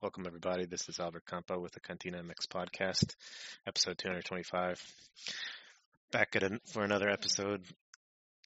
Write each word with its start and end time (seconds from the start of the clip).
Welcome, 0.00 0.26
everybody. 0.26 0.66
This 0.66 0.88
is 0.88 1.00
Albert 1.00 1.24
Campa 1.26 1.60
with 1.60 1.72
the 1.72 1.80
Cantina 1.80 2.22
MX 2.22 2.46
podcast, 2.48 3.14
episode 3.66 3.98
225. 3.98 4.80
Back 6.12 6.36
at 6.36 6.42
a, 6.42 6.60
for 6.72 6.84
another 6.84 7.08
episode, 7.08 7.62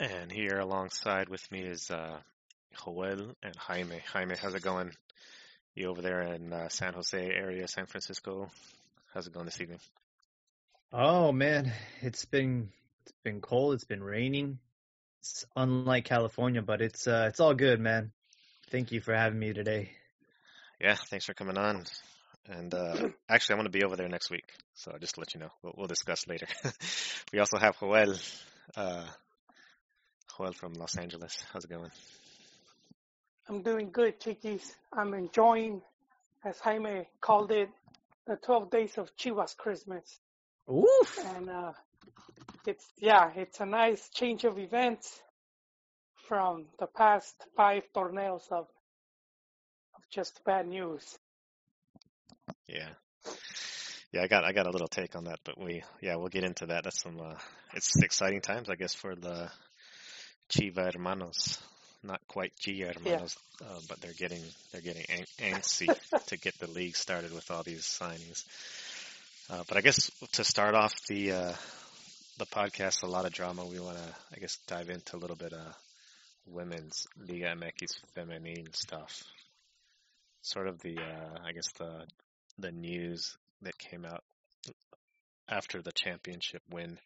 and 0.01 0.33
here 0.33 0.59
alongside 0.59 1.29
with 1.29 1.51
me 1.53 1.61
is 1.61 1.91
uh, 1.91 2.19
Joel 2.83 3.35
and 3.43 3.57
Jaime. 3.57 4.01
Jaime, 4.13 4.35
how's 4.41 4.55
it 4.55 4.63
going? 4.63 4.91
You 5.75 5.91
over 5.91 6.03
there 6.03 6.23
in 6.23 6.53
uh, 6.53 6.69
San 6.69 6.95
Jose 6.95 7.19
area, 7.19 7.69
San 7.69 7.87
Francisco? 7.87 8.51
How's 9.13 9.27
it 9.27 9.33
going 9.35 9.47
this 9.47 9.61
evening? 9.61 9.81
Oh 10.93 11.33
man, 11.33 11.73
it's 12.01 12.25
been 12.25 12.71
it's 13.03 13.13
been 13.23 13.41
cold. 13.41 13.75
It's 13.75 13.85
been 13.85 14.03
raining. 14.03 14.59
It's 15.21 15.45
unlike 15.57 16.05
California, 16.05 16.63
but 16.63 16.81
it's 16.81 17.07
uh, 17.07 17.27
it's 17.29 17.41
all 17.41 17.55
good, 17.55 17.81
man. 17.81 18.13
Thank 18.75 18.91
you 18.91 19.01
for 19.01 19.15
having 19.15 19.39
me 19.39 19.53
today. 19.53 19.93
Yeah, 20.81 20.97
thanks 20.97 21.27
for 21.27 21.33
coming 21.33 21.57
on. 21.57 21.85
And 22.49 22.75
uh, 22.75 23.11
actually, 23.29 23.53
I'm 23.53 23.59
going 23.59 23.71
to 23.71 23.79
be 23.79 23.85
over 23.85 23.95
there 23.95 24.09
next 24.09 24.33
week, 24.33 24.53
so 24.75 24.91
I'll 24.91 24.99
just 24.99 25.15
to 25.15 25.21
let 25.21 25.33
you 25.33 25.39
know, 25.39 25.51
we'll, 25.63 25.75
we'll 25.77 25.87
discuss 25.87 26.27
later. 26.27 26.49
we 27.33 27.39
also 27.39 27.57
have 27.57 27.79
Joel, 27.79 28.17
uh, 28.77 29.07
Joel 30.37 30.55
from 30.55 30.73
Los 30.73 30.99
Angeles. 30.99 31.45
How's 31.53 31.67
it 31.67 31.71
going? 31.71 31.93
I'm 33.49 33.63
doing 33.63 33.91
good, 33.93 34.19
Chiquis. 34.19 34.75
I'm 34.93 35.15
enjoying, 35.15 35.81
as 36.45 36.59
Jaime 36.59 37.07
called 37.21 37.53
it, 37.53 37.69
the 38.27 38.35
12 38.35 38.71
days 38.73 38.99
of 38.99 39.17
Chivas 39.17 39.57
Christmas. 39.57 40.19
Oof! 40.69 41.19
And 41.37 41.49
uh, 41.49 41.73
it's 42.67 42.85
yeah, 42.99 43.31
it's 43.37 43.61
a 43.61 43.67
nice 43.67 44.09
change 44.09 44.43
of 44.43 44.59
events 44.59 45.23
from 46.29 46.67
the 46.79 46.87
past 46.87 47.35
five 47.57 47.83
tornadoes 47.93 48.47
of 48.51 48.67
of 49.95 50.03
just 50.11 50.41
bad 50.45 50.67
news. 50.67 51.19
Yeah. 52.67 52.89
Yeah, 54.13 54.23
I 54.23 54.27
got 54.29 54.45
I 54.45 54.53
got 54.53 54.67
a 54.67 54.71
little 54.71 54.89
take 54.89 55.17
on 55.17 55.25
that, 55.25 55.41
but 55.45 55.59
we 55.59 55.83
yeah 56.01 56.17
we'll 56.17 56.29
get 56.29 56.45
into 56.45 56.67
that. 56.67 56.85
That's 56.85 57.03
some 57.03 57.21
uh, 57.21 57.35
it's 57.75 58.01
exciting 58.03 58.41
times 58.41 58.71
I 58.71 58.77
guess 58.77 58.95
for 58.95 59.15
the 59.15 59.51
Chiva 60.51 60.93
hermanos. 60.93 61.59
Not 62.03 62.21
quite 62.29 62.53
G 62.61 62.81
hermanos, 62.81 63.37
yeah. 63.61 63.67
uh, 63.67 63.81
but 63.89 64.01
they're 64.01 64.13
getting 64.13 64.43
they're 64.71 64.83
getting 64.83 65.07
antsy 65.41 65.89
to 66.27 66.37
get 66.37 66.57
the 66.59 66.71
league 66.71 66.97
started 66.97 67.33
with 67.33 67.51
all 67.51 67.63
these 67.63 67.83
signings. 67.83 68.45
Uh, 69.51 69.63
but 69.69 69.77
I 69.77 69.81
guess 69.81 70.11
to 70.33 70.45
start 70.45 70.75
off 70.75 70.95
the 71.09 71.33
uh, 71.33 71.53
the 72.39 72.47
podcast, 72.47 73.03
a 73.03 73.07
lot 73.07 73.25
of 73.25 73.33
drama. 73.33 73.65
We 73.67 73.81
want 73.81 73.97
to 73.97 74.15
I 74.35 74.39
guess 74.39 74.59
dive 74.67 74.91
into 74.91 75.17
a 75.17 75.19
little 75.19 75.37
bit 75.37 75.53
of 75.53 75.75
women's 76.47 77.07
Liga 77.17 77.55
MX 77.57 77.99
feminine 78.15 78.73
stuff. 78.73 79.23
Sort 80.43 80.69
of 80.69 80.81
the 80.81 80.99
uh, 80.99 81.39
I 81.45 81.53
guess 81.53 81.71
the 81.79 82.07
the 82.59 82.73
news 82.73 83.37
that 83.63 83.79
came 83.79 84.05
out 84.05 84.23
after 85.49 85.83
the 85.83 85.93
championship 85.93 86.63
win 86.71 86.99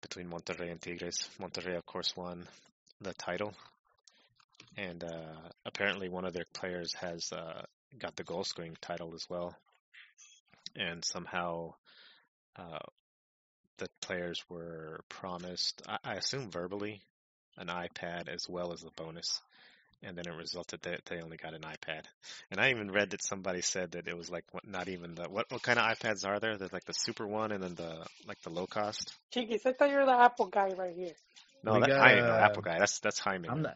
between 0.00 0.28
Monterrey 0.28 0.70
and 0.70 0.80
Tigres. 0.80 1.28
Monterrey, 1.40 1.76
of 1.76 1.86
course, 1.86 2.16
won 2.16 2.46
the 3.00 3.12
title, 3.14 3.54
and 4.76 5.02
uh, 5.04 5.48
apparently 5.66 6.08
one 6.08 6.24
of 6.24 6.32
their 6.32 6.46
players 6.54 6.94
has 6.94 7.32
uh, 7.32 7.62
got 7.98 8.16
the 8.16 8.24
goal 8.24 8.44
scoring 8.44 8.76
title 8.80 9.14
as 9.14 9.26
well. 9.28 9.54
And 10.76 11.04
somehow, 11.04 11.74
uh, 12.56 12.78
the 13.78 13.88
players 14.00 14.40
were 14.48 15.00
promised, 15.08 15.82
I, 15.88 15.98
I 16.04 16.14
assume 16.14 16.50
verbally, 16.50 17.02
an 17.60 17.68
iPad 17.68 18.28
as 18.28 18.48
well 18.48 18.72
as 18.72 18.82
a 18.82 18.90
bonus 19.00 19.40
and 20.02 20.16
then 20.16 20.26
it 20.26 20.36
resulted 20.36 20.80
that 20.82 21.04
they 21.06 21.20
only 21.20 21.36
got 21.36 21.54
an 21.54 21.60
iPad. 21.60 22.04
And 22.50 22.60
I 22.60 22.70
even 22.70 22.90
read 22.90 23.10
that 23.10 23.22
somebody 23.22 23.60
said 23.60 23.92
that 23.92 24.08
it 24.08 24.16
was 24.16 24.30
like 24.30 24.44
not 24.64 24.88
even 24.88 25.14
the 25.14 25.24
what 25.24 25.50
what 25.50 25.62
kind 25.62 25.78
of 25.78 25.84
iPads 25.84 26.26
are 26.26 26.40
there? 26.40 26.56
There's 26.56 26.72
like 26.72 26.84
the 26.84 26.94
super 26.94 27.26
one 27.26 27.52
and 27.52 27.62
then 27.62 27.74
the 27.74 28.06
like 28.26 28.40
the 28.42 28.50
low 28.50 28.66
cost. 28.66 29.14
Chiquis, 29.32 29.66
I 29.66 29.72
thought 29.72 29.90
you're 29.90 30.06
the 30.06 30.18
Apple 30.18 30.46
guy 30.46 30.72
right 30.76 30.94
here. 30.94 31.12
No, 31.62 31.78
that, 31.78 31.88
got, 31.88 32.00
I 32.00 32.12
ain't 32.14 32.26
no 32.26 32.32
Apple 32.32 32.62
guy. 32.62 32.78
That's 32.78 32.98
that's 33.00 33.18
Jaime. 33.18 33.48
I'm 33.48 33.62
the 33.62 33.74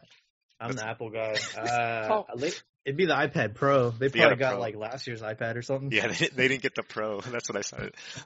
I'm 0.59 0.71
that's, 0.71 0.81
the 0.81 0.87
Apple 0.87 1.09
guy. 1.09 1.35
Uh, 1.57 2.23
oh. 2.29 2.49
It'd 2.85 2.97
be 2.97 3.05
the 3.05 3.13
iPad 3.15 3.55
Pro. 3.55 3.89
They 3.89 4.09
probably 4.09 4.37
got 4.37 4.53
Pro. 4.53 4.59
like 4.59 4.75
last 4.75 5.07
year's 5.07 5.21
iPad 5.21 5.55
or 5.55 5.63
something. 5.63 5.91
Yeah, 5.91 6.07
they, 6.07 6.27
they, 6.27 6.47
didn't 6.47 6.61
get 6.61 6.75
the 6.75 6.83
Pro. 6.83 7.19
That's 7.31 7.49
what 7.49 7.57
I 7.57 7.61
saw. 7.61 7.77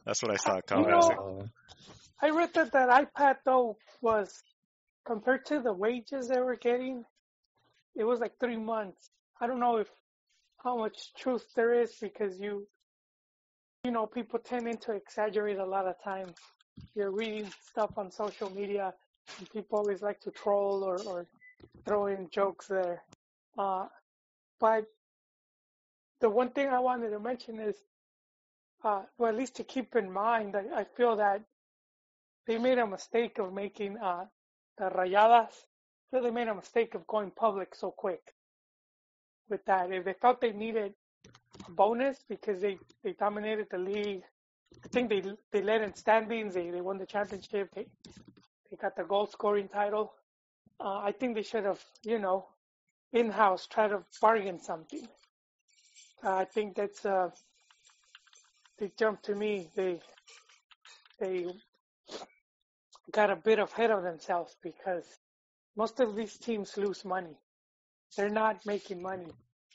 That's 0.06 0.22
what 0.22 0.32
I 0.32 0.36
saw. 0.36 0.60
You 0.78 0.86
know, 0.86 1.50
I 2.22 2.30
read 2.32 2.54
that 2.56 2.74
that 2.74 2.90
iPad 2.90 3.36
though 3.46 3.78
was 4.02 4.44
compared 5.10 5.44
to 5.44 5.60
the 5.60 5.74
wages 5.74 6.28
they 6.28 6.40
were 6.40 6.56
getting, 6.56 7.04
it 7.96 8.04
was 8.04 8.20
like 8.20 8.34
three 8.40 8.58
months. 8.58 9.10
I 9.42 9.48
don't 9.48 9.60
know 9.60 9.78
if 9.78 9.88
how 10.64 10.78
much 10.78 11.16
truth 11.16 11.46
there 11.56 11.82
is 11.82 11.96
because 12.00 12.40
you 12.40 12.68
you 13.84 13.90
know 13.90 14.06
people 14.06 14.38
tend 14.38 14.80
to 14.82 14.92
exaggerate 14.92 15.58
a 15.58 15.66
lot 15.66 15.88
of 15.88 15.96
times. 16.04 16.36
You're 16.94 17.10
reading 17.10 17.50
stuff 17.72 17.98
on 17.98 18.12
social 18.12 18.52
media 18.52 18.94
and 19.40 19.50
people 19.50 19.80
always 19.80 20.04
like 20.04 20.20
to 20.22 20.32
troll 20.32 20.84
or, 20.84 21.02
or 21.08 21.26
throw 21.86 22.06
in 22.06 22.30
jokes 22.30 22.68
there. 22.68 23.02
Uh, 23.58 23.88
but 24.60 24.86
the 26.22 26.30
one 26.30 26.52
thing 26.52 26.68
I 26.68 26.80
wanted 26.80 27.10
to 27.10 27.20
mention 27.20 27.60
is, 27.60 27.76
uh, 28.84 29.02
well, 29.18 29.30
at 29.32 29.38
least 29.38 29.56
to 29.56 29.64
keep 29.64 29.96
in 29.96 30.12
mind, 30.12 30.56
I, 30.56 30.82
I 30.82 30.84
feel 30.84 31.16
that 31.16 31.42
they 32.46 32.60
made 32.60 32.78
a 32.78 32.86
mistake 32.86 33.40
of 33.40 33.54
making 33.54 33.98
uh, 33.98 34.26
the 34.80 34.90
rayadas 34.92 35.54
really 36.12 36.32
made 36.32 36.48
a 36.48 36.56
mistake 36.56 36.96
of 36.96 37.06
going 37.08 37.32
public 37.32 37.76
so 37.76 37.92
quick 37.92 38.22
with 39.50 39.64
that. 39.66 39.92
If 39.92 40.06
they 40.06 40.14
felt 40.14 40.42
they 40.42 40.54
needed 40.54 40.94
a 41.68 41.72
bonus 41.72 42.18
because 42.30 42.62
they, 42.62 42.78
they 43.04 43.14
dominated 43.14 43.68
the 43.72 43.78
league, 43.78 44.24
I 44.86 44.88
think 44.90 45.10
they 45.10 45.24
they 45.52 45.62
led 45.62 45.82
in 45.82 45.94
standings. 45.96 46.54
They 46.56 46.70
they 46.72 46.82
won 46.82 46.98
the 46.98 47.06
championship. 47.06 47.70
They 47.76 47.88
they 48.72 48.78
got 48.78 48.96
the 48.96 49.04
goal 49.04 49.28
scoring 49.28 49.68
title. 49.68 50.14
Uh, 50.80 51.00
I 51.00 51.12
think 51.12 51.36
they 51.36 51.44
should 51.44 51.66
have, 51.66 51.84
you 52.04 52.20
know, 52.20 52.48
in 53.14 53.32
house 53.32 53.68
tried 53.68 53.90
to 53.90 54.04
bargain 54.22 54.60
something. 54.60 55.08
Uh, 56.24 56.36
I 56.38 56.46
think 56.46 56.76
that's 56.76 57.06
uh, 57.06 57.30
they 58.78 58.92
jumped 58.98 59.26
to 59.26 59.36
me. 59.36 59.70
They 59.76 60.00
they 61.20 61.48
got 63.12 63.30
a 63.30 63.36
bit 63.36 63.60
ahead 63.60 63.92
of 63.92 64.04
themselves 64.04 64.56
because 64.62 65.06
most 65.76 66.00
of 66.00 66.16
these 66.16 66.38
teams 66.38 66.78
lose 66.78 67.06
money. 67.06 67.38
They're 68.16 68.30
not 68.30 68.66
making 68.66 69.02
money. 69.02 69.32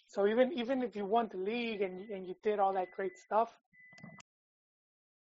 So 0.09 0.27
even 0.27 0.53
even 0.53 0.83
if 0.83 0.95
you 0.97 1.05
won 1.05 1.29
the 1.31 1.39
league 1.39 1.83
and 1.83 2.09
and 2.11 2.27
you 2.27 2.35
did 2.43 2.59
all 2.59 2.75
that 2.75 2.93
great 2.97 3.17
stuff, 3.19 3.51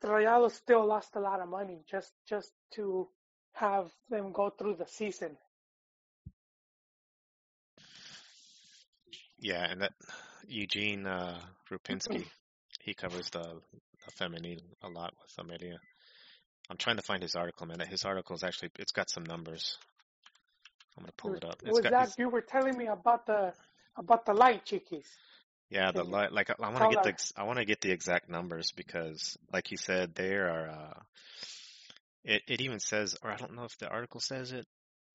the 0.02 0.08
Rayados 0.08 0.54
still 0.54 0.86
lost 0.86 1.16
a 1.16 1.20
lot 1.20 1.40
of 1.40 1.50
money 1.50 1.80
just 1.90 2.14
just 2.28 2.52
to 2.76 3.08
have 3.54 3.92
them 4.10 4.32
go 4.32 4.50
through 4.50 4.76
the 4.76 4.88
season. 4.88 5.38
Yeah, 9.40 9.66
and 9.70 9.82
that 9.82 9.94
Eugene 10.48 11.08
uh, 11.08 11.40
Rupinski, 11.70 12.26
he 12.80 12.94
covers 12.94 13.30
the, 13.32 13.42
the 13.42 14.12
feminine 14.12 14.62
a 14.84 14.90
lot 14.90 15.14
with 15.22 15.34
Amelia. 15.40 15.80
I'm 16.72 16.78
trying 16.78 16.96
to 16.96 17.02
find 17.02 17.22
his 17.22 17.36
article, 17.36 17.68
man. 17.68 17.82
His 17.82 18.06
article 18.06 18.34
is 18.34 18.44
actually 18.44 18.70
it's 18.80 18.94
got 18.94 19.09
some 19.09 19.26
numbers. 19.26 19.78
I'm 20.98 21.04
gonna 21.04 21.12
pull 21.18 21.34
it 21.34 21.44
up. 21.44 21.62
It's 21.64 21.72
was 21.74 21.84
that 21.84 22.14
you 22.18 22.30
were 22.30 22.40
telling 22.40 22.78
me 22.78 22.88
about 22.88 23.26
the 23.26 23.52
about 23.98 24.26
the 24.26 24.34
light 24.34 24.64
Chiquis? 24.64 25.06
Yeah, 25.70 25.92
the 25.92 26.06
light. 26.06 26.32
Like 26.32 26.50
I 26.50 26.70
want 26.70 26.78
to 26.78 26.96
get 26.96 27.04
the 27.04 27.32
I 27.36 27.44
want 27.44 27.59
to 27.59 27.66
get 27.66 27.82
the 27.82 27.92
exact 27.92 28.30
numbers 28.30 28.72
because, 28.72 29.38
like 29.52 29.72
you 29.72 29.78
said, 29.78 30.16
there 30.16 30.48
are. 30.48 30.70
Uh, 30.70 31.00
it 32.24 32.44
it 32.48 32.62
even 32.62 32.80
says, 32.80 33.18
or 33.22 33.32
I 33.32 33.36
don't 33.36 33.53
know 33.53 33.66
if 33.66 33.78
the 33.78 33.90
article 33.90 34.22
says 34.22 34.53
it, 34.53 34.66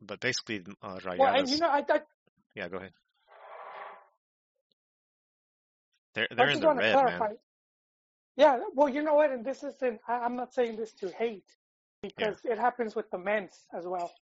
but 0.02 0.20
basically, 0.20 0.62
uh, 0.82 0.96
Rayadas. 0.96 1.18
Well, 1.18 1.38
and 1.38 1.48
you 1.48 1.58
know, 1.58 1.68
I, 1.68 1.78
I 1.88 2.00
yeah, 2.54 2.68
go 2.68 2.76
ahead. 2.76 2.92
They're 6.14 6.28
they're 6.36 6.50
in 6.50 6.60
the 6.60 6.74
red, 6.74 6.92
clarify. 6.92 7.28
man. 7.28 7.36
Yeah, 8.36 8.60
well, 8.74 8.88
you 8.88 9.02
know 9.02 9.14
what, 9.14 9.30
and 9.30 9.44
this 9.44 9.62
isn't. 9.64 10.00
I, 10.06 10.18
I'm 10.18 10.36
not 10.36 10.52
saying 10.52 10.76
this 10.76 10.92
to 10.94 11.08
hate 11.10 11.46
because 12.02 12.38
yeah. 12.44 12.52
it 12.52 12.58
happens 12.58 12.94
with 12.94 13.10
the 13.10 13.18
men's 13.18 13.66
as 13.72 13.86
well 13.86 14.12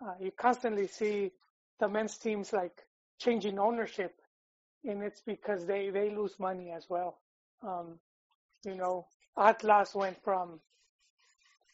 uh, 0.00 0.14
you 0.20 0.30
constantly 0.32 0.86
see 0.86 1.32
the 1.80 1.88
men's 1.88 2.18
teams 2.18 2.52
like 2.52 2.82
changing 3.18 3.58
ownership, 3.58 4.14
and 4.84 5.02
it's 5.02 5.20
because 5.20 5.66
they 5.66 5.90
they 5.90 6.10
lose 6.10 6.38
money 6.38 6.72
as 6.72 6.86
well. 6.88 7.18
Um, 7.62 7.98
you 8.64 8.74
know, 8.74 9.06
Atlas 9.38 9.94
went 9.94 10.22
from 10.22 10.60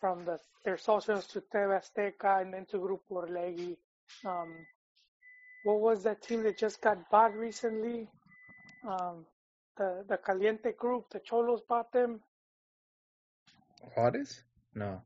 from 0.01 0.25
the 0.25 0.39
their 0.65 0.79
socials 0.79 1.27
to 1.29 1.41
TV 1.41 1.81
Azteca 1.81 2.43
and 2.43 2.53
then 2.53 2.67
to 2.67 2.79
Grupo 2.79 3.27
Orlegi. 3.27 3.77
Um, 4.25 4.55
what 5.65 5.81
was 5.81 6.03
that 6.05 6.23
team 6.23 6.43
that 6.45 6.59
just 6.59 6.81
got 6.81 7.11
bought 7.11 7.37
recently? 7.37 8.09
Um, 8.87 9.27
the 9.77 10.05
the 10.09 10.17
Caliente 10.17 10.73
group, 10.73 11.11
the 11.11 11.21
Xolos 11.21 11.61
bought 11.69 11.93
them. 11.93 12.21
Juarez? 13.95 14.43
No. 14.75 15.03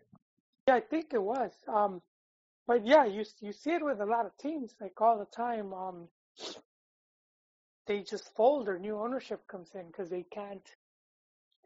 Yeah, 0.69 0.77
I 0.77 0.81
think 0.81 1.13
it 1.13 1.23
was. 1.23 1.53
Um, 1.69 2.03
but 2.67 2.87
yeah, 2.87 3.05
you 3.05 3.25
you 3.41 3.53
see 3.53 3.73
it 3.73 3.85
with 3.85 4.01
a 4.01 4.07
lot 4.07 4.27
of 4.27 4.37
teams 4.39 4.75
like 4.81 5.01
all 5.01 5.19
the 5.19 5.27
time. 5.27 5.73
Um, 5.73 6.09
they 7.87 8.03
just 8.03 8.35
fold 8.35 8.69
or 8.69 8.79
new 8.79 8.99
ownership 8.99 9.47
comes 9.47 9.71
in 9.75 9.87
because 9.89 10.09
they 10.09 10.25
can't 10.31 10.67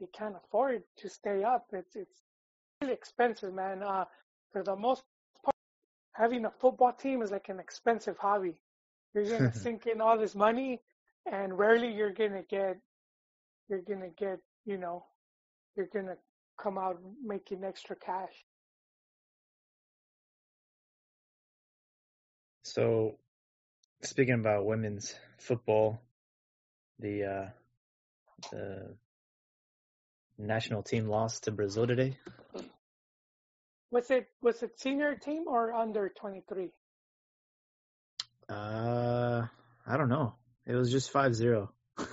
they 0.00 0.06
can't 0.12 0.36
afford 0.36 0.82
to 0.96 1.08
stay 1.08 1.44
up. 1.44 1.66
It's 1.72 1.94
it's 1.96 2.18
really 2.80 2.94
expensive, 2.94 3.54
man. 3.54 3.82
Uh, 3.82 4.04
for 4.52 4.62
the 4.62 4.76
most 4.76 5.02
part, 5.44 5.54
having 6.12 6.44
a 6.44 6.50
football 6.50 6.92
team 6.92 7.22
is 7.22 7.30
like 7.30 7.48
an 7.48 7.60
expensive 7.60 8.18
hobby. 8.18 8.54
You're 9.14 9.28
gonna 9.28 9.52
sink 9.64 9.86
in 9.86 10.00
all 10.00 10.18
this 10.18 10.34
money, 10.34 10.80
and 11.30 11.58
rarely 11.58 11.92
you're 11.92 12.12
gonna 12.12 12.42
get 12.42 12.78
you're 13.68 13.82
gonna 13.82 14.10
get 14.16 14.38
you 14.64 14.78
know 14.78 15.04
you're 15.76 15.88
gonna 15.92 16.16
come 16.60 16.78
out 16.78 16.98
making 17.24 17.64
extra 17.64 17.96
cash. 17.96 18.32
So, 22.64 23.16
speaking 24.02 24.34
about 24.34 24.66
women's 24.66 25.14
football, 25.38 26.00
the 26.98 27.24
uh, 27.24 27.46
the 28.52 28.94
national 30.36 30.82
team 30.82 31.08
lost 31.08 31.44
to 31.44 31.50
Brazil 31.50 31.86
today. 31.86 32.16
Was 33.90 34.10
it 34.10 34.26
was 34.42 34.62
it 34.62 34.78
senior 34.78 35.14
team 35.14 35.44
or 35.46 35.72
under 35.72 36.10
twenty 36.10 36.42
three? 36.48 36.72
Uh, 38.48 39.46
I 39.86 39.96
don't 39.96 40.08
know. 40.08 40.34
It 40.66 40.74
was 40.74 40.90
just 40.90 41.12
5-0. 41.12 41.68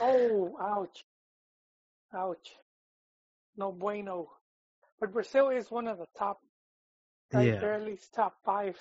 Oh, 0.00 0.56
ouch, 0.60 1.04
ouch, 2.14 2.54
no 3.56 3.72
bueno. 3.72 4.28
But 5.00 5.12
Brazil 5.12 5.48
is 5.50 5.68
one 5.70 5.88
of 5.88 5.98
the 5.98 6.06
top. 6.16 6.40
Right? 7.32 7.48
Yeah. 7.48 7.58
They're 7.58 7.74
at 7.74 7.84
least 7.84 8.14
top 8.14 8.36
five. 8.44 8.76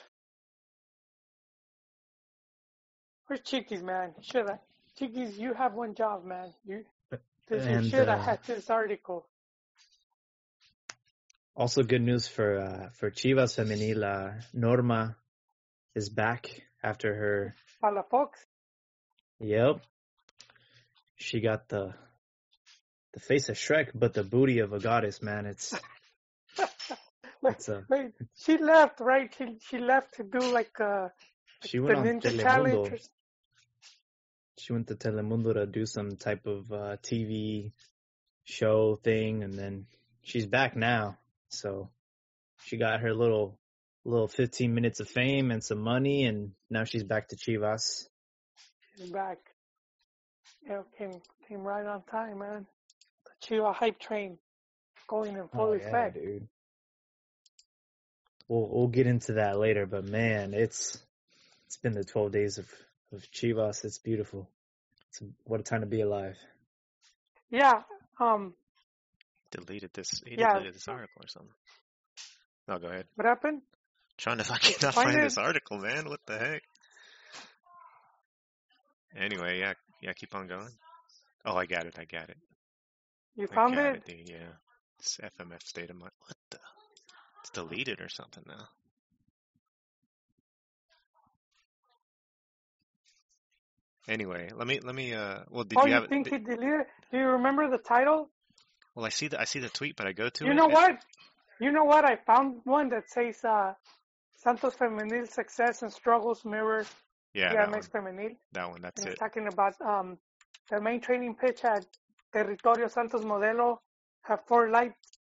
Where's 3.25 3.41
Chiquis, 3.41 3.81
man? 3.81 4.13
Should 4.21 4.47
I? 4.49 4.59
Chiquis, 4.97 5.37
you 5.37 5.53
have 5.53 5.73
one 5.73 5.95
job, 5.95 6.23
man. 6.23 6.53
You, 6.65 6.85
this, 7.49 7.65
you 7.65 7.71
And, 7.71 7.85
should 7.85 8.07
have 8.07 8.19
uh, 8.19 8.23
had 8.23 8.43
this 8.45 8.69
article. 8.69 9.27
Also, 11.55 11.81
good 11.81 12.01
news 12.01 12.27
for 12.27 12.59
uh, 12.59 12.89
for 12.93 13.09
Chivas 13.09 13.55
Femenil. 13.57 14.39
Norma 14.53 15.17
is 15.95 16.09
back 16.09 16.47
after 16.83 17.13
her. 17.13 17.55
Palafox. 17.83 18.29
Yep, 19.39 19.81
she 21.17 21.41
got 21.41 21.67
the 21.67 21.93
the 23.13 23.19
face 23.19 23.49
of 23.49 23.55
Shrek, 23.55 23.89
but 23.93 24.13
the 24.13 24.23
booty 24.23 24.59
of 24.59 24.73
a 24.73 24.79
goddess. 24.79 25.21
Man, 25.21 25.45
it's 25.45 25.73
Wait, 27.41 27.55
it's 27.55 27.69
a. 27.69 27.83
wait, 27.89 28.11
she 28.35 28.57
left, 28.57 28.99
right? 28.99 29.33
She 29.37 29.57
she 29.67 29.77
left 29.79 30.15
to 30.15 30.23
do 30.23 30.39
like 30.51 30.79
uh 30.79 31.09
She 31.65 31.79
went 31.79 31.97
on 31.97 32.05
Ninja 32.05 32.39
Challenge. 32.39 32.89
Telemundo. 32.89 33.09
She 34.59 34.73
went 34.73 34.87
to 34.87 34.95
Telemundo 34.95 35.53
to 35.53 35.65
do 35.65 35.85
some 35.85 36.15
type 36.15 36.47
of 36.47 36.71
uh, 36.71 36.97
TV 37.03 37.71
show 38.43 38.99
thing, 39.03 39.43
and 39.43 39.53
then 39.53 39.85
she's 40.23 40.47
back 40.47 40.75
now. 40.75 41.17
So 41.49 41.89
she 42.63 42.77
got 42.77 43.01
her 43.01 43.13
little 43.13 43.59
little 44.03 44.27
15 44.27 44.73
minutes 44.73 44.99
of 44.99 45.09
fame 45.09 45.51
and 45.51 45.63
some 45.63 45.79
money, 45.79 46.25
and 46.25 46.53
now 46.69 46.85
she's 46.85 47.03
back 47.03 47.27
to 47.29 47.35
Chivas. 47.35 48.07
She's 48.97 49.11
back. 49.11 49.37
Yeah, 50.69 50.81
came 50.97 51.21
came 51.47 51.63
right 51.63 51.85
on 51.85 52.03
time, 52.03 52.39
man. 52.39 52.65
The 53.25 53.47
Chiva 53.55 53.73
hype 53.73 53.99
train 53.99 54.37
going 55.07 55.35
in 55.37 55.47
full 55.47 55.69
Oh, 55.69 55.73
yeah, 55.73 55.87
effect. 55.87 56.15
dude. 56.15 56.47
We'll 58.47 58.67
we'll 58.69 58.87
get 58.87 59.07
into 59.07 59.33
that 59.33 59.57
later, 59.57 59.85
but 59.85 60.05
man, 60.05 60.53
it's 60.53 60.97
it's 61.65 61.77
been 61.77 61.93
the 61.93 62.03
12 62.03 62.31
days 62.31 62.57
of 62.57 62.69
of 63.13 63.23
Chivas. 63.31 63.85
It's 63.85 63.97
beautiful. 63.99 64.49
It's 65.09 65.21
what 65.45 65.59
a 65.59 65.63
time 65.63 65.81
to 65.81 65.87
be 65.87 66.01
alive. 66.01 66.35
Yeah. 67.49 67.83
Um. 68.19 68.53
Deleted 69.51 69.91
this. 69.93 70.21
He 70.25 70.35
Yeah. 70.35 70.51
deleted 70.53 70.75
this 70.75 70.87
article 70.87 71.23
or 71.23 71.27
something. 71.27 71.53
No, 72.67 72.79
go 72.79 72.87
ahead. 72.87 73.05
What 73.15 73.25
happened? 73.25 73.61
Trying 74.17 74.39
to 74.39 74.43
fucking 74.43 74.75
not 74.81 74.93
Find 74.93 75.11
find 75.13 75.23
this 75.23 75.37
article, 75.37 75.77
man. 75.77 76.09
What 76.09 76.19
the 76.25 76.37
heck? 76.37 76.63
Anyway, 79.15 79.59
yeah, 79.59 79.73
yeah. 80.01 80.13
Keep 80.13 80.35
on 80.35 80.47
going. 80.47 80.69
Oh, 81.45 81.55
I 81.55 81.65
got 81.65 81.85
it. 81.85 81.97
I 81.99 82.05
got 82.05 82.29
it. 82.29 82.37
You 83.35 83.47
I 83.51 83.55
found 83.55 83.75
got 83.75 83.85
it? 83.85 83.95
it, 83.97 84.05
dude. 84.05 84.29
Yeah. 84.29 84.47
It's 84.99 85.17
FMF 85.17 85.63
state 85.63 85.89
of 85.89 85.95
mind. 85.97 86.11
What 86.25 86.37
the? 86.49 86.59
It's 87.41 87.49
deleted 87.51 88.01
or 88.01 88.09
something 88.09 88.43
now. 88.47 88.67
Anyway, 94.07 94.49
let 94.55 94.67
me 94.67 94.79
let 94.81 94.95
me. 94.95 95.13
Uh, 95.13 95.39
well, 95.49 95.63
did 95.65 95.77
oh, 95.77 95.83
you 95.83 95.89
you 95.89 95.93
have? 95.95 96.03
it? 96.05 96.09
think 96.09 96.25
did- 96.29 96.33
he 96.33 96.39
deleted? 96.39 96.81
it? 96.81 96.87
Do 97.11 97.17
you 97.17 97.25
remember 97.27 97.69
the 97.69 97.77
title? 97.77 98.29
well, 98.95 99.05
I 99.05 99.09
see 99.09 99.27
the 99.27 99.39
I 99.39 99.43
see 99.45 99.59
the 99.59 99.69
tweet, 99.69 99.95
but 99.95 100.07
I 100.07 100.13
go 100.13 100.29
to 100.29 100.45
You 100.45 100.51
it. 100.51 100.53
know 100.55 100.67
what? 100.67 100.97
You 101.59 101.71
know 101.71 101.83
what? 101.83 102.05
I 102.05 102.15
found 102.15 102.61
one 102.63 102.89
that 102.89 103.09
says 103.09 103.43
uh, 103.43 103.73
Santos 104.37 104.75
Femenil 104.75 105.27
success 105.29 105.81
and 105.81 105.91
struggles 105.91 106.45
mirror 106.45 106.85
Yeah, 107.37 107.53
that 107.53 107.69
one. 107.71 107.79
GMX 107.79 107.89
Femenil. 107.91 108.35
That 108.53 108.69
one. 108.69 108.81
That's 108.81 109.01
And 109.01 109.11
it. 109.13 109.19
talking 109.19 109.47
about 109.47 109.79
um, 109.81 110.17
the 110.71 110.81
main 110.81 110.99
training 110.99 111.35
pitch 111.35 111.63
at 111.63 111.85
Territorio 112.33 112.87
Santos 112.87 113.23
Modelo 113.23 113.77
have 114.23 114.39
four 114.47 114.69
lights, 114.69 115.19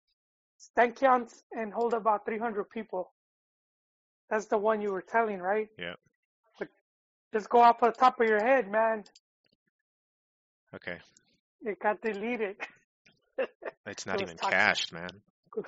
stanchions, 0.58 1.42
and 1.52 1.72
hold 1.72 1.94
about 1.94 2.26
300 2.26 2.68
people. 2.70 3.10
That's 4.30 4.46
the 4.46 4.58
one 4.58 4.80
you 4.82 4.92
were 4.92 5.02
telling, 5.02 5.40
right? 5.40 5.68
Yeah. 5.78 5.94
But 6.58 6.68
just 7.32 7.48
go 7.48 7.60
off 7.60 7.80
the 7.80 7.90
top 7.92 8.20
of 8.20 8.28
your 8.28 8.40
head, 8.42 8.70
man. 8.70 9.04
Okay. 10.74 10.98
It 11.62 11.78
got 11.80 12.00
deleted. 12.02 12.56
It's 13.86 14.06
not 14.06 14.20
even 14.22 14.36
talking- 14.36 14.52
cached, 14.58 14.92
man. 14.92 15.10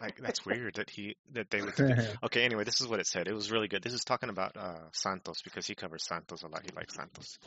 Like 0.01 0.19
that's 0.19 0.47
weird 0.47 0.77
that 0.77 0.89
he 0.89 1.17
that 1.33 1.51
they 1.51 1.61
would. 1.61 1.75
Okay, 2.23 2.45
anyway, 2.45 2.65
this 2.65 2.81
is 2.81 2.89
what 2.89 3.01
it 3.01 3.07
said. 3.07 3.29
It 3.29 3.35
was 3.35 3.51
really 3.51 3.69
good. 3.69 3.83
This 3.83 3.93
is 3.93 4.05
talking 4.05 4.31
about 4.31 4.57
uh, 4.57 4.89
Santos 4.93 5.43
because 5.43 5.67
he 5.67 5.75
covers 5.75 6.05
Santos 6.07 6.43
a 6.43 6.49
lot. 6.49 6.63
He 6.65 6.75
likes 6.75 6.95
Santos. 6.95 7.39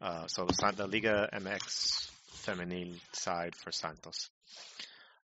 Uh, 0.00 0.26
so 0.26 0.46
the, 0.46 0.86
Liga 0.88 1.28
MX 1.32 2.10
feminine 2.32 2.98
side 3.12 3.54
for 3.54 3.70
Santos. 3.70 4.30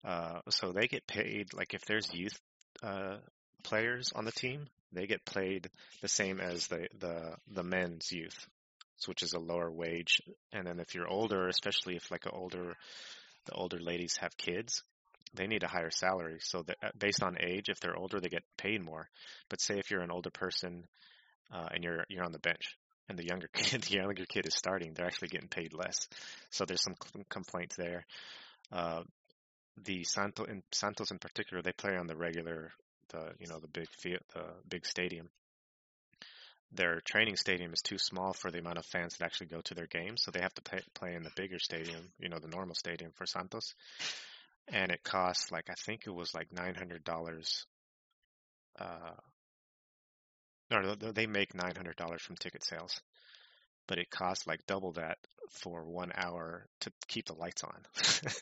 Uh, 0.02 0.40
so 0.48 0.72
they 0.72 0.88
get 0.88 1.06
paid 1.06 1.52
like 1.52 1.74
if 1.74 1.84
there's 1.84 2.12
youth 2.12 2.40
uh, 2.82 3.16
players 3.62 4.12
on 4.14 4.24
the 4.24 4.32
team, 4.32 4.66
they 4.92 5.06
get 5.06 5.24
paid 5.26 5.68
the 6.00 6.08
same 6.08 6.40
as 6.40 6.66
the 6.68 6.88
the 6.98 7.36
the 7.52 7.62
men's 7.62 8.10
youth, 8.10 8.46
which 9.06 9.22
is 9.22 9.34
a 9.34 9.38
lower 9.38 9.70
wage. 9.70 10.22
And 10.52 10.66
then 10.66 10.80
if 10.80 10.94
you're 10.94 11.08
older, 11.08 11.46
especially 11.48 11.96
if 11.96 12.10
like 12.10 12.24
a 12.24 12.30
older 12.30 12.74
the 13.46 13.52
older 13.52 13.78
ladies 13.78 14.16
have 14.18 14.36
kids, 14.36 14.82
they 15.34 15.46
need 15.46 15.62
a 15.62 15.68
higher 15.68 15.90
salary. 15.90 16.38
So 16.40 16.62
that 16.62 16.76
uh, 16.82 16.90
based 16.98 17.22
on 17.22 17.36
age, 17.40 17.68
if 17.68 17.80
they're 17.80 17.96
older, 17.96 18.20
they 18.20 18.28
get 18.28 18.44
paid 18.56 18.82
more. 18.82 19.08
But 19.48 19.60
say 19.60 19.78
if 19.78 19.90
you're 19.90 20.02
an 20.02 20.10
older 20.10 20.30
person 20.30 20.84
uh, 21.52 21.68
and 21.72 21.82
you're 21.82 22.04
you're 22.08 22.24
on 22.24 22.32
the 22.32 22.38
bench, 22.38 22.76
and 23.08 23.18
the 23.18 23.26
younger 23.26 23.48
kid, 23.52 23.82
the 23.82 23.96
younger 23.96 24.24
kid 24.26 24.46
is 24.46 24.54
starting, 24.54 24.92
they're 24.94 25.06
actually 25.06 25.28
getting 25.28 25.48
paid 25.48 25.72
less. 25.72 26.08
So 26.50 26.64
there's 26.64 26.82
some 26.82 26.94
complaints 27.28 27.76
there. 27.76 28.04
Uh, 28.70 29.02
the 29.84 30.04
Santo 30.04 30.44
in 30.44 30.62
Santos 30.72 31.10
in 31.10 31.18
particular, 31.18 31.62
they 31.62 31.72
play 31.72 31.96
on 31.96 32.06
the 32.06 32.16
regular, 32.16 32.72
the 33.08 33.32
you 33.38 33.46
know 33.48 33.58
the 33.58 33.68
big 33.68 33.86
the 34.02 34.18
big 34.68 34.86
stadium. 34.86 35.28
Their 36.74 37.00
training 37.04 37.36
stadium 37.36 37.74
is 37.74 37.82
too 37.82 37.98
small 37.98 38.32
for 38.32 38.50
the 38.50 38.58
amount 38.58 38.78
of 38.78 38.86
fans 38.86 39.16
that 39.16 39.26
actually 39.26 39.48
go 39.48 39.60
to 39.60 39.74
their 39.74 39.86
games, 39.86 40.22
so 40.22 40.30
they 40.30 40.40
have 40.40 40.54
to 40.54 40.62
pay, 40.62 40.78
play 40.94 41.14
in 41.14 41.22
the 41.22 41.30
bigger 41.36 41.58
stadium, 41.58 42.12
you 42.18 42.30
know, 42.30 42.38
the 42.38 42.48
normal 42.48 42.74
stadium 42.74 43.12
for 43.14 43.26
Santos 43.26 43.74
and 44.68 44.90
it 44.92 45.02
costs 45.04 45.50
like 45.52 45.70
I 45.70 45.74
think 45.74 46.06
it 46.06 46.10
was 46.14 46.34
like 46.34 46.52
nine 46.52 46.74
hundred 46.74 47.04
dollars. 47.04 47.66
Uh, 48.78 49.14
no, 50.70 50.94
they 50.94 51.26
make 51.26 51.54
nine 51.54 51.74
hundred 51.76 51.96
dollars 51.96 52.22
from 52.22 52.36
ticket 52.36 52.64
sales, 52.64 53.00
but 53.86 53.98
it 53.98 54.10
costs 54.10 54.46
like 54.46 54.66
double 54.66 54.92
that 54.92 55.18
for 55.50 55.84
one 55.84 56.12
hour 56.14 56.66
to 56.80 56.92
keep 57.08 57.26
the 57.26 57.34
lights 57.34 57.62
on. 57.64 57.82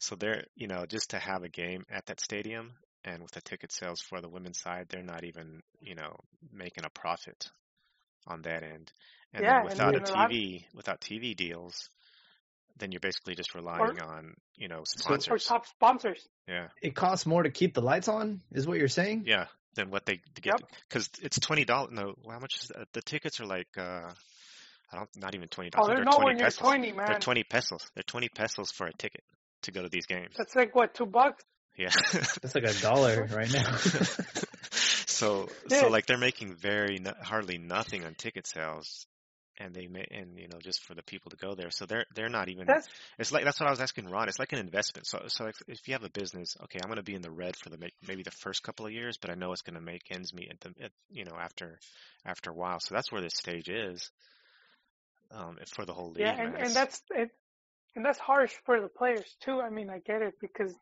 so 0.00 0.14
they're, 0.16 0.44
you 0.54 0.68
know, 0.68 0.84
just 0.86 1.10
to 1.10 1.18
have 1.18 1.42
a 1.42 1.48
game 1.48 1.84
at 1.90 2.06
that 2.06 2.20
stadium, 2.20 2.72
and 3.04 3.22
with 3.22 3.32
the 3.32 3.40
ticket 3.42 3.72
sales 3.72 4.00
for 4.00 4.20
the 4.20 4.28
women's 4.28 4.60
side, 4.60 4.86
they're 4.88 5.02
not 5.02 5.24
even, 5.24 5.62
you 5.80 5.94
know, 5.94 6.16
making 6.52 6.84
a 6.84 6.90
profit 6.90 7.50
on 8.26 8.42
that 8.42 8.62
end. 8.62 8.92
And 9.34 9.46
Yeah, 9.46 9.48
then 9.48 9.62
and 9.70 9.82
without 9.82 9.96
a 9.96 10.00
then 10.00 10.04
a 10.04 10.30
TV, 10.30 10.66
without 10.74 11.00
TV 11.00 11.34
deals, 11.36 11.90
then 12.78 12.92
you're 12.92 13.00
basically 13.00 13.34
just 13.34 13.54
relying 13.54 14.00
on, 14.00 14.34
you 14.56 14.68
know, 14.68 14.82
sponsors 14.84 15.28
Or 15.28 15.38
sponsors. 15.38 15.44
top 15.46 15.66
sponsors. 15.66 16.28
Yeah, 16.48 16.68
It 16.82 16.94
costs 16.94 17.26
more 17.26 17.42
to 17.42 17.50
keep 17.50 17.74
the 17.74 17.80
lights 17.82 18.08
on, 18.08 18.40
is 18.52 18.66
what 18.66 18.78
you're 18.78 18.88
saying? 18.88 19.24
yeah. 19.26 19.46
Than 19.74 19.90
what 19.90 20.04
they 20.04 20.20
to 20.34 20.42
get 20.42 20.60
Yep. 20.60 20.70
because 20.86 21.08
it's 21.22 21.38
twenty 21.40 21.64
dollars. 21.64 21.92
No, 21.92 22.12
how 22.30 22.38
much 22.40 22.56
is 22.60 22.68
that? 22.76 22.88
the 22.92 23.00
tickets 23.00 23.40
are 23.40 23.46
like? 23.46 23.68
uh 23.78 24.10
I 24.92 24.96
don't, 24.96 25.08
not 25.16 25.34
even 25.34 25.48
twenty 25.48 25.70
dollars. 25.70 25.86
they're 25.86 25.96
they're 25.96 26.04
not 26.04 26.16
twenty 26.16 26.26
when 26.26 26.38
you're 26.40 26.50
20, 26.50 26.92
man. 26.92 27.06
They're 27.08 27.18
twenty 27.18 27.42
pesos. 27.42 27.80
They're 27.94 28.02
twenty 28.06 28.28
pesos 28.28 28.70
for 28.70 28.86
a 28.86 28.92
ticket 28.92 29.22
to 29.62 29.70
go 29.72 29.80
to 29.80 29.88
these 29.88 30.04
games. 30.04 30.34
That's 30.36 30.54
like 30.54 30.74
what, 30.74 30.92
two 30.92 31.06
bucks? 31.06 31.42
Yeah. 31.78 31.88
That's 32.12 32.54
like 32.54 32.64
a 32.64 32.74
dollar 32.82 33.26
right 33.32 33.50
now. 33.50 33.76
so 35.06 35.48
Yeah. 35.70 35.80
so 35.80 35.88
like 35.88 36.04
they're 36.04 36.18
making 36.18 36.54
very 36.56 36.98
no, 37.00 37.12
hardly 37.22 37.58
nothing 37.58 38.04
on 38.04 38.14
ticket 38.14 38.46
sales, 38.46 39.06
and 39.58 39.74
they 39.74 39.86
may, 39.86 40.06
and 40.10 40.38
you 40.38 40.48
know, 40.48 40.58
just 40.60 40.82
for 40.84 40.94
the 40.94 41.02
people 41.02 41.30
to 41.30 41.36
go 41.36 41.54
there. 41.54 41.70
So 41.70 41.86
they're 41.86 42.06
they're 42.14 42.28
not 42.28 42.48
even. 42.48 42.66
That's 42.66 42.88
It's 43.18 43.32
like 43.32 43.44
that's 43.44 43.60
what 43.60 43.66
I 43.66 43.70
was 43.70 43.80
asking 43.80 44.08
Ron. 44.08 44.28
It's 44.28 44.38
like 44.38 44.52
an 44.52 44.58
investment. 44.58 45.06
So 45.06 45.22
so 45.28 45.46
if, 45.46 45.56
if 45.68 45.86
you 45.86 45.94
have 45.94 46.04
a 46.04 46.10
business, 46.10 46.56
okay, 46.64 46.78
I'm 46.82 46.88
going 46.88 46.96
to 46.96 47.02
be 47.02 47.14
in 47.14 47.22
the 47.22 47.30
red 47.30 47.56
for 47.56 47.70
the 47.70 47.78
maybe 48.06 48.22
the 48.22 48.30
first 48.30 48.62
couple 48.62 48.86
of 48.86 48.92
years, 48.92 49.18
but 49.20 49.30
I 49.30 49.34
know 49.34 49.52
it's 49.52 49.62
going 49.62 49.74
to 49.74 49.80
make 49.80 50.02
ends 50.10 50.32
meet 50.32 50.50
at 50.50 50.60
the 50.60 50.84
at, 50.84 50.92
you 51.10 51.24
know 51.24 51.36
after 51.38 51.78
after 52.24 52.50
a 52.50 52.54
while. 52.54 52.78
So 52.80 52.94
that's 52.94 53.12
where 53.12 53.22
this 53.22 53.34
stage 53.34 53.68
is. 53.68 54.10
Um, 55.30 55.56
for 55.74 55.86
the 55.86 55.94
whole 55.94 56.10
league, 56.10 56.26
yeah, 56.26 56.36
and, 56.38 56.54
and 56.56 56.74
that's 56.74 57.00
it, 57.10 57.30
and 57.96 58.04
that's 58.04 58.18
harsh 58.18 58.52
for 58.66 58.82
the 58.82 58.88
players 58.88 59.34
too. 59.40 59.62
I 59.62 59.70
mean, 59.70 59.88
I 59.88 59.98
get 60.00 60.20
it 60.20 60.34
because 60.42 60.74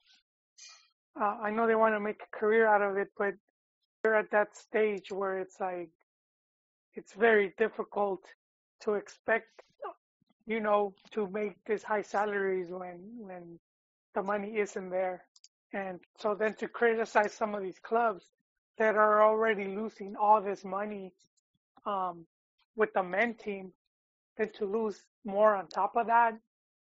uh, 1.20 1.36
I 1.40 1.50
know 1.50 1.68
they 1.68 1.76
want 1.76 1.94
to 1.94 2.00
make 2.00 2.20
a 2.20 2.36
career 2.36 2.66
out 2.66 2.82
of 2.82 2.96
it, 2.96 3.08
but 3.16 3.34
they're 4.02 4.16
at 4.16 4.32
that 4.32 4.56
stage 4.56 5.12
where 5.12 5.38
it's 5.38 5.60
like 5.60 5.90
it's 6.94 7.12
very 7.12 7.54
difficult 7.58 8.22
to 8.82 8.94
expect, 8.94 9.48
you 10.46 10.60
know, 10.60 10.94
to 11.12 11.28
make 11.28 11.56
these 11.66 11.82
high 11.84 12.02
salaries 12.02 12.68
when 12.70 13.00
when 13.18 13.58
the 14.14 14.22
money 14.22 14.58
isn't 14.58 14.90
there, 14.90 15.24
and 15.74 16.00
so 16.18 16.34
then 16.34 16.54
to 16.56 16.68
criticize 16.68 17.34
some 17.34 17.54
of 17.54 17.62
these 17.62 17.78
clubs 17.80 18.26
that 18.78 18.96
are 18.96 19.22
already 19.22 19.66
losing 19.68 20.16
all 20.16 20.42
this 20.42 20.64
money 20.64 21.12
um, 21.86 22.26
with 22.76 22.92
the 22.94 23.02
men 23.02 23.34
team 23.34 23.72
than 24.38 24.50
to 24.54 24.66
lose 24.66 25.04
more 25.24 25.56
on 25.56 25.68
top 25.68 25.96
of 25.96 26.08
that, 26.08 26.34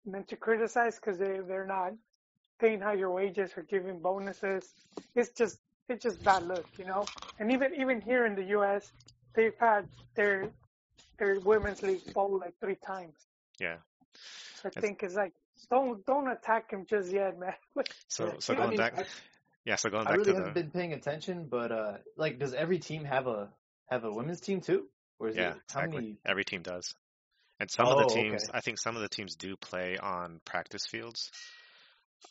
and 0.07 0.15
then 0.15 0.25
to 0.27 0.37
criticize 0.37 0.97
because 0.97 1.19
they 1.19 1.41
they're 1.47 1.67
not 1.67 1.93
paying 2.61 2.81
higher 2.81 3.11
wages 3.11 3.53
or 3.57 3.65
giving 3.65 4.01
bonuses. 4.01 4.75
It's 5.17 5.31
just 5.37 5.59
it's 5.89 6.03
just 6.05 6.25
bad 6.25 6.47
look, 6.49 6.67
you 6.79 6.87
know. 6.87 7.11
And 7.39 7.53
even 7.53 7.75
even 7.81 8.01
here 8.03 8.27
in 8.27 8.37
the 8.37 8.45
U.S., 8.59 8.93
they've 9.37 9.57
had 9.61 9.89
their 10.17 10.53
their 11.23 11.39
women's 11.41 11.83
league 11.83 12.13
bowl 12.13 12.39
like 12.39 12.55
three 12.61 12.77
times. 12.77 13.15
yeah. 13.61 13.77
So 14.57 14.69
I 14.69 14.69
That's- 14.69 14.83
think 14.85 15.03
it's 15.03 15.15
like 15.15 15.33
don't 15.71 16.05
don't 16.07 16.29
attack 16.29 16.71
him 16.73 16.85
just 16.87 17.11
yet, 17.13 17.39
man. 17.39 17.55
So 18.09 18.27
Yeah. 18.27 18.33
so 18.41 18.53
I 18.53 18.57
going 18.57 18.69
mean, 18.71 18.79
back, 18.79 18.99
I- 18.99 19.07
yeah. 19.65 19.77
So 19.77 19.89
going 19.91 20.05
back, 20.05 20.15
I 20.15 20.17
back 20.17 20.27
really 20.27 20.33
to 20.33 20.39
haven't 20.39 20.55
the 20.55 20.61
been 20.63 20.71
paying 20.71 20.93
attention, 20.93 21.47
but 21.49 21.71
uh, 21.73 21.99
like, 22.17 22.39
does 22.39 22.53
every 22.55 22.79
team 22.79 23.05
have 23.05 23.27
a 23.27 23.49
have 23.91 24.05
a 24.05 24.11
women's 24.11 24.41
team 24.41 24.61
too, 24.61 24.89
or 25.19 25.29
is 25.29 25.37
yeah, 25.37 25.53
it 25.53 25.57
exactly. 25.69 25.95
many? 25.97 26.19
Every 26.27 26.45
team 26.45 26.63
does. 26.63 26.95
And 27.61 27.71
some 27.71 27.87
Oh, 27.87 27.93
of 27.93 27.99
the 27.99 28.05
okay. 28.13 28.23
teams, 28.31 28.51
I 28.53 28.61
think 28.61 28.79
some 28.79 28.97
of 28.97 29.03
the 29.03 29.09
teams 29.09 29.37
do 29.37 29.57
play 29.57 29.97
on 29.99 30.41
practice 30.45 30.85
fields, 30.87 31.31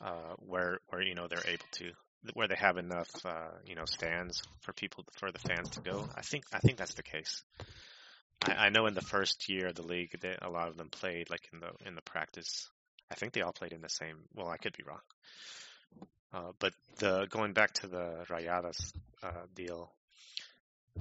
uh, 0.01 0.35
where 0.39 0.79
where 0.89 1.01
you 1.01 1.15
know 1.15 1.27
they're 1.29 1.47
able 1.47 1.65
to, 1.79 1.91
where 2.33 2.47
they 2.47 2.55
have 2.57 2.77
enough, 2.77 3.09
uh, 3.25 3.51
you 3.65 3.75
know, 3.75 3.85
stands 3.85 4.41
for 4.61 4.73
people 4.73 5.05
for 5.19 5.31
the 5.31 5.39
fans 5.39 5.69
to 5.71 5.81
go. 5.81 6.07
I 6.15 6.21
think 6.21 6.43
I 6.53 6.59
think 6.59 6.77
that's 6.77 6.95
the 6.95 7.03
case. 7.03 7.43
I, 8.45 8.67
I 8.67 8.69
know 8.69 8.85
in 8.85 8.93
the 8.93 9.01
first 9.01 9.49
year 9.49 9.67
of 9.67 9.75
the 9.75 9.85
league, 9.85 10.19
that 10.21 10.45
a 10.45 10.49
lot 10.49 10.67
of 10.67 10.77
them 10.77 10.89
played 10.89 11.29
like 11.29 11.47
in 11.53 11.59
the 11.59 11.71
in 11.87 11.95
the 11.95 12.01
practice. 12.01 12.69
I 13.09 13.15
think 13.15 13.33
they 13.33 13.41
all 13.41 13.53
played 13.53 13.73
in 13.73 13.81
the 13.81 13.89
same. 13.89 14.17
Well, 14.33 14.47
I 14.47 14.57
could 14.57 14.75
be 14.77 14.83
wrong. 14.83 15.01
Uh, 16.33 16.51
but 16.59 16.73
the 16.99 17.27
going 17.29 17.53
back 17.53 17.73
to 17.73 17.87
the 17.87 18.25
Rayadas 18.29 18.93
uh, 19.21 19.45
deal, 19.53 19.91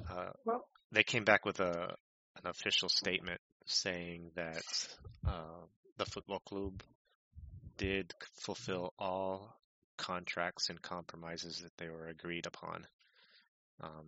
uh, 0.09 0.31
Well- 0.45 0.67
they 0.93 1.05
came 1.05 1.25
back 1.25 1.45
with 1.45 1.61
a 1.61 1.95
an 2.37 2.47
official 2.47 2.89
statement 2.89 3.41
saying 3.67 4.31
that 4.35 4.65
uh, 5.27 5.65
the 5.99 6.05
football 6.07 6.41
club 6.41 6.83
did 7.77 8.13
fulfill 8.41 8.93
all 8.99 9.55
contracts 9.97 10.71
and 10.71 10.81
compromises 10.81 11.59
that 11.59 11.77
they 11.77 11.89
were 11.89 12.09
agreed 12.09 12.47
upon. 12.47 12.87
Um, 13.81 14.07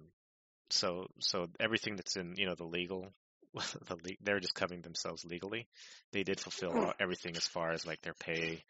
so, 0.71 1.07
so 1.21 1.49
everything 1.61 1.97
that's 1.97 2.17
in, 2.17 2.35
you 2.37 2.47
know, 2.47 2.55
the 2.55 2.65
legal, 2.65 3.13
the 3.87 3.97
le- 3.97 4.17
they're 4.23 4.41
just 4.41 4.55
covering 4.55 4.83
themselves 4.83 5.25
legally. 5.25 5.67
They 6.13 6.23
did 6.23 6.41
fulfill 6.41 6.73
all, 6.73 6.93
everything 7.01 7.37
as 7.37 7.47
far 7.47 7.73
as 7.73 7.87
like 7.87 8.01
their 8.03 8.15
pay. 8.15 8.63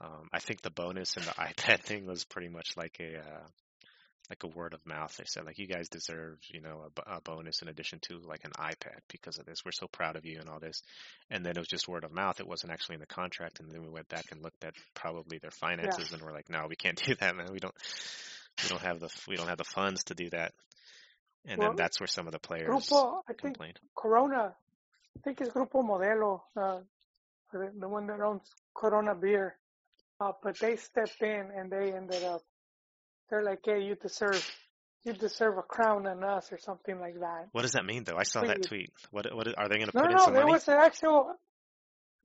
Um, 0.00 0.28
I 0.32 0.38
think 0.38 0.62
the 0.62 0.70
bonus 0.70 1.16
and 1.16 1.24
the 1.24 1.30
iPad 1.32 1.80
thing 1.80 2.06
was 2.06 2.24
pretty 2.24 2.48
much 2.48 2.70
like 2.76 2.98
a, 3.00 3.18
uh, 3.18 3.46
like 4.30 4.44
a 4.44 4.56
word 4.56 4.72
of 4.74 4.84
mouth. 4.86 5.14
They 5.16 5.24
said 5.26 5.44
like, 5.44 5.58
you 5.58 5.66
guys 5.66 5.88
deserve, 5.88 6.38
you 6.52 6.60
know, 6.60 6.88
a, 7.06 7.16
a 7.16 7.20
bonus 7.20 7.60
in 7.62 7.68
addition 7.68 7.98
to 8.08 8.18
like 8.18 8.44
an 8.44 8.52
iPad 8.58 9.00
because 9.10 9.38
of 9.38 9.46
this. 9.46 9.64
We're 9.64 9.72
so 9.72 9.88
proud 9.88 10.16
of 10.16 10.24
you 10.24 10.38
and 10.40 10.48
all 10.48 10.60
this. 10.60 10.82
And 11.30 11.44
then 11.44 11.52
it 11.56 11.58
was 11.58 11.68
just 11.68 11.88
word 11.88 12.04
of 12.04 12.12
mouth. 12.12 12.40
It 12.40 12.46
wasn't 12.46 12.72
actually 12.72 12.94
in 12.94 13.00
the 13.00 13.06
contract. 13.06 13.60
And 13.60 13.70
then 13.70 13.82
we 13.82 13.90
went 13.90 14.08
back 14.08 14.26
and 14.30 14.42
looked 14.42 14.64
at 14.64 14.74
probably 14.94 15.38
their 15.38 15.50
finances 15.50 16.12
and 16.12 16.22
we're 16.22 16.32
like, 16.32 16.48
no, 16.48 16.66
we 16.68 16.76
can't 16.76 16.96
do 17.04 17.14
that, 17.16 17.36
man. 17.36 17.48
We 17.52 17.60
don't, 17.60 17.74
we 18.62 18.68
don't 18.68 18.82
have 18.82 19.00
the, 19.00 19.08
we 19.28 19.36
don't 19.36 19.48
have 19.48 19.58
the 19.58 19.64
funds 19.64 20.04
to 20.04 20.14
do 20.14 20.30
that. 20.30 20.52
And 21.44 21.58
Well, 21.58 21.70
then 21.70 21.76
that's 21.76 21.98
where 22.00 22.06
some 22.06 22.26
of 22.26 22.32
the 22.32 22.38
players 22.38 22.68
Grupo, 22.68 23.18
I 23.28 23.32
think 23.32 23.40
complained. 23.56 23.80
Corona, 23.96 24.54
I 25.16 25.20
think 25.24 25.40
it's 25.40 25.50
Grupo 25.50 25.82
Modelo, 25.84 26.40
uh, 26.56 26.80
the, 27.52 27.72
the 27.78 27.88
one 27.88 28.06
that 28.06 28.20
owns 28.20 28.42
Corona 28.74 29.14
beer. 29.14 29.56
Uh, 30.20 30.32
but 30.42 30.56
they 30.60 30.76
stepped 30.76 31.20
in 31.20 31.50
and 31.56 31.70
they 31.70 31.92
ended 31.92 32.22
up, 32.22 32.42
they're 33.28 33.42
like, 33.42 33.58
hey, 33.64 33.82
you 33.82 33.96
deserve, 33.96 34.48
you 35.04 35.12
deserve 35.12 35.58
a 35.58 35.62
crown 35.62 36.06
on 36.06 36.22
us 36.22 36.52
or 36.52 36.58
something 36.58 37.00
like 37.00 37.18
that. 37.18 37.48
What 37.50 37.62
does 37.62 37.72
that 37.72 37.84
mean 37.84 38.04
though? 38.04 38.16
I 38.16 38.22
saw 38.22 38.42
that 38.42 38.62
tweet. 38.62 38.92
What, 39.10 39.26
what, 39.34 39.48
are 39.58 39.68
they 39.68 39.76
going 39.78 39.90
to 39.90 39.96
No, 39.96 40.02
put 40.02 40.10
in 40.12 40.16
no, 40.16 40.24
some 40.24 40.32
there 40.34 40.42
money? 40.44 40.52
was 40.52 40.68
an 40.68 40.74
actual, 40.78 41.34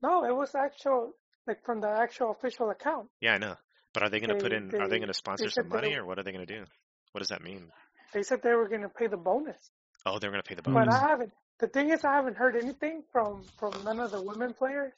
no, 0.00 0.24
it 0.24 0.34
was 0.34 0.54
actual, 0.54 1.12
like 1.48 1.64
from 1.64 1.80
the 1.80 1.88
actual 1.88 2.30
official 2.30 2.70
account. 2.70 3.08
Yeah, 3.20 3.34
I 3.34 3.38
know. 3.38 3.56
But 3.94 4.04
are 4.04 4.10
they 4.10 4.20
going 4.20 4.30
to 4.38 4.40
put 4.42 4.50
They- 4.50 4.56
in, 4.58 4.66
are 4.76 4.86
they 4.86 4.94
they- 4.94 4.98
going 4.98 5.08
to 5.08 5.14
sponsor 5.14 5.50
some 5.50 5.68
money 5.68 5.88
they- 5.90 5.96
or 5.96 6.06
what 6.06 6.20
are 6.20 6.22
they 6.22 6.30
going 6.30 6.46
to 6.46 6.54
do? 6.54 6.64
What 7.12 7.18
does 7.20 7.28
that 7.28 7.42
mean? 7.42 7.72
They 8.12 8.22
said 8.22 8.42
they 8.42 8.54
were 8.54 8.68
going 8.68 8.82
to 8.82 8.88
pay 8.88 9.06
the 9.06 9.16
bonus. 9.16 9.58
Oh, 10.06 10.18
they're 10.18 10.30
going 10.30 10.42
to 10.42 10.48
pay 10.48 10.54
the 10.54 10.62
bonus. 10.62 10.86
But. 10.86 10.94
I 10.94 11.08
haven't. 11.08 11.32
The 11.60 11.66
thing 11.68 11.90
is, 11.90 12.04
I 12.04 12.14
haven't 12.14 12.36
heard 12.36 12.56
anything 12.56 13.02
from 13.12 13.42
from 13.58 13.72
none 13.84 13.98
of 14.00 14.10
the 14.12 14.22
women 14.22 14.54
players. 14.54 14.92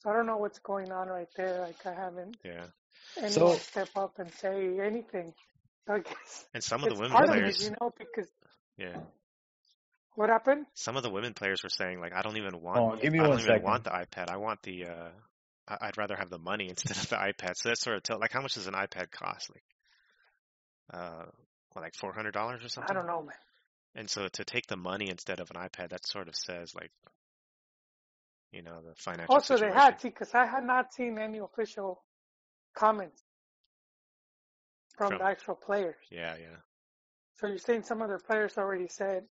So 0.00 0.10
I 0.10 0.12
don't 0.14 0.26
know 0.26 0.36
what's 0.36 0.58
going 0.58 0.92
on 0.92 1.08
right 1.08 1.28
there. 1.36 1.60
Like 1.60 1.86
I 1.86 1.94
haven't 1.94 2.36
Yeah. 2.44 2.66
anyone 3.16 3.30
So- 3.32 3.54
step 3.54 3.88
up 3.96 4.18
and 4.18 4.30
say 4.34 4.78
anything. 4.80 5.32
I 5.88 5.98
guess 5.98 6.46
And 6.54 6.62
some 6.62 6.84
of 6.84 6.90
the 6.90 6.94
women 6.94 7.10
players, 7.26 7.60
it, 7.60 7.64
you 7.64 7.76
know, 7.80 7.92
because 7.98 8.28
yeah. 8.76 8.98
what 10.14 10.28
happened? 10.28 10.66
Some 10.74 10.96
of 10.96 11.02
the 11.02 11.10
women 11.10 11.34
players 11.34 11.62
were 11.64 11.70
saying 11.70 11.98
like, 12.00 12.12
I 12.14 12.22
don't 12.22 12.36
even 12.36 12.60
want, 12.60 12.78
Oh, 12.78 12.96
give 13.00 13.12
me 13.12 13.18
I 13.18 13.22
don't 13.22 13.30
one 13.30 13.38
even 13.40 13.48
second. 13.50 13.64
want 13.64 13.84
the 13.84 13.90
iPad. 13.90 14.28
I 14.30 14.36
want 14.36 14.62
the, 14.62 14.84
uh, 14.86 15.10
I- 15.66 15.78
I'd 15.88 15.98
rather 15.98 16.14
have 16.16 16.30
the 16.30 16.38
money 16.38 16.68
instead 16.68 16.96
of 16.96 17.08
the 17.08 17.16
iPad. 17.16 17.54
So 17.56 17.70
that 17.70 17.78
sort 17.78 17.96
of 17.96 18.02
tell, 18.04 18.18
like, 18.20 18.32
how 18.32 18.42
much 18.42 18.54
does 18.54 18.66
an 18.68 18.74
iPad 18.74 19.10
cost? 19.10 19.50
Like, 19.50 19.64
uh, 20.92 21.24
what, 21.72 21.82
like 21.82 21.94
four 21.94 22.12
hundred 22.12 22.32
dollars 22.32 22.64
or 22.64 22.68
something? 22.68 22.90
I 22.90 22.98
don't 22.98 23.06
know, 23.06 23.22
man. 23.22 23.36
And 23.94 24.08
so 24.08 24.28
to 24.28 24.44
take 24.44 24.66
the 24.66 24.76
money 24.76 25.08
instead 25.10 25.40
of 25.40 25.50
an 25.50 25.56
iPad, 25.56 25.90
that 25.90 26.06
sort 26.06 26.28
of 26.28 26.34
says 26.34 26.74
like, 26.74 26.90
you 28.50 28.62
know, 28.62 28.80
the 28.80 28.94
financial. 28.96 29.34
Also, 29.34 29.54
they 29.54 29.60
situation. 29.60 29.78
had 29.78 29.98
to 30.00 30.08
because 30.08 30.34
I 30.34 30.46
had 30.46 30.64
not 30.64 30.94
seen 30.94 31.18
any 31.18 31.38
official 31.38 32.02
comments 32.74 33.22
from, 34.96 35.08
From- 35.08 35.18
the 35.18 35.24
actual 35.24 35.54
players. 35.54 35.96
Yeah, 36.10 36.36
yeah. 36.40 36.56
So 37.40 37.48
you're 37.48 37.58
saying 37.58 37.82
some 37.82 38.02
of 38.02 38.08
their 38.08 38.20
players 38.20 38.56
already 38.56 38.88
said, 38.88 39.24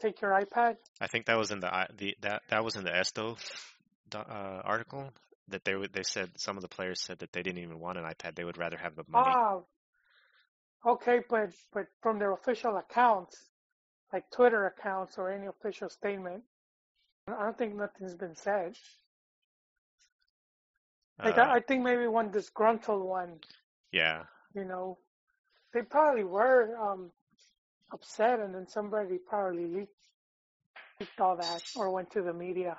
"Take 0.00 0.20
your 0.20 0.30
iPad." 0.30 0.76
I 1.00 1.08
think 1.08 1.26
that 1.26 1.36
was 1.36 1.50
in 1.50 1.60
the 1.60 1.86
the 1.96 2.16
that 2.20 2.42
that 2.48 2.64
was 2.64 2.76
in 2.76 2.84
the 2.84 2.94
Esto 2.94 3.36
uh, 4.14 4.18
article 4.64 5.10
that 5.48 5.64
they 5.64 5.74
they 5.92 6.02
said 6.02 6.30
some 6.36 6.56
of 6.56 6.62
the 6.62 6.68
players 6.68 7.00
said 7.00 7.18
that 7.18 7.32
they 7.32 7.42
didn't 7.42 7.62
even 7.62 7.80
want 7.80 7.98
an 7.98 8.04
iPad. 8.04 8.36
They 8.36 8.44
would 8.44 8.58
rather 8.58 8.76
have 8.76 8.94
the 8.94 9.04
money. 9.08 9.32
Ah, 9.34 9.60
okay, 10.86 11.20
but 11.28 11.50
but 11.72 11.86
from 12.02 12.18
their 12.18 12.32
official 12.32 12.76
accounts, 12.76 13.36
like 14.12 14.30
Twitter 14.30 14.66
accounts 14.66 15.18
or 15.18 15.30
any 15.30 15.46
official 15.46 15.88
statement, 15.90 16.42
I 17.28 17.42
don't 17.44 17.58
think 17.58 17.74
nothing's 17.74 18.14
been 18.14 18.36
said. 18.36 18.74
Like 21.22 21.38
Uh, 21.38 21.42
I, 21.42 21.54
I 21.56 21.60
think 21.60 21.84
maybe 21.84 22.06
one 22.06 22.30
disgruntled 22.30 23.02
one, 23.04 23.40
yeah, 23.92 24.24
you 24.54 24.64
know, 24.64 24.98
they 25.72 25.82
probably 25.82 26.24
were 26.24 26.76
um 26.78 27.10
upset, 27.92 28.40
and 28.40 28.54
then 28.54 28.66
somebody 28.68 29.18
probably 29.18 29.66
leaked, 29.66 29.94
leaked 31.00 31.20
all 31.20 31.36
that 31.36 31.62
or 31.76 31.90
went 31.90 32.10
to 32.12 32.22
the 32.22 32.32
media. 32.32 32.78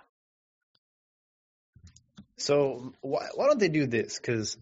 So 2.38 2.94
why 3.02 3.30
why 3.36 3.48
don't 3.48 3.60
they 3.60 3.70
do 3.70 3.86
this? 3.86 4.18
Because 4.18 4.58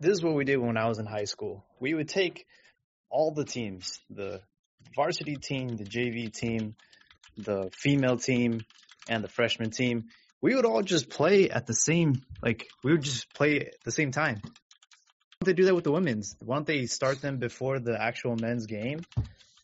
this 0.00 0.12
is 0.12 0.22
what 0.22 0.34
we 0.34 0.44
did 0.44 0.56
when 0.56 0.76
I 0.76 0.88
was 0.88 0.98
in 0.98 1.06
high 1.06 1.24
school. 1.24 1.64
We 1.78 1.94
would 1.94 2.08
take 2.08 2.46
all 3.08 3.32
the 3.32 3.44
teams, 3.44 4.00
the 4.08 4.40
varsity 4.94 5.36
team, 5.36 5.76
the 5.76 5.84
JV 5.84 6.32
team, 6.32 6.74
the 7.36 7.70
female 7.76 8.16
team, 8.16 8.60
and 9.08 9.24
the 9.24 9.28
freshman 9.28 9.70
team. 9.70 10.04
We 10.40 10.54
would 10.54 10.64
all 10.64 10.82
just 10.82 11.10
play 11.10 11.50
at 11.50 11.66
the 11.66 11.74
same, 11.74 12.22
like 12.42 12.68
we 12.82 12.92
would 12.92 13.02
just 13.02 13.32
play 13.34 13.60
at 13.60 13.74
the 13.84 13.92
same 13.92 14.10
time. 14.10 14.40
Why 14.42 14.50
don't 15.40 15.56
they 15.56 15.62
do 15.62 15.64
that 15.66 15.74
with 15.74 15.84
the 15.84 15.92
women's? 15.92 16.36
Why 16.40 16.56
don't 16.56 16.66
they 16.66 16.86
start 16.86 17.20
them 17.20 17.38
before 17.38 17.78
the 17.78 18.00
actual 18.00 18.36
men's 18.36 18.66
game? 18.66 19.00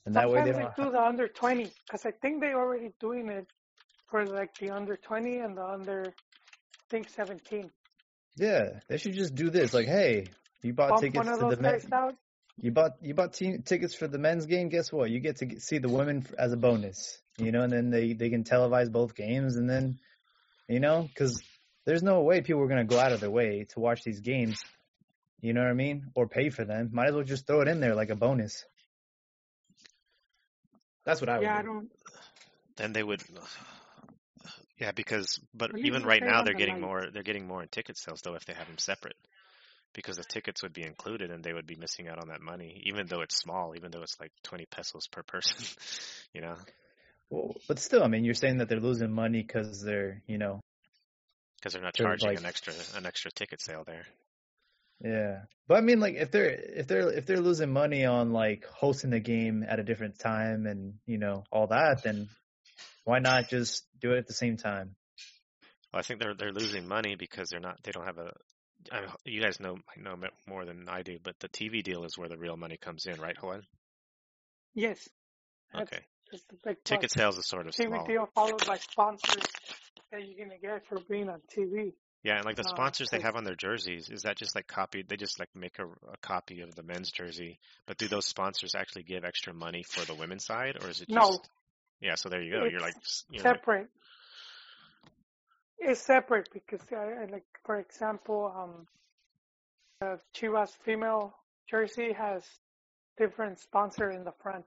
And 0.05 0.15
that 0.15 0.31
way 0.31 0.45
they 0.45 0.53
don't. 0.53 0.77
do 0.77 0.91
the 0.91 1.03
under 1.03 1.29
20 1.29 1.71
because 1.87 2.07
I 2.07 2.13
think 2.13 2.41
they're 2.41 2.59
already 2.59 2.93
doing 3.01 3.29
it 3.29 3.47
for 4.09 4.25
like 4.25 4.57
the 4.59 4.71
under 4.71 4.97
20 4.97 5.39
and 5.39 5.57
the 5.57 5.65
under, 5.65 6.05
I 6.07 6.85
think 6.91 7.09
17. 7.11 7.71
Yeah, 8.37 8.81
they 8.89 8.99
should 8.99 9.15
just 9.15 9.35
do 9.35 9.51
this. 9.51 9.73
Like, 9.73 9.87
hey, 9.87 10.27
you 10.63 10.75
bought 10.75 10.91
Bump 10.91 11.01
tickets 11.03 11.39
to 11.39 11.47
the 11.47 11.57
men. 11.57 11.81
out. 11.93 12.15
You 12.59 12.71
bought 12.71 12.93
you 13.03 13.15
bought 13.15 13.35
team 13.35 13.63
tickets 13.63 13.95
for 13.95 14.09
the 14.09 14.19
men's 14.19 14.47
game. 14.47 14.69
Guess 14.69 14.93
what? 14.93 15.11
You 15.11 15.21
get 15.21 15.37
to 15.37 15.47
get, 15.47 15.63
see 15.63 15.79
the 15.79 15.89
women 15.89 16.25
f- 16.27 16.35
as 16.39 16.53
a 16.53 16.57
bonus. 16.57 17.19
you 17.39 17.53
know, 17.53 17.63
and 17.63 17.73
then 17.73 17.91
they 17.91 18.13
they 18.15 18.31
can 18.31 18.45
televise 18.45 18.91
both 18.91 19.15
games, 19.15 19.57
and 19.57 19.69
then, 19.69 19.99
you 20.69 20.81
know, 20.81 21.03
because 21.03 21.43
there's 21.85 22.03
no 22.03 22.23
way 22.23 22.41
people 22.41 22.63
are 22.63 22.69
gonna 22.69 22.85
go 22.85 22.99
out 22.99 23.13
of 23.13 23.21
their 23.21 23.31
way 23.31 23.67
to 23.71 23.81
watch 23.81 24.03
these 24.05 24.21
games. 24.21 24.59
You 25.41 25.53
know 25.53 25.61
what 25.61 25.71
I 25.71 25.75
mean? 25.75 26.07
Or 26.15 26.27
pay 26.27 26.49
for 26.49 26.65
them. 26.65 26.91
Might 26.93 27.09
as 27.09 27.15
well 27.15 27.25
just 27.25 27.47
throw 27.47 27.61
it 27.61 27.69
in 27.69 27.81
there 27.81 27.95
like 27.95 28.11
a 28.11 28.17
bonus. 28.17 28.65
That's 31.05 31.21
what 31.21 31.29
I 31.29 31.39
would 31.39 31.45
Yeah, 31.45 31.59
I 31.59 31.63
don't. 31.63 31.91
Then 32.77 32.93
they 32.93 33.03
would. 33.03 33.23
Yeah, 34.79 34.93
because 34.93 35.39
but 35.55 35.73
Well, 35.73 35.85
even 35.87 36.05
right 36.05 36.23
now 36.23 36.43
they're 36.43 36.53
the 36.53 36.59
getting 36.59 36.75
light. 36.75 36.83
more. 36.83 37.07
They're 37.13 37.23
getting 37.23 37.47
more 37.47 37.63
in 37.63 37.69
ticket 37.69 37.97
sales 37.97 38.21
though 38.23 38.35
if 38.35 38.45
they 38.45 38.53
have 38.53 38.67
them 38.67 38.79
separate, 38.79 39.17
because 39.95 40.17
the 40.17 40.25
tickets 40.25 40.63
would 40.63 40.73
be 40.75 40.83
included 40.83 41.31
and 41.31 41.43
they 41.43 41.53
would 41.53 41.67
be 41.67 41.77
missing 41.77 42.09
out 42.09 42.19
on 42.19 42.29
that 42.29 42.41
money, 42.43 42.83
even 42.87 43.07
though 43.07 43.23
it's 43.23 43.37
small, 43.37 43.75
even 43.77 43.91
though 43.91 44.03
it's 44.03 44.19
like 44.21 44.33
twenty 44.43 44.67
pesos 44.67 45.07
per 45.09 45.23
person. 45.23 45.65
you 46.35 46.43
know, 46.43 46.57
Well, 47.31 47.55
but 47.69 47.79
still, 47.79 48.05
I 48.05 48.09
mean, 48.09 48.25
you're 48.25 48.35
saying 48.35 48.59
that 48.59 48.69
they're 48.69 48.81
losing 48.81 49.13
money 49.13 49.43
because 49.43 49.81
they're, 49.83 50.23
you 50.27 50.39
know, 50.39 50.61
because 51.59 51.73
they're 51.73 51.83
not 51.83 51.95
They're 51.97 52.07
charging 52.07 52.29
like- 52.31 52.39
an 52.41 52.47
extra 52.47 52.75
an 52.97 53.07
extra 53.07 53.31
ticket 53.31 53.61
sale 53.63 53.85
there. 53.87 54.05
Yeah, 55.01 55.43
but 55.69 55.75
I 55.77 55.81
mean, 55.83 56.01
like 56.01 56.15
if 56.15 56.31
they're 56.31 56.49
if 56.51 56.87
they're 56.87 57.11
if 57.13 57.27
they're 57.27 57.41
losing 57.41 57.71
money 57.71 58.07
on 58.07 58.33
like 58.33 58.65
hosting 58.65 59.11
the 59.11 59.21
game 59.21 59.63
at 59.69 59.79
a 59.79 59.85
different 59.85 60.19
time 60.19 60.67
and 60.67 60.95
you 61.07 61.19
know 61.19 61.45
all 61.53 61.67
that, 61.67 62.03
then 62.03 62.29
why 63.07 63.21
not 63.21 63.49
just 63.49 63.85
do 64.01 64.13
it 64.13 64.19
at 64.19 64.27
the 64.27 64.35
same 64.35 64.57
time? 64.57 64.97
Well, 65.93 66.01
I 66.01 66.03
think 66.03 66.21
they're 66.21 66.35
they're 66.35 66.53
losing 66.53 66.87
money 66.87 67.15
because 67.17 67.49
they're 67.49 67.61
not 67.61 67.79
they 67.85 67.93
don't 67.93 68.05
have 68.05 68.19
a. 68.19 68.33
I 68.93 69.01
mean, 69.01 69.11
you 69.25 69.41
guys 69.41 69.59
know 69.59 69.77
know 69.97 70.17
more 70.47 70.65
than 70.67 70.87
I 70.89 71.03
do, 71.03 71.19
but 71.23 71.35
the 71.41 71.49
TV 71.49 71.83
deal 71.83 72.05
is 72.05 72.19
where 72.19 72.29
the 72.29 72.37
real 72.37 72.57
money 72.57 72.77
comes 72.77 73.07
in, 73.07 73.19
right, 73.21 73.37
Juan? 73.43 73.63
Yes, 74.75 75.09
Okay. 75.75 76.01
it's 76.33 76.45
the 76.51 76.57
plus. 76.57 76.77
Ticket 76.85 77.11
sales 77.13 77.39
is 77.39 77.47
sort 77.47 77.67
of 77.67 77.75
TV 77.75 77.87
small. 77.89 78.07
deal 78.07 78.29
followed 78.35 78.67
by 78.67 78.77
sponsors 78.77 79.45
that 80.11 80.27
you're 80.27 80.47
gonna 80.47 80.59
get 80.59 80.87
for 80.87 80.99
being 81.09 81.29
on 81.29 81.41
TV. 81.57 81.95
Yeah, 82.25 82.37
and 82.39 82.45
like 82.45 82.57
the 82.57 82.65
Uh, 82.65 82.69
sponsors 82.69 83.09
they 83.11 83.21
have 83.21 83.37
on 83.37 83.45
their 83.45 83.55
jerseys, 83.55 84.11
is 84.11 84.23
that 84.23 84.37
just 84.37 84.57
like 84.57 84.67
copied? 84.67 85.09
They 85.09 85.17
just 85.17 85.39
like 85.39 85.55
make 85.55 85.79
a, 85.79 85.87
a 85.87 86.17
copy 86.21 86.61
of 86.61 86.75
the 86.75 86.83
men's 86.83 87.13
jersey, 87.13 87.61
but 87.87 87.99
do 87.99 88.09
those 88.09 88.27
sponsors 88.27 88.75
actually 88.75 89.05
give 89.05 89.25
extra 89.25 89.55
money 89.55 89.85
for 89.85 90.05
the 90.05 90.15
women's 90.15 90.45
side, 90.45 90.77
or 90.83 90.91
is 90.91 91.01
it 91.01 91.09
just? 91.09 91.31
No. 91.33 91.41
Yeah, 92.01 92.15
so 92.17 92.29
there 92.29 92.43
you 92.43 92.51
go. 92.53 92.65
You're 92.65 92.81
like, 92.81 92.95
you're 93.31 93.43
like 93.43 93.57
separate. 93.57 93.89
It's 95.79 96.01
separate 96.05 96.49
because, 96.53 96.81
uh, 96.93 97.27
like 97.31 97.45
for 97.65 97.79
example, 97.79 98.53
um, 98.57 98.87
the 100.01 100.19
Chivas 100.35 100.71
female 100.85 101.35
jersey 101.71 102.13
has 102.13 102.43
different 103.19 103.61
sponsor 103.61 104.11
in 104.11 104.25
the 104.25 104.33
front. 104.43 104.65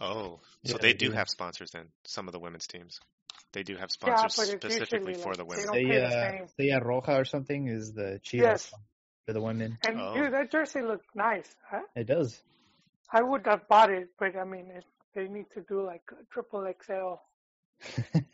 oh, 0.00 0.38
so 0.64 0.72
Yeah, 0.72 0.78
they 0.80 0.88
they 0.88 0.94
do 0.94 1.08
do. 1.08 1.12
have 1.12 1.28
sponsors 1.28 1.70
then. 1.72 1.86
Some 2.04 2.28
of 2.28 2.32
the 2.32 2.38
women's 2.40 2.66
teams, 2.66 3.00
they 3.52 3.62
do 3.62 3.76
have 3.76 3.90
sponsors 3.90 4.36
but 4.36 4.48
it's 4.54 4.64
specifically 4.64 5.14
for 5.14 5.30
like 5.30 5.38
the 5.38 5.44
women. 5.44 5.64
don't 5.66 5.74
pay 5.74 5.84
the 5.86 6.04
Estrella, 6.06 6.48
same. 6.58 6.80
Roja 6.82 7.20
or 7.20 7.24
something 7.24 7.68
is 7.68 7.92
the 7.92 8.20
Chivas 8.24 8.42
Yes. 8.42 8.74
for 9.26 9.32
the 9.32 9.40
women. 9.40 9.78
And 9.86 10.00
Oh. 10.00 10.14
dude, 10.14 10.32
that 10.32 10.50
jersey 10.50 10.82
looked 10.82 11.14
nice. 11.14 11.54
Huh? 11.68 11.82
It 11.96 12.04
does. 12.06 12.40
I 13.12 13.22
would 13.22 13.46
have 13.46 13.66
bought 13.68 13.90
it, 13.90 14.08
but 14.18 14.36
I 14.36 14.44
mean, 14.44 14.70
it, 14.70 14.84
they 15.14 15.28
need 15.28 15.46
to 15.54 15.62
do 15.68 15.84
like 15.84 16.02
triple 16.32 16.66
XL. 16.84 17.14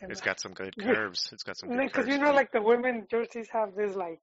It's 0.01 0.21
got 0.21 0.41
some 0.41 0.53
good 0.53 0.77
curves. 0.81 1.31
It's 1.33 1.43
got 1.43 1.57
some 1.57 1.69
good 1.69 1.81
because 1.87 2.09
you 2.09 2.19
know, 2.19 2.33
like 2.33 2.53
the 2.53 2.63
women 2.63 3.07
jerseys 3.11 3.49
have 3.53 3.75
this 3.75 3.95
like 3.97 4.21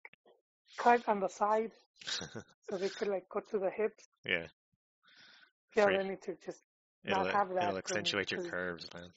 cut 0.77 1.07
on 1.07 1.19
the 1.19 1.29
side, 1.29 1.71
so 2.05 2.77
they 2.77 2.89
could 2.89 3.07
like 3.07 3.27
go 3.29 3.39
to 3.51 3.59
the 3.59 3.69
hips. 3.69 4.07
yeah, 4.25 4.47
Yeah, 5.75 5.85
Free. 5.85 5.97
they 5.97 6.07
need 6.09 6.21
to 6.23 6.35
just 6.45 6.61
it'll 7.05 7.23
not 7.23 7.33
have 7.33 7.49
that. 7.53 7.63
it'll 7.63 7.77
accentuate 7.77 8.31
your 8.31 8.43
curves, 8.43 8.87
man. 8.93 9.11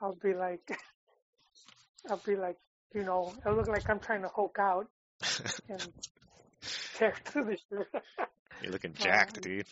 I'll 0.00 0.14
be 0.22 0.34
like, 0.34 0.60
I'll 2.10 2.22
be 2.24 2.36
like, 2.36 2.56
you 2.94 3.02
know, 3.04 3.32
it'll 3.44 3.56
look 3.56 3.68
like 3.68 3.88
I'm 3.90 4.00
trying 4.00 4.22
to 4.22 4.28
hulk 4.28 4.56
out 4.60 4.86
and 5.68 5.82
tear 6.96 7.14
through 7.24 7.44
the 7.44 7.58
shirt. 7.68 7.88
You're 8.62 8.72
looking 8.72 8.94
jacked, 8.94 9.38
Um, 9.38 9.42
dude. 9.42 9.66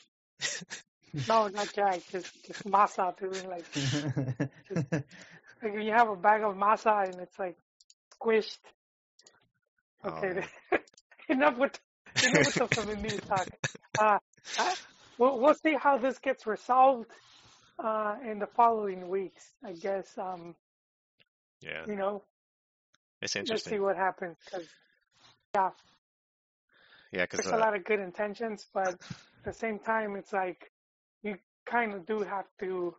No, 1.29 1.49
not 1.49 1.73
Jack, 1.75 2.01
just 2.11 2.27
just 2.47 2.65
masa. 2.65 3.15
Like, 3.49 3.65
like 5.63 5.83
you 5.83 5.93
have 5.93 6.09
a 6.09 6.17
bag 6.17 6.43
of 6.43 6.55
masa 6.55 7.09
and 7.09 7.21
it's 7.21 7.39
like 7.39 7.57
squished. 8.21 8.59
Okay, 10.05 10.47
Oh, 10.73 10.77
enough 11.29 11.59
with 11.59 11.79
enough 12.23 12.47
with 12.47 12.55
the 12.55 12.69
feminine 12.69 13.19
talk. 13.21 13.49
Uh, 13.99 14.19
uh, 14.59 14.75
we'll 15.17 15.41
we'll 15.41 15.55
see 15.55 15.75
how 15.81 15.97
this 15.97 16.19
gets 16.19 16.47
resolved 16.47 17.11
uh, 17.83 18.17
in 18.31 18.39
the 18.39 18.47
following 18.47 19.09
weeks. 19.09 19.43
I 19.65 19.73
guess 19.73 20.07
um, 20.19 20.55
yeah, 21.63 21.87
you 21.87 21.97
know, 21.97 22.23
it's 23.23 23.37
interesting. 23.37 23.55
let's 23.55 23.65
see 23.71 23.81
what 23.81 23.97
happens 23.97 24.37
because 24.45 24.69
yeah, 25.55 25.71
Yeah, 27.13 27.23
because 27.23 27.41
there's 27.41 27.55
a 27.55 27.59
lot 27.59 27.75
of 27.75 27.85
good 27.85 28.01
intentions, 28.01 28.67
but 28.75 28.89
at 28.89 28.99
the 29.45 29.53
same 29.55 29.79
time, 29.79 30.17
it's 30.17 30.35
like 30.35 30.71
you 31.23 31.37
kind 31.67 31.95
of 31.95 32.07
do 32.07 32.23
have 32.23 32.47
to 32.61 32.95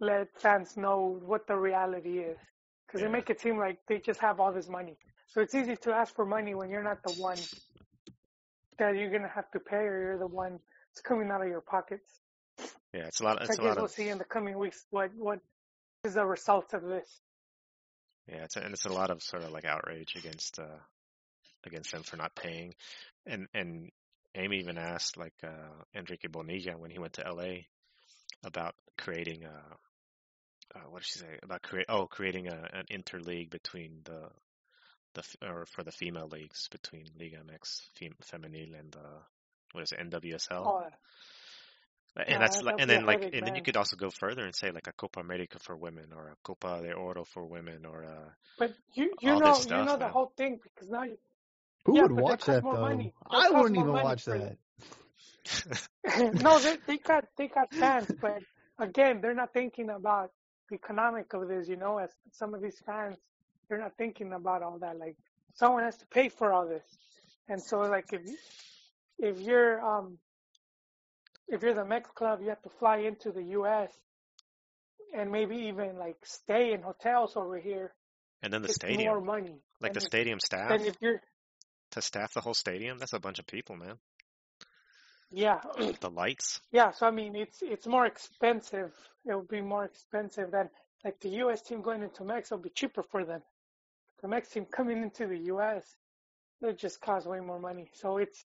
let 0.00 0.28
fans 0.40 0.76
know 0.76 1.18
what 1.24 1.46
the 1.46 1.56
reality 1.56 2.18
is 2.20 2.38
because 2.86 3.00
Yeah. 3.00 3.06
they 3.06 3.08
make 3.12 3.30
it 3.30 3.40
seem 3.40 3.58
like 3.58 3.78
they 3.88 3.98
just 3.98 4.20
have 4.20 4.40
all 4.40 4.52
this 4.52 4.68
money. 4.68 4.96
So 5.28 5.40
it's 5.40 5.54
easy 5.54 5.76
to 5.76 5.92
ask 5.92 6.14
for 6.14 6.24
money 6.24 6.54
when 6.54 6.70
you're 6.70 6.82
not 6.82 7.02
the 7.02 7.12
one 7.12 7.38
that 8.78 8.96
you're 8.96 9.10
gonna 9.10 9.28
have 9.28 9.50
to 9.52 9.60
pay, 9.60 9.76
or 9.76 10.00
you're 10.00 10.18
the 10.18 10.26
one 10.26 10.60
it's 10.92 11.00
coming 11.00 11.30
out 11.30 11.42
of 11.42 11.48
your 11.48 11.60
pockets. 11.60 12.20
yeah, 12.94 13.06
it's 13.06 13.20
a 13.20 13.24
lot. 13.24 13.42
It's 13.42 13.50
I 13.50 13.54
a 13.58 13.62
lot 13.62 13.68
guess 13.68 13.76
we'll 13.76 13.84
of 13.86 13.90
see 13.90 14.08
in 14.08 14.18
the 14.18 14.24
coming 14.24 14.58
weeks 14.58 14.86
what 14.90 15.10
what 15.16 15.40
is 16.04 16.14
the 16.14 16.24
result 16.24 16.72
of 16.74 16.82
this. 16.82 17.20
Yeah, 18.28 18.44
it's 18.44 18.56
and 18.56 18.72
it's 18.72 18.84
a 18.86 18.92
lot 18.92 19.10
of 19.10 19.22
sort 19.22 19.42
of 19.42 19.50
like 19.52 19.64
outrage 19.64 20.14
against 20.16 20.58
uh 20.58 20.78
against 21.66 21.92
them 21.92 22.02
for 22.02 22.16
not 22.16 22.34
paying, 22.34 22.74
and 23.26 23.48
and 23.54 23.90
Amy 24.34 24.58
even 24.58 24.78
asked 24.78 25.16
like 25.16 25.34
uh 25.42 25.84
Enrique 25.94 26.28
Bonilla 26.28 26.76
when 26.78 26.90
he 26.90 26.98
went 26.98 27.14
to 27.14 27.26
L.A. 27.26 27.66
about 28.44 28.74
creating 28.96 29.44
a 29.44 29.62
uh, 30.76 30.80
what 30.90 31.02
did 31.02 31.06
she 31.08 31.18
say 31.18 31.38
about 31.42 31.62
create 31.62 31.86
oh 31.88 32.06
creating 32.06 32.48
a 32.48 32.68
an 32.72 32.84
interleague 32.90 33.50
between 33.50 34.00
the 34.04 34.28
the 35.14 35.22
or 35.46 35.66
for 35.66 35.82
the 35.82 35.92
female 35.92 36.28
leagues 36.28 36.68
between 36.68 37.06
Liga 37.18 37.38
MX 37.38 37.80
Fem, 37.98 38.14
Femenil 38.22 38.78
and 38.78 38.94
uh 38.96 39.20
what 39.72 39.82
is 39.82 39.92
it 39.92 39.98
NWSL 40.00 40.64
Oh, 40.66 40.82
and 42.16 42.26
yeah, 42.28 42.38
that's 42.40 42.62
like, 42.62 42.74
and 42.78 42.90
then 42.90 43.06
like, 43.06 43.22
and 43.32 43.46
then 43.46 43.54
you 43.54 43.62
could 43.62 43.76
also 43.76 43.96
go 43.96 44.10
further 44.10 44.44
and 44.44 44.54
say 44.54 44.70
like 44.70 44.86
a 44.88 44.92
Copa 44.92 45.20
America 45.20 45.58
for 45.60 45.76
women, 45.76 46.06
or 46.14 46.28
a 46.28 46.36
Copa 46.42 46.80
de 46.82 46.92
Oro 46.92 47.24
for 47.24 47.44
women, 47.44 47.84
or 47.86 48.02
a 48.02 48.34
but 48.58 48.74
you 48.94 49.14
you 49.20 49.38
know 49.38 49.60
you 49.60 49.84
know 49.84 49.96
the 49.96 50.04
man. 50.04 50.12
whole 50.12 50.32
thing 50.36 50.58
because 50.62 50.90
now 50.90 51.04
you, 51.04 51.16
Who 51.88 51.94
Yeah, 51.94 52.02
would 52.02 52.12
but 52.14 52.26
that 52.26 52.40
watch 52.40 52.40
costs 52.40 52.62
that 52.62 52.62
more 52.62 52.76
though? 52.76 52.84
money. 52.88 53.14
I 53.30 53.50
wouldn't 53.50 53.78
even 53.78 53.94
watch 53.94 54.26
that. 54.26 54.58
no, 56.38 56.60
they 56.60 56.76
they 56.86 56.98
got 56.98 57.24
they 57.38 57.48
got 57.48 57.68
fans, 57.78 58.14
but 58.20 58.42
again, 58.78 59.20
they're 59.22 59.34
not 59.34 59.52
thinking 59.54 59.90
about 59.90 60.32
the 60.70 60.76
economic 60.76 61.32
of 61.34 61.48
this. 61.48 61.68
You 61.68 61.76
know, 61.76 61.98
as 61.98 62.10
some 62.32 62.54
of 62.54 62.62
these 62.62 62.80
fans, 62.86 63.18
they're 63.68 63.78
not 63.80 63.96
thinking 63.98 64.32
about 64.34 64.62
all 64.62 64.78
that. 64.80 64.98
Like 64.98 65.16
someone 65.54 65.84
has 65.84 65.96
to 65.98 66.06
pay 66.08 66.28
for 66.28 66.52
all 66.52 66.68
this, 66.68 66.84
and 67.48 67.62
so 67.62 67.80
like 67.80 68.12
if 68.12 68.22
you- 68.26 68.38
if 69.18 69.40
you're 69.40 69.80
um 69.84 70.18
if 71.48 71.62
you're 71.62 71.74
the 71.74 71.84
Mex 71.84 72.10
club, 72.10 72.40
you 72.42 72.48
have 72.50 72.62
to 72.62 72.70
fly 72.70 72.98
into 72.98 73.32
the 73.32 73.42
U.S. 73.58 73.92
and 75.14 75.32
maybe 75.32 75.56
even 75.68 75.96
like 75.98 76.16
stay 76.24 76.72
in 76.72 76.82
hotels 76.82 77.36
over 77.36 77.58
here. 77.58 77.94
and 78.42 78.52
then 78.52 78.62
the 78.62 78.68
It's 78.68 78.76
stadium, 78.76 79.06
more 79.06 79.20
money. 79.20 79.60
like 79.80 79.92
the 79.94 80.00
stadium 80.00 80.40
staff 80.40 80.70
than 80.70 80.86
if 80.86 80.96
you're 81.00 81.20
to 81.92 82.02
staff 82.02 82.34
the 82.34 82.40
whole 82.40 82.54
stadium. 82.54 82.98
That's 82.98 83.12
a 83.14 83.20
bunch 83.20 83.38
of 83.38 83.46
people, 83.46 83.76
man. 83.76 83.98
yeah. 85.30 85.60
The 86.00 86.10
lights. 86.10 86.60
Yeah, 86.72 86.92
so 86.92 87.06
I 87.06 87.10
mean, 87.10 87.36
it's 87.36 87.62
it's 87.62 87.86
more 87.86 88.06
expensive. 88.06 88.92
It 89.26 89.34
would 89.34 89.48
be 89.48 89.60
more 89.62 89.84
expensive 89.84 90.50
than 90.50 90.70
like 91.04 91.20
the 91.20 91.30
U.S. 91.44 91.62
team 91.62 91.82
going 91.82 92.02
into 92.02 92.24
Mexico 92.24 92.56
would 92.56 92.64
be 92.64 92.70
cheaper 92.70 93.02
for 93.02 93.24
them. 93.24 93.42
The 94.22 94.28
Mex 94.28 94.48
team 94.50 94.66
coming 94.66 95.02
into 95.02 95.26
the 95.26 95.38
U.S. 95.52 95.84
it 96.62 96.78
just 96.78 97.00
costs 97.00 97.28
way 97.28 97.40
more 97.40 97.60
money. 97.60 97.90
So 97.94 98.18
it's 98.18 98.44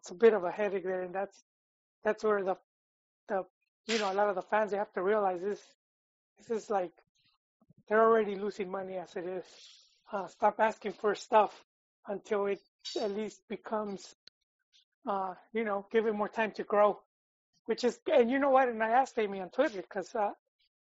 it's 0.00 0.10
a 0.10 0.14
bit 0.14 0.32
of 0.34 0.44
a 0.44 0.50
headache 0.50 0.84
there, 0.84 1.02
and 1.02 1.14
that's 1.14 1.44
that's 2.04 2.24
where 2.24 2.42
the 2.42 2.56
the 3.28 3.44
you 3.86 3.98
know 3.98 4.12
a 4.12 4.14
lot 4.14 4.28
of 4.28 4.34
the 4.36 4.42
fans 4.42 4.70
they 4.70 4.78
have 4.78 4.92
to 4.94 5.02
realize 5.02 5.40
this 5.42 5.60
this 6.38 6.64
is 6.64 6.70
like 6.70 6.92
they're 7.88 8.02
already 8.02 8.36
losing 8.36 8.70
money 8.70 8.96
as 8.96 9.14
it 9.16 9.26
is. 9.26 9.44
Uh, 10.12 10.26
stop 10.28 10.60
asking 10.60 10.92
for 10.92 11.14
stuff 11.14 11.64
until 12.08 12.46
it 12.46 12.60
at 13.00 13.10
least 13.10 13.42
becomes 13.48 14.16
uh, 15.06 15.34
you 15.52 15.64
know 15.64 15.86
give 15.90 16.06
it 16.06 16.14
more 16.14 16.28
time 16.28 16.52
to 16.52 16.64
grow 16.64 17.00
which 17.66 17.84
is 17.84 17.98
and 18.12 18.30
you 18.30 18.38
know 18.38 18.50
what 18.50 18.68
and 18.68 18.82
i 18.82 18.90
asked 18.90 19.18
amy 19.18 19.40
on 19.40 19.50
twitter 19.50 19.80
because 19.82 20.14
uh, 20.14 20.32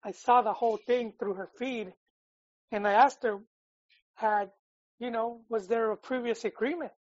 i 0.05 0.11
saw 0.13 0.43
the 0.43 0.53
whole 0.53 0.77
thing 0.77 1.13
through 1.19 1.35
her 1.35 1.49
feed 1.59 1.93
and 2.73 2.87
i 2.87 2.93
asked 2.93 3.23
her 3.23 3.39
had 4.15 4.51
you 4.99 5.11
know 5.11 5.41
was 5.49 5.69
there 5.69 5.91
a 5.91 5.97
previous 5.97 6.45
agreement 6.45 6.93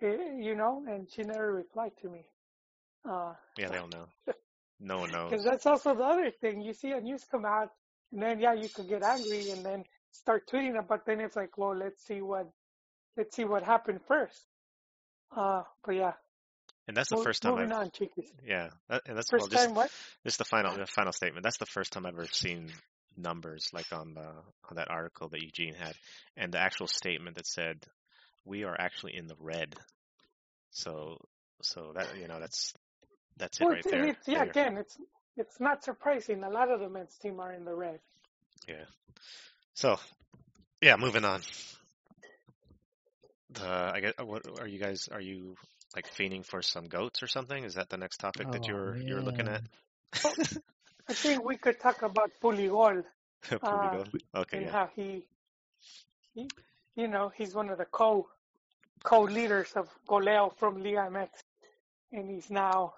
Eh, 0.00 0.36
you 0.38 0.54
know 0.54 0.84
and 0.88 1.10
she 1.10 1.22
never 1.22 1.52
replied 1.52 1.92
to 2.00 2.08
me 2.10 2.24
uh 3.08 3.34
Yeah, 3.56 3.68
they 3.68 3.76
don't 3.76 3.92
know. 3.92 4.06
No 4.80 4.98
one 4.98 5.10
knows. 5.12 5.30
Because 5.30 5.44
that's 5.44 5.66
also 5.66 5.94
the 5.94 6.04
other 6.04 6.30
thing. 6.30 6.60
You 6.60 6.72
see 6.72 6.90
a 6.90 7.00
news 7.00 7.24
come 7.24 7.44
out, 7.44 7.70
and 8.12 8.22
then 8.22 8.40
yeah, 8.40 8.52
you 8.54 8.68
could 8.68 8.88
get 8.88 9.02
angry 9.02 9.50
and 9.50 9.64
then 9.64 9.84
start 10.10 10.48
tweeting 10.48 10.78
it. 10.78 10.86
But 10.88 11.06
then 11.06 11.20
it's 11.20 11.36
like, 11.36 11.56
well, 11.56 11.74
let's 11.76 12.04
see 12.04 12.20
what 12.20 12.50
let's 13.16 13.34
see 13.36 13.44
what 13.44 13.62
happened 13.62 14.00
first. 14.08 14.40
Uh, 15.36 15.62
but 15.84 15.92
yeah, 15.94 16.12
And 16.86 16.96
that's 16.96 17.10
the 17.10 17.16
mo- 17.16 17.22
first 17.22 17.42
time 17.42 17.54
I've 17.54 17.68
Moving 17.68 17.72
on, 17.72 17.90
yeah, 18.46 18.68
that, 18.88 19.02
and 19.06 19.16
that's 19.16 19.30
First 19.30 19.42
well, 19.42 19.48
just 19.48 19.66
time 19.66 19.74
what? 19.74 19.90
This 20.24 20.34
is 20.34 20.38
the 20.38 20.44
final 20.44 20.76
the 20.76 20.86
final 20.86 21.12
statement. 21.12 21.42
That's 21.44 21.58
the 21.58 21.66
first 21.66 21.92
time 21.92 22.06
I've 22.06 22.14
ever 22.14 22.26
seen 22.26 22.70
numbers 23.16 23.68
like 23.72 23.92
on 23.92 24.14
the 24.14 24.26
on 24.68 24.76
that 24.76 24.90
article 24.90 25.28
that 25.28 25.42
Eugene 25.42 25.74
had, 25.74 25.94
and 26.36 26.52
the 26.52 26.58
actual 26.60 26.86
statement 26.86 27.36
that 27.36 27.46
said 27.46 27.84
we 28.44 28.64
are 28.64 28.76
actually 28.78 29.16
in 29.16 29.26
the 29.26 29.36
red. 29.40 29.74
So 30.70 31.18
so 31.62 31.92
that 31.94 32.18
you 32.20 32.28
know 32.28 32.40
that's 32.40 32.74
that's 33.36 33.60
it 33.60 33.64
Well, 33.64 33.72
right 33.72 33.80
it's, 33.80 33.90
there. 33.90 34.04
it's, 34.06 34.28
yeah, 34.28 34.40
There. 34.40 34.50
again, 34.50 34.76
it's 34.76 34.96
it's 35.36 35.60
not 35.60 35.82
surprising. 35.84 36.44
A 36.44 36.50
lot 36.50 36.70
of 36.70 36.80
the 36.80 36.88
men's 36.88 37.16
team 37.18 37.40
are 37.40 37.52
in 37.52 37.64
the 37.64 37.74
red. 37.74 38.00
Yeah. 38.68 38.84
So 39.74 39.98
yeah, 40.80 40.96
moving 40.96 41.24
on. 41.24 41.40
The 43.54 43.66
I 43.94 44.00
guess 44.00 44.12
what 44.22 44.42
are 44.60 44.66
you 44.68 44.78
guys 44.78 45.08
are 45.12 45.20
you 45.20 45.56
like 45.94 46.08
fiending 46.14 46.44
for 46.44 46.62
some 46.62 46.86
goats 46.88 47.22
or 47.22 47.26
something? 47.28 47.64
Is 47.64 47.74
that 47.74 47.88
the 47.88 47.96
next 47.96 48.18
topic 48.18 48.50
that 48.52 48.66
Oh, 48.66 48.68
you're 48.68 48.96
you're 48.96 49.22
looking 49.22 49.48
at? 49.48 49.62
I 51.08 51.14
think 51.14 51.44
we 51.44 51.56
could 51.56 51.80
talk 51.80 52.02
about 52.02 52.30
Puligol 52.42 53.04
Pulido? 53.66 54.06
okay, 54.34 54.58
and 54.58 54.66
yeah. 54.66 54.72
how 54.72 54.90
he, 54.94 55.26
he, 56.34 56.48
you 56.96 57.08
know, 57.08 57.30
he's 57.34 57.54
one 57.54 57.70
of 57.70 57.78
the 57.78 57.84
co 57.86 58.28
co-leaders 59.02 59.72
of 59.76 59.88
Goleo 60.08 60.56
from 60.58 60.82
Liga 60.82 61.08
MX, 61.10 61.28
and 62.12 62.28
he's 62.30 62.50
now 62.50 62.94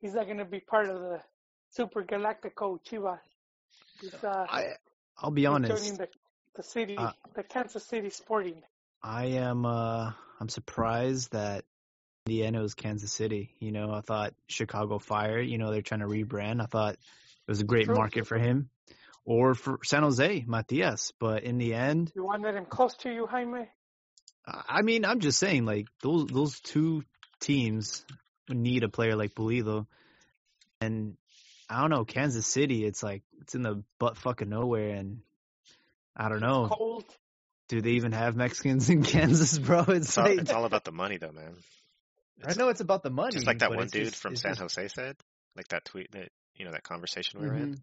he's 0.00 0.14
not 0.14 0.26
going 0.26 0.38
to 0.38 0.44
be 0.44 0.60
part 0.60 0.88
of 0.88 1.00
the 1.00 1.20
Super 1.70 2.02
Galactico 2.04 2.78
Chivas. 2.84 3.20
He's 4.00 4.14
uh, 4.22 4.46
I 4.48 4.74
I'll 5.18 5.30
be 5.30 5.46
honest. 5.46 5.82
joining 5.82 5.96
the 5.96 6.08
the 6.54 6.62
city, 6.62 6.96
Uh, 6.96 7.12
the 7.34 7.42
Kansas 7.42 7.84
City 7.84 8.10
Sporting. 8.10 8.62
I 9.02 9.26
am 9.26 9.64
uh 9.64 10.12
I'm 10.40 10.48
surprised 10.48 11.32
that 11.32 11.64
in 12.26 12.32
the 12.32 12.44
end 12.44 12.58
was 12.58 12.74
Kansas 12.74 13.12
City. 13.12 13.54
You 13.58 13.72
know, 13.72 13.92
I 13.92 14.00
thought 14.00 14.34
Chicago 14.48 14.98
Fire, 14.98 15.40
you 15.40 15.58
know, 15.58 15.70
they're 15.70 15.82
trying 15.82 16.00
to 16.00 16.06
rebrand. 16.06 16.60
I 16.60 16.66
thought 16.66 16.94
it 16.94 16.98
was 17.48 17.60
a 17.60 17.64
great 17.64 17.88
market 17.88 18.26
for 18.26 18.38
him. 18.38 18.70
Or 19.24 19.54
for 19.54 19.78
San 19.84 20.02
Jose, 20.02 20.44
Matias. 20.46 21.12
But 21.18 21.42
in 21.42 21.58
the 21.58 21.74
end, 21.74 22.12
You 22.14 22.24
wanted 22.24 22.54
him 22.54 22.64
close 22.64 22.94
to 22.98 23.12
you, 23.12 23.26
Jaime. 23.26 23.68
I 24.46 24.82
mean, 24.82 25.04
I'm 25.04 25.20
just 25.20 25.38
saying, 25.38 25.66
like 25.66 25.86
those 26.02 26.26
those 26.26 26.60
two 26.60 27.02
teams 27.40 28.04
need 28.48 28.84
a 28.84 28.88
player 28.88 29.16
like 29.16 29.34
Pulido, 29.34 29.86
and 30.80 31.16
I 31.68 31.82
don't 31.82 31.90
know 31.90 32.04
Kansas 32.04 32.46
City. 32.46 32.86
It's 32.86 33.02
like 33.02 33.22
it's 33.42 33.54
in 33.54 33.62
the 33.62 33.82
butt 33.98 34.16
fucking 34.16 34.48
nowhere, 34.48 34.94
and 34.94 35.20
I 36.16 36.30
don't 36.30 36.40
know. 36.40 36.68
Cold. 36.70 37.04
Do 37.68 37.80
they 37.80 37.90
even 37.92 38.12
have 38.12 38.34
Mexicans 38.36 38.88
in 38.90 39.02
Kansas, 39.04 39.58
bro? 39.58 39.80
It's 39.88 40.08
It's 40.08 40.18
all, 40.18 40.24
like 40.24 40.38
it's 40.38 40.50
all 40.52 40.64
about 40.64 40.84
the 40.84 40.92
money 40.92 41.18
though, 41.18 41.32
man. 41.32 41.54
I 42.46 42.54
know 42.54 42.68
it's 42.68 42.80
about 42.80 43.02
the 43.02 43.10
money, 43.10 43.32
Just 43.32 43.46
like 43.46 43.58
that 43.58 43.70
one 43.70 43.88
dude 43.88 44.06
just- 44.06 44.16
from 44.16 44.36
San 44.36 44.52
just- 44.52 44.60
Jose 44.60 44.88
said, 44.88 45.16
like 45.56 45.68
that 45.68 45.84
tweet 45.84 46.12
that 46.12 46.28
you 46.54 46.64
know 46.64 46.72
that 46.72 46.82
conversation 46.82 47.40
we 47.40 47.46
were 47.48 47.54
in. 47.56 47.74
Mhm. 47.74 47.80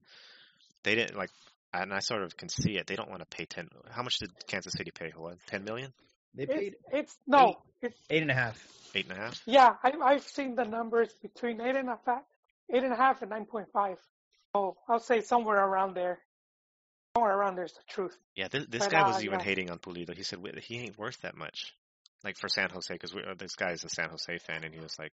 They 0.83 0.95
didn't 0.95 1.17
like, 1.17 1.29
and 1.73 1.93
I 1.93 1.99
sort 1.99 2.23
of 2.23 2.35
can 2.37 2.49
see 2.49 2.77
it. 2.77 2.87
They 2.87 2.95
don't 2.95 3.09
want 3.09 3.21
to 3.21 3.25
pay 3.37 3.45
ten. 3.45 3.67
How 3.89 4.01
much 4.03 4.19
did 4.19 4.29
Kansas 4.47 4.73
City 4.77 4.91
pay? 4.91 5.11
What, 5.15 5.37
ten 5.47 5.63
million? 5.65 5.93
They 6.33 6.43
It's, 6.43 6.53
paid 6.53 6.75
it's 6.91 7.17
no, 7.27 7.55
it's 7.81 7.97
eight 8.09 8.21
and 8.21 8.31
a 8.31 8.35
half. 8.35 8.61
Eight 8.93 9.07
and 9.09 9.17
a 9.17 9.21
half? 9.21 9.41
yeah. 9.45 9.75
I, 9.83 9.91
I've 10.03 10.23
seen 10.23 10.55
the 10.55 10.63
numbers 10.65 11.09
between 11.21 11.59
eight 11.61 11.75
and 11.75 11.89
a 11.89 11.97
half, 12.05 12.21
eight 12.73 12.83
and 12.83 12.91
a 12.93 12.95
half 12.95 13.21
and 13.21 13.29
nine 13.31 13.45
point 13.45 13.67
five. 13.73 13.97
Oh, 14.53 14.77
I'll 14.87 14.99
say 14.99 15.21
somewhere 15.21 15.57
around 15.57 15.95
there. 15.95 16.19
Somewhere 17.15 17.37
around 17.37 17.55
there's 17.55 17.73
the 17.73 17.79
truth. 17.87 18.17
Yeah, 18.35 18.49
this, 18.49 18.65
this 18.67 18.83
But, 18.83 18.91
guy 18.91 19.01
uh, 19.01 19.07
was 19.07 19.23
even 19.23 19.39
yeah. 19.39 19.45
hating 19.45 19.71
on 19.71 19.79
Pulido. 19.79 20.15
He 20.15 20.23
said 20.23 20.39
he 20.61 20.79
ain't 20.79 20.97
worth 20.97 21.21
that 21.21 21.35
much, 21.37 21.73
like 22.23 22.37
for 22.37 22.49
San 22.49 22.69
Jose, 22.69 22.93
because 22.93 23.15
this 23.37 23.55
guy 23.55 23.71
is 23.71 23.83
a 23.83 23.89
San 23.89 24.09
Jose 24.09 24.37
fan, 24.39 24.63
and 24.63 24.73
he 24.73 24.79
was 24.81 24.97
like, 24.99 25.13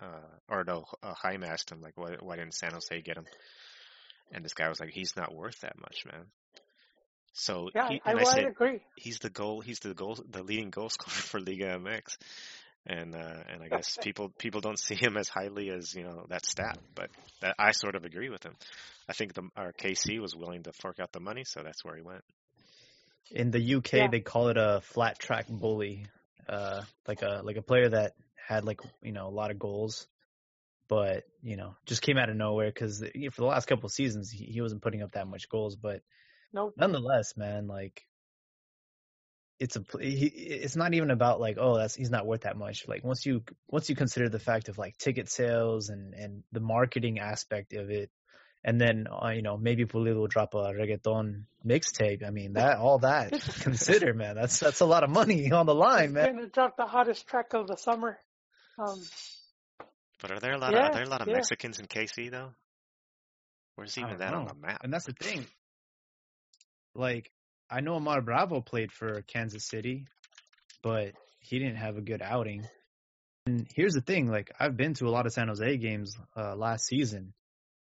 uh, 0.00 0.06
or 0.48 0.64
no, 0.64 0.84
uh, 1.02 1.14
Jaime 1.14 1.46
asked 1.46 1.72
him 1.72 1.80
like, 1.80 1.96
why, 1.96 2.16
why 2.20 2.36
didn't 2.36 2.54
San 2.54 2.72
Jose 2.72 3.00
get 3.00 3.16
him? 3.16 3.24
And 4.32 4.44
this 4.44 4.54
guy 4.54 4.68
was 4.68 4.80
like, 4.80 4.90
he's 4.90 5.16
not 5.16 5.34
worth 5.34 5.60
that 5.60 5.78
much, 5.80 6.04
man. 6.04 6.26
So 7.32 7.70
Yeah, 7.74 7.88
he, 7.88 8.02
I, 8.04 8.12
I, 8.12 8.14
I, 8.18 8.24
said, 8.24 8.44
agree. 8.46 8.80
he's 8.96 9.18
the 9.20 9.30
goal 9.30 9.60
he's 9.60 9.78
the 9.78 9.94
goal 9.94 10.18
the 10.28 10.42
leading 10.42 10.70
goal 10.70 10.88
scorer 10.90 11.10
for 11.10 11.40
Liga 11.40 11.78
MX. 11.78 12.16
And 12.86 13.14
uh 13.14 13.42
and 13.48 13.62
I 13.62 13.68
guess 13.68 13.98
people 13.98 14.30
people 14.38 14.60
don't 14.60 14.78
see 14.86 14.94
him 14.94 15.16
as 15.16 15.28
highly 15.28 15.70
as, 15.70 15.94
you 15.94 16.02
know, 16.02 16.26
that 16.28 16.46
stat, 16.46 16.78
but 16.94 17.10
that 17.40 17.54
I 17.58 17.72
sort 17.72 17.94
of 17.94 18.04
agree 18.04 18.30
with 18.30 18.42
him. 18.42 18.54
I 19.08 19.12
think 19.12 19.34
the 19.34 19.48
our 19.56 19.72
KC 19.72 20.20
was 20.20 20.34
willing 20.34 20.62
to 20.64 20.72
fork 20.72 20.98
out 21.00 21.12
the 21.12 21.20
money, 21.20 21.44
so 21.44 21.62
that's 21.62 21.84
where 21.84 21.96
he 21.96 22.02
went. 22.02 22.22
In 23.30 23.50
the 23.50 23.76
UK, 23.76 23.92
Yeah. 23.92 24.08
they 24.10 24.20
call 24.20 24.48
it 24.48 24.56
a 24.56 24.80
flat 24.82 25.18
track 25.18 25.46
bully, 25.48 26.06
uh, 26.48 26.82
like 27.06 27.22
a 27.22 27.42
like 27.44 27.56
a 27.56 27.62
player 27.62 27.88
that 27.90 28.14
had 28.48 28.64
like 28.64 28.80
you 29.02 29.12
know 29.12 29.28
a 29.28 29.30
lot 29.30 29.50
of 29.50 29.58
goals, 29.58 30.08
but 30.88 31.24
you 31.42 31.56
know 31.56 31.74
just 31.86 32.02
came 32.02 32.18
out 32.18 32.28
of 32.30 32.36
nowhere 32.36 32.70
because 32.70 32.98
for 33.00 33.40
the 33.40 33.46
last 33.46 33.66
couple 33.66 33.86
of 33.86 33.92
seasons 33.92 34.30
he, 34.30 34.44
he 34.46 34.60
wasn't 34.60 34.82
putting 34.82 35.02
up 35.02 35.12
that 35.12 35.28
much 35.28 35.48
goals. 35.48 35.76
But 35.76 36.02
Nope. 36.52 36.74
nonetheless, 36.76 37.36
man, 37.36 37.68
like 37.68 38.04
it's 39.60 39.76
a 39.76 39.84
he, 40.00 40.26
it's 40.26 40.74
not 40.74 40.94
even 40.94 41.10
about 41.10 41.40
like 41.40 41.58
oh 41.60 41.76
that's 41.76 41.94
he's 41.94 42.10
not 42.10 42.26
worth 42.26 42.42
that 42.42 42.56
much. 42.56 42.88
Like 42.88 43.04
once 43.04 43.24
you 43.26 43.42
once 43.68 43.88
you 43.90 43.94
consider 43.94 44.28
the 44.28 44.38
fact 44.38 44.68
of 44.68 44.78
like 44.78 44.96
ticket 44.96 45.30
sales 45.30 45.90
and 45.90 46.14
and 46.14 46.42
the 46.50 46.60
marketing 46.60 47.18
aspect 47.20 47.74
of 47.74 47.90
it, 47.90 48.10
and 48.64 48.80
then 48.80 49.06
uh, 49.06 49.28
you 49.28 49.42
know 49.42 49.58
maybe 49.58 49.84
Pulido 49.84 50.16
will 50.16 50.26
drop 50.26 50.54
a 50.54 50.72
reggaeton 50.72 51.44
mixtape. 51.64 52.26
I 52.26 52.30
mean 52.30 52.54
that 52.54 52.78
all 52.78 52.98
that 53.00 53.32
consider 53.60 54.14
man, 54.14 54.34
that's 54.34 54.58
that's 54.58 54.80
a 54.80 54.86
lot 54.86 55.04
of 55.04 55.10
money 55.10 55.52
on 55.52 55.66
the 55.66 55.74
line, 55.74 56.06
He's 56.06 56.12
man. 56.14 56.34
gonna 56.36 56.48
drop 56.48 56.76
the 56.76 56.86
hottest 56.86 57.26
track 57.28 57.52
of 57.54 57.66
the 57.66 57.76
summer. 57.76 58.18
Um, 58.78 58.98
But 60.22 60.30
are 60.32 60.40
there 60.40 60.52
a 60.54 60.58
lot 60.58 60.72
Yeah, 60.72 60.86
of 60.86 60.90
are 60.90 60.94
there 60.94 61.02
a 61.04 61.08
lot 61.08 61.20
of 61.20 61.28
yeah. 61.28 61.34
Mexicans 61.34 61.78
in 61.78 61.86
KC 61.86 62.30
though? 62.30 62.54
Where's 63.76 63.96
even 63.98 64.10
don't 64.10 64.18
that 64.18 64.34
on 64.34 64.46
the 64.46 64.54
map? 64.54 64.80
And 64.84 64.92
that's 64.92 65.06
the 65.06 65.12
thing. 65.12 65.46
Like, 66.94 67.30
I 67.70 67.80
know 67.80 67.94
Omar 67.94 68.20
Bravo 68.20 68.60
played 68.60 68.90
for 68.90 69.22
Kansas 69.22 69.66
City, 69.66 70.06
but 70.82 71.12
he 71.38 71.58
didn't 71.58 71.76
have 71.76 71.96
a 71.96 72.02
good 72.02 72.20
outing. 72.22 72.66
And 73.46 73.66
here's 73.74 73.94
the 73.94 74.00
thing, 74.00 74.28
like 74.30 74.50
I've 74.58 74.76
been 74.76 74.94
to 74.94 75.06
a 75.06 75.10
lot 75.10 75.26
of 75.26 75.32
San 75.32 75.48
Jose 75.48 75.76
games 75.76 76.16
uh, 76.36 76.56
last 76.56 76.86
season, 76.86 77.32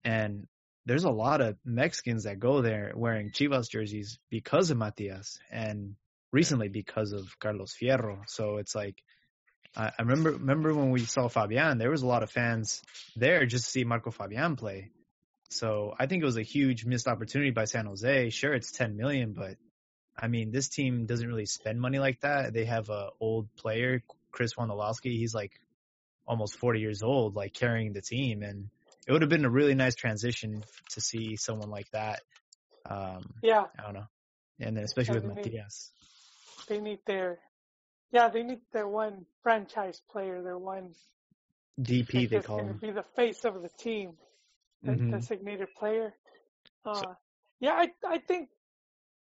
and 0.04 0.48
there's 0.86 1.06
a 1.06 1.10
lot 1.10 1.42
of 1.42 1.58
Mexicans 1.66 2.24
that 2.24 2.40
go 2.40 2.62
there 2.62 2.94
wearing 2.96 3.32
Chivas 3.32 3.70
jerseys 3.70 4.20
because 4.30 4.70
of 4.70 4.78
Matias, 4.78 5.40
and 5.52 5.96
recently 6.32 6.68
because 6.68 7.12
of 7.12 7.40
Carlos 7.40 7.76
Fierro. 7.82 8.24
So 8.28 8.58
it's 8.58 8.76
like 8.76 9.02
I, 9.76 9.88
I 9.88 10.02
remember 10.02 10.32
remember 10.32 10.74
when 10.74 10.92
we 10.92 11.02
saw 11.02 11.28
Fabian, 11.28 11.78
there 11.78 11.92
was 11.92 12.02
a 12.02 12.08
lot 12.08 12.24
of 12.24 12.32
fans 12.32 12.82
there 13.16 13.46
just 13.46 13.66
to 13.66 13.72
see 13.72 13.84
Marco 13.84 14.12
Fabian 14.12 14.56
play. 14.56 14.92
So 15.52 15.96
I 16.00 16.06
think 16.06 16.22
it 16.22 16.26
was 16.26 16.38
a 16.38 16.44
huge 16.44 16.86
missed 16.86 17.08
opportunity 17.08 17.52
by 17.52 17.66
San 17.66 17.86
Jose. 17.86 18.30
Sure, 18.30 18.54
it's 18.54 18.72
10 18.72 18.96
million, 18.96 19.34
but 19.34 19.58
I 20.22 20.28
mean, 20.28 20.52
this 20.52 20.68
team 20.70 21.06
doesn't 21.06 21.28
really 21.28 21.46
spend 21.46 21.80
money 21.80 22.00
like 22.00 22.20
that. 22.22 22.54
They 22.54 22.66
have 22.66 22.90
a 22.90 23.10
old 23.20 23.48
player, 23.56 24.04
Chris 24.32 24.54
Wondolowski. 24.56 25.12
He's 25.18 25.34
like 25.34 25.60
almost 26.28 26.58
40 26.58 26.80
years 26.80 27.02
old, 27.02 27.36
like 27.36 27.54
carrying 27.54 27.94
the 27.94 28.02
team, 28.02 28.44
and 28.44 28.70
it 29.08 29.12
would 29.12 29.22
have 29.22 29.30
been 29.30 29.46
a 29.46 29.50
really 29.50 29.76
nice 29.76 29.96
transition 29.96 30.64
to 30.92 31.02
see 31.02 31.36
someone 31.38 31.70
like 31.70 31.90
that. 31.92 32.22
Um, 32.86 33.34
yeah, 33.42 33.66
I 33.78 33.82
don't 33.84 33.94
know, 33.94 34.08
and 34.60 34.76
then 34.78 34.84
especially 34.84 35.16
with 35.20 35.36
they- 35.36 35.42
Matias. 35.42 35.92
they 36.68 36.80
need 36.80 37.00
their, 37.06 37.40
yeah, 38.12 38.30
they 38.30 38.44
need 38.44 38.60
their 38.74 38.88
one 38.88 39.26
franchise 39.44 40.02
player, 40.12 40.42
their 40.44 40.58
one 40.58 40.94
DP 41.82 42.30
they 42.30 42.42
call 42.42 42.60
him. 42.60 42.78
be 42.78 42.92
the 42.92 43.06
face 43.16 43.46
of 43.46 43.62
the 43.62 43.70
team, 43.70 44.18
the 44.84 44.92
Mhm. 44.94 45.12
designated 45.12 45.70
player. 45.78 46.14
Uh, 46.86 46.94
So- 46.96 47.18
yeah, 47.60 47.74
I 47.74 47.92
I 48.06 48.20
think 48.20 48.50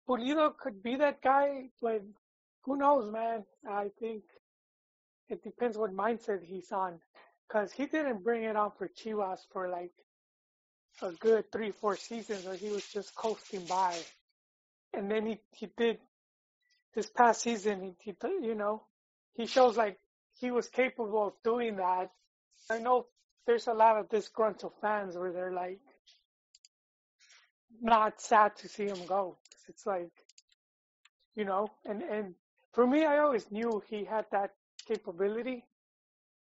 Pulido 0.10 0.58
could 0.58 0.82
be 0.82 0.95
that 0.95 1.22
guy, 1.22 1.69
but 1.82 2.02
who 2.63 2.78
knows, 2.78 3.12
man? 3.12 3.45
I 3.69 3.89
think 4.00 4.24
it 5.30 5.43
depends 5.43 5.78
what 5.78 5.95
mindset 5.95 6.43
he's 6.43 6.72
on, 6.72 7.00
because 7.48 7.72
he 7.72 7.86
didn't 7.86 8.24
bring 8.24 8.43
it 8.43 8.56
on 8.56 8.72
for 8.76 8.88
Chivas 8.88 9.38
for 9.54 9.69
like 9.69 9.91
a 11.04 11.12
good 11.12 11.52
three, 11.52 11.72
four 11.72 11.95
seasons, 11.95 12.45
where 12.45 12.56
he 12.56 12.69
was 12.69 12.84
just 12.88 13.13
coasting 13.13 13.65
by, 13.65 13.95
and 14.95 15.12
then 15.12 15.28
he 15.28 15.39
he 15.52 15.67
did 15.78 16.00
this 16.95 17.08
past 17.12 17.41
season. 17.41 17.95
He, 18.04 18.12
he 18.12 18.15
you 18.41 18.56
know 18.56 18.82
he 19.36 19.45
shows 19.45 19.78
like 19.78 20.00
he 20.39 20.50
was 20.50 20.67
capable 20.69 21.28
of 21.28 21.34
doing 21.43 21.76
that. 21.76 22.10
I 22.72 22.80
know 22.80 23.06
there's 23.45 23.67
a 23.67 23.74
lot 23.74 23.98
of 23.98 24.10
disgruntled 24.10 24.74
fans 24.82 25.15
where 25.15 25.32
they're 25.32 25.54
like 25.54 25.80
not 27.80 28.19
sad 28.19 28.56
to 28.58 28.67
see 28.67 28.86
him 28.88 29.06
go. 29.08 29.38
It's 29.69 29.86
like, 29.86 30.12
you 31.36 31.45
know, 31.45 31.67
and 31.86 32.01
and 32.01 32.36
for 32.73 32.86
me, 32.86 33.05
I 33.05 33.19
always 33.19 33.49
knew 33.51 33.82
he 33.88 34.03
had 34.03 34.25
that 34.32 34.51
capability, 34.88 35.63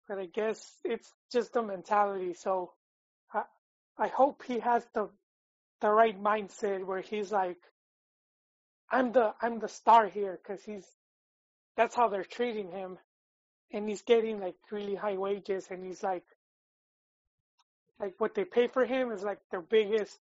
but 0.08 0.18
I 0.18 0.26
guess 0.26 0.80
it's 0.84 1.12
just 1.32 1.54
the 1.54 1.62
mentality. 1.62 2.34
So 2.34 2.74
I 3.34 3.44
I 3.98 4.08
hope 4.08 4.44
he 4.44 4.60
has 4.60 4.86
the 4.94 5.10
the 5.82 5.90
right 5.90 6.22
mindset 6.22 6.86
where 6.86 7.02
he's 7.02 7.32
like, 7.32 7.60
I'm 8.90 9.12
the 9.12 9.34
I'm 9.42 9.60
the 9.60 9.68
star 9.68 10.08
here 10.08 10.40
because 10.42 10.64
he's 10.64 10.88
that's 11.76 11.96
how 11.96 12.08
they're 12.10 12.24
treating 12.24 12.72
him, 12.72 12.98
and 13.74 13.88
he's 13.90 14.04
getting 14.04 14.40
like 14.40 14.56
really 14.72 14.96
high 14.96 15.18
wages, 15.18 15.68
and 15.70 15.84
he's 15.86 16.04
like, 16.04 16.26
like 18.00 18.16
what 18.20 18.36
they 18.36 18.46
pay 18.46 18.68
for 18.68 18.86
him 18.86 19.12
is 19.12 19.24
like 19.24 19.40
their 19.52 19.62
biggest 19.62 20.18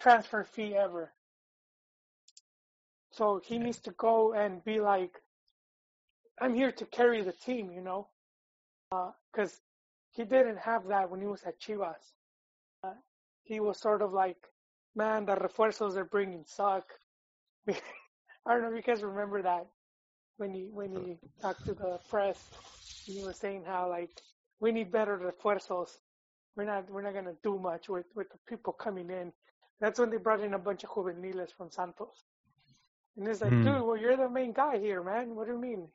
transfer 0.00 0.44
fee 0.44 0.76
ever. 0.76 1.12
So 3.12 3.40
he 3.44 3.58
needs 3.58 3.80
to 3.80 3.90
go 3.92 4.34
and 4.34 4.64
be 4.64 4.80
like, 4.80 5.20
I'm 6.40 6.54
here 6.54 6.72
to 6.72 6.86
carry 6.86 7.22
the 7.22 7.32
team, 7.32 7.70
you 7.70 7.82
know, 7.82 8.08
because 9.32 9.60
he 10.12 10.24
didn't 10.24 10.58
have 10.58 10.86
that 10.88 11.10
when 11.10 11.20
he 11.20 11.26
was 11.26 11.42
at 11.44 11.60
Chivas. 11.60 12.14
Uh, 12.82 12.94
he 13.44 13.60
was 13.60 13.78
sort 13.78 14.02
of 14.02 14.12
like, 14.12 14.38
man, 14.96 15.26
the 15.26 15.36
refuerzos 15.36 15.94
they're 15.94 16.04
bringing 16.04 16.44
suck. 16.46 16.84
I 17.68 17.74
don't 18.46 18.62
know 18.62 18.70
if 18.70 18.76
you 18.76 18.82
guys 18.82 19.02
remember 19.02 19.42
that 19.42 19.66
when 20.38 20.54
he 20.54 20.68
when 20.72 20.92
he 20.92 21.18
talked 21.42 21.66
to 21.66 21.74
the 21.74 21.98
press. 22.08 22.38
He 23.06 23.20
was 23.20 23.38
saying 23.38 23.64
how 23.66 23.88
like 23.90 24.10
we 24.60 24.72
need 24.72 24.90
better 24.92 25.18
refuerzos. 25.18 25.90
We're 26.56 26.64
not 26.64 26.90
we're 26.90 27.02
not 27.02 27.14
gonna 27.14 27.34
do 27.42 27.58
much 27.58 27.88
with 27.88 28.06
with 28.14 28.30
the 28.30 28.38
people 28.48 28.72
coming 28.72 29.10
in. 29.10 29.32
That's 29.80 29.98
when 30.00 30.10
they 30.10 30.16
brought 30.16 30.40
in 30.40 30.54
a 30.54 30.58
bunch 30.58 30.84
of 30.84 30.90
juveniles 30.94 31.52
from 31.56 31.70
Santos. 31.70 32.24
And 33.16 33.28
it's 33.28 33.40
like, 33.40 33.52
Hmm. 33.52 33.62
dude, 33.62 33.82
well, 33.82 33.96
you're 33.96 34.16
the 34.16 34.28
main 34.28 34.52
guy 34.52 34.78
here, 34.78 35.02
man. 35.02 35.34
What 35.34 35.46
do 35.46 35.52
you 35.52 35.58
mean? 35.58 35.88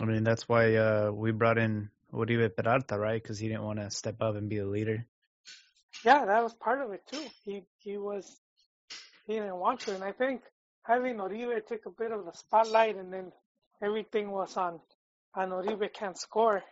I 0.00 0.04
mean, 0.04 0.24
that's 0.24 0.48
why 0.48 0.76
uh, 0.76 1.10
we 1.12 1.32
brought 1.32 1.58
in 1.58 1.90
Oribe 2.12 2.54
Peralta, 2.56 2.98
right? 2.98 3.22
Because 3.22 3.38
he 3.38 3.48
didn't 3.48 3.64
want 3.64 3.78
to 3.80 3.90
step 3.90 4.20
up 4.20 4.36
and 4.36 4.48
be 4.48 4.58
the 4.58 4.66
leader. 4.66 5.06
Yeah, 6.04 6.24
that 6.26 6.42
was 6.42 6.54
part 6.54 6.80
of 6.80 6.92
it 6.92 7.06
too. 7.06 7.24
He 7.44 7.62
he 7.78 7.98
was 7.98 8.40
he 9.26 9.34
didn't 9.34 9.56
want 9.56 9.80
to, 9.80 9.94
and 9.94 10.02
I 10.04 10.12
think 10.12 10.42
having 10.82 11.20
Oribe 11.20 11.66
took 11.66 11.86
a 11.86 11.90
bit 11.90 12.12
of 12.12 12.24
the 12.24 12.32
spotlight, 12.32 12.96
and 12.96 13.12
then 13.12 13.32
everything 13.82 14.30
was 14.30 14.56
on 14.56 14.80
on 15.34 15.52
Oribe 15.52 15.92
can't 15.92 16.18
score. 16.18 16.62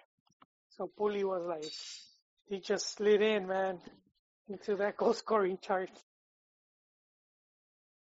So 0.70 0.90
Puli 0.98 1.24
was 1.24 1.44
like, 1.46 1.70
he 2.48 2.60
just 2.60 2.94
slid 2.96 3.20
in, 3.22 3.46
man, 3.46 3.78
into 4.48 4.76
that 4.76 4.96
goal 4.98 5.12
scoring 5.14 5.58
chart. 5.60 5.90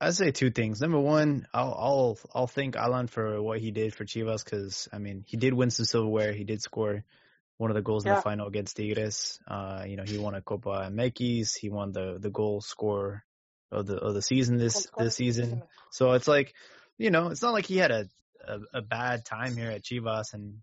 I'd 0.00 0.14
say 0.14 0.30
two 0.30 0.50
things. 0.50 0.80
Number 0.80 0.98
one, 0.98 1.46
I'll 1.52 1.74
I'll 1.78 2.18
I'll 2.34 2.46
thank 2.46 2.76
Alan 2.76 3.06
for 3.06 3.42
what 3.42 3.60
he 3.60 3.70
did 3.70 3.94
for 3.94 4.04
Chivas 4.04 4.44
because 4.44 4.88
I 4.92 4.98
mean 4.98 5.24
he 5.26 5.36
did 5.36 5.52
win 5.52 5.70
some 5.70 5.84
silverware. 5.84 6.32
He 6.32 6.44
did 6.44 6.62
score 6.62 7.04
one 7.58 7.70
of 7.70 7.74
the 7.74 7.82
goals 7.82 8.06
in 8.06 8.14
the 8.14 8.22
final 8.22 8.46
against 8.46 8.76
Tigres. 8.76 9.38
Uh, 9.46 9.84
you 9.86 9.96
know 9.96 10.04
he 10.04 10.16
won 10.16 10.34
a 10.34 10.40
Copa 10.40 10.90
MX. 10.90 11.56
He 11.56 11.68
won 11.68 11.92
the 11.92 12.16
the 12.18 12.30
goal 12.30 12.60
score 12.60 13.24
of 13.70 13.86
the 13.86 13.96
of 13.96 14.14
the 14.14 14.22
season 14.22 14.56
this 14.56 14.86
this 14.98 15.16
season. 15.16 15.44
season. 15.44 15.62
So 15.90 16.12
it's 16.12 16.28
like, 16.28 16.54
you 16.98 17.10
know, 17.10 17.28
it's 17.28 17.42
not 17.42 17.52
like 17.52 17.66
he 17.66 17.76
had 17.76 17.90
a, 17.90 18.08
a, 18.46 18.78
a 18.78 18.82
bad 18.82 19.24
time 19.24 19.56
here 19.56 19.70
at 19.70 19.82
Chivas 19.82 20.32
and, 20.34 20.58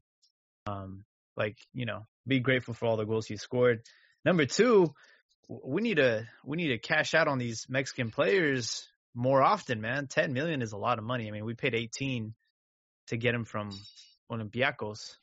um, 0.65 1.03
like, 1.35 1.57
you 1.73 1.85
know, 1.85 2.05
be 2.25 2.39
grateful 2.39 2.73
for 2.73 2.85
all 2.85 2.97
the 2.97 3.05
goals 3.05 3.27
he 3.27 3.37
scored. 3.37 3.81
Number 4.25 4.45
two, 4.45 4.93
we 5.47 5.81
need 5.81 5.97
to, 5.97 6.27
we 6.43 6.57
need 6.57 6.69
to 6.69 6.77
cash 6.77 7.13
out 7.13 7.27
on 7.27 7.37
these 7.37 7.67
Mexican 7.69 8.11
players 8.11 8.87
more 9.17 9.41
often, 9.41 9.81
man. 9.81 10.05
10 10.07 10.31
million 10.31 10.61
is 10.61 10.73
a 10.73 10.77
lot 10.77 10.99
of 10.99 11.03
money. 11.03 11.27
I 11.27 11.31
mean, 11.31 11.43
we 11.43 11.55
paid 11.55 11.73
18 11.73 12.35
to 13.07 13.17
get 13.17 13.33
him 13.33 13.45
from 13.45 13.71
Olympiacos 14.31 15.15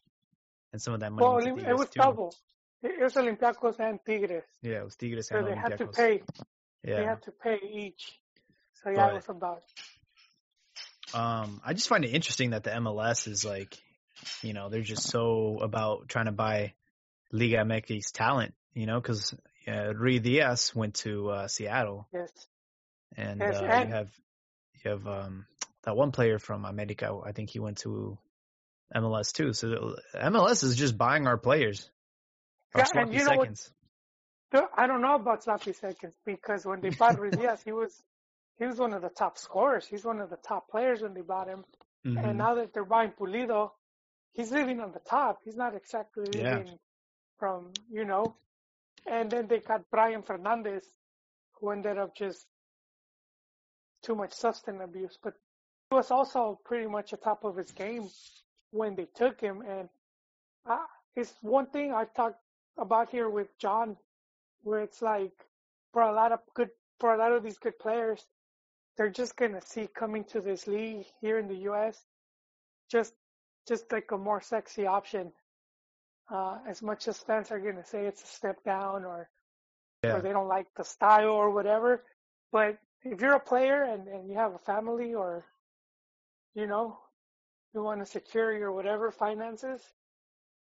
and 0.73 0.83
some 0.83 0.95
of 0.95 1.01
that 1.01 1.13
money. 1.13 1.25
Well, 1.25 1.37
Olim- 1.37 1.59
it 1.65 1.77
was 1.77 1.89
too. 1.91 2.01
double. 2.01 2.35
It, 2.83 2.97
it 2.99 3.03
was 3.05 3.15
Olympiacos 3.15 3.79
and 3.79 4.01
Tigres, 4.05 4.43
Yeah, 4.63 4.79
it 4.81 4.85
was 4.85 4.97
Tigres 4.97 5.29
so 5.29 5.37
and 5.37 5.47
they 5.47 5.55
had 5.55 5.79
to 5.79 5.87
pay. 5.87 6.23
Yeah. 6.83 6.97
They 6.97 7.05
had 7.05 7.23
to 7.23 7.31
pay 7.31 7.59
each. 7.73 8.19
So 8.83 8.91
yeah, 8.91 8.97
But- 9.07 9.11
it 9.11 9.15
was 9.15 9.29
about. 9.29 9.63
Um, 11.15 11.61
I 11.65 11.75
just 11.75 11.89
find 11.89 12.05
it 12.05 12.09
interesting 12.09 12.51
that 12.51 12.65
the 12.65 12.71
MLS 12.71 13.29
is 13.29 13.45
like, 13.45 13.77
you 14.43 14.53
know, 14.53 14.69
they're 14.69 14.81
just 14.83 15.05
so 15.09 15.59
about 15.61 16.09
trying 16.09 16.25
to 16.27 16.33
buy 16.33 16.75
Liga 17.31 17.59
MX 17.59 18.11
talent, 18.13 18.55
you 18.73 18.87
know, 18.87 19.01
because 19.01 19.33
uh, 19.69 19.93
Ruidíaz 19.95 20.75
went 20.75 20.95
to 20.95 21.29
uh, 21.31 21.47
Seattle, 21.49 22.09
Yes. 22.13 22.31
And 23.17 23.43
uh, 23.43 23.47
you 23.47 23.67
have 23.69 24.11
you 24.85 24.91
have 24.91 25.07
um, 25.07 25.47
that 25.85 25.97
one 25.97 26.13
player 26.13 26.39
from 26.39 26.65
America. 26.65 27.19
I 27.25 27.33
think 27.33 27.51
he 27.51 27.59
went 27.59 27.79
to 27.79 28.19
MLS 28.95 29.33
too. 29.33 29.53
So 29.53 29.97
MLS 30.15 30.65
is 30.65 30.77
just 30.77 30.97
buying 30.99 31.27
our 31.27 31.39
players, 31.39 31.91
our 32.75 32.83
Yeah, 32.95 33.03
and 33.03 33.13
you 33.15 33.21
know 33.25 33.31
what- 33.37 33.41
seconds. 33.41 33.71
Dude, 34.53 34.63
I 34.77 34.87
don't 34.87 35.01
know 35.03 35.17
about 35.17 35.43
sloppy 35.43 35.73
seconds 35.73 36.15
because 36.25 36.65
when 36.65 36.81
they 36.81 36.91
bought 36.91 37.19
Ruiz 37.19 37.37
Diaz, 37.37 37.61
he 37.65 37.73
was 37.73 37.93
he 38.59 38.67
was 38.67 38.79
one 38.79 38.93
of 38.93 39.03
the 39.03 39.09
top 39.09 39.37
scorers. 39.37 39.85
He's 39.87 40.05
one 40.05 40.21
of 40.21 40.31
the 40.31 40.37
top 40.37 40.69
players 40.71 41.03
when 41.03 41.13
they 41.15 41.23
bought 41.23 41.49
him. 41.49 41.65
Mhm. 42.07 42.23
And 42.29 42.39
now 42.39 42.55
that 42.57 42.73
they're 42.73 42.85
buying 42.85 43.11
Pulido, 43.19 43.71
he's 44.33 44.53
living 44.53 44.81
on 44.81 44.93
the 44.93 45.01
top. 45.01 45.41
He's 45.45 45.57
not 45.57 45.75
exactly 45.75 46.27
Yeah. 46.39 46.59
living 46.59 46.79
from 47.39 47.73
you 47.91 48.05
know. 48.05 48.37
And 49.07 49.29
then 49.31 49.49
they 49.49 49.59
got 49.59 49.91
Brian 49.91 50.23
Fernandez, 50.23 50.85
who 51.55 51.71
ended 51.71 51.99
up 51.99 52.15
just 52.15 52.47
too 54.05 54.15
much 54.15 54.33
substance 54.33 54.81
abuse. 54.83 55.19
But 55.23 55.35
he 55.91 55.97
was 55.97 56.11
also 56.11 56.59
pretty 56.65 56.87
much 56.87 57.13
at 57.13 57.23
top 57.23 57.45
of 57.45 57.57
his 57.57 57.73
game 57.73 58.09
when 58.71 58.95
they 58.95 59.07
took 59.15 59.41
him. 59.41 59.63
And 59.63 59.89
uh, 60.67 60.85
it's 61.17 61.33
one 61.43 61.67
thing 61.67 61.93
I've 61.93 62.13
talked 62.15 62.41
about 62.79 63.11
here 63.11 63.29
with 63.29 63.49
John, 63.59 63.97
where 64.63 64.83
it's 64.83 65.03
like 65.03 65.33
for 65.93 66.03
a 66.03 66.13
lot 66.13 66.33
of 66.33 66.41
good, 66.55 66.71
for 67.01 67.15
a 67.15 67.19
lot 67.19 67.33
of 67.33 67.43
these 67.43 67.59
good 67.59 67.79
players, 67.79 68.21
they're 68.97 69.11
just 69.11 69.37
gonna 69.37 69.61
see 69.61 69.89
coming 69.95 70.25
to 70.25 70.41
this 70.41 70.67
league 70.67 71.07
here 71.21 71.39
in 71.39 71.49
the 71.49 71.61
U.S. 71.71 71.97
just 72.91 73.15
just 73.67 73.91
like 73.91 74.11
a 74.13 74.19
more 74.19 74.41
sexy 74.41 74.87
option. 74.87 75.33
Uh, 76.31 76.59
as 76.69 76.81
much 76.83 77.07
as 77.09 77.19
fans 77.19 77.51
are 77.51 77.59
gonna 77.59 77.85
say 77.85 78.07
it's 78.07 78.23
a 78.23 78.27
step 78.27 78.63
down 78.65 79.05
or 79.05 79.29
Yeah. 80.03 80.17
or 80.17 80.21
they 80.23 80.33
don't 80.33 80.49
like 80.49 80.67
the 80.77 80.85
style 80.85 81.31
or 81.31 81.51
whatever, 81.51 82.05
but 82.53 82.79
if 83.05 83.21
you're 83.21 83.35
a 83.35 83.41
player 83.41 83.83
and, 83.83 84.09
and 84.09 84.29
you 84.31 84.37
have 84.37 84.55
a 84.55 84.59
family 84.59 85.15
or 85.15 85.45
you 86.55 86.67
know 86.67 86.99
you 87.75 87.83
want 87.83 88.01
to 88.01 88.07
secure 88.07 88.57
your 88.57 88.73
whatever 88.73 89.11
finances, 89.11 89.81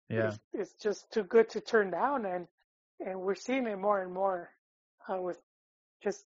Yeah. 0.09 0.29
it's, 0.29 0.39
it's 0.53 0.75
just 0.83 1.11
too 1.13 1.23
good 1.25 1.51
to 1.51 1.61
turn 1.61 1.91
down 1.91 2.25
and 2.27 2.47
and 3.01 3.21
we're 3.21 3.35
seeing 3.35 3.67
it 3.67 3.77
more 3.79 4.01
and 4.03 4.13
more 4.13 4.51
uh, 5.09 5.21
with 5.21 5.39
just 6.03 6.25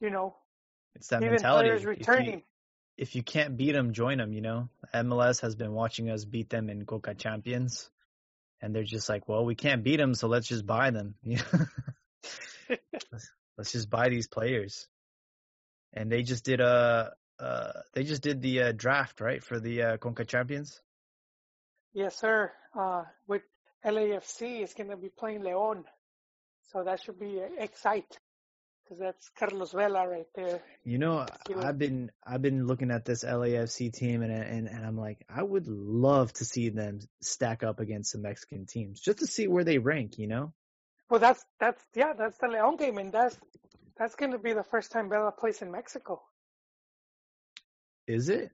you 0.00 0.10
know 0.10 0.36
It's 0.94 1.08
that 1.08 1.22
even 1.22 1.32
mentality. 1.32 1.68
players 1.68 1.80
If 1.80 1.84
you- 1.84 1.90
returning. 1.90 2.42
if 2.98 3.16
you 3.16 3.22
can't 3.22 3.56
beat 3.56 3.72
them, 3.72 3.92
join 3.94 4.18
them. 4.18 4.32
You 4.34 4.42
know, 4.42 4.68
MLS 4.94 5.40
has 5.40 5.54
been 5.56 5.72
watching 5.72 6.10
us 6.10 6.24
beat 6.26 6.50
them 6.50 6.68
in 6.68 6.84
Conca 6.84 7.16
Champions, 7.16 7.88
and 8.60 8.74
they're 8.74 8.84
just 8.84 9.08
like, 9.08 9.26
well, 9.28 9.44
we 9.46 9.54
can't 9.54 9.82
beat 9.82 9.96
them, 9.96 10.14
so 10.14 10.28
let's 10.28 10.46
just 10.46 10.66
buy 10.66 10.90
them. 10.90 11.14
let's 13.56 13.72
just 13.72 13.88
buy 13.90 14.08
these 14.10 14.28
players. 14.28 14.86
And 15.92 16.10
they 16.10 16.22
just 16.22 16.44
did 16.44 16.60
a, 16.60 17.12
uh, 17.38 17.72
they 17.94 18.04
just 18.04 18.22
did 18.22 18.42
the 18.42 18.62
uh, 18.62 18.72
draft 18.72 19.20
right 19.20 19.42
for 19.42 19.58
the 19.58 19.82
uh, 19.82 19.96
Conca 19.96 20.26
Champions. 20.26 20.80
Yes, 21.92 22.16
sir. 22.16 22.52
Uh, 22.78 23.04
with 23.26 23.42
LAFC 23.84 24.62
is 24.62 24.74
going 24.74 24.90
to 24.90 24.96
be 24.96 25.08
playing 25.08 25.42
León, 25.42 25.84
so 26.72 26.84
that 26.84 27.02
should 27.02 27.18
be 27.18 27.40
uh, 27.40 27.48
excite 27.62 28.18
because 28.90 29.00
that's 29.00 29.30
Carlos 29.38 29.72
Vela 29.72 30.06
right 30.08 30.26
there. 30.34 30.60
You 30.84 30.98
know, 30.98 31.24
I've 31.56 31.78
been 31.78 32.10
I've 32.26 32.42
been 32.42 32.66
looking 32.66 32.90
at 32.90 33.04
this 33.04 33.24
LAFC 33.24 33.92
team, 33.92 34.22
and 34.22 34.32
and 34.32 34.68
and 34.68 34.84
I'm 34.84 34.96
like, 34.96 35.24
I 35.28 35.42
would 35.42 35.68
love 35.68 36.32
to 36.34 36.44
see 36.44 36.68
them 36.68 37.00
stack 37.22 37.62
up 37.62 37.80
against 37.80 38.12
some 38.12 38.22
Mexican 38.22 38.66
teams, 38.66 39.00
just 39.00 39.18
to 39.18 39.26
see 39.26 39.46
where 39.46 39.64
they 39.64 39.78
rank. 39.78 40.18
You 40.18 40.26
know. 40.26 40.52
Well, 41.08 41.20
that's 41.20 41.44
that's 41.58 41.82
yeah, 41.94 42.12
that's 42.12 42.38
the 42.38 42.48
León 42.48 42.78
game, 42.78 42.98
and 42.98 43.12
that's 43.12 43.36
that's 44.00 44.16
going 44.16 44.32
to 44.32 44.38
be 44.38 44.54
the 44.54 44.64
first 44.64 44.92
time 44.92 45.10
Vela 45.10 45.30
plays 45.30 45.62
in 45.62 45.70
Mexico. 45.70 46.22
Is 48.08 48.30
it? 48.30 48.50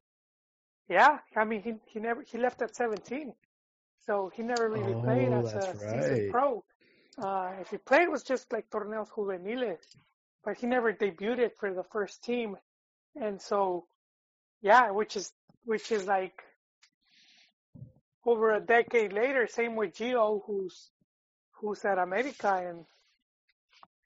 Yeah, 0.89 1.19
I 1.37 1.45
mean 1.45 1.63
he 1.63 1.75
he 1.87 2.01
never 2.01 2.23
he 2.23 2.39
left 2.39 2.63
at 2.63 2.75
17, 2.77 3.33
so 4.07 4.31
he 4.35 4.43
never 4.43 4.69
really 4.69 4.95
played 5.05 5.33
Oh, 5.33 5.41
as 5.41 5.55
a 5.55 5.61
that's 5.61 5.81
seasoned 5.81 6.31
pro. 6.33 6.65
Uh, 7.19 7.53
if 7.61 7.71
he 7.71 7.79
played, 7.79 8.03
it 8.03 8.11
was 8.11 8.25
just 8.25 8.53
like 8.53 8.69
torneos 8.71 9.09
juveniles, 9.15 9.97
but 10.45 10.59
he 10.59 10.67
never 10.67 10.93
debuted 10.93 11.53
for 11.55 11.73
the 11.73 11.85
first 11.85 12.25
team, 12.25 12.57
and 13.15 13.41
so 13.41 13.87
yeah, 14.63 14.91
which 14.91 15.17
is 15.17 15.33
which 15.65 15.93
is 15.93 16.07
like 16.07 16.43
over 18.25 18.53
a 18.53 18.61
decade 18.61 19.13
later. 19.13 19.47
Same 19.47 19.77
with 19.77 19.95
Gio, 19.95 20.43
who's 20.47 20.91
who's 21.53 21.85
at 21.85 21.99
America, 21.99 22.53
and 22.69 22.85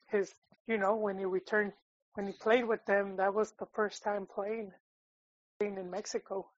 his 0.07 0.33
you 0.67 0.77
know 0.77 0.95
when 0.95 1.17
he 1.17 1.25
returned 1.25 1.73
when 2.13 2.27
he 2.27 2.33
played 2.33 2.67
with 2.67 2.85
them, 2.85 3.17
that 3.17 3.33
was 3.33 3.53
the 3.59 3.67
first 3.73 4.03
time 4.03 4.27
playing 4.33 4.71
playing 5.59 5.77
in 5.77 5.89
Mexico. 5.89 6.49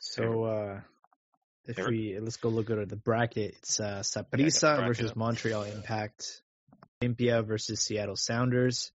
So 0.00 0.44
uh 0.44 0.80
if 1.64 1.78
Ever- 1.78 1.88
we 1.90 2.18
let's 2.20 2.36
go 2.36 2.48
look 2.48 2.70
at 2.70 2.88
the 2.88 2.96
bracket. 2.96 3.54
It's 3.58 3.80
uh 3.80 4.00
Saprissa 4.02 4.76
bracket 4.76 4.86
versus 4.86 5.10
up. 5.12 5.16
Montreal 5.16 5.62
Impact. 5.64 6.42
Olympia 7.02 7.42
versus 7.42 7.80
Seattle 7.80 8.16
Sounders, 8.16 8.90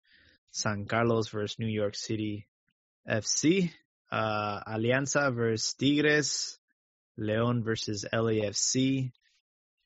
San 0.52 0.86
Carlos 0.86 1.28
versus 1.28 1.58
New 1.58 1.66
York 1.68 1.94
City 1.94 2.46
FC, 3.06 3.70
uh, 4.10 4.60
Alianza 4.66 5.34
versus 5.34 5.74
Tigres, 5.74 6.58
Leon 7.18 7.62
versus 7.62 8.06
LAFC, 8.10 9.12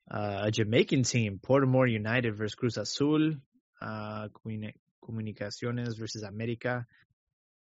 uh, 0.09 0.43
a 0.45 0.51
Jamaican 0.53 1.03
team, 1.03 1.41
Portmore 1.45 1.91
United 1.91 2.37
versus 2.37 2.55
Cruz 2.55 2.77
Azul, 2.77 3.35
uh, 3.81 4.29
Comuni- 4.29 4.75
Comunicaciones 5.03 5.99
versus 5.99 6.23
America, 6.23 6.87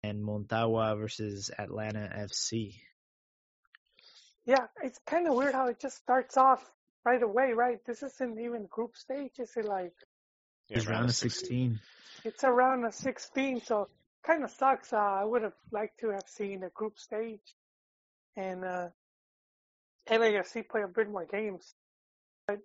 and 0.03 0.23
Motagua 0.23 0.97
versus 0.97 1.51
Atlanta 1.57 2.09
FC. 2.29 2.75
Yeah, 4.45 4.67
it's 4.83 4.99
kind 5.05 5.27
of 5.27 5.35
weird 5.35 5.53
how 5.53 5.67
it 5.67 5.79
just 5.79 5.97
starts 5.97 6.37
off 6.37 6.63
right 7.05 7.21
away, 7.21 7.53
right? 7.53 7.79
This 7.85 8.01
isn't 8.03 8.39
even 8.39 8.65
group 8.69 8.95
stage. 8.97 9.33
Is 9.39 9.51
it 9.55 9.65
like 9.65 9.93
Yeah, 10.67 10.77
It's 10.77 10.87
round 10.87 11.09
of 11.09 11.15
16. 11.15 11.79
it's 12.23 12.43
around 12.43 12.85
a 12.85 12.91
16, 12.91 13.61
so 13.61 13.87
kind 14.23 14.43
of 14.43 14.51
sucks. 14.51 14.93
Uh, 14.93 14.97
I 14.97 15.23
would 15.23 15.43
have 15.43 15.53
liked 15.71 15.99
to 16.01 16.09
have 16.09 16.27
seen 16.27 16.63
a 16.63 16.69
group 16.69 16.97
stage 16.99 17.55
and 18.35 18.63
uh, 18.63 18.87
LAFC 20.09 20.67
play 20.67 20.81
a 20.83 20.87
bit 20.87 21.09
more 21.09 21.25
games. 21.25 21.73
But 22.47 22.59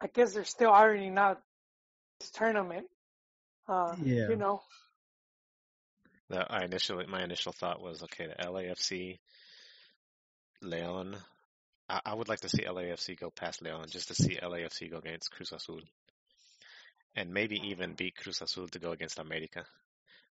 I 0.00 0.06
guess 0.06 0.34
they're 0.34 0.44
still 0.44 0.70
ironing 0.70 1.18
out 1.18 1.36
this 1.36 1.51
tournament. 2.30 2.86
Uh, 3.68 3.94
Yeah. 4.02 4.28
You 4.28 4.36
know, 4.36 4.62
The, 6.28 6.50
I 6.50 6.64
initially, 6.64 7.06
my 7.06 7.22
initial 7.22 7.52
thought 7.52 7.82
was, 7.82 8.02
okay, 8.04 8.26
the 8.26 8.44
LAFC, 8.44 9.18
Leon. 10.62 11.16
I, 11.88 12.00
I 12.06 12.14
would 12.14 12.28
like 12.28 12.40
to 12.40 12.48
see 12.48 12.64
LAFC 12.64 13.18
go 13.18 13.30
past 13.30 13.60
Leon 13.62 13.86
just 13.90 14.08
to 14.08 14.14
see 14.14 14.36
LAFC 14.42 14.90
go 14.90 14.98
against 14.98 15.30
Cruz 15.30 15.52
Azul. 15.52 15.80
And 17.14 17.32
maybe 17.34 17.56
even 17.68 17.94
beat 17.94 18.16
Cruz 18.16 18.40
Azul 18.40 18.68
to 18.68 18.78
go 18.78 18.92
against 18.92 19.18
America. 19.18 19.64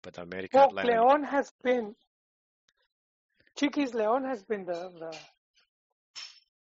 But 0.04 0.19
America, 0.19 0.58
well, 0.58 0.67
Atlanta, 0.69 0.91
Leon 0.91 1.23
has 1.23 1.52
been, 1.63 1.95
Chiquis 3.58 3.93
Leon 3.95 4.23
has 4.26 4.43
been 4.43 4.65
the, 4.65 4.91
the, 5.00 5.17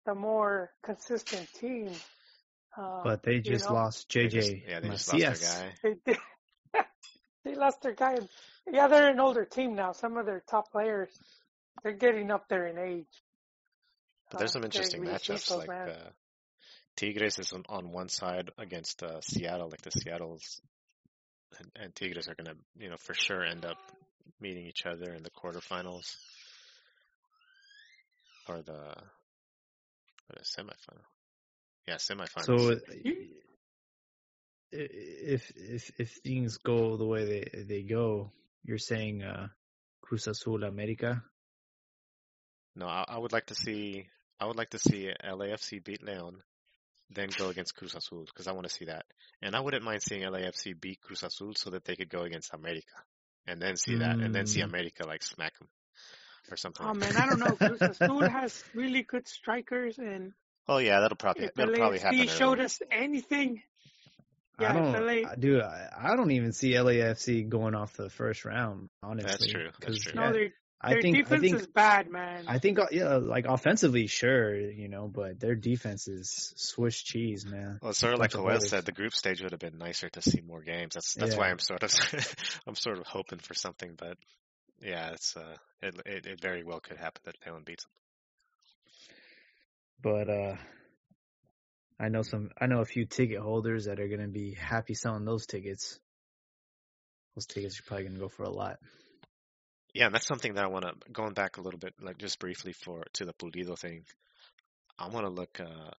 the 0.08 0.16
more 0.16 0.72
consistent 0.84 1.48
team. 1.54 1.92
Uh, 2.78 3.04
But 3.04 3.24
they 3.24 3.36
you 3.36 3.42
just 3.42 3.68
know? 3.68 3.76
lost 3.76 4.12
they 4.14 4.28
just- 4.28 4.50
JJ 4.50 4.64
yeah, 4.68 4.80
they 4.80 4.90
just 4.90 5.08
lost 5.14 5.20
Macias. 5.24 5.40
their 5.50 5.70
guy. 5.70 5.76
They 5.84 5.96
did. 6.14 6.18
they 7.46 7.56
lost 7.56 7.82
their 7.82 7.94
guy. 7.94 8.18
Yeah, 8.72 8.88
they're 8.88 9.10
an 9.10 9.20
older 9.20 9.46
team 9.46 9.76
now. 9.76 9.92
Some 9.92 10.18
of 10.18 10.26
their 10.26 10.42
top 10.50 10.72
players, 10.72 11.10
they're 11.84 11.92
getting 11.94 12.32
up 12.32 12.48
there 12.48 12.68
in 12.68 12.78
age. 12.78 13.08
But 14.30 14.38
there's 14.40 14.52
Uh, 14.52 14.54
some 14.54 14.64
interesting 14.64 15.04
matchups 15.04 15.56
like 15.58 15.68
man. 15.68 15.90
uh, 15.90 16.10
Tigres 16.96 17.40
is 17.40 17.52
on, 17.54 17.64
on 17.68 17.92
one 17.92 18.08
side 18.10 18.52
against 18.58 19.02
uh, 19.04 19.20
Seattle, 19.22 19.70
like 19.70 19.82
the 19.82 19.92
Seattle's 19.92 20.62
and, 21.60 21.72
and 21.76 21.96
Tigres 21.96 22.30
are 22.30 22.36
gonna, 22.36 22.56
you 22.78 22.90
know, 22.90 22.96
for 22.98 23.14
sure 23.14 23.44
end 23.44 23.66
up 23.66 23.78
meeting 24.40 24.66
each 24.68 24.86
other 24.86 25.14
in 25.14 25.24
the 25.24 25.30
quarterfinals 25.32 26.16
or 28.48 28.62
the 28.62 28.74
or 28.74 30.36
the 30.38 30.44
semifinal. 30.44 31.04
Yeah, 31.88 31.96
semifinals. 31.96 32.46
So 32.46 32.80
if 34.72 35.52
if 35.56 35.92
if 35.98 36.12
things 36.24 36.58
go 36.58 36.98
the 36.98 37.06
way 37.06 37.26
they 37.26 37.64
they 37.64 37.82
go, 37.84 38.32
you're 38.64 38.78
saying 38.78 39.24
uh, 39.24 39.48
Cruz 40.02 40.28
Azul 40.28 40.64
America. 40.64 41.24
no, 42.76 42.88
I, 42.88 43.06
I 43.08 43.18
would 43.18 43.34
like 43.34 43.48
to 43.48 43.56
see 43.56 44.06
I 44.40 44.46
would 44.46 44.58
like 44.58 44.70
to 44.72 44.80
see 44.80 45.12
LAFC 45.24 45.84
beat 45.84 46.04
Leon, 46.04 46.42
then 47.10 47.30
go 47.38 47.50
against 47.50 47.76
Cruz 47.76 47.96
Azul 47.96 48.26
because 48.26 48.48
I 48.48 48.54
want 48.54 48.68
to 48.68 48.74
see 48.74 48.86
that, 48.86 49.06
and 49.42 49.56
I 49.56 49.60
wouldn't 49.60 49.84
mind 49.84 50.02
seeing 50.02 50.22
LAFC 50.22 50.80
beat 50.80 51.02
Cruz 51.02 51.24
Azul 51.24 51.54
so 51.56 51.72
that 51.72 51.86
they 51.86 51.96
could 51.96 52.10
go 52.10 52.22
against 52.22 52.54
America, 52.54 52.96
and 53.48 53.62
then 53.62 53.76
see 53.76 53.98
that, 53.98 54.20
and 54.20 54.34
then 54.34 54.46
see 54.46 54.62
Mm. 54.62 54.70
America 54.70 55.06
like 55.06 55.24
smack 55.24 55.58
them 55.60 55.68
or 56.50 56.58
something. 56.58 56.86
Oh 56.86 56.94
man. 56.94 57.18
I 57.18 57.26
don't 57.26 57.40
know. 57.40 57.56
Cruz 57.56 57.82
Azul 58.02 58.22
has 58.22 58.64
really 58.74 59.04
good 59.04 59.28
strikers, 59.28 59.98
and 59.98 60.34
Oh 60.72 60.78
yeah, 60.78 61.02
that'll 61.02 61.18
probably 61.18 61.46
if 61.46 61.54
that'll 61.56 61.76
probably 61.76 62.00
happen. 62.00 62.20
LAFC 62.20 62.30
showed 62.30 62.58
early. 62.60 62.66
us 62.66 62.80
anything, 62.90 63.62
I 64.58 64.74
don't, 64.74 65.06
LA, 65.06 65.36
dude. 65.38 65.62
I, 65.62 65.90
I 66.02 66.16
don't 66.16 66.32
even 66.32 66.54
see 66.54 66.72
LAFC 66.72 67.50
going 67.50 67.76
off 67.76 67.94
the 67.98 68.10
first 68.10 68.46
round. 68.46 68.88
Honestly, 69.04 69.30
that's 69.30 69.48
true, 69.48 69.66
that's 69.82 69.86
'Cause, 69.86 70.00
true. 70.00 70.14
no, 70.16 70.28
yeah, 70.28 70.32
their 70.32 70.50
I 70.80 70.94
their 70.94 71.02
think 71.02 71.16
I 71.18 71.20
defense 71.20 71.42
think 71.42 71.60
is 71.60 71.68
bad, 71.68 72.10
man. 72.10 72.46
I 72.48 72.60
think 72.60 72.80
uh, 72.80 72.86
yeah, 72.90 73.16
like 73.18 73.48
offensively, 73.48 74.08
sure, 74.08 74.56
you 74.58 74.88
know, 74.88 75.10
but 75.10 75.42
their 75.42 75.56
defense 75.56 76.08
is 76.08 76.54
Swiss 76.56 77.02
cheese, 77.02 77.46
man. 77.46 77.80
Well, 77.82 77.92
sort 77.92 78.14
of 78.14 78.20
like 78.20 78.32
bunch 78.32 78.46
Joel 78.46 78.60
said, 78.62 78.86
the 78.86 78.94
group 78.94 79.14
stage 79.14 79.42
would 79.42 79.52
have 79.52 79.60
been 79.60 79.78
nicer 79.78 80.10
to 80.10 80.22
see 80.22 80.40
more 80.40 80.62
games. 80.62 80.94
That's 80.94 81.16
that's 81.16 81.36
why 81.36 81.50
I'm 81.50 81.60
sort 81.60 81.84
of 81.84 81.92
I'm 82.68 82.76
sort 82.76 82.98
of 82.98 83.06
hoping 83.08 83.40
for 83.40 83.56
something, 83.56 83.96
but 83.98 84.18
yeah, 84.82 85.12
it's 85.12 85.36
uh 85.36 85.58
it 85.82 85.96
it, 86.06 86.26
it 86.28 86.42
very 86.42 86.64
well 86.64 86.80
could 86.80 86.98
happen 86.98 87.22
that 87.26 87.36
Leon 87.46 87.64
beats 87.66 87.84
them. 87.84 87.92
But 90.02 90.30
uh 90.30 90.56
I 92.00 92.10
know 92.10 92.24
some 92.24 92.50
I 92.60 92.66
know 92.68 92.82
a 92.82 92.86
few 92.86 93.06
ticket 93.06 93.40
holders 93.40 93.86
that 93.86 94.00
are 94.00 94.08
gonna 94.08 94.28
be 94.28 94.54
happy 94.54 94.94
selling 94.96 95.26
those 95.26 95.46
tickets. 95.46 96.00
Those 97.36 97.46
tickets 97.46 97.80
are 97.80 97.84
probably 97.84 98.06
gonna 98.08 98.20
go 98.20 98.30
for 98.30 98.44
a 98.44 98.50
lot. 98.50 98.78
Yeah, 99.94 100.06
and 100.06 100.16
that's 100.16 100.26
something 100.28 100.54
that 100.56 100.64
I 100.64 100.68
want 100.68 100.86
to 100.86 101.12
going 101.12 101.34
back 101.34 101.58
a 101.58 101.62
little 101.62 101.80
bit, 101.80 101.94
like 102.02 102.18
just 102.18 102.40
briefly 102.40 102.74
for 102.74 103.04
to 103.14 103.26
the 103.26 103.34
Pulido 103.34 103.78
thing. 103.78 104.06
I 104.98 105.10
want 105.10 105.26
to 105.26 105.30
look 105.32 105.60
uh 105.60 105.92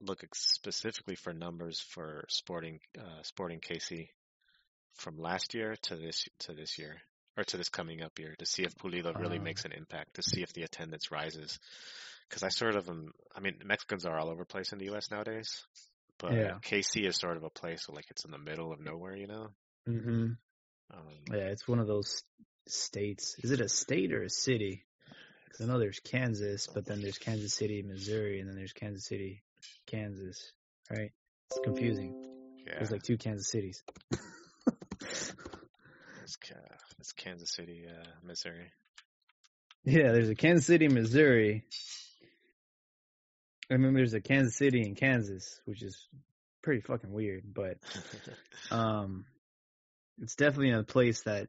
look 0.00 0.22
specifically 0.34 1.14
for 1.16 1.32
numbers 1.32 1.80
for 1.80 2.24
Sporting 2.28 2.80
uh 2.98 3.22
Sporting 3.22 3.60
KC 3.60 4.08
from 4.94 5.18
last 5.18 5.54
year 5.54 5.74
to 5.82 5.96
this 5.96 6.28
to 6.40 6.52
this 6.54 6.78
year 6.78 6.96
or 7.36 7.44
to 7.44 7.56
this 7.56 7.68
coming 7.68 8.02
up 8.02 8.18
year 8.18 8.34
to 8.38 8.46
see 8.46 8.62
if 8.62 8.76
Pulido 8.76 9.18
really 9.18 9.38
Uh. 9.38 9.42
makes 9.42 9.64
an 9.64 9.72
impact, 9.72 10.14
to 10.14 10.22
see 10.22 10.42
if 10.42 10.52
the 10.52 10.62
attendance 10.62 11.10
rises. 11.10 11.58
Because 12.28 12.42
I 12.42 12.48
sort 12.48 12.76
of 12.76 12.88
am. 12.88 13.12
I 13.36 13.40
mean, 13.40 13.54
Mexicans 13.64 14.06
are 14.06 14.18
all 14.18 14.28
over 14.28 14.42
the 14.42 14.46
place 14.46 14.72
in 14.72 14.78
the 14.78 14.86
U.S. 14.86 15.10
nowadays, 15.10 15.64
but 16.18 16.32
Yeah. 16.32 16.58
KC 16.62 17.06
is 17.06 17.16
sort 17.16 17.36
of 17.36 17.44
a 17.44 17.50
place 17.50 17.88
where 17.88 17.96
like 17.96 18.06
it's 18.10 18.24
in 18.24 18.30
the 18.30 18.38
middle 18.38 18.72
of 18.72 18.80
nowhere, 18.80 19.16
you 19.16 19.26
know. 19.26 19.48
Mm-hmm. 19.88 20.32
Um, 20.92 21.08
Yeah, 21.30 21.48
it's 21.48 21.68
one 21.68 21.78
of 21.80 21.86
those 21.86 22.22
states. 22.66 23.36
Is 23.42 23.50
it 23.50 23.60
a 23.60 23.68
state 23.68 24.12
or 24.12 24.22
a 24.22 24.30
city? 24.30 24.84
'Cause 25.50 25.60
I 25.60 25.72
know 25.72 25.78
there's 25.78 26.00
Kansas, 26.00 26.66
but 26.66 26.84
then 26.84 27.00
there's 27.00 27.18
Kansas 27.18 27.54
City, 27.54 27.82
Missouri, 27.82 28.40
and 28.40 28.48
then 28.48 28.56
there's 28.56 28.72
Kansas 28.72 29.04
City, 29.06 29.44
Kansas. 29.86 30.50
Right? 30.90 31.12
It's 31.50 31.60
confusing. 31.62 32.12
yeah, 32.66 32.74
There's 32.78 32.90
like 32.90 33.04
two 33.04 33.16
Kansas 33.18 33.48
cities. 33.50 33.82
it's, 35.00 36.36
Ka- 36.36 36.54
it's 36.98 37.12
Kansas 37.12 37.52
City, 37.52 37.86
uh, 37.88 38.04
Missouri. 38.22 38.72
Yeah, 39.86 40.12
there's 40.12 40.30
a 40.30 40.34
Kansas 40.34 40.64
City, 40.64 40.88
Missouri. 40.88 41.66
I 43.70 43.76
mean, 43.76 43.94
there's 43.94 44.14
a 44.14 44.20
Kansas 44.20 44.56
City 44.56 44.82
in 44.82 44.94
Kansas, 44.94 45.60
which 45.64 45.82
is 45.82 46.06
pretty 46.62 46.80
fucking 46.82 47.10
weird, 47.12 47.44
but 47.52 47.78
um, 48.70 49.24
it's 50.20 50.34
definitely 50.36 50.72
a 50.72 50.82
place 50.82 51.22
that. 51.22 51.48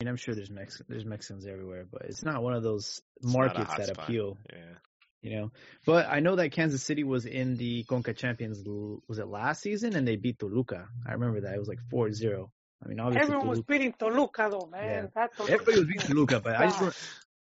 I 0.00 0.04
mean, 0.04 0.08
I'm 0.10 0.16
sure 0.16 0.34
there's 0.34 0.50
Mex 0.50 0.80
there's 0.88 1.04
Mexicans 1.04 1.44
everywhere, 1.46 1.84
but 1.90 2.02
it's 2.02 2.22
not 2.24 2.42
one 2.42 2.54
of 2.54 2.62
those 2.62 3.02
It's 3.20 3.32
markets 3.32 3.74
that 3.76 3.88
hotspot. 3.96 4.04
appeal, 4.04 4.38
yeah. 4.52 4.74
you 5.22 5.36
know. 5.36 5.50
But 5.84 6.06
I 6.08 6.20
know 6.20 6.36
that 6.36 6.52
Kansas 6.52 6.84
City 6.84 7.02
was 7.02 7.26
in 7.26 7.56
the 7.56 7.82
Conca 7.84 8.16
Champions. 8.16 8.62
Was 9.08 9.18
it 9.18 9.26
last 9.26 9.60
season? 9.60 9.96
And 9.96 10.06
they 10.06 10.14
beat 10.14 10.38
Toluca. 10.38 10.86
I 11.04 11.12
remember 11.14 11.40
that 11.40 11.54
it 11.54 11.58
was 11.58 11.66
like 11.66 11.80
4-0. 11.92 12.48
I 12.84 12.88
mean, 12.88 13.00
obviously 13.00 13.22
Everyone 13.22 13.48
was 13.48 13.58
Toluca, 13.58 13.72
beating 13.72 13.92
Toluca, 13.98 14.48
though, 14.52 14.68
man. 14.70 14.84
Yeah. 14.84 15.06
That 15.16 15.36
Toluca- 15.36 15.52
everybody 15.54 15.78
was 15.80 15.86
beating 15.88 16.06
Toluca, 16.06 16.38
but 16.44 16.54
I 16.54 16.66
just 16.66 16.76
God. 16.78 16.84
want- 16.84 16.96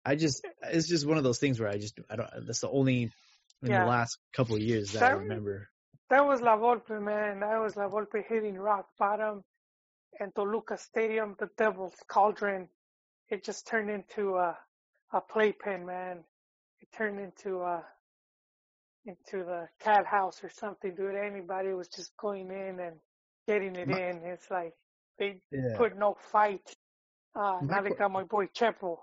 I 0.06 0.16
just 0.16 0.46
it's 0.64 0.88
just 0.88 1.06
one 1.06 1.18
of 1.18 1.24
those 1.24 1.40
things 1.40 1.60
where 1.60 1.70
I 1.70 1.78
just 1.78 2.00
I 2.10 2.16
don't. 2.16 2.30
That's 2.46 2.62
the 2.62 2.70
only 2.70 3.04
in 3.04 3.70
Yeah. 3.70 3.84
the 3.84 3.90
last 3.90 4.18
couple 4.34 4.56
of 4.56 4.62
years 4.62 4.92
that 4.94 5.04
I 5.04 5.12
remember. 5.12 5.68
That 6.10 6.26
was 6.26 6.42
La 6.42 6.58
Volpe, 6.58 7.00
man. 7.02 7.41
That 7.41 7.60
was 7.62 7.76
La 7.76 7.88
Volpe 7.89 8.24
hitting 8.28 8.56
rock 8.58 8.88
bottom. 8.97 9.43
And 10.20 10.34
Toluca 10.34 10.78
Stadium, 10.78 11.36
the 11.39 11.50
Devil's 11.58 11.93
Cauldron, 12.08 12.68
it 13.30 13.43
just 13.43 13.68
turned 13.68 13.89
into 13.91 14.36
a, 14.38 14.58
a 15.14 15.22
playpen, 15.22 15.86
man. 15.86 16.24
It 16.82 16.89
turned 16.97 17.20
into 17.20 17.60
a, 17.62 17.84
into 19.06 19.43
the 19.45 19.68
cat 19.80 20.06
house 20.06 20.43
or 20.43 20.50
something, 20.50 20.95
dude. 20.95 21.16
Anybody 21.16 21.74
was 21.74 21.88
just 21.89 22.12
going 22.18 22.50
in 22.52 22.80
and 22.80 22.95
getting 23.47 23.76
it 23.76 23.88
My- 23.88 24.10
in. 24.10 24.18
It's 24.26 24.50
like 24.50 24.74
they 25.20 25.41
Yeah. 25.52 25.78
put 25.78 25.97
no 25.97 26.18
fight. 26.32 26.62
Uh, 27.36 27.60
My 27.62 27.76
now 27.76 27.82
they 27.84 27.91
got 27.91 28.12
my 28.12 28.24
boy 28.24 28.47
Chepo. 28.47 28.97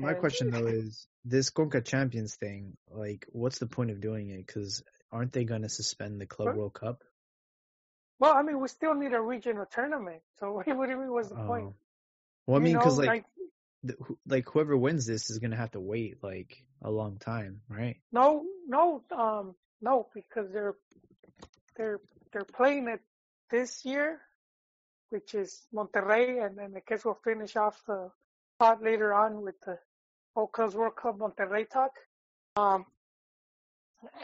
My 0.00 0.14
question 0.14 0.50
though 0.50 0.66
is 0.66 1.06
this 1.24 1.50
Conca 1.50 1.84
Champions 1.84 2.34
thing. 2.36 2.76
Like, 2.90 3.26
what's 3.30 3.58
the 3.58 3.66
point 3.66 3.90
of 3.90 4.00
doing 4.00 4.30
it? 4.30 4.46
Because 4.46 4.82
aren't 5.12 5.32
they 5.32 5.44
going 5.44 5.62
to 5.62 5.68
suspend 5.68 6.20
the 6.20 6.26
Club? 6.26 6.56
World 6.56 6.74
Cup? 6.74 7.02
Well, 8.18 8.34
I 8.34 8.42
mean, 8.42 8.60
we 8.60 8.68
still 8.68 8.94
need 8.94 9.14
a 9.14 9.20
regional 9.20 9.66
tournament. 9.66 10.20
So 10.38 10.52
what 10.64 10.66
do 10.66 10.72
you 10.72 10.98
mean? 10.98 11.12
What's 11.12 11.28
the 11.28 11.36
point? 11.36 11.64
Oh. 11.68 11.74
Well, 12.46 12.60
I 12.60 12.62
mean, 12.62 12.76
because 12.76 12.98
like, 12.98 13.24
the, 13.82 13.94
like 14.26 14.48
whoever 14.48 14.76
wins 14.76 15.06
this 15.06 15.30
is 15.30 15.38
going 15.38 15.52
to 15.52 15.56
have 15.56 15.70
to 15.72 15.80
wait 15.80 16.22
like 16.22 16.56
a 16.82 16.90
long 16.90 17.18
time, 17.18 17.60
right? 17.68 17.96
No, 18.12 18.44
no, 18.66 19.02
um, 19.16 19.54
no, 19.80 20.08
because 20.14 20.50
they're 20.52 20.74
they're 21.76 22.00
they're 22.32 22.44
playing 22.44 22.88
it 22.88 23.00
this 23.50 23.84
year, 23.84 24.20
which 25.10 25.34
is 25.34 25.62
Monterrey, 25.74 26.44
and 26.44 26.58
then 26.58 26.72
I 26.76 26.82
guess 26.86 27.04
we'll 27.04 27.18
finish 27.24 27.56
off 27.56 27.80
the 27.86 28.10
pot 28.58 28.82
later 28.82 29.14
on 29.14 29.42
with 29.42 29.60
the 29.62 29.78
Oaklands 30.36 30.74
World 30.74 30.96
Cup 30.96 31.18
Monterrey 31.18 31.68
talk. 31.68 31.92
Um, 32.56 32.86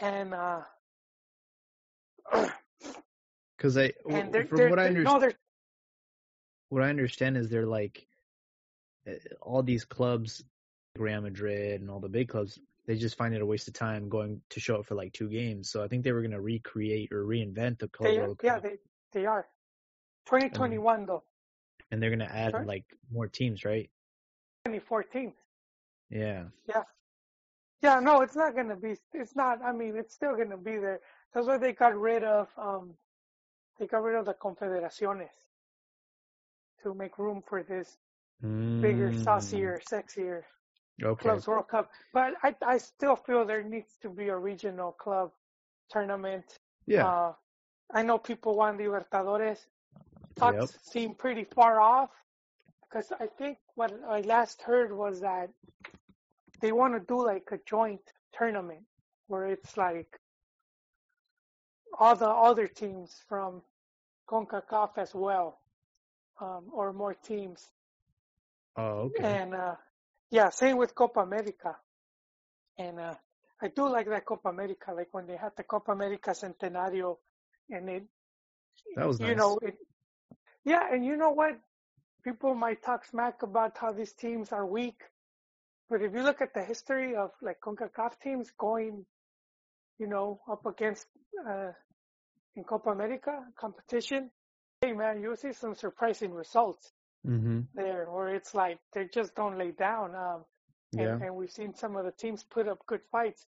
and 0.00 0.34
uh, 0.34 0.60
Because 3.56 3.78
I, 3.78 3.92
and 4.10 4.32
they're, 4.32 4.44
from 4.44 4.58
they're, 4.58 4.70
what 4.70 4.78
I 4.78 4.86
understand, 4.86 5.22
no, 5.22 5.30
what 6.68 6.82
I 6.82 6.90
understand 6.90 7.36
is 7.36 7.48
they're 7.48 7.66
like 7.66 8.06
uh, 9.08 9.12
all 9.40 9.62
these 9.62 9.84
clubs, 9.84 10.44
Real 10.98 11.22
Madrid 11.22 11.80
and 11.80 11.90
all 11.90 12.00
the 12.00 12.08
big 12.08 12.28
clubs. 12.28 12.58
They 12.86 12.96
just 12.96 13.16
find 13.16 13.34
it 13.34 13.40
a 13.40 13.46
waste 13.46 13.66
of 13.66 13.74
time 13.74 14.08
going 14.08 14.40
to 14.50 14.60
show 14.60 14.76
up 14.76 14.86
for 14.86 14.94
like 14.94 15.12
two 15.12 15.28
games. 15.28 15.70
So 15.70 15.82
I 15.82 15.88
think 15.88 16.04
they 16.04 16.12
were 16.12 16.22
gonna 16.22 16.40
recreate 16.40 17.12
or 17.12 17.24
reinvent 17.24 17.78
the 17.78 17.88
Club 17.88 18.12
they, 18.12 18.18
World 18.18 18.40
yeah, 18.42 18.54
Cup, 18.54 18.62
they 18.62 18.76
they 19.12 19.26
are. 19.26 19.46
2021 20.26 21.06
though, 21.06 21.22
and 21.90 22.02
they're 22.02 22.10
gonna 22.10 22.30
add 22.30 22.52
Sorry? 22.52 22.66
like 22.66 22.84
more 23.10 23.26
teams, 23.26 23.64
right? 23.64 23.90
2014. 24.66 25.32
Yeah. 26.10 26.44
Yeah, 26.68 26.84
Yeah, 27.82 28.00
no, 28.00 28.22
it's 28.22 28.36
not 28.36 28.56
gonna 28.56 28.76
be. 28.76 28.96
It's 29.14 29.36
not. 29.36 29.62
I 29.62 29.72
mean, 29.72 29.96
it's 29.96 30.14
still 30.14 30.36
gonna 30.36 30.56
be 30.58 30.78
there. 30.78 31.00
That's 31.34 31.46
why 31.46 31.58
they 31.58 31.72
got 31.72 31.96
rid 31.98 32.24
of. 32.24 32.48
Um, 32.58 32.94
they 33.78 33.86
got 33.86 34.02
rid 34.02 34.16
of 34.16 34.26
the 34.26 34.34
confederaciones 34.34 35.30
to 36.82 36.94
make 36.94 37.18
room 37.18 37.42
for 37.46 37.62
this 37.62 37.98
bigger, 38.80 39.12
Mm, 39.12 39.12
saucier, 39.12 39.80
sexier 39.90 40.42
Okay. 41.02 41.22
clubs 41.22 41.46
World 41.46 41.68
Cup. 41.68 41.90
But 42.12 42.34
I, 42.42 42.54
I 42.62 42.78
still 42.78 43.16
feel 43.16 43.44
there 43.44 43.62
needs 43.62 43.96
to 44.02 44.10
be 44.10 44.28
a 44.28 44.36
regional 44.36 44.92
club 44.92 45.32
tournament. 45.90 46.58
Yeah. 46.86 47.04
Uh, 47.04 47.32
I 47.92 48.02
know 48.02 48.18
people 48.18 48.56
want 48.56 48.78
Libertadores. 48.78 49.66
Talks 50.36 50.58
Yep. 50.60 50.70
seem 50.82 51.14
pretty 51.14 51.44
far 51.44 51.80
off 51.80 52.10
because 52.88 53.12
I 53.20 53.26
think 53.26 53.58
what 53.74 53.92
I 54.08 54.20
last 54.22 54.62
heard 54.62 54.92
was 54.92 55.20
that 55.20 55.50
they 56.60 56.72
want 56.72 56.94
to 56.94 57.00
do 57.00 57.24
like 57.24 57.48
a 57.52 57.58
joint 57.66 58.00
tournament 58.36 58.84
where 59.28 59.46
it's 59.46 59.76
like 59.76 60.20
all 61.98 62.16
the 62.16 62.28
other 62.28 62.66
teams 62.68 63.14
from 63.28 63.62
CONCACAF 64.28 64.98
as 64.98 65.14
well, 65.14 65.60
um, 66.40 66.64
or 66.72 66.92
more 66.92 67.14
teams. 67.14 67.70
oh, 68.76 69.10
okay. 69.10 69.24
And 69.24 69.54
uh, 69.54 69.76
yeah, 70.30 70.50
same 70.50 70.76
with 70.76 70.94
Copa 70.94 71.20
America. 71.20 71.76
And 72.78 73.00
uh, 73.00 73.14
I 73.62 73.68
do 73.68 73.88
like 73.88 74.08
that 74.08 74.26
Copa 74.26 74.48
America, 74.50 74.92
like 74.94 75.08
when 75.12 75.26
they 75.26 75.36
had 75.36 75.52
the 75.56 75.62
Copa 75.64 75.92
America 75.92 76.30
Centenario, 76.30 77.18
and 77.70 77.88
it, 77.88 78.04
That 78.96 79.06
was 79.08 79.20
you 79.20 79.34
nice. 79.34 79.36
know, 79.36 79.58
it, 79.62 79.76
yeah, 80.64 80.92
and 80.92 81.04
you 81.04 81.16
know 81.16 81.30
what? 81.30 81.58
People 82.26 82.56
might 82.56 82.82
talk 82.82 83.04
smack 83.04 83.42
about 83.42 83.78
how 83.78 83.92
these 83.92 84.12
teams 84.12 84.50
are 84.50 84.66
weak, 84.66 85.00
but 85.88 86.02
if 86.02 86.12
you 86.12 86.24
look 86.24 86.40
at 86.42 86.52
the 86.54 86.62
history 86.64 87.14
of 87.14 87.30
like 87.40 87.60
CONCACAF 87.60 88.18
teams 88.20 88.50
going, 88.58 89.06
you 90.00 90.08
know, 90.08 90.40
up 90.50 90.66
against 90.66 91.06
uh, 91.48 91.70
in 92.56 92.64
Copa 92.64 92.90
America 92.90 93.44
competition, 93.56 94.30
hey 94.80 94.92
man, 94.92 95.20
you'll 95.22 95.36
see 95.36 95.52
some 95.52 95.74
surprising 95.76 96.32
results 96.32 96.90
hmm 97.24 97.60
there, 97.74 98.06
where 98.10 98.34
it's 98.34 98.54
like 98.54 98.78
they 98.92 99.04
just 99.12 99.34
don't 99.36 99.56
lay 99.56 99.70
down. 99.70 100.14
Um, 100.16 100.44
and, 100.94 101.00
Yeah. 101.02 101.18
and 101.26 101.36
we've 101.36 101.50
seen 101.50 101.74
some 101.74 101.94
of 101.96 102.04
the 102.04 102.12
teams 102.12 102.42
put 102.42 102.66
up 102.66 102.84
good 102.86 103.02
fights 103.12 103.46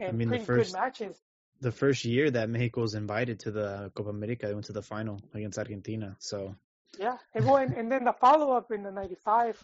and 0.00 0.18
mean, 0.18 0.28
pretty 0.28 0.44
first- 0.44 0.72
good 0.72 0.80
matches. 0.80 1.16
The 1.60 1.72
first 1.72 2.04
year 2.04 2.30
that 2.32 2.50
Mexico 2.50 2.82
was 2.82 2.94
invited 2.94 3.40
to 3.40 3.50
the 3.50 3.90
Copa 3.94 4.10
America, 4.10 4.46
they 4.46 4.52
went 4.54 4.66
to 4.66 4.72
the 4.72 4.82
final 4.82 5.20
against 5.32 5.58
Argentina. 5.58 6.16
So 6.18 6.54
Yeah, 6.98 7.16
and, 7.34 7.44
well, 7.44 7.56
and, 7.56 7.72
and 7.74 7.90
then 7.92 8.04
the 8.04 8.12
follow 8.12 8.52
up 8.56 8.70
in 8.70 8.82
the 8.82 8.90
'95, 8.90 9.62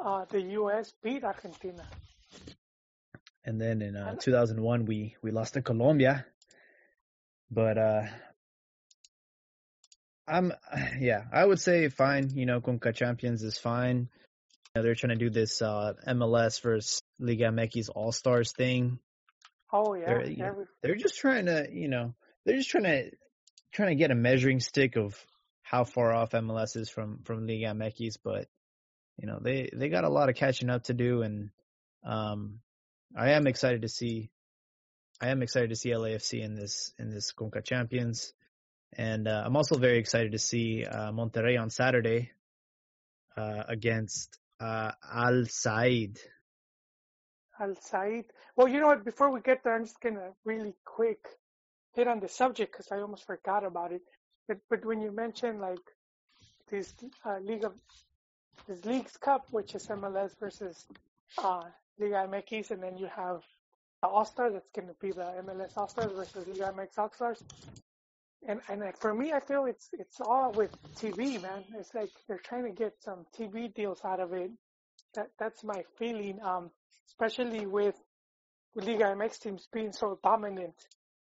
uh, 0.00 0.24
the 0.28 0.42
U.S. 0.42 0.92
beat 1.02 1.24
Argentina. 1.24 1.82
And 3.44 3.60
then 3.60 3.80
in 3.80 3.96
uh, 3.96 4.16
2001, 4.16 4.84
we 4.86 5.14
we 5.22 5.30
lost 5.30 5.54
to 5.54 5.62
Colombia. 5.62 6.26
But 7.50 7.78
uh, 7.78 8.02
I'm 10.26 10.52
yeah, 10.98 11.22
I 11.32 11.44
would 11.44 11.60
say 11.60 11.88
fine. 11.88 12.30
You 12.34 12.46
know, 12.46 12.60
Conca 12.60 12.94
Champions 12.94 13.42
is 13.42 13.58
fine. 13.58 14.08
You 14.74 14.76
know, 14.76 14.82
they're 14.82 14.94
trying 14.94 15.16
to 15.18 15.24
do 15.24 15.30
this 15.30 15.62
uh, 15.62 15.94
MLS 16.08 16.60
versus 16.60 17.02
Liga 17.18 17.44
MX 17.44 17.88
All 17.94 18.12
Stars 18.12 18.52
thing. 18.52 18.98
Oh 19.72 19.94
yeah, 19.94 20.06
They're- 20.06 20.26
you 20.26 20.36
know, 20.36 20.64
They're 20.82 20.94
just 20.96 21.16
trying 21.16 21.46
to, 21.46 21.66
you 21.72 21.88
know, 21.88 22.14
they're 22.44 22.56
just 22.56 22.70
trying 22.70 22.84
to 22.84 23.10
trying 23.72 23.88
to 23.90 23.94
get 23.96 24.10
a 24.10 24.14
measuring 24.14 24.60
stick 24.60 24.96
of 24.96 25.16
how 25.68 25.82
far 25.82 26.12
off 26.12 26.30
MLS 26.30 26.76
is 26.76 26.88
from 26.88 27.18
from 27.24 27.46
Liga 27.46 27.66
MX. 27.66 28.18
But 28.22 28.46
you 29.18 29.26
know, 29.26 29.38
they 29.40 29.68
they 29.72 29.88
got 29.88 30.04
a 30.04 30.08
lot 30.08 30.28
of 30.28 30.36
catching 30.36 30.70
up 30.70 30.84
to 30.84 30.94
do, 30.94 31.22
and 31.22 31.50
um, 32.04 32.60
I 33.16 33.30
am 33.32 33.46
excited 33.46 33.82
to 33.82 33.88
see. 33.88 34.30
I 35.20 35.28
am 35.28 35.42
excited 35.42 35.70
to 35.70 35.76
see 35.76 35.90
LAFC 35.90 36.42
in 36.42 36.54
this 36.54 36.92
in 36.98 37.10
this 37.10 37.32
Conca 37.32 37.64
Champions, 37.64 38.32
and 38.92 39.26
uh, 39.26 39.42
I'm 39.44 39.56
also 39.56 39.76
very 39.76 39.98
excited 39.98 40.32
to 40.32 40.38
see 40.38 40.84
uh, 40.84 41.10
Monterrey 41.10 41.60
on 41.60 41.70
Saturday 41.70 42.30
uh, 43.36 43.64
against 43.66 44.38
uh, 44.60 44.92
Al 45.12 45.46
Sadd. 45.46 46.18
Al 47.58 47.74
Sadd. 47.74 48.26
Well, 48.54 48.68
you 48.68 48.80
know 48.80 48.86
what? 48.88 49.04
Before 49.04 49.30
we 49.32 49.40
get 49.40 49.64
there, 49.64 49.74
I'm 49.74 49.84
just 49.84 50.00
gonna 50.00 50.30
really 50.44 50.76
quick 50.84 51.26
hit 51.94 52.06
on 52.06 52.20
the 52.20 52.28
subject 52.28 52.70
because 52.72 52.92
I 52.92 53.00
almost 53.00 53.26
forgot 53.26 53.64
about 53.64 53.90
it. 53.90 54.02
But 54.48 54.58
but 54.70 54.84
when 54.84 55.00
you 55.00 55.12
mention 55.12 55.60
like 55.60 55.86
this 56.70 56.94
uh, 57.24 57.38
League 57.42 57.64
of 57.64 57.74
this 58.68 58.84
Leagues 58.84 59.16
Cup, 59.16 59.46
which 59.50 59.74
is 59.74 59.86
MLS 59.88 60.38
versus 60.38 60.86
uh, 61.38 61.62
Liga 61.98 62.28
MX, 62.28 62.70
and 62.72 62.82
then 62.82 62.96
you 62.96 63.08
have 63.14 63.42
the 64.02 64.08
All 64.08 64.24
Star 64.24 64.50
that's 64.50 64.70
gonna 64.74 64.94
be 65.00 65.12
the 65.12 65.26
MLS 65.44 65.76
All 65.76 65.88
Stars 65.88 66.12
versus 66.14 66.46
Liga 66.46 66.72
MX 66.72 66.98
All 66.98 67.12
Stars. 67.14 67.42
And 68.48 68.60
and 68.68 68.82
for 68.98 69.12
me, 69.12 69.32
I 69.32 69.40
feel 69.40 69.64
it's 69.64 69.88
it's 69.92 70.20
all 70.20 70.52
with 70.52 70.70
TV, 70.96 71.40
man. 71.40 71.64
It's 71.78 71.94
like 71.94 72.10
they're 72.28 72.38
trying 72.44 72.64
to 72.64 72.70
get 72.72 72.94
some 73.02 73.26
TV 73.38 73.72
deals 73.74 74.00
out 74.04 74.20
of 74.20 74.32
it. 74.32 74.50
That 75.14 75.30
that's 75.38 75.64
my 75.64 75.82
feeling. 75.98 76.40
Um, 76.42 76.70
especially 77.08 77.66
with, 77.66 77.94
with 78.74 78.86
Liga 78.86 79.04
MX 79.04 79.40
teams 79.40 79.68
being 79.72 79.92
so 79.92 80.18
dominant. 80.22 80.74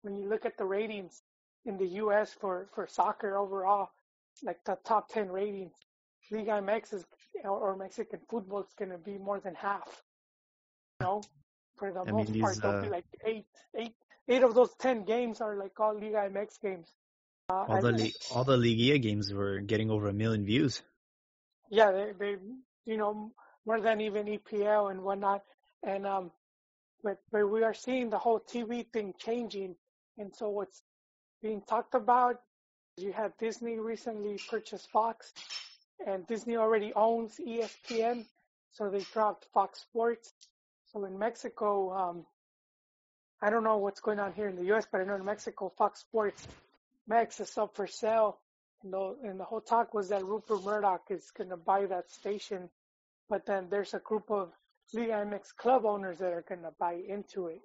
When 0.01 0.15
you 0.15 0.30
look 0.30 0.45
at 0.45 0.57
the 0.57 0.65
ratings 0.65 1.22
in 1.70 1.78
the 1.78 1.88
U.S. 2.03 2.34
for, 2.34 2.67
for 2.74 2.88
soccer 2.88 3.38
overall, 3.38 3.91
like 4.43 4.57
the 4.65 4.78
top 4.84 5.09
10 5.09 5.30
ratings, 5.30 5.74
Liga 6.32 6.51
MX 6.61 6.93
is, 6.95 7.05
or, 7.45 7.76
Mexican 7.78 8.20
football 8.30 8.61
is 8.61 8.74
going 8.78 8.91
to 8.91 8.97
be 8.97 9.17
more 9.17 9.39
than 9.39 9.55
half. 9.55 10.03
You 10.99 11.07
know, 11.07 11.22
for 11.78 11.93
the 11.93 12.01
I 12.01 12.11
mean, 12.11 12.15
most 12.15 12.39
part, 12.39 12.61
there'll 12.61 12.82
be 12.82 12.88
uh, 12.88 12.91
like 12.91 13.05
eight, 13.26 13.45
eight, 13.78 13.93
eight 14.28 14.43
of 14.43 14.53
those 14.55 14.74
10 14.80 15.05
games 15.05 15.39
are 15.41 15.55
like 15.55 15.80
all 15.80 15.93
Liga 15.93 16.30
MX 16.30 16.61
games. 16.61 16.88
Uh, 17.49 17.65
All 17.67 17.82
the 17.82 17.91
li- 17.91 18.13
all 18.32 18.43
the 18.43 18.57
Liga 18.57 18.99
games 18.99 19.34
were 19.34 19.59
getting 19.59 19.89
over 19.89 20.07
a 20.09 20.13
million 20.13 20.45
views. 20.45 20.84
yeah, 21.72 21.91
they, 21.91 22.11
they, 22.20 22.36
you 22.86 22.97
know, 22.97 23.32
more 23.65 23.82
than 23.82 24.01
even 24.01 24.28
EPL 24.28 24.91
and 24.91 25.01
whatnot. 25.01 25.43
And, 25.84 26.05
um, 26.05 26.32
but, 27.03 27.17
but 27.32 27.49
we 27.49 27.63
are 27.63 27.74
seeing 27.74 28.09
the 28.11 28.20
whole 28.20 28.39
TV 28.39 28.86
thing 28.91 29.15
changing. 29.17 29.76
And 30.20 30.36
so 30.36 30.49
what's 30.49 30.84
being 31.42 31.62
talked 31.62 31.96
about, 31.96 32.42
you 32.98 33.14
had 33.14 33.34
Disney 33.38 33.80
recently 33.80 34.38
purchased 34.50 34.90
Fox 34.92 35.34
and 36.06 36.26
Disney 36.28 36.58
already 36.58 36.94
owns 36.96 37.40
ESPN. 37.40 38.26
So 38.72 38.90
they 38.90 39.00
dropped 39.14 39.48
Fox 39.54 39.82
Sports. 39.82 40.34
So 40.92 41.06
in 41.06 41.18
Mexico, 41.18 41.94
um, 41.94 42.26
I 43.42 43.50
don't 43.50 43.64
know 43.64 43.78
what's 43.78 44.02
going 44.02 44.20
on 44.20 44.34
here 44.34 44.48
in 44.48 44.56
the 44.56 44.74
US, 44.74 44.86
but 44.92 45.02
I 45.02 45.04
know 45.04 45.16
in 45.16 45.26
Mexico, 45.26 45.72
Fox 45.78 46.02
Sports 46.02 46.48
Max 47.08 47.40
is 47.40 47.58
up 47.58 47.76
for 47.76 47.88
sale. 47.88 48.40
And 48.84 48.94
the, 48.94 49.16
and 49.24 49.40
the 49.40 49.44
whole 49.44 49.62
talk 49.62 49.94
was 49.94 50.10
that 50.10 50.24
Rupert 50.24 50.64
Murdoch 50.64 51.04
is 51.10 51.32
going 51.32 51.50
to 51.50 51.58
buy 51.58 51.86
that 51.86 52.10
station. 52.10 52.70
But 53.30 53.46
then 53.46 53.68
there's 53.70 53.94
a 53.94 54.00
group 54.00 54.32
of 54.32 54.52
Liga 54.94 55.12
MX 55.12 55.56
club 55.58 55.86
owners 55.86 56.20
that 56.20 56.34
are 56.34 56.46
going 56.48 56.62
to 56.62 56.72
buy 56.80 56.94
into 57.08 57.48
it 57.48 57.62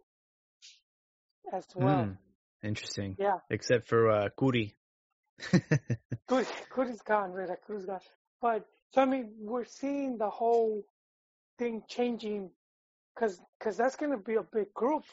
as 1.52 1.64
well. 1.74 2.04
Hmm, 2.04 2.10
interesting. 2.64 3.16
Yeah. 3.18 3.38
Except 3.50 3.88
for 3.88 4.10
uh, 4.10 4.28
Curi. 4.38 4.72
Good, 6.26 6.46
good 6.70 6.88
is 6.88 7.02
gone, 7.02 7.32
Veracruz 7.32 7.84
gone. 7.84 8.00
But 8.40 8.66
so 8.92 9.02
I 9.02 9.04
mean, 9.06 9.32
we're 9.40 9.64
seeing 9.64 10.18
the 10.18 10.30
whole 10.30 10.84
thing 11.58 11.82
changing 11.88 12.50
because 13.14 13.40
cause 13.60 13.76
that's 13.76 13.96
going 13.96 14.12
to 14.12 14.18
be 14.18 14.34
a 14.34 14.42
big 14.42 14.72
group 14.74 15.04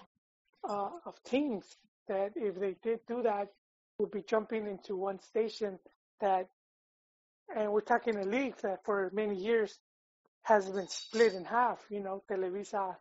uh, 0.67 0.89
of 1.05 1.21
teams 1.23 1.65
that 2.07 2.31
if 2.35 2.59
they 2.59 2.75
did 2.83 2.99
do 3.07 3.21
that, 3.23 3.49
would 3.97 4.11
be 4.11 4.23
jumping 4.27 4.67
into 4.67 4.95
one 4.95 5.19
station 5.21 5.79
that, 6.19 6.47
and 7.55 7.71
we're 7.71 7.81
talking 7.81 8.17
a 8.17 8.23
league 8.23 8.57
that 8.63 8.83
for 8.83 9.11
many 9.13 9.35
years 9.35 9.77
has 10.43 10.69
been 10.69 10.87
split 10.87 11.33
in 11.33 11.45
half. 11.45 11.79
You 11.89 12.01
know, 12.01 12.23
Televisa 12.29 12.95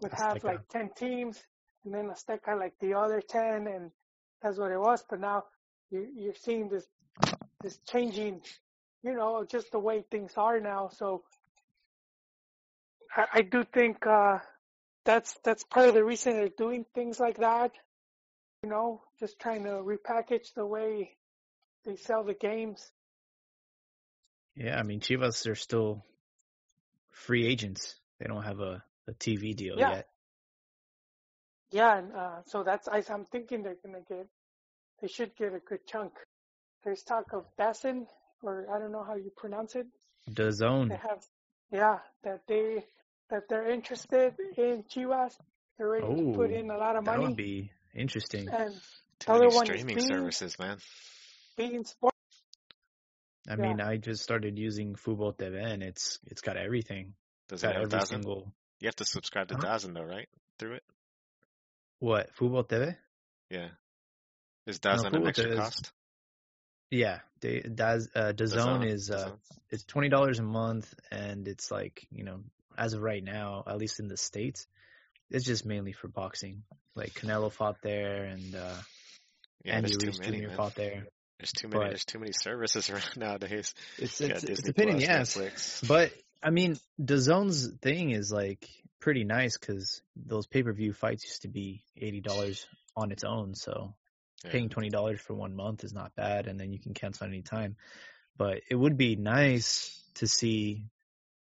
would 0.00 0.12
have 0.12 0.38
Azteca. 0.38 0.44
like 0.44 0.68
10 0.68 0.90
teams 0.96 1.42
and 1.84 1.94
then 1.94 2.10
Azteca 2.10 2.58
like 2.58 2.74
the 2.80 2.94
other 2.94 3.20
10 3.20 3.66
and 3.66 3.90
that's 4.42 4.58
what 4.58 4.72
it 4.72 4.78
was. 4.78 5.04
But 5.08 5.20
now 5.20 5.44
you, 5.90 6.06
you're 6.14 6.34
seeing 6.34 6.68
this 6.68 6.86
this 7.62 7.78
changing, 7.88 8.40
you 9.02 9.14
know, 9.14 9.44
just 9.50 9.72
the 9.72 9.78
way 9.78 10.04
things 10.10 10.32
are 10.36 10.60
now. 10.60 10.90
So 10.92 11.24
I, 13.14 13.26
I 13.34 13.42
do 13.42 13.64
think 13.64 14.06
uh, 14.06 14.38
that's 15.04 15.34
that's 15.44 15.64
part 15.64 15.88
of 15.88 15.94
the 15.94 16.04
reason 16.04 16.34
they're 16.34 16.48
doing 16.48 16.84
things 16.94 17.18
like 17.18 17.38
that. 17.38 17.72
You 18.62 18.70
know, 18.70 19.02
just 19.20 19.38
trying 19.38 19.64
to 19.64 19.70
repackage 19.70 20.54
the 20.54 20.66
way 20.66 21.16
they 21.84 21.96
sell 21.96 22.24
the 22.24 22.34
games. 22.34 22.90
Yeah, 24.56 24.78
I 24.78 24.82
mean 24.82 25.00
Chivas 25.00 25.48
are 25.48 25.54
still 25.54 26.04
free 27.10 27.46
agents. 27.46 27.94
They 28.18 28.26
don't 28.26 28.42
have 28.42 28.60
a, 28.60 28.82
a 29.06 29.12
TV 29.12 29.54
deal 29.54 29.78
Yeah. 29.78 29.90
yet. 29.90 30.08
Yeah, 31.70 31.98
and 31.98 32.12
uh, 32.14 32.42
so 32.46 32.62
that's 32.62 32.88
I, 32.88 33.02
I'm 33.10 33.24
thinking 33.26 33.62
they're 33.62 33.76
gonna 33.84 34.00
get, 34.08 34.26
they 35.02 35.08
should 35.08 35.36
get 35.36 35.54
a 35.54 35.58
good 35.60 35.86
chunk. 35.86 36.12
There's 36.84 37.02
talk 37.02 37.32
of 37.32 37.44
Bassin, 37.56 38.06
or 38.42 38.66
I 38.72 38.78
don't 38.78 38.92
know 38.92 39.04
how 39.04 39.16
you 39.16 39.30
pronounce 39.36 39.74
it. 39.74 39.86
The 40.28 40.52
zone. 40.52 40.88
They 40.88 40.96
have, 40.96 41.24
yeah, 41.70 41.98
that 42.24 42.40
they 42.48 42.84
that 43.30 43.42
they're 43.48 43.70
interested 43.70 44.34
in 44.56 44.84
Chivas. 44.84 45.32
They're 45.76 45.88
ready 45.90 46.06
to 46.06 46.32
put 46.34 46.50
Oh, 46.50 46.54
in 46.54 46.70
a 46.70 46.76
lot 46.78 46.96
of 46.96 47.04
That 47.04 47.12
money. 47.18 47.26
would 47.28 47.36
be 47.36 47.70
interesting. 47.94 48.48
and 48.48 48.74
Too 49.20 49.32
other 49.32 49.44
many 49.44 49.54
one 49.54 49.64
is 49.64 49.68
streaming 49.68 49.96
being- 49.96 50.08
services, 50.08 50.58
man. 50.58 50.78
being 51.56 51.84
sport. 51.84 52.14
I 53.48 53.52
yeah. 53.52 53.56
mean, 53.56 53.80
I 53.80 53.96
just 53.96 54.22
started 54.22 54.58
using 54.58 54.94
Football 54.94 55.32
TV 55.34 55.62
and 55.72 55.82
it's 55.82 56.18
it's 56.26 56.40
got 56.40 56.56
everything. 56.56 57.14
Does 57.48 57.62
It's 57.62 57.64
it 57.64 57.66
got 57.66 57.74
have 57.76 57.84
every 57.92 57.98
DAZN? 58.00 58.06
single 58.08 58.52
You 58.80 58.86
have 58.88 58.96
to 58.96 59.04
subscribe 59.04 59.48
to 59.48 59.54
Huh? 59.56 59.62
DAZN 59.78 59.94
though, 59.94 60.04
right? 60.04 60.28
Through 60.58 60.74
it? 60.74 60.82
What 62.00 62.34
Football 62.34 62.64
TV? 62.64 62.96
Yeah. 63.50 63.68
Is 64.66 64.78
DAZN 64.80 65.14
an 65.14 65.26
extra 65.26 65.46
TV 65.46 65.52
is- 65.52 65.58
cost? 65.58 65.92
Yeah, 66.90 67.18
they, 67.42 67.60
Daz, 67.60 68.08
uh, 68.14 68.32
DAZN 68.34 68.90
is 68.90 69.10
uh, 69.10 69.28
DAZN. 69.28 69.38
it's 69.70 69.84
twenty 69.84 70.08
dollars 70.08 70.38
a 70.38 70.42
month, 70.42 70.92
and 71.10 71.46
it's 71.46 71.70
like 71.70 72.06
you 72.10 72.24
know, 72.24 72.40
as 72.78 72.94
of 72.94 73.02
right 73.02 73.22
now, 73.22 73.62
at 73.66 73.76
least 73.76 74.00
in 74.00 74.08
the 74.08 74.16
states, 74.16 74.66
it's 75.30 75.44
just 75.44 75.66
mainly 75.66 75.92
for 75.92 76.08
boxing. 76.08 76.62
Like 76.94 77.12
Canelo 77.12 77.52
fought 77.52 77.76
there, 77.82 78.24
and 78.24 78.54
uh, 78.54 78.74
yeah, 79.64 79.74
Andy 79.76 79.92
Ruiz 80.02 80.18
many, 80.20 80.40
Jr. 80.40 80.46
man. 80.48 80.56
fought 80.56 80.74
there. 80.76 81.04
There's 81.38 81.52
too 81.52 81.68
many. 81.68 81.80
but- 81.84 81.88
There's 81.90 82.04
too 82.06 82.18
many 82.20 82.32
services 82.32 82.88
around 82.90 83.16
nowadays. 83.16 83.74
It's 83.98 84.20
it's, 84.22 84.44
it's 84.44 84.68
a 84.68 84.72
pain 84.72 84.88
in 84.88 84.96
the 84.96 85.08
ass. 85.08 85.82
But 85.86 86.12
I 86.42 86.50
mean, 86.50 86.78
the 86.98 87.18
zone's 87.18 87.68
thing 87.82 88.10
is 88.12 88.32
like 88.32 88.66
pretty 89.00 89.24
nice 89.24 89.56
because 89.58 90.02
those 90.16 90.46
pay 90.46 90.62
per 90.62 90.72
view 90.72 90.92
fights 90.92 91.24
used 91.24 91.42
to 91.42 91.48
be 91.48 91.84
eighty 91.96 92.20
dollars 92.20 92.66
on 92.96 93.12
its 93.12 93.24
own. 93.24 93.54
So 93.54 93.94
Yeah. 94.44 94.50
paying 94.52 94.68
twenty 94.68 94.90
dollars 94.90 95.20
for 95.20 95.34
one 95.34 95.54
month 95.54 95.84
is 95.84 95.92
not 95.92 96.14
bad, 96.14 96.46
and 96.46 96.58
then 96.58 96.72
you 96.72 96.78
can 96.78 96.94
cancel 96.94 97.26
any 97.26 97.42
time. 97.42 97.76
But 98.36 98.62
it 98.70 98.74
would 98.74 98.96
be 98.96 99.16
nice 99.16 100.00
to 100.14 100.26
see 100.26 100.84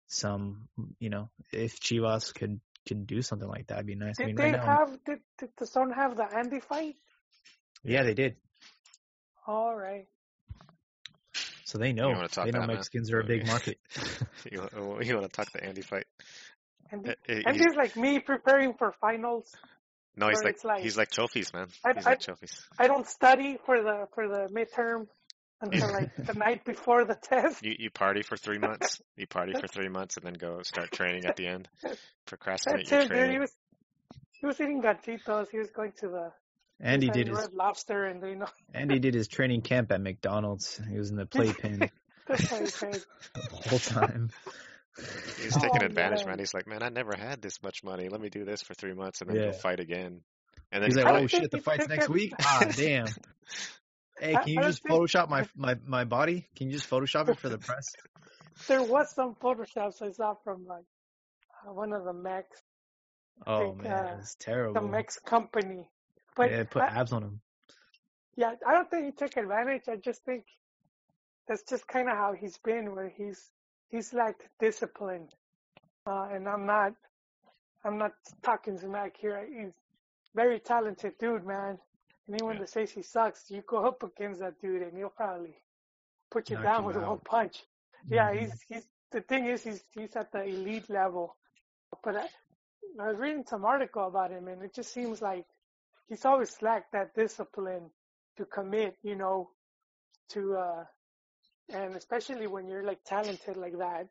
some, 0.09 0.69
you 1.01 1.11
know, 1.11 1.31
if 1.53 1.81
Chivas 1.81 2.33
could 2.35 2.61
could 2.87 3.07
do 3.07 3.21
something 3.23 3.49
like 3.49 3.67
that, 3.69 3.75
it'd 3.79 3.87
be 3.87 3.97
nice. 3.97 4.21
I 4.21 4.25
Did 4.25 4.27
mean, 4.29 4.37
they 4.37 4.43
right 4.45 4.53
now, 4.53 4.65
have 4.67 5.05
did, 5.05 5.19
did 5.39 5.51
the 5.59 5.67
Sun 5.67 5.91
have 5.91 6.17
the 6.17 6.23
Andy 6.25 6.61
fight? 6.61 6.95
yeah, 7.83 8.05
they 8.05 8.15
did. 8.15 8.37
All 9.47 9.75
right. 9.77 10.07
So 11.65 11.79
they 11.79 11.93
know. 11.93 12.11
You 12.11 12.15
wanna 12.15 12.29
talk 12.29 12.45
They 12.45 12.53
know 12.53 12.61
that, 12.61 12.67
man? 12.69 12.77
Mexicans 12.77 13.11
are 13.13 13.21
a 13.21 13.25
big 13.25 13.47
market. 13.49 13.79
you, 14.51 14.61
want- 14.61 15.05
you 15.05 15.15
want 15.17 15.27
to 15.27 15.33
talk 15.33 15.51
the 15.53 15.65
Andy 15.65 15.83
fight? 15.83 16.07
Andy, 16.93 17.11
Uh, 17.11 17.13
uh, 17.49 17.53
he's- 17.53 17.75
like 17.77 17.97
me 17.97 18.21
preparing 18.21 18.75
for 18.75 18.93
finals. 19.01 19.55
no, 20.17 20.29
he's 20.29 20.43
like, 20.43 20.63
like- 20.65 20.83
he's 20.83 20.97
like 20.97 21.11
trophies, 21.11 21.53
man. 21.53 21.69
I- 21.85 21.95
he's 21.95 22.07
I- 22.07 22.11
like 22.11 22.21
trophies. 22.21 22.69
I 22.79 22.87
don't 22.87 23.07
study 23.07 23.59
for 23.67 23.83
the 23.83 24.07
for 24.15 24.29
the 24.29 24.49
midterm 24.53 25.09
until 25.61 25.91
like 25.93 26.15
the 26.17 26.35
night 26.47 26.65
before 26.65 27.05
the 27.05 27.15
test. 27.15 27.63
You 27.65 27.75
you 27.79 27.91
party 27.91 28.23
for 28.23 28.37
three 28.37 28.59
months. 28.59 29.01
You 29.17 29.27
party 29.27 29.53
for 29.59 29.67
three 29.69 29.89
months 29.89 30.17
and 30.17 30.27
then 30.27 30.35
go 30.35 30.63
start 30.63 30.91
training 30.93 31.25
at 31.27 31.37
the 31.37 31.47
end. 31.47 31.69
Procrastinate 32.27 32.89
That's 32.89 32.91
your 32.91 33.01
it, 33.01 33.09
dude. 33.09 33.13
He 33.13 33.19
training. 33.19 33.41
was 33.41 33.53
he 34.41 34.47
was 34.47 34.61
eating 34.61 34.83
ganchitos. 34.83 35.49
He 35.51 35.59
was 35.59 35.71
going 35.71 35.93
to 36.01 36.09
the 36.09 36.33
Andy 36.79 37.07
having 37.07 37.25
did 37.25 37.29
his 37.29 37.39
Red 37.39 37.55
Lobster, 37.55 38.05
and 38.05 38.23
you 38.23 38.37
know 38.37 38.49
Andy 38.75 38.99
did 38.99 39.15
his 39.15 39.29
training 39.29 39.63
camp 39.63 39.91
at 39.93 40.01
McDonald's. 40.03 40.79
He 40.91 40.99
was 40.99 41.11
in 41.11 41.17
the 41.17 41.25
playpen 41.37 41.91
that's 42.27 42.49
how 42.51 42.59
he 42.61 42.67
said. 42.67 43.03
the 43.35 43.41
whole 43.69 43.79
time. 43.79 44.31
He's 44.99 45.55
taking 45.55 45.83
Oh, 45.83 45.87
advantage, 45.87 46.21
man. 46.21 46.29
man. 46.31 46.39
He's 46.39 46.55
like, 46.55 46.67
man, 46.67 46.83
I 46.83 46.89
never 46.89 47.15
had 47.17 47.43
this 47.43 47.63
much 47.63 47.85
money. 47.85 48.09
Let 48.09 48.21
me 48.21 48.29
do 48.31 48.45
this 48.45 48.63
for 48.63 48.75
three 48.75 48.95
months 48.95 49.21
and 49.21 49.29
then 49.31 49.37
Yeah. 49.37 49.47
go 49.47 49.53
fight 49.53 49.81
again. 49.81 50.23
And 50.73 50.83
then 50.83 50.91
He's 50.91 50.97
he 50.99 51.03
like, 51.05 51.13
I 51.15 51.21
oh 51.21 51.27
shit, 51.27 51.51
the 51.51 51.61
fight's 51.61 51.89
next 51.89 52.09
week. 52.09 52.33
it- 52.33 52.45
Ah, 52.45 52.65
damn. 52.75 53.07
Hey, 54.19 54.33
can 54.33 54.49
you 54.49 54.63
just 54.63 54.83
Photoshop 54.85 55.29
my 55.29 55.47
my 55.55 55.77
my 55.87 56.05
body? 56.05 56.49
Can 56.57 56.69
you 56.69 56.73
just 56.73 56.89
Photoshop 56.89 57.29
it 57.29 57.39
for 57.39 57.49
the 57.49 57.59
press? 57.59 57.87
There 58.69 58.83
was 58.83 59.15
some 59.15 59.35
photoshops 59.35 60.01
I 60.01 60.13
saw 60.13 60.35
from 60.43 60.67
like 60.67 60.87
uh, 61.69 61.75
one 61.75 61.93
of 61.93 62.05
the 62.05 62.15
Mex, 62.15 62.49
Oh 63.47 63.59
think, 63.73 63.83
man, 63.83 63.93
uh, 63.93 64.17
it's 64.19 64.35
terrible. 64.37 64.73
the 64.73 64.81
terrible. 64.81 64.97
Mex 64.97 65.19
company. 65.19 65.91
But 66.35 66.51
yeah, 66.51 66.65
put 66.65 66.81
I- 66.83 66.99
abs 67.01 67.13
on 67.13 67.23
him. 67.23 67.41
Yeah, 68.35 68.53
I 68.67 68.73
don't 68.73 68.91
think 68.91 69.05
he 69.05 69.13
took 69.13 69.37
advantage. 69.37 69.83
I 69.89 69.97
just 69.97 70.25
think 70.25 70.45
that's 71.47 71.63
just 71.65 71.87
kind 71.87 72.09
of 72.09 72.17
how 72.17 72.33
he's 72.33 72.57
been, 72.59 72.95
where 72.95 73.11
he's 73.15 73.51
he's 73.91 74.13
lacked 74.13 74.49
discipline. 74.61 75.29
Uh, 76.07 76.29
and 76.33 76.49
I'm 76.49 76.67
not, 76.67 76.93
I'm 77.85 77.99
not 77.99 78.13
talking 78.43 78.79
smack 78.79 79.17
here. 79.19 79.45
He's 79.47 79.73
very 80.35 80.61
talented 80.61 81.15
dude, 81.19 81.45
man. 81.47 81.79
Anyone 82.29 82.55
Yeah. 82.55 82.61
that 82.63 82.71
says 82.71 82.91
he 82.91 83.03
sucks, 83.03 83.51
you 83.51 83.63
go 83.63 83.87
up 83.87 84.03
against 84.03 84.41
that 84.41 84.61
dude, 84.61 84.83
and 84.83 84.97
he'll 84.97 85.11
probably 85.11 85.57
put 86.31 86.51
you 86.51 86.57
Knock 86.57 86.65
down 86.65 86.81
you 86.83 86.87
with 86.89 86.97
out. 86.97 87.09
one 87.09 87.21
punch. 87.21 87.65
Yeah, 88.09 88.31
Mhm. 88.33 88.39
he's 88.41 88.63
he's 88.63 88.87
the 89.11 89.21
thing 89.21 89.47
is 89.47 89.63
he's 89.63 89.83
he's 89.93 90.15
at 90.17 90.33
the 90.33 90.43
elite 90.43 90.89
level. 90.91 91.37
But 92.03 92.17
I, 92.17 92.29
I 93.01 93.09
was 93.09 93.17
reading 93.19 93.45
some 93.47 93.65
article 93.65 94.07
about 94.07 94.31
him, 94.33 94.49
and 94.49 94.63
it 94.63 94.75
just 94.75 94.93
seems 94.93 95.23
like 95.23 95.47
he's 96.09 96.25
always 96.25 96.61
lacked 96.63 96.93
that 96.93 97.15
discipline 97.15 97.91
to 98.37 98.45
commit, 98.45 98.99
you 99.03 99.15
know, 99.17 99.51
to 100.31 100.57
uh, 100.57 100.85
and 101.73 101.97
especially 101.97 102.47
when 102.47 102.69
you're 102.69 102.85
like 102.85 103.03
talented 103.05 103.57
like 103.57 103.79
that, 103.79 104.09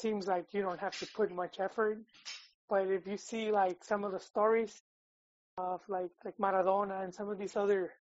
seems 0.00 0.26
like 0.26 0.46
you 0.52 0.62
don't 0.62 0.80
have 0.80 0.92
to 0.98 1.06
put 1.14 1.30
much 1.32 1.56
effort. 1.60 1.98
But 2.68 2.88
if 2.88 3.06
you 3.06 3.16
see 3.16 3.50
like 3.52 3.84
some 3.84 4.04
of 4.04 4.12
the 4.12 4.20
stories 4.20 4.80
of 5.58 5.80
like 5.88 6.10
like 6.24 6.36
Maradona 6.38 7.02
and 7.04 7.14
some 7.14 7.28
of 7.28 7.38
these 7.38 7.56
other 7.56 7.92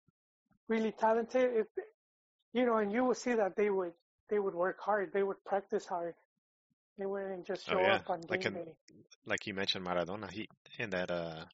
really 0.69 0.93
talented, 0.93 1.51
if 1.57 1.67
you 2.53 2.67
know, 2.67 2.77
and 2.79 2.93
you 2.93 3.05
will 3.05 3.15
see 3.15 3.35
that 3.35 3.57
they 3.57 3.71
would 3.71 3.93
they 4.29 4.39
would 4.39 4.55
work 4.55 4.79
hard, 4.81 5.13
they 5.13 5.23
would 5.23 5.43
practice 5.45 5.87
hard. 5.87 6.15
They 6.99 7.07
wouldn't 7.07 7.47
just 7.47 7.69
Oh, 7.69 7.73
show 7.73 7.81
yeah. 7.81 7.95
up 7.95 8.11
on 8.11 8.21
Like 8.29 8.45
game 8.45 8.53
in- 8.55 8.55
day. 8.65 8.75
like 9.27 9.47
you 9.47 9.55
mentioned 9.55 9.87
Maradona, 9.87 10.31
he 10.31 10.49
in 10.79 10.91
that 10.91 11.11
uh 11.11 11.45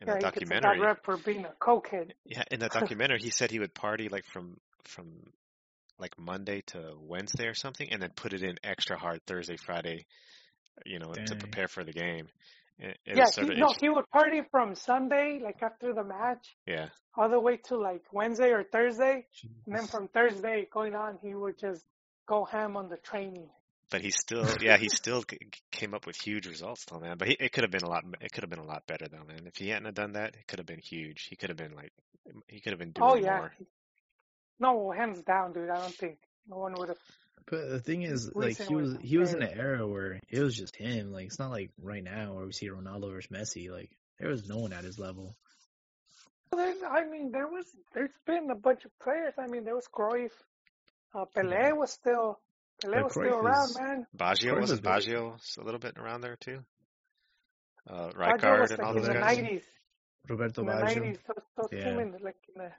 in 0.00 0.08
Yeah, 0.08 0.14
that 0.14 0.16
he 0.16 0.20
gets 0.20 0.50
a 0.50 0.54
documentary. 0.54 0.80
rep 0.80 1.04
for 1.04 1.16
being 1.18 1.44
a 1.44 1.52
cokehead. 1.60 2.12
Yeah, 2.24 2.42
in 2.50 2.60
that 2.60 2.72
documentary, 2.72 3.20
he 3.20 3.30
said 3.30 3.50
he 3.50 3.58
would 3.58 3.74
party 3.74 4.08
like 4.08 4.24
from 4.24 4.56
from 4.84 5.06
like 6.00 6.18
Monday 6.18 6.62
to 6.68 6.94
Wednesday 6.98 7.46
or 7.46 7.54
something, 7.54 7.88
and 7.90 8.02
then 8.02 8.10
put 8.14 8.32
it 8.32 8.42
in 8.42 8.56
extra 8.64 8.98
hard 8.98 9.20
Thursday, 9.26 9.56
Friday, 9.56 10.06
you 10.86 10.98
know, 10.98 11.12
to 11.12 11.36
prepare 11.36 11.68
for 11.68 11.84
the 11.84 11.92
game. 11.92 12.28
It, 12.78 12.98
it 13.04 13.16
yeah, 13.16 13.26
he, 13.34 13.54
no, 13.56 13.74
he 13.78 13.90
would 13.90 14.08
party 14.10 14.40
from 14.50 14.74
Sunday, 14.74 15.38
like 15.42 15.62
after 15.62 15.92
the 15.92 16.02
match, 16.02 16.56
yeah, 16.66 16.88
all 17.14 17.28
the 17.28 17.38
way 17.38 17.58
to 17.64 17.76
like 17.76 18.04
Wednesday 18.12 18.50
or 18.50 18.64
Thursday, 18.64 19.26
and 19.66 19.76
then 19.76 19.86
from 19.86 20.08
Thursday 20.08 20.66
going 20.72 20.94
on, 20.94 21.18
he 21.22 21.34
would 21.34 21.58
just 21.58 21.84
go 22.26 22.44
ham 22.44 22.76
on 22.76 22.88
the 22.88 22.96
training. 22.96 23.50
but 23.90 24.00
he 24.00 24.10
still, 24.10 24.46
yeah, 24.62 24.78
he 24.78 24.88
still 24.88 25.22
came 25.70 25.92
up 25.92 26.06
with 26.06 26.16
huge 26.16 26.46
results, 26.46 26.84
though, 26.86 27.00
man. 27.00 27.16
But 27.18 27.28
he, 27.28 27.36
it 27.38 27.52
could 27.52 27.64
have 27.64 27.70
been 27.70 27.82
a 27.82 27.88
lot, 27.88 28.04
it 28.20 28.32
could 28.32 28.44
have 28.44 28.50
been 28.50 28.60
a 28.60 28.66
lot 28.66 28.86
better, 28.86 29.06
though, 29.08 29.24
man. 29.26 29.46
If 29.46 29.56
he 29.56 29.68
hadn't 29.68 29.86
have 29.86 29.94
done 29.94 30.12
that, 30.12 30.36
it 30.36 30.46
could 30.46 30.58
have 30.58 30.66
been 30.66 30.80
huge. 30.80 31.26
He 31.28 31.36
could 31.36 31.50
have 31.50 31.58
been 31.58 31.74
like, 31.74 31.92
he 32.46 32.60
could 32.60 32.72
have 32.72 32.78
been 32.78 32.94
oh, 33.00 33.14
doing 33.14 33.24
Oh 33.24 33.26
yeah, 33.26 33.36
more. 33.36 33.52
No, 34.60 34.90
hands 34.90 35.22
down, 35.22 35.52
dude. 35.52 35.70
I 35.70 35.78
don't 35.80 35.94
think 35.94 36.18
no 36.48 36.58
one 36.58 36.74
would 36.78 36.88
have. 36.88 36.98
But 37.46 37.68
the 37.70 37.80
thing 37.80 38.02
is, 38.02 38.30
like 38.34 38.58
he 38.58 38.74
was 38.74 38.92
was 38.92 39.02
he 39.02 39.18
was 39.18 39.32
in 39.34 39.40
very- 39.40 39.52
an 39.52 39.58
era 39.58 39.86
where 39.88 40.20
it 40.28 40.40
was 40.40 40.54
just 40.56 40.76
him. 40.76 41.10
Like 41.12 41.26
it's 41.26 41.38
not 41.38 41.50
like 41.50 41.70
right 41.82 42.04
now 42.04 42.34
where 42.34 42.46
we 42.46 42.52
see 42.52 42.68
Ronaldo 42.68 43.10
versus 43.10 43.30
Messi. 43.32 43.70
Like 43.70 43.90
there 44.18 44.28
was 44.30 44.48
no 44.48 44.58
one 44.58 44.72
at 44.72 44.84
his 44.84 44.98
level. 44.98 45.34
There's, 46.52 46.82
I 46.82 47.04
mean, 47.06 47.30
there 47.30 47.46
was, 47.46 47.64
there's 47.94 48.10
been 48.26 48.50
a 48.50 48.56
bunch 48.56 48.84
of 48.84 48.90
players. 48.98 49.34
I 49.38 49.46
mean, 49.46 49.62
there 49.64 49.76
was 49.76 49.86
Cruyff. 49.86 50.32
Uh, 51.14 51.24
Pelé 51.36 51.52
Yeah. 51.52 51.72
was 51.74 51.92
still, 51.92 52.40
Pelé 52.84 52.94
But 52.94 53.04
was 53.04 53.12
still 53.12 53.22
Cruyff 53.24 53.42
around, 53.42 53.74
man. 53.78 54.06
Baggio 54.16 54.54
Cruyff 54.54 54.60
was 54.62 54.70
was. 54.72 54.80
Baggio 54.80 55.32
was 55.32 55.56
a 55.60 55.64
little 55.64 55.78
bit 55.78 55.96
around 55.96 56.22
there 56.22 56.36
too. 56.40 56.58
Uh, 57.88 58.08
Baggio 58.10 58.38
Rijkaard 58.40 58.60
was 58.62 58.70
and 58.72 58.80
all 58.80 58.90
in 58.90 58.96
those 58.98 59.06
the 59.06 59.14
guys. 59.14 59.36
nineties. 59.38 59.62
Roberto 60.28 60.60
In 60.62 60.66
the 60.66 60.72
Baggio. 60.72 60.82
nineties, 60.82 61.18
those, 61.26 61.44
those 61.56 61.68
Yeah. 61.72 61.84
came 61.84 61.98
in 62.00 62.12
like 62.20 62.36
in 62.54 62.62
the. 62.62 62.70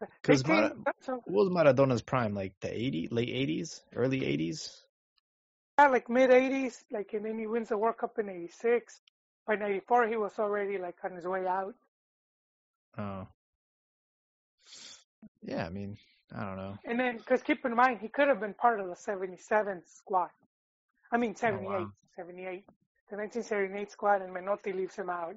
They 0.00 0.06
'Cause 0.22 0.42
came- 0.42 0.54
Mara- 0.56 0.94
so- 1.00 1.22
What 1.26 1.44
was 1.46 1.50
Maradona's 1.50 2.02
prime? 2.02 2.34
Like 2.34 2.54
the 2.60 2.72
80, 2.72 3.08
late 3.08 3.28
80s, 3.28 3.82
early 3.94 4.20
80s. 4.24 4.84
yeah, 5.78 5.88
like 5.88 6.08
mid 6.08 6.30
eighties, 6.30 6.84
like 6.90 7.12
and 7.14 7.24
then 7.24 7.38
he 7.38 7.46
wins 7.46 7.68
the 7.68 7.78
World 7.78 7.96
Cup 7.98 8.18
in 8.18 8.28
eighty 8.28 8.48
six. 8.48 9.00
By 9.46 9.54
ninety 9.56 9.80
four, 9.80 10.06
he 10.06 10.16
was 10.16 10.38
already 10.38 10.76
like 10.78 10.96
on 11.04 11.12
his 11.16 11.24
way 11.26 11.46
out. 11.46 11.74
Oh, 12.98 13.26
Yeah, 15.42 15.64
I 15.66 15.70
mean, 15.70 15.96
I 16.34 16.44
don't 16.44 16.56
know. 16.56 16.78
And 16.84 16.98
then, 17.00 17.16
because 17.18 17.42
keep 17.42 17.64
in 17.64 17.74
mind, 17.74 18.00
he 18.00 18.08
could 18.08 18.28
have 18.28 18.40
been 18.40 18.54
part 18.54 18.80
of 18.80 18.88
the 18.88 18.96
77 18.96 19.82
squad. 19.86 20.30
I 21.10 21.16
mean, 21.16 21.34
78, 21.36 21.66
wow. 21.68 21.92
78. 22.16 22.64
The 23.10 23.16
1978 23.16 23.90
squad, 23.90 24.20
and 24.22 24.34
Menotti 24.34 24.74
leaves 24.74 24.94
him 24.96 25.08
out. 25.08 25.36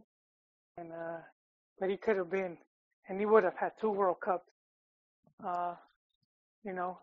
And, 0.78 0.92
uh, 0.92 1.20
but 1.80 1.90
he 1.90 1.98
could 1.98 2.18
have 2.18 2.30
been, 2.30 2.58
and 3.12 3.20
he 3.20 3.26
would 3.26 3.44
have 3.44 3.58
had 3.58 3.74
two 3.82 3.90
World 3.92 4.22
Cups. 4.24 4.50
Uh, 5.46 5.76
you 6.64 6.72
know, 6.72 6.98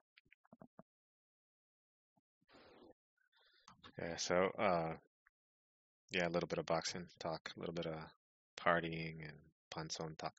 Yeah. 4.00 4.16
So, 4.16 4.34
uh, 4.58 4.92
yeah, 6.10 6.28
a 6.28 6.30
little 6.30 6.46
bit 6.46 6.58
of 6.58 6.64
boxing 6.64 7.06
talk, 7.18 7.50
a 7.54 7.60
little 7.60 7.74
bit 7.74 7.84
of 7.86 7.96
partying 8.56 9.16
and 9.22 9.36
panzon 9.70 10.16
talk. 10.16 10.32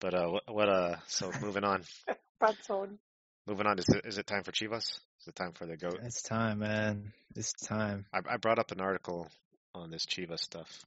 But 0.00 0.12
uh, 0.12 0.26
what, 0.26 0.42
what 0.52 0.68
uh, 0.68 0.96
so 1.06 1.32
moving 1.40 1.64
on, 1.64 1.82
that's 2.40 2.68
on. 2.68 2.98
moving 3.46 3.66
on. 3.66 3.78
Is 3.78 3.88
it 3.88 4.04
is 4.04 4.18
it 4.18 4.26
time 4.26 4.42
for 4.42 4.52
Chivas? 4.52 5.00
Is 5.20 5.28
it 5.28 5.34
time 5.34 5.52
for 5.52 5.66
the 5.66 5.78
goat? 5.78 6.00
It's 6.02 6.20
time, 6.22 6.58
man. 6.58 7.12
It's 7.36 7.52
time. 7.54 8.04
I, 8.12 8.18
I 8.34 8.36
brought 8.36 8.58
up 8.58 8.70
an 8.70 8.82
article 8.82 9.28
on 9.74 9.90
this 9.90 10.04
Chivas 10.04 10.40
stuff. 10.40 10.84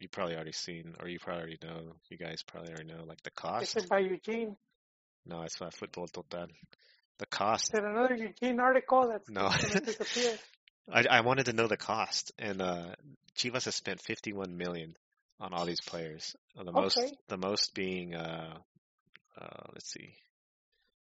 You 0.00 0.08
probably 0.08 0.34
already 0.36 0.52
seen, 0.52 0.94
or 1.00 1.08
you 1.08 1.18
probably 1.18 1.42
already 1.42 1.58
know. 1.62 1.92
You 2.08 2.16
guys 2.18 2.42
probably 2.46 2.70
already 2.70 2.92
know, 2.92 3.04
like 3.04 3.22
the 3.22 3.30
cost. 3.30 3.74
This 3.74 3.84
is 3.84 3.88
by 3.88 3.98
Eugene. 3.98 4.56
No, 5.26 5.42
it's 5.42 5.60
not 5.60 5.74
Football 5.74 6.06
Total. 6.06 6.46
The 7.18 7.26
cost. 7.26 7.74
Is 7.74 7.80
another 7.80 8.14
Eugene 8.14 8.60
article 8.60 9.08
that's 9.08 9.28
No. 9.28 9.48
going 9.48 9.58
to 9.58 9.80
disappear? 9.80 10.38
I, 10.92 11.04
I 11.10 11.20
wanted 11.22 11.46
to 11.46 11.52
know 11.52 11.66
the 11.66 11.76
cost, 11.76 12.32
and 12.38 12.62
uh, 12.62 12.94
Chivas 13.36 13.64
has 13.64 13.74
spent 13.74 14.00
51 14.00 14.56
million 14.56 14.96
on 15.40 15.52
all 15.52 15.66
these 15.66 15.80
players. 15.80 16.34
Uh, 16.58 16.62
the 16.64 16.72
most, 16.72 16.98
the 17.28 17.36
most 17.36 17.74
being, 17.74 18.14
uh, 18.14 18.54
uh, 19.38 19.62
let's 19.74 19.90
see, 19.92 20.14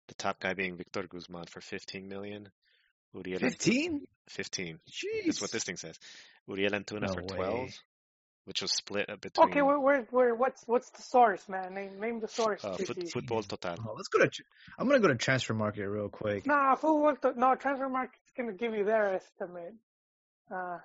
the 0.08 0.14
top 0.14 0.40
guy 0.40 0.54
being 0.54 0.76
Victor 0.76 1.02
Guzman 1.06 1.46
for 1.46 1.60
15 1.60 2.08
million. 2.08 2.48
Uriel 3.14 3.38
Fifteen? 3.40 4.06
15. 4.30 4.78
Jeez. 4.90 5.26
That's 5.26 5.40
what 5.40 5.52
this 5.52 5.64
thing 5.64 5.76
says. 5.76 5.96
Uriel 6.48 6.72
Antuna 6.72 7.02
No 7.02 7.12
for 7.12 7.22
way. 7.22 7.36
12, 7.36 7.68
which 8.44 8.62
was 8.62 8.72
split 8.72 9.08
up 9.08 9.20
between 9.20 9.48
Okay, 9.48 9.62
where, 9.62 9.78
where, 9.80 10.02
where, 10.10 10.34
what's, 10.34 10.62
what's 10.66 10.90
the 10.90 11.02
source, 11.02 11.48
man? 11.48 11.74
Name, 11.74 11.98
name 12.00 12.20
the 12.20 12.28
source. 12.28 12.64
uh, 12.64 12.76
foot, 12.76 13.10
Football 13.12 13.42
Total. 13.42 13.76
Oh, 13.88 13.94
let's 13.96 14.08
go 14.08 14.18
to. 14.24 14.30
I'm 14.78 14.86
gonna 14.86 15.00
go 15.00 15.08
to 15.08 15.14
Transfermarkt 15.14 15.78
real 15.78 16.08
quick. 16.08 16.46
Nah, 16.46 16.74
football, 16.74 17.16
to, 17.22 17.38
no, 17.38 17.54
Transfermarkt's 17.54 18.18
going 18.36 18.48
to 18.50 18.54
give 18.56 18.74
you 18.74 18.84
their 18.84 19.14
estimate. 19.14 19.74
Uh, 20.50 20.78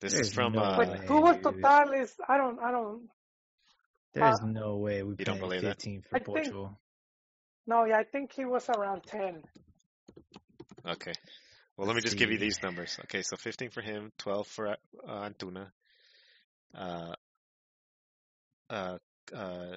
This 0.00 0.12
There's 0.14 0.28
is 0.28 0.34
from, 0.34 0.54
no 0.54 0.60
uh, 0.60 0.76
but 0.76 0.88
way. 0.88 1.06
Fútbol 1.06 1.34
dude. 1.52 1.62
Total 1.62 1.92
is, 1.92 2.12
I 2.28 2.36
don't, 2.38 2.58
I 2.60 2.70
don't, 2.72 3.02
There's 4.14 4.40
uh, 4.40 4.46
no 4.46 4.76
way 4.78 5.02
we 5.02 5.14
You 5.18 5.24
don't 5.24 5.34
paid 5.36 5.40
believe 5.40 5.62
that? 5.62 5.76
15 5.82 6.02
for 6.02 6.16
I 6.16 6.18
think- 6.18 6.26
Portugal. 6.26 6.78
no, 7.66 7.84
yeah, 7.84 7.98
I 7.98 8.04
think 8.04 8.32
he 8.32 8.44
was 8.44 8.68
around 8.68 9.02
10. 9.04 9.42
Okay. 10.88 11.12
Well, 11.76 11.86
let 11.86 11.94
me 11.96 12.02
just 12.02 12.16
give 12.16 12.30
you 12.30 12.38
these 12.38 12.62
numbers. 12.62 12.98
Okay, 13.04 13.22
so 13.22 13.36
15 13.36 13.70
for 13.70 13.80
him, 13.82 14.12
12 14.18 14.46
for 14.48 14.68
uh, 14.68 14.76
Antuna, 15.08 15.68
uh, 16.74 17.14
uh, 18.70 18.98
uh, 19.34 19.76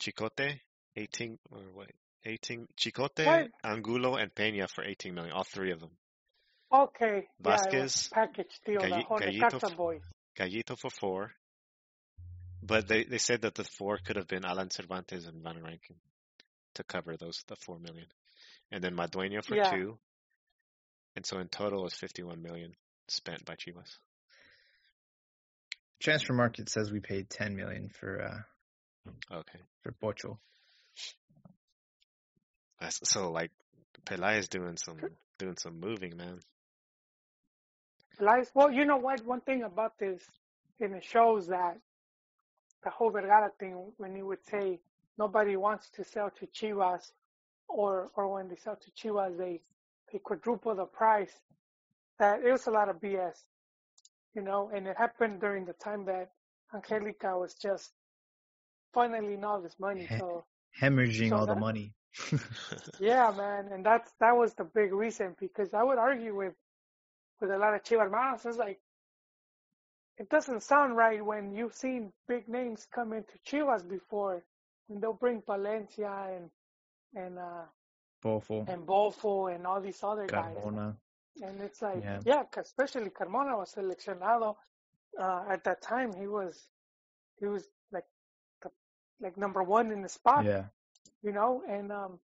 Chicote, 0.00 0.60
18, 0.96 1.38
or 1.50 1.58
what, 1.72 1.90
18, 2.24 2.66
Chicote, 2.76 3.26
What? 3.26 3.48
Angulo, 3.64 4.16
and 4.16 4.34
Peña 4.34 4.68
for 4.70 4.84
18 4.84 5.14
million, 5.14 5.32
all 5.32 5.44
three 5.44 5.72
of 5.72 5.80
them. 5.80 5.90
Okay, 6.72 7.26
yeah, 7.44 7.50
Vasquez, 7.50 8.08
package 8.12 8.60
deal, 8.66 8.80
the 8.80 8.88
Galli- 8.88 9.04
Gallito 9.04 9.76
boys. 9.76 10.02
Gallito 10.38 10.76
for 10.78 10.90
four, 10.90 11.32
but 12.62 12.88
they, 12.88 13.04
they 13.04 13.18
said 13.18 13.42
that 13.42 13.54
the 13.54 13.64
four 13.78 13.98
could 13.98 14.16
have 14.16 14.26
been 14.26 14.44
Alan 14.44 14.70
Cervantes 14.70 15.26
and 15.26 15.42
Van 15.42 15.62
Rankin 15.62 15.96
to 16.74 16.84
cover 16.84 17.16
those, 17.16 17.42
the 17.48 17.56
4 17.56 17.78
million. 17.78 18.06
And 18.72 18.82
then 18.82 18.94
Madueño 18.94 19.44
for 19.44 19.56
Yeah. 19.56 19.70
two. 19.70 19.98
And 21.14 21.24
so 21.24 21.38
in 21.38 21.48
total 21.48 21.80
it 21.80 21.84
was 21.84 21.94
51 21.94 22.42
million 22.42 22.74
spent 23.08 23.44
by 23.44 23.54
Chivas. 23.54 23.96
Transfermarkt 26.02 26.68
says 26.68 26.90
we 26.92 27.00
paid 27.00 27.30
10 27.30 27.56
million 27.56 27.88
for 27.88 28.22
uh 28.22 28.38
Okay. 29.32 29.58
for 29.82 29.92
Portugal. 29.92 30.40
That's, 32.80 33.08
so 33.08 33.30
like 33.30 33.50
Pelaez 34.04 34.48
doing 34.48 34.76
some 34.76 34.98
doing 35.38 35.56
some 35.58 35.80
moving, 35.80 36.16
man. 36.16 36.40
Lies. 38.20 38.50
Well, 38.54 38.70
you 38.70 38.84
know 38.84 38.96
what? 38.96 39.24
One 39.24 39.40
thing 39.40 39.62
about 39.62 39.98
this, 39.98 40.22
and 40.80 40.94
it 40.94 41.04
shows 41.04 41.48
that 41.48 41.78
the 42.84 42.90
whole 42.90 43.10
Vergara 43.10 43.50
thing, 43.58 43.92
when 43.98 44.14
he 44.14 44.22
would 44.22 44.44
say 44.50 44.80
nobody 45.18 45.56
wants 45.56 45.90
to 45.96 46.04
sell 46.04 46.30
to 46.38 46.46
Chivas, 46.46 47.12
or 47.68 48.10
or 48.14 48.32
when 48.32 48.48
they 48.48 48.56
sell 48.56 48.76
to 48.76 48.90
Chivas, 48.92 49.36
they 49.36 49.60
they 50.12 50.18
quadruple 50.18 50.74
the 50.74 50.84
price. 50.84 51.32
That 52.18 52.42
it 52.42 52.50
was 52.50 52.66
a 52.66 52.70
lot 52.70 52.88
of 52.88 52.96
BS, 53.00 53.36
you 54.36 54.42
know. 54.42 54.70
And 54.72 54.86
it 54.86 54.96
happened 54.96 55.40
during 55.40 55.64
the 55.64 55.72
time 55.72 56.04
that 56.04 56.30
Angelica 56.72 57.36
was 57.36 57.54
just 57.54 57.90
funneling 58.94 59.42
all 59.42 59.60
this 59.60 59.74
money. 59.80 60.06
So 60.18 60.44
Hemorrhaging 60.80 61.30
So 61.30 61.36
all 61.36 61.46
the 61.46 61.56
money. 61.56 61.94
yeah, 63.00 63.32
man, 63.36 63.68
and 63.72 63.84
that's 63.84 64.10
that 64.20 64.36
was 64.36 64.54
the 64.54 64.64
big 64.64 64.92
reason 64.92 65.34
because 65.40 65.74
I 65.74 65.82
would 65.82 65.98
argue 65.98 66.34
with 66.34 66.54
with 67.40 67.50
a 67.50 67.58
lot 67.58 67.74
of 67.74 67.82
Chivas 67.82 68.04
hermanos. 68.04 68.46
It's 68.46 68.56
like 68.56 68.80
it 70.18 70.28
doesn't 70.30 70.62
sound 70.62 70.96
right 70.96 71.24
when 71.24 71.54
you've 71.54 71.74
seen 71.74 72.12
big 72.26 72.48
names 72.48 72.86
come 72.94 73.12
into 73.12 73.32
Chivas 73.46 73.86
before, 73.86 74.42
and 74.88 75.02
they'll 75.02 75.12
bring 75.12 75.42
Valencia 75.46 76.10
and 76.36 76.50
and 77.14 77.38
uh 77.38 77.64
Bofo, 78.24 78.66
and 78.68 78.86
Bofo 78.86 79.54
and 79.54 79.66
all 79.66 79.80
these 79.80 80.02
other 80.02 80.26
guys, 80.26 80.56
Carmona. 80.56 80.96
And 81.42 81.60
it's 81.62 81.82
like 81.82 82.04
Yeah. 82.04 82.20
yeah, 82.24 82.44
especially 82.56 83.10
Carmona 83.10 83.56
was 83.56 83.74
seleccionado 83.74 84.56
uh, 85.20 85.44
at 85.48 85.64
that 85.64 85.82
time. 85.82 86.12
He 86.14 86.26
was 86.26 86.68
he 87.38 87.46
was 87.46 87.68
like 87.92 88.06
the 88.62 88.70
like 89.20 89.36
number 89.36 89.62
one 89.62 89.90
in 89.92 90.02
the 90.02 90.08
spot 90.08 90.46
Yeah. 90.46 90.64
you 91.22 91.32
know, 91.32 91.62
and 91.68 91.92
um, 91.92 92.20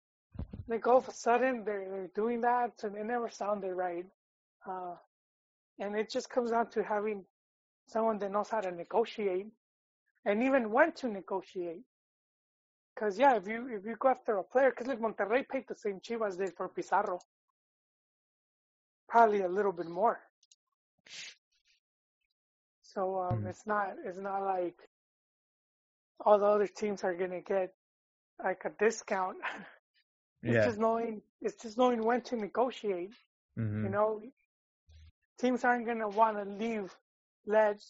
like 0.68 0.88
all 0.88 0.98
of 0.98 1.08
a 1.08 1.14
sudden 1.14 1.64
they're, 1.66 1.88
they're 1.90 2.12
doing 2.16 2.42
that, 2.42 2.72
and 2.84 2.96
it 2.96 3.06
never 3.06 3.30
sounded 3.30 3.74
right. 3.74 4.06
Uh, 4.68 4.96
and 5.80 5.96
it 5.96 6.10
just 6.10 6.30
comes 6.30 6.52
down 6.52 6.70
to 6.72 6.84
having 6.84 7.26
someone 7.88 8.18
that 8.20 8.32
knows 8.32 8.50
how 8.50 8.62
to 8.62 8.72
negotiate, 8.72 9.48
and 10.26 10.44
even 10.44 10.72
when 10.72 10.92
to 10.94 11.08
negotiate. 11.08 11.84
Because 12.96 13.18
yeah, 13.18 13.36
if 13.36 13.48
you 13.48 13.68
if 13.70 13.86
you 13.86 13.96
go 13.98 14.10
after 14.10 14.38
a 14.38 14.44
player, 14.44 14.70
because 14.72 14.88
like 14.88 15.00
Monterrey 15.00 15.48
paid 15.48 15.66
the 15.68 15.76
same 15.76 16.00
Chivas 16.00 16.38
did 16.38 16.54
for 16.56 16.68
Pizarro, 16.70 17.20
probably 19.12 19.42
a 19.42 19.50
little 19.50 19.74
bit 19.74 19.90
more. 19.90 20.20
So 22.82 23.20
um, 23.22 23.46
Hmm. 23.46 23.48
it's 23.48 23.66
not 23.68 23.96
it's 24.06 24.20
not 24.20 24.44
like 24.44 24.78
all 26.26 26.40
the 26.40 26.46
other 26.46 26.68
teams 26.68 27.04
are 27.04 27.16
gonna 27.16 27.42
get 27.42 27.74
like 28.44 28.64
a 28.66 28.72
discount. 28.72 29.38
It's 30.46 30.54
Yeah. 30.56 30.66
just 30.66 30.80
knowing 30.80 31.22
it's 31.42 31.62
just 31.62 31.78
knowing 31.78 32.04
when 32.04 32.22
to 32.24 32.36
negotiate. 32.38 33.14
Mm-hmm. 33.58 33.86
You 33.86 33.90
know, 33.90 34.22
teams 35.40 35.64
aren't 35.64 35.86
gonna 35.88 36.10
want 36.10 36.38
to 36.38 36.44
leave, 36.44 36.96
let 37.46 37.82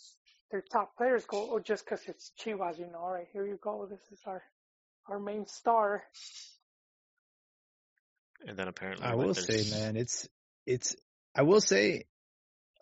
their 0.51 0.61
top 0.61 0.97
players 0.97 1.25
go, 1.25 1.45
or 1.45 1.61
just 1.61 1.85
because 1.85 2.07
it's 2.07 2.31
Chivas. 2.39 2.79
You 2.79 2.87
know, 2.87 2.99
all 2.99 3.11
right, 3.11 3.27
here 3.33 3.45
you 3.45 3.59
go. 3.61 3.85
This 3.89 4.01
is 4.11 4.19
our 4.25 4.43
our 5.07 5.19
main 5.19 5.47
star. 5.47 6.03
and 8.47 8.57
then 8.57 8.67
apparently 8.67 9.07
I 9.07 9.13
like, 9.13 9.27
will 9.27 9.33
say, 9.35 9.63
man, 9.63 9.95
it's 9.97 10.27
it's. 10.65 10.95
I 11.35 11.43
will 11.43 11.61
say, 11.61 12.05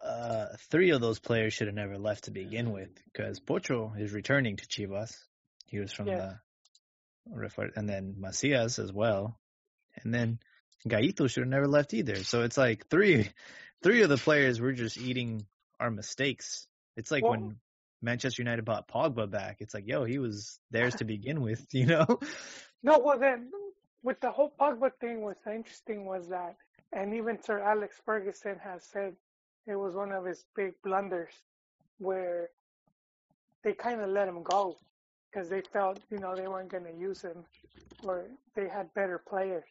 uh, 0.04 0.48
three 0.70 0.92
of 0.92 1.02
those 1.02 1.20
players 1.20 1.54
should 1.54 1.68
have 1.68 1.76
never 1.76 1.98
left 1.98 2.26
to 2.26 2.32
begin 2.32 2.72
with, 2.72 2.90
because 3.06 3.40
Pocho 3.40 3.94
is 3.98 4.14
returning 4.14 4.58
to 4.58 4.66
Chivas. 4.66 5.16
He 5.68 5.80
was 5.80 5.92
from 5.92 6.08
Yes. 6.08 6.34
the, 7.32 7.72
and 7.76 7.88
then 7.88 8.16
Macias 8.18 8.80
as 8.80 8.92
well, 8.92 9.40
and 10.04 10.14
then 10.14 10.40
Gaito 10.88 11.28
should 11.30 11.42
have 11.42 11.50
never 11.50 11.68
left 11.68 11.94
either. 11.94 12.24
So 12.24 12.42
it's 12.42 12.58
like 12.58 12.88
three, 12.88 13.30
three 13.84 14.02
of 14.02 14.10
the 14.10 14.18
players 14.18 14.60
were 14.60 14.72
just 14.74 14.98
eating 14.98 15.46
our 15.80 15.92
mistakes. 15.92 16.66
It's 16.96 17.12
like 17.12 17.24
Well- 17.24 17.32
when 17.34 17.60
Manchester 18.02 18.42
United 18.42 18.64
bought 18.64 18.88
Pogba 18.88 19.30
back. 19.30 19.58
It's 19.60 19.74
like, 19.74 19.86
yo, 19.86 20.06
he 20.06 20.20
was 20.20 20.58
theirs 20.72 20.96
to 20.96 21.04
begin 21.06 21.42
with, 21.42 21.66
you 21.74 21.86
know? 21.86 22.06
No, 22.82 23.00
well 23.00 23.20
then, 23.20 23.52
with 24.02 24.22
the 24.22 24.32
whole 24.32 24.54
Pogba 24.58 24.92
thing, 25.02 25.22
what's 25.22 25.46
interesting 25.46 26.06
was 26.06 26.30
that, 26.30 26.56
and 26.94 27.14
even 27.14 27.42
Sir 27.42 27.60
Alex 27.60 28.02
Ferguson 28.06 28.60
has 28.64 28.84
said 28.86 29.16
it 29.68 29.76
was 29.76 29.96
one 29.96 30.12
of 30.12 30.26
his 30.26 30.46
big 30.56 30.74
blunders, 30.84 31.34
where 32.00 32.50
they 33.64 33.74
kind 33.74 34.02
of 34.02 34.10
let 34.10 34.28
him 34.28 34.44
go 34.44 34.80
because 35.32 35.50
they 35.50 35.62
felt, 35.74 36.00
you 36.12 36.20
know, 36.20 36.36
they 36.36 36.48
weren't 36.48 36.72
going 36.72 36.86
to 36.86 36.94
use 37.00 37.22
him, 37.22 37.46
or 38.02 38.26
they 38.56 38.68
had 38.68 38.94
better 38.94 39.22
players. 39.30 39.66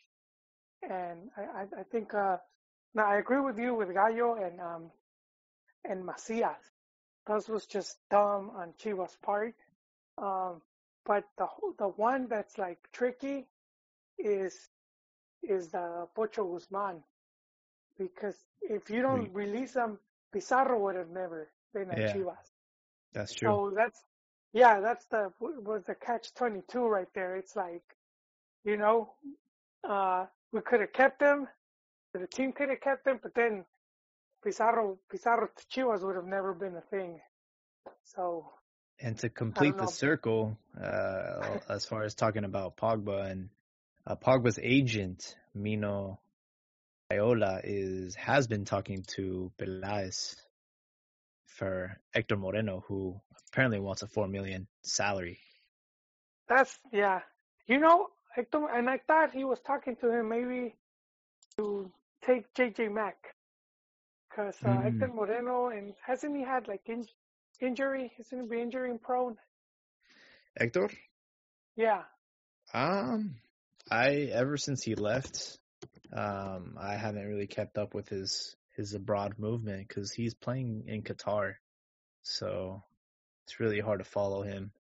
And 0.83 1.31
I, 1.37 1.43
I, 1.43 1.81
I 1.81 1.83
think, 1.91 2.15
uh, 2.15 2.39
now 2.95 3.07
I 3.07 3.19
agree 3.19 3.41
with 3.41 3.59
you 3.59 3.75
with 3.75 3.93
Gallo 3.93 4.35
and 4.37 4.61
um, 4.61 4.91
and 5.85 6.05
Macias. 6.05 6.59
Those 7.27 7.49
was 7.49 7.67
just 7.67 7.99
dumb 8.11 8.51
on 8.57 8.75
Chivas' 8.83 9.21
part. 9.23 9.55
Um, 10.19 10.63
but 11.05 11.25
the 11.39 11.47
the 11.79 11.89
one 11.89 12.29
that's 12.29 12.59
like 12.59 12.79
tricky 12.93 13.47
is 14.19 14.69
is 15.43 15.69
the 15.69 16.07
Pocho 16.15 16.53
Guzman 16.53 17.03
because 17.99 18.37
if 18.63 18.91
you 18.91 19.03
don't 19.03 19.33
release 19.35 19.75
him, 19.75 19.99
Pizarro 20.33 20.79
would 20.81 20.97
have 20.97 21.11
never 21.11 21.51
been 21.75 21.91
at 21.91 21.99
Yeah. 21.99 22.15
Chivas. 22.15 22.53
That's 23.13 23.35
true. 23.35 23.49
So 23.49 23.73
that's 23.75 24.05
yeah, 24.53 24.81
that's 24.81 25.07
the 25.07 25.33
was 25.41 25.83
the 25.87 25.95
catch 25.95 26.35
twenty 26.35 26.63
two 26.69 26.87
right 26.87 27.09
there. 27.15 27.37
It's 27.37 27.57
like, 27.57 27.83
you 28.65 28.77
know, 28.77 29.15
uh 29.89 30.27
we 30.53 30.61
could 30.63 30.81
have 30.81 30.93
kept 30.93 31.21
him, 31.21 31.47
the 32.15 32.27
team 32.27 32.53
could 32.53 32.71
have 32.71 32.81
kept 32.81 33.07
him, 33.07 33.21
but 33.23 33.35
then 33.35 33.65
Pizarro 34.43 34.99
Pizarro 35.11 35.49
to 35.49 35.67
Chivas 35.67 36.03
would 36.03 36.17
have 36.17 36.27
never 36.27 36.53
been 36.55 36.77
a 36.77 36.81
thing. 36.83 37.21
So 38.05 38.53
And 39.01 39.19
to 39.19 39.29
complete 39.29 39.77
the 39.77 39.87
circle, 39.87 40.57
uh, 40.81 41.59
as 41.69 41.85
far 41.85 42.03
as 42.03 42.15
talking 42.15 42.45
about 42.45 42.77
Pogba 42.77 43.31
and 43.31 43.49
uh, 44.09 44.17
Pogba's 44.17 44.59
agent, 44.63 45.37
Mino 45.55 46.19
Raiola, 47.13 47.61
is 47.65 48.15
has 48.17 48.49
been 48.49 48.65
talking 48.65 49.05
to 49.17 49.53
Pelaez 49.59 50.37
for 51.47 51.99
Hector 52.15 52.37
Moreno, 52.37 52.85
who 52.89 53.21
apparently 53.49 53.81
wants 53.81 54.03
a 54.03 54.09
four 54.09 54.29
million 54.29 54.67
salary. 54.83 55.39
that's 56.49 56.79
yeah. 56.93 57.21
You 57.67 57.79
know, 57.79 58.09
Hector, 58.35 58.67
and 58.69 58.89
I 58.89 58.99
thought 59.07 59.33
he 59.35 59.45
was 59.45 59.61
talking 59.61 59.97
to 59.97 60.11
him 60.11 60.31
maybe 60.31 60.75
to 61.59 61.93
take 62.23 62.53
JJ 62.55 62.93
Mack 62.93 63.35
because 64.31 64.57
uh, 64.65 64.69
Mm. 64.69 64.83
Hector 64.83 65.09
Moreno 65.09 65.69
and 65.69 65.95
hasn't 66.07 66.37
he 66.37 66.45
had 66.45 66.69
like 66.69 66.89
in, 66.89 67.07
injury? 67.61 68.13
Hasn't 68.17 68.53
he 68.53 68.61
injury 68.61 68.97
prone? 68.99 69.37
Hector, 70.57 70.91
Yeah. 71.77 72.05
um, 72.75 73.37
I 73.91 74.29
ever 74.33 74.57
since 74.57 74.83
he 74.83 74.95
left, 74.95 75.59
um, 76.13 76.77
I 76.81 76.97
haven't 76.97 77.27
really 77.27 77.47
kept 77.47 77.79
up 77.79 77.95
with 77.95 78.09
his 78.09 78.57
his 78.77 78.95
abroad 78.95 79.35
movement 79.39 79.89
because 79.89 80.13
he's 80.13 80.35
playing 80.35 80.85
in 80.87 81.03
Qatar, 81.03 81.55
so 82.23 82.83
it's 83.45 83.61
really 83.61 83.81
hard 83.81 83.99
to 83.99 84.05
follow 84.05 84.43
him. 84.43 84.73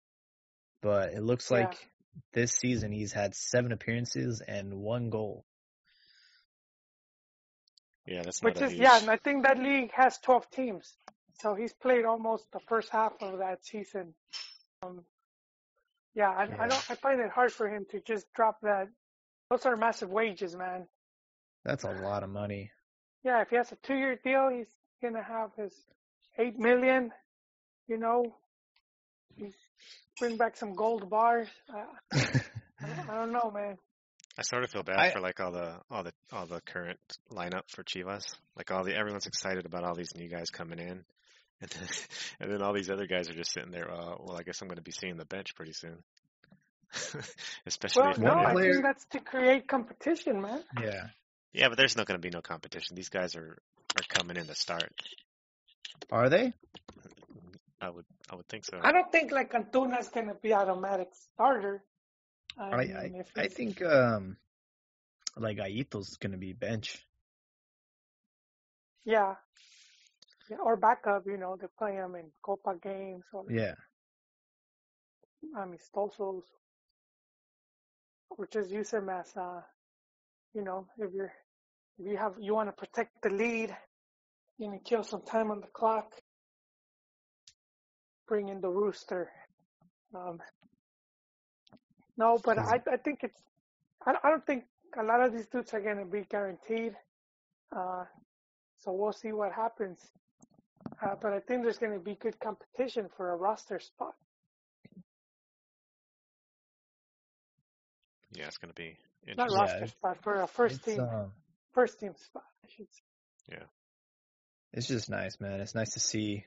But 0.82 1.14
it 1.14 1.24
looks 1.24 1.50
Yeah. 1.50 1.58
like 1.62 1.92
this 2.34 2.52
season 2.54 2.92
he's 2.92 3.14
had 3.14 3.36
seven 3.36 3.72
appearances 3.72 4.42
and 4.42 4.74
one 4.76 5.10
goal. 5.10 5.46
Yeah, 8.06 8.24
that's 8.24 8.42
not 8.42 8.54
Which 8.54 8.62
a 8.62 8.66
is 8.66 8.72
huge. 8.72 8.82
yeah, 8.82 8.98
and 9.00 9.10
I 9.10 9.18
think 9.18 9.44
that 9.44 9.58
league 9.60 9.92
has 9.94 10.18
twelve 10.20 10.50
teams, 10.50 10.96
so 11.40 11.56
he's 11.56 11.74
played 11.74 12.06
almost 12.06 12.52
the 12.52 12.60
first 12.68 12.90
half 12.90 13.14
of 13.22 13.40
that 13.40 13.66
season. 13.66 14.14
Um, 14.84 15.04
yeah, 16.18 16.30
I, 16.32 16.44
Yeah. 16.46 16.56
I 16.64 16.68
don't. 16.68 16.86
I 16.92 16.96
find 16.96 17.20
it 17.22 17.30
hard 17.30 17.52
for 17.54 17.68
him 17.70 17.86
to 17.92 18.02
just 18.02 18.26
drop 18.34 18.58
that. 18.64 18.88
Those 19.50 19.66
are 19.66 19.76
massive 19.78 20.10
wages, 20.10 20.56
man. 20.56 20.88
That's 21.64 21.84
a 21.86 21.92
lot 21.92 22.24
of 22.24 22.30
money. 22.30 22.72
Yeah, 23.24 23.42
if 23.42 23.50
he 23.50 23.56
has 23.58 23.72
a 23.72 23.78
two-year 23.88 24.20
deal, 24.24 24.50
he's 24.50 24.68
gonna 25.02 25.24
have 25.24 25.52
his 25.56 25.74
eight 26.38 26.58
million. 26.58 27.12
You 27.88 27.98
know, 27.98 28.36
he's 29.38 29.54
bring 30.20 30.38
back 30.38 30.58
some 30.58 30.74
gold 30.74 31.10
bars. 31.10 31.48
Uh, 31.74 31.86
I, 32.14 32.88
don't, 32.88 33.10
I 33.10 33.14
don't 33.16 33.32
know, 33.32 33.52
man. 33.54 33.78
I 34.40 34.44
sort 34.44 34.64
of 34.64 34.70
feel 34.70 34.84
bad 34.84 35.00
I- 35.00 35.10
for 35.12 35.20
like 35.20 35.40
all 35.40 35.52
the 35.52 35.76
all 35.90 36.04
the 36.04 36.14
all 36.32 36.46
the 36.46 36.62
current 36.62 37.00
lineup 37.32 37.64
for 37.70 37.84
Chivas. 37.84 38.24
Like 38.56 38.72
all 38.72 38.84
the 38.84 38.96
everyone's 38.96 39.26
excited 39.28 39.66
about 39.66 39.84
all 39.84 39.96
these 39.96 40.16
new 40.16 40.28
guys 40.30 40.50
coming 40.52 40.80
in, 40.80 41.04
and 41.62 41.70
then 41.70 41.88
and 42.40 42.52
then 42.52 42.62
all 42.62 42.74
these 42.74 42.90
other 42.90 43.08
guys 43.08 43.30
are 43.30 43.34
just 43.34 43.52
sitting 43.54 43.72
there. 43.72 43.92
Uh, 43.92 44.16
well, 44.20 44.38
I 44.38 44.44
guess 44.44 44.62
I'm 44.62 44.68
going 44.68 44.78
to 44.78 44.84
be 44.84 44.92
seeing 44.92 45.18
the 45.18 45.26
bench 45.26 45.56
pretty 45.56 45.74
soon. 45.74 45.98
Especially 47.66 48.04
Well, 48.04 48.12
if 48.12 48.18
no, 48.20 48.32
I 48.34 48.54
think 48.54 48.84
that's 48.84 49.06
to 49.12 49.20
create 49.20 49.68
competition, 49.68 50.42
man. 50.42 50.64
yeah. 50.82 51.08
yeah, 51.54 51.68
but 51.68 51.78
there's 51.78 51.98
not 51.98 52.06
going 52.06 52.20
to 52.20 52.26
be 52.26 52.30
no 52.34 52.42
competition. 52.42 52.96
These 52.96 53.10
guys 53.10 53.36
are 53.36 53.58
are 53.98 54.04
coming 54.10 54.38
in 54.38 54.48
to 54.48 54.56
start. 54.56 54.92
Are 56.12 56.30
they? 56.30 56.54
I 57.82 57.90
would 57.90 58.06
I 58.30 58.36
would 58.36 58.48
think 58.48 58.66
so. 58.66 58.80
I 58.82 58.92
don't 58.92 59.12
think 59.12 59.32
like 59.32 59.52
Antuna's 59.54 60.10
gonna 60.10 60.34
be 60.36 60.54
automatic 60.54 61.10
starter. 61.34 61.84
I, 62.58 62.64
I 62.64 62.78
mean, 62.86 63.24
I, 63.36 63.42
I 63.42 63.48
think 63.48 63.82
um 63.84 64.38
like 65.36 65.58
Aito's 65.58 66.18
gonna 66.18 66.38
be 66.38 66.54
bench. 66.54 67.06
Yeah. 69.06 69.36
Yeah, 70.50 70.58
or 70.64 70.78
backup, 70.78 71.26
you 71.28 71.38
know, 71.38 71.58
they 71.60 71.68
play 71.78 71.96
them 71.96 72.16
in 72.16 72.32
Copa 72.42 72.76
games 72.82 73.26
or 73.34 73.46
Yeah. 73.50 73.76
amistosos, 75.56 76.44
or 78.30 78.48
just 78.48 78.70
use 78.72 78.92
him 78.92 79.10
as, 79.10 79.36
uh, 79.38 79.62
you 80.54 80.64
know, 80.64 80.88
if 80.98 81.14
you're, 81.14 81.34
if 82.00 82.08
you 82.08 82.18
have, 82.18 82.34
you 82.40 82.54
want 82.54 82.70
to 82.70 82.74
protect 82.74 83.22
the 83.24 83.30
lead, 83.30 83.76
you 84.58 84.70
know, 84.70 84.80
kill 84.86 85.04
some 85.04 85.22
time 85.24 85.52
on 85.52 85.62
the 85.62 85.68
clock, 85.68 86.14
bring 88.28 88.50
in 88.50 88.62
the 88.62 88.70
rooster. 88.70 89.32
Um, 90.16 90.40
no, 92.18 92.40
but 92.44 92.58
I, 92.58 92.80
I 92.92 92.98
think 92.98 93.20
it's, 93.24 93.42
I, 94.06 94.16
I 94.24 94.30
don't 94.30 94.46
think 94.46 94.66
a 94.98 95.04
lot 95.04 95.22
of 95.22 95.34
these 95.34 95.48
dudes 95.48 95.74
are 95.74 95.82
going 95.82 95.98
to 95.98 96.06
be 96.06 96.24
guaranteed. 96.30 96.94
Uh, 97.76 98.06
so 98.80 98.92
we'll 98.94 99.14
see 99.14 99.32
what 99.34 99.52
happens. 99.54 100.00
Uh, 101.02 101.16
but 101.22 101.32
I 101.34 101.40
think 101.40 101.64
there's 101.64 101.78
going 101.78 101.94
to 101.94 102.00
be 102.00 102.16
good 102.16 102.40
competition 102.40 103.08
for 103.16 103.32
a 103.32 103.36
roster 103.36 103.80
spot. 103.80 104.16
Yeah, 108.34 108.46
it's 108.48 108.58
going 108.58 108.74
to 108.74 108.76
be 108.76 108.98
Not 109.36 109.52
roster 109.52 109.76
it's- 109.78 109.92
spot 109.92 110.18
for 110.22 110.42
a 110.42 110.48
first 110.48 110.84
team, 110.84 111.00
um, 111.00 111.32
first 111.74 112.00
team 112.00 112.14
spot. 112.18 112.44
I 112.64 112.68
should 112.76 112.88
say. 112.92 113.02
Yeah, 113.54 113.64
it's 114.74 114.88
just 114.88 115.10
nice, 115.10 115.40
man. 115.40 115.60
It's 115.62 115.76
nice 115.76 115.92
to 115.94 116.00
see 116.00 116.46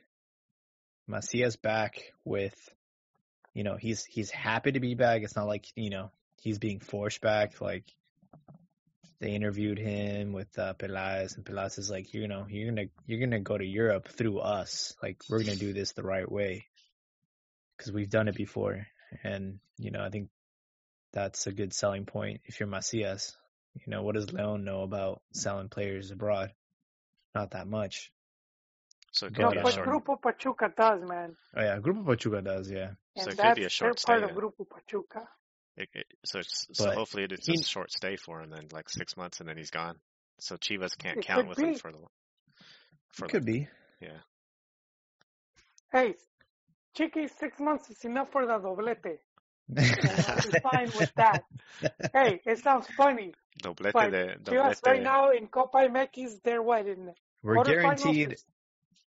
Macias 1.09 1.57
back 1.57 2.13
with, 2.25 2.55
you 3.55 3.65
know, 3.65 3.77
he's 3.77 4.05
he's 4.05 4.31
happy 4.31 4.73
to 4.73 4.81
be 4.81 4.95
back. 4.95 5.23
It's 5.23 5.37
not 5.37 5.47
like 5.47 5.67
you 5.75 5.91
know 5.91 6.11
he's 6.43 6.59
being 6.59 6.81
forced 6.81 7.21
back. 7.21 7.61
Like 7.61 7.85
they 9.21 9.33
interviewed 9.33 9.79
him 9.79 10.33
with 10.33 10.59
uh, 10.59 10.75
Pelaez, 10.75 11.37
and 11.37 11.45
Pelaez 11.45 11.79
is 11.79 11.91
like, 11.91 12.15
you 12.15 12.27
know, 12.27 12.47
you're 12.49 12.71
gonna 12.71 12.89
you're 13.07 13.21
gonna 13.21 13.41
go 13.41 13.57
to 13.59 13.65
Europe 13.65 14.09
through 14.09 14.39
us. 14.39 14.95
Like 15.03 15.19
we're 15.29 15.41
gonna 15.45 15.57
do 15.57 15.73
this 15.73 15.93
the 15.93 16.03
right 16.03 16.31
way 16.31 16.67
because 17.77 17.93
we've 17.93 18.11
done 18.11 18.29
it 18.29 18.35
before, 18.35 18.87
and 19.23 19.59
you 19.79 19.91
know, 19.91 20.03
I 20.03 20.09
think 20.11 20.31
that's 21.13 21.47
a 21.47 21.53
good 21.53 21.73
selling 21.75 22.07
point 22.07 22.41
if 22.47 22.61
you're 22.61 22.69
Macias. 22.69 23.37
You 23.75 23.91
know, 23.93 24.03
what 24.03 24.15
does 24.17 24.33
Leon 24.33 24.65
know 24.65 24.83
about 24.83 25.23
selling 25.33 25.69
players 25.69 26.11
abroad? 26.11 26.53
Not 27.35 27.53
that 27.53 27.69
much. 27.69 28.11
So 29.13 29.27
it 29.27 29.35
But, 29.35 29.43
No, 29.43 29.49
could 29.49 29.55
be 29.55 29.59
a 29.59 29.63
but 29.63 29.73
short. 29.75 29.87
Grupo 29.89 30.23
Pachuca 30.23 30.73
does, 30.77 31.03
man. 31.03 31.37
Oh 31.57 31.61
yeah, 31.63 31.79
Grupo 31.79 32.07
Pachuca 32.07 32.43
does, 32.43 32.71
yeah. 32.71 32.91
And 33.17 33.25
So 33.25 33.31
it 33.31 33.37
could 33.37 33.39
that's 33.39 33.59
be 33.59 33.65
a 33.65 33.69
short 33.69 34.03
they're 34.07 34.19
part 34.21 34.25
of 34.25 34.35
then. 34.35 34.39
Grupo 34.39 34.69
Pachuca. 34.69 35.29
It, 35.81 35.89
it, 35.95 36.07
so 36.27 36.41
it's, 36.41 36.67
so 36.73 36.91
hopefully 36.91 37.27
it's 37.31 37.47
he- 37.47 37.55
a 37.55 37.65
short 37.65 37.91
stay 37.91 38.17
for 38.17 38.43
him 38.43 38.51
then, 38.51 38.69
like 38.71 38.91
six 38.91 39.17
months, 39.17 39.41
and 39.41 39.49
then 39.49 39.57
he's 39.57 39.71
gone. 39.71 39.97
So 40.39 40.57
Chivas 40.57 40.97
can't 40.97 41.23
count 41.23 41.49
could 41.49 41.49
with 41.49 41.59
him 41.59 41.75
for 41.75 41.91
the 41.91 41.99
for 43.09 43.29
Could 43.29 43.47
be. 43.47 43.69
the, 44.01 44.07
yeah. 44.07 44.19
Hey, 45.93 46.15
Chiqui, 46.97 47.31
six 47.39 47.59
months 47.59 47.91
is 47.91 48.05
enough 48.05 48.31
for 48.31 48.47
the 48.47 48.53
doblete. 48.59 49.19
I'll 49.77 50.61
fine 50.71 50.91
with 50.99 51.13
that. 51.17 51.45
Hey, 52.13 52.41
it 52.45 52.59
sounds 52.59 52.87
funny, 52.97 53.33
Doblete 53.63 53.93
but 53.93 54.11
de 54.11 54.37
Chivas 54.45 54.81
doblete. 54.81 54.87
right 54.87 55.03
now 55.03 55.31
in 55.31 55.47
Copa 55.47 55.79
MX, 55.79 56.43
they're 56.43 56.63
what 56.63 56.87
in 56.87 57.13
We're 57.43 57.65
guaranteed. 57.65 58.37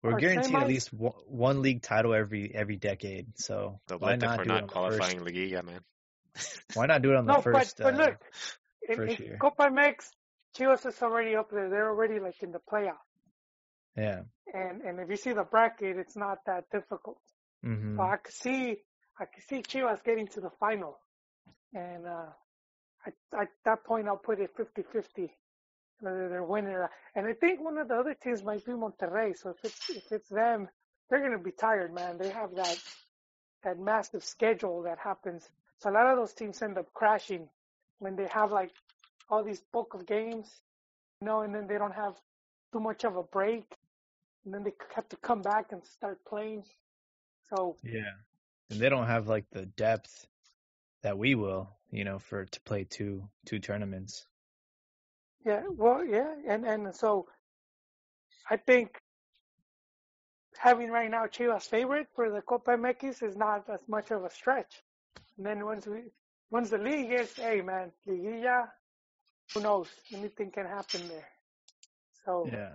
We're 0.03 0.19
guaranteed 0.19 0.57
at 0.57 0.69
least 0.69 0.93
one, 0.93 1.13
one 1.27 1.63
league 1.63 1.83
title 1.83 2.15
every 2.15 2.55
every 2.55 2.77
decade. 2.77 3.39
So 3.39 3.81
why 3.99 4.17
not 4.17 4.37
for 4.37 4.45
do 4.45 4.49
not 4.49 4.69
qualifying 4.69 5.19
first? 5.19 5.35
Liga, 5.35 5.63
man. 5.63 5.81
Why 6.75 6.87
not 6.87 7.03
do 7.03 7.11
it 7.11 7.17
on 7.17 7.27
the 7.27 7.33
No, 7.35 7.41
first? 7.41 7.77
but 7.79 7.85
but 7.85 7.95
uh, 7.95 8.05
look, 8.05 8.17
first 8.97 9.19
in 9.19 9.27
year. 9.27 9.39
Copa 9.41 9.65
MX, 9.65 10.11
Chivas 10.57 10.87
is 10.87 11.03
already 11.03 11.37
up 11.37 11.51
there. 11.51 11.69
They're 11.69 11.89
already 11.89 12.19
like 12.21 12.43
in 12.43 12.53
the 12.53 12.61
playoff. 12.73 13.03
yeah. 13.97 14.23
And 14.55 14.83
and 14.83 14.99
if 15.01 15.09
you 15.09 15.17
see 15.17 15.33
the 15.33 15.45
bracket, 15.45 15.97
it's 15.99 16.17
not 16.17 16.39
that 16.47 16.65
difficult. 16.71 17.21
hmm 17.63 17.97
So 17.97 18.03
I 18.03 18.17
could 18.17 18.35
see 18.35 18.77
I 19.19 19.25
could 19.27 19.45
see 19.49 19.63
Chivas 19.63 20.03
getting 20.05 20.27
to 20.29 20.41
the 20.41 20.51
final. 20.59 20.99
And 21.75 22.07
uh 22.07 22.27
I, 23.07 23.41
at 23.43 23.49
that 23.65 23.85
point 23.85 24.09
I'll 24.09 24.17
put 24.19 24.41
it 24.41 24.51
50-50 24.57 25.31
whether 26.01 26.29
they're 26.29 26.45
winning 26.45 26.73
or 26.73 26.91
and 27.15 27.27
I 27.27 27.35
think 27.35 27.61
one 27.63 27.79
of 27.79 27.89
the 27.89 27.95
other 27.95 28.15
teams 28.15 28.43
might 28.43 28.65
be 28.65 28.73
Monterrey. 28.73 29.37
So 29.37 29.51
if 29.51 29.65
it's 29.65 29.91
if 29.91 30.13
it's 30.13 30.29
them, 30.29 30.69
they're 31.09 31.21
gonna 31.23 31.39
be 31.39 31.53
tired, 31.53 31.93
man. 31.95 32.19
They 32.19 32.31
have 32.31 32.55
that 32.57 32.79
that 33.65 33.79
massive 33.79 34.25
schedule 34.25 34.83
that 34.83 34.99
happens. 34.99 35.49
So 35.81 35.91
a 35.91 35.93
lot 35.93 36.07
of 36.07 36.19
those 36.19 36.35
teams 36.35 36.61
end 36.63 36.77
up 36.79 36.93
crashing 36.93 37.49
when 37.99 38.15
they 38.15 38.27
have 38.27 38.53
like 38.53 38.71
all 39.31 39.43
these 39.43 39.61
bulk 39.73 39.95
of 39.95 40.07
games, 40.07 40.63
you 41.21 41.27
know, 41.27 41.41
and 41.41 41.55
then 41.55 41.67
they 41.67 41.79
don't 41.79 41.95
have 41.95 42.17
too 42.73 42.81
much 42.81 43.05
of 43.05 43.17
a 43.17 43.23
break, 43.23 43.65
and 44.45 44.53
then 44.53 44.63
they 44.63 44.73
have 44.95 45.09
to 45.09 45.17
come 45.17 45.41
back 45.43 45.73
and 45.73 45.83
start 45.85 46.19
playing. 46.27 46.65
So 47.49 47.77
Yeah. 47.83 48.13
And 48.71 48.79
they 48.79 48.89
don't 48.89 49.07
have 49.07 49.27
like 49.27 49.47
the 49.51 49.67
depth 49.67 50.27
that 51.03 51.17
we 51.17 51.35
will, 51.35 51.71
you 51.91 52.05
know, 52.05 52.19
for 52.19 52.45
to 52.45 52.61
play 52.61 52.85
two 52.85 53.29
two 53.47 53.59
tournaments. 53.59 54.27
Yeah, 55.45 55.63
well, 55.69 56.05
yeah, 56.05 56.35
and 56.47 56.67
and 56.67 56.95
so 56.95 57.27
I 58.51 58.59
think 58.59 59.01
having 60.59 60.91
right 60.91 61.11
now 61.11 61.27
Chivas 61.27 61.63
favorite 61.63 62.09
for 62.15 62.31
the 62.31 62.43
Copa 62.43 62.73
MX 62.73 63.23
is 63.23 63.37
not 63.37 63.69
as 63.71 63.81
much 63.89 64.11
of 64.11 64.25
a 64.25 64.31
stretch. 64.31 64.83
And 65.37 65.47
then 65.47 65.65
once 65.65 65.87
we 65.87 66.03
once 66.51 66.71
the 66.71 66.79
league 66.79 67.11
is, 67.13 67.33
hey 67.35 67.61
man, 67.63 67.93
Liguilla, 68.07 68.69
who 69.55 69.61
knows? 69.61 69.89
Anything 70.13 70.51
can 70.51 70.67
happen 70.67 71.09
there. 71.09 71.29
So 72.25 72.49
Yeah. 72.51 72.71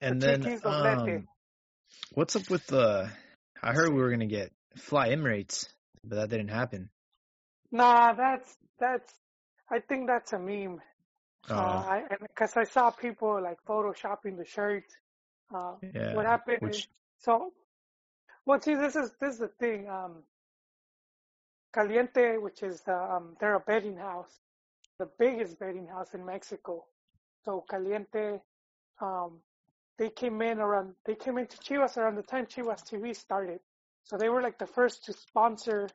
And 0.00 0.20
The 0.20 0.38
then 0.38 0.60
um, 0.64 1.28
what's 2.12 2.36
up 2.36 2.50
with 2.50 2.66
the? 2.66 3.10
I 3.62 3.72
heard 3.72 3.92
we 3.92 4.00
were 4.00 4.10
gonna 4.10 4.26
get 4.26 4.52
Fly 4.76 5.08
Emirates, 5.10 5.68
but 6.04 6.16
that 6.16 6.28
didn't 6.30 6.48
happen. 6.48 6.90
nah, 7.70 8.12
that's 8.12 8.56
that's 8.78 9.12
I 9.70 9.80
think 9.80 10.06
that's 10.06 10.32
a 10.32 10.38
meme. 10.38 10.80
Oh, 11.48 11.54
Uh, 11.54 11.58
I 11.58 12.02
because 12.20 12.56
I 12.56 12.64
saw 12.64 12.90
people 12.90 13.40
like 13.42 13.58
photoshopping 13.66 14.36
the 14.36 14.44
shirt. 14.44 14.84
Uh, 15.54 15.74
yeah. 15.94 16.14
what 16.14 16.26
happened 16.26 16.58
Which 16.60 16.78
is 16.78 16.86
so 17.20 17.52
well 18.46 18.60
see 18.60 18.74
this 18.74 18.96
is 18.96 19.12
this 19.20 19.34
is 19.34 19.40
the 19.40 19.48
thing 19.48 19.88
um 19.88 20.22
caliente 21.74 22.38
which 22.38 22.62
is 22.62 22.80
the 22.82 22.96
um 22.96 23.36
they're 23.40 23.56
a 23.56 23.60
betting 23.60 23.96
house 23.96 24.40
the 24.98 25.08
biggest 25.18 25.58
betting 25.58 25.86
house 25.86 26.14
in 26.14 26.24
mexico. 26.24 26.84
So 27.44 27.64
caliente 27.70 28.40
um 29.00 29.40
they 29.98 30.10
came 30.10 30.40
in 30.42 30.58
around 30.58 30.94
they 31.04 31.14
came 31.14 31.38
into 31.38 31.56
chivas 31.58 31.96
around 31.96 32.16
the 32.16 32.22
time 32.22 32.46
chivas 32.46 32.82
tv 32.82 33.14
started. 33.14 33.60
So 34.04 34.16
they 34.16 34.28
were 34.28 34.42
like 34.42 34.58
the 34.58 34.66
first 34.66 35.04
to 35.04 35.12
sponsor 35.12 35.88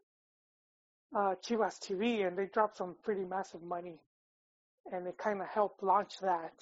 uh 1.16 1.36
chivas 1.44 1.80
tv 1.80 2.28
and 2.28 2.38
they 2.38 2.46
dropped 2.48 2.78
some 2.78 2.96
pretty 3.04 3.26
massive 3.26 3.64
money. 3.64 4.00
And 4.92 5.08
it 5.08 5.18
kind 5.18 5.42
of 5.42 5.48
helped 5.48 5.84
launch 5.84 6.20
that. 6.20 6.54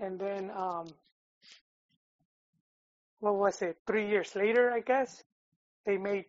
And 0.00 0.18
then 0.18 0.50
um 0.50 0.86
what 3.22 3.36
was 3.36 3.62
it, 3.62 3.78
three 3.86 4.08
years 4.08 4.34
later, 4.34 4.72
I 4.72 4.80
guess, 4.80 5.22
they 5.86 5.96
made, 5.96 6.24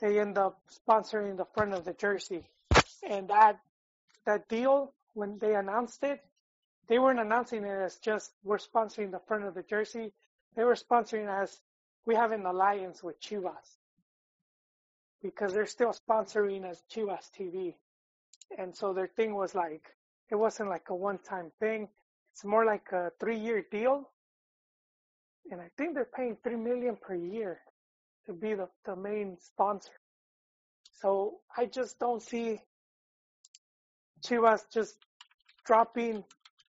they 0.00 0.18
end 0.18 0.36
up 0.36 0.60
sponsoring 0.68 1.36
the 1.36 1.44
front 1.54 1.72
of 1.72 1.84
the 1.84 1.92
jersey. 1.92 2.42
And 3.08 3.28
that, 3.28 3.60
that 4.26 4.48
deal, 4.48 4.92
when 5.12 5.38
they 5.38 5.54
announced 5.54 6.02
it, 6.02 6.20
they 6.88 6.98
weren't 6.98 7.20
announcing 7.20 7.62
it 7.62 7.70
as 7.70 7.98
just, 7.98 8.32
we're 8.42 8.58
sponsoring 8.58 9.12
the 9.12 9.20
front 9.28 9.44
of 9.44 9.54
the 9.54 9.62
jersey. 9.62 10.12
They 10.56 10.64
were 10.64 10.74
sponsoring 10.74 11.28
as, 11.28 11.60
we 12.04 12.16
have 12.16 12.32
an 12.32 12.44
alliance 12.44 13.00
with 13.00 13.20
Chivas. 13.20 13.78
Because 15.22 15.54
they're 15.54 15.66
still 15.66 15.94
sponsoring 15.94 16.68
as 16.68 16.82
Chivas 16.92 17.30
TV. 17.38 17.74
And 18.58 18.74
so 18.74 18.92
their 18.92 19.06
thing 19.06 19.36
was 19.36 19.54
like, 19.54 19.84
it 20.30 20.34
wasn't 20.34 20.68
like 20.68 20.88
a 20.88 20.96
one-time 20.96 21.52
thing. 21.60 21.88
It's 22.32 22.44
more 22.44 22.64
like 22.64 22.90
a 22.90 23.12
three-year 23.20 23.66
deal 23.70 24.10
and 25.50 25.60
I 25.60 25.70
think 25.76 25.94
they're 25.94 26.04
paying 26.16 26.36
three 26.42 26.56
million 26.56 26.96
per 26.96 27.14
year 27.14 27.60
to 28.26 28.32
be 28.32 28.54
the, 28.54 28.68
the 28.84 28.96
main 28.96 29.36
sponsor. 29.40 29.92
So 31.00 31.40
I 31.56 31.66
just 31.66 31.98
don't 31.98 32.22
see 32.22 32.60
Chivas 34.24 34.60
just 34.72 34.96
dropping 35.66 36.24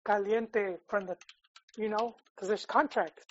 Caliente 0.07 0.77
from 0.89 1.07
the, 1.07 1.16
you 1.77 1.89
know, 1.89 2.16
because 2.35 2.49
there's 2.49 2.66
contracts. 2.66 3.22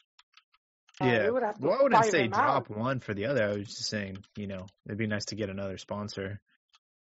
Uh, 1.02 1.08
yeah. 1.08 1.24
they 1.24 1.32
would 1.32 1.44
have 1.44 1.60
to 1.60 1.68
Well, 1.68 1.78
I 1.80 1.84
wouldn't 1.84 2.06
say 2.06 2.28
them 2.28 2.34
out. 2.34 2.68
drop 2.68 2.70
one 2.70 3.00
for 3.00 3.14
the 3.14 3.26
other. 3.26 3.44
I 3.44 3.54
was 3.54 3.68
just 3.68 3.90
saying, 3.90 4.18
you 4.38 4.48
know, 4.48 4.68
it'd 4.86 4.98
be 4.98 5.08
nice 5.08 5.26
to 5.26 5.36
get 5.36 5.50
another 5.50 5.78
sponsor. 5.78 6.40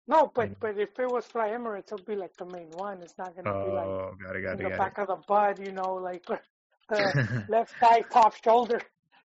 No, 0.06 0.30
but 0.34 0.50
Mm. 0.50 0.56
but 0.60 0.78
if 0.78 0.98
it 0.98 1.06
was 1.10 1.24
Fly 1.26 1.48
Emirates, 1.50 1.92
it'll 1.92 1.98
be 1.98 2.16
like 2.16 2.36
the 2.36 2.44
main 2.44 2.70
one. 2.70 3.00
It's 3.02 3.16
not 3.16 3.34
gonna 3.36 3.54
be 3.64 3.70
like 3.70 3.86
Oh, 3.86 4.10
got 4.22 4.36
it, 4.36 4.42
got 4.42 4.52
in 4.58 4.60
it, 4.60 4.70
the 4.70 4.76
back 4.76 4.98
of 4.98 5.08
the 5.08 5.16
butt, 5.16 5.60
you 5.60 5.72
know, 5.72 5.94
like 5.94 6.22
the 6.88 7.44
left 7.48 7.74
thigh, 7.80 8.02
top 8.12 8.34
shoulder. 8.42 8.80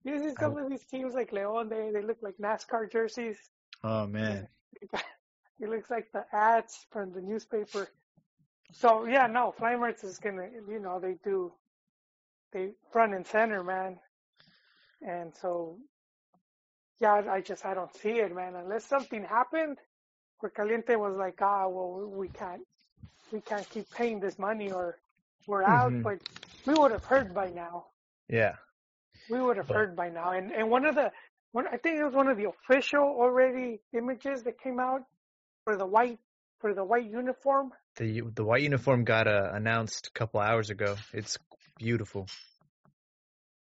You 0.04 0.18
see 0.22 0.34
some 0.38 0.56
I- 0.56 0.62
of 0.62 0.70
these 0.70 0.84
teams 0.84 1.14
like 1.14 1.32
Leon, 1.32 1.68
they 1.68 1.90
they 1.92 2.02
look 2.02 2.18
like 2.22 2.36
NASCAR 2.38 2.90
jerseys. 2.90 3.38
oh 3.84 4.06
man. 4.06 4.48
It 5.60 5.68
looks 5.68 5.90
like 5.90 6.12
the 6.12 6.24
ads 6.32 6.86
from 6.92 7.12
the 7.12 7.20
newspaper. 7.20 7.88
So 8.72 9.06
yeah, 9.06 9.26
no, 9.26 9.50
Fly 9.50 9.74
is 10.04 10.18
gonna, 10.18 10.46
you 10.68 10.78
know, 10.78 11.00
they 11.00 11.16
do, 11.24 11.52
they 12.52 12.74
front 12.92 13.12
and 13.14 13.26
center, 13.26 13.64
man. 13.64 13.98
And 15.02 15.34
so, 15.34 15.78
yeah, 17.00 17.22
I 17.28 17.40
just 17.40 17.66
I 17.66 17.74
don't 17.74 17.92
see 17.96 18.20
it, 18.20 18.32
man. 18.34 18.54
Unless 18.54 18.84
something 18.84 19.24
happened, 19.24 19.78
where 20.38 20.50
Caliente 20.50 20.94
was 20.94 21.16
like, 21.16 21.38
ah, 21.42 21.66
well, 21.66 22.06
we 22.08 22.28
can't, 22.28 22.62
we 23.32 23.40
can't 23.40 23.68
keep 23.68 23.90
paying 23.90 24.20
this 24.20 24.38
money, 24.38 24.70
or 24.70 24.98
we're 25.48 25.64
out. 25.64 25.92
Mhm. 25.92 26.02
But 26.04 26.18
we 26.66 26.74
would 26.74 26.90
have 26.92 27.04
heard 27.04 27.34
by 27.34 27.50
now. 27.50 27.86
Yeah. 28.28 28.56
We 29.30 29.40
would 29.40 29.56
have 29.56 29.68
But- 29.68 29.76
heard 29.76 29.96
by 29.96 30.08
now. 30.10 30.30
And 30.30 30.52
and 30.52 30.70
one 30.70 30.84
of 30.84 30.94
the 30.94 31.12
one 31.52 31.66
I 31.66 31.76
think 31.78 31.98
it 31.98 32.04
was 32.04 32.14
one 32.14 32.28
of 32.28 32.36
the 32.36 32.48
official 32.48 33.00
already 33.04 33.80
images 33.92 34.42
that 34.44 34.60
came 34.60 34.78
out 34.78 35.02
for 35.64 35.76
the 35.76 35.86
white 35.86 36.18
for 36.60 36.74
the 36.74 36.84
white 36.84 37.04
uniform. 37.06 37.72
The 37.96 38.22
the 38.34 38.44
white 38.44 38.62
uniform 38.62 39.04
got 39.04 39.26
uh, 39.26 39.50
announced 39.54 40.08
a 40.08 40.18
couple 40.18 40.40
hours 40.40 40.70
ago. 40.70 40.96
It's 41.12 41.38
beautiful. 41.78 42.26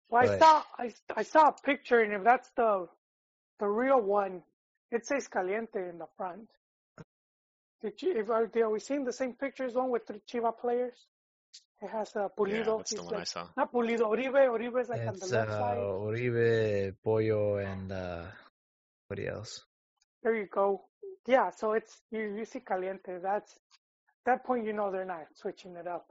Well, 0.10 0.30
I 0.30 0.38
saw 0.38 0.64
I 0.78 0.94
I 1.16 1.24
saw 1.24 1.50
a 1.50 1.54
picture, 1.64 2.00
and 2.00 2.14
if 2.14 2.24
that's 2.24 2.50
the 2.52 2.88
the 3.60 3.68
real 3.68 4.02
one, 4.02 4.44
it 4.92 5.06
says 5.06 5.28
Caliente 5.28 5.80
in 5.90 5.98
the 5.98 6.08
front. 6.18 6.50
Did 7.82 8.02
you? 8.02 8.18
If 8.18 8.30
are, 8.30 8.50
are 8.56 8.70
we 8.70 8.80
seeing 8.80 9.04
the 9.04 9.14
same 9.14 9.34
pictures? 9.34 9.74
One 9.76 9.90
with 9.90 10.08
three 10.08 10.22
Chiva 10.28 10.58
players. 10.58 10.98
It 11.82 11.90
has 11.90 12.16
a 12.16 12.20
Yeah, 12.22 12.28
Pulido. 12.38 12.78
that's 12.78 12.92
the 12.94 13.02
He's 13.02 13.12
one 13.12 13.22
I 13.22 13.24
saw. 13.24 13.48
not 13.56 13.72
Pulido. 13.72 14.02
Oribe. 14.08 14.50
Oribe 14.50 14.78
is 14.82 14.90
like 14.90 15.02
on 15.02 15.08
It's 15.10 15.30
the 15.30 15.42
uh, 15.42 15.48
side. 15.52 15.78
Oribe, 15.78 16.96
Pollo, 17.04 17.58
and 17.58 17.92
uh, 17.92 18.24
what 19.08 19.20
else? 19.20 19.64
There 20.24 20.36
you 20.36 20.48
go. 20.48 20.86
Yeah, 21.28 21.52
so 21.52 21.74
it's 21.74 21.96
you 22.12 22.36
you 22.38 22.46
see 22.46 22.62
Caliente. 22.62 23.20
That's 23.22 23.54
that 24.26 24.44
point 24.46 24.66
you 24.66 24.74
know 24.74 24.92
they're 24.92 25.06
not 25.06 25.26
switching 25.36 25.76
it 25.76 25.88
up. 25.88 26.08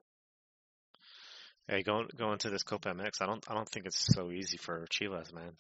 Hey, 1.69 1.83
going 1.83 2.07
going 2.17 2.39
to 2.39 2.51
this 2.51 2.63
Copa 2.63 2.91
MX, 2.95 3.21
I 3.23 3.27
don't 3.27 3.45
I 3.51 3.55
don't 3.55 3.69
think 3.69 3.87
it's 3.87 4.07
so 4.15 4.31
easy 4.31 4.57
for 4.59 4.87
Chivas, 4.93 5.33
man. 5.35 5.53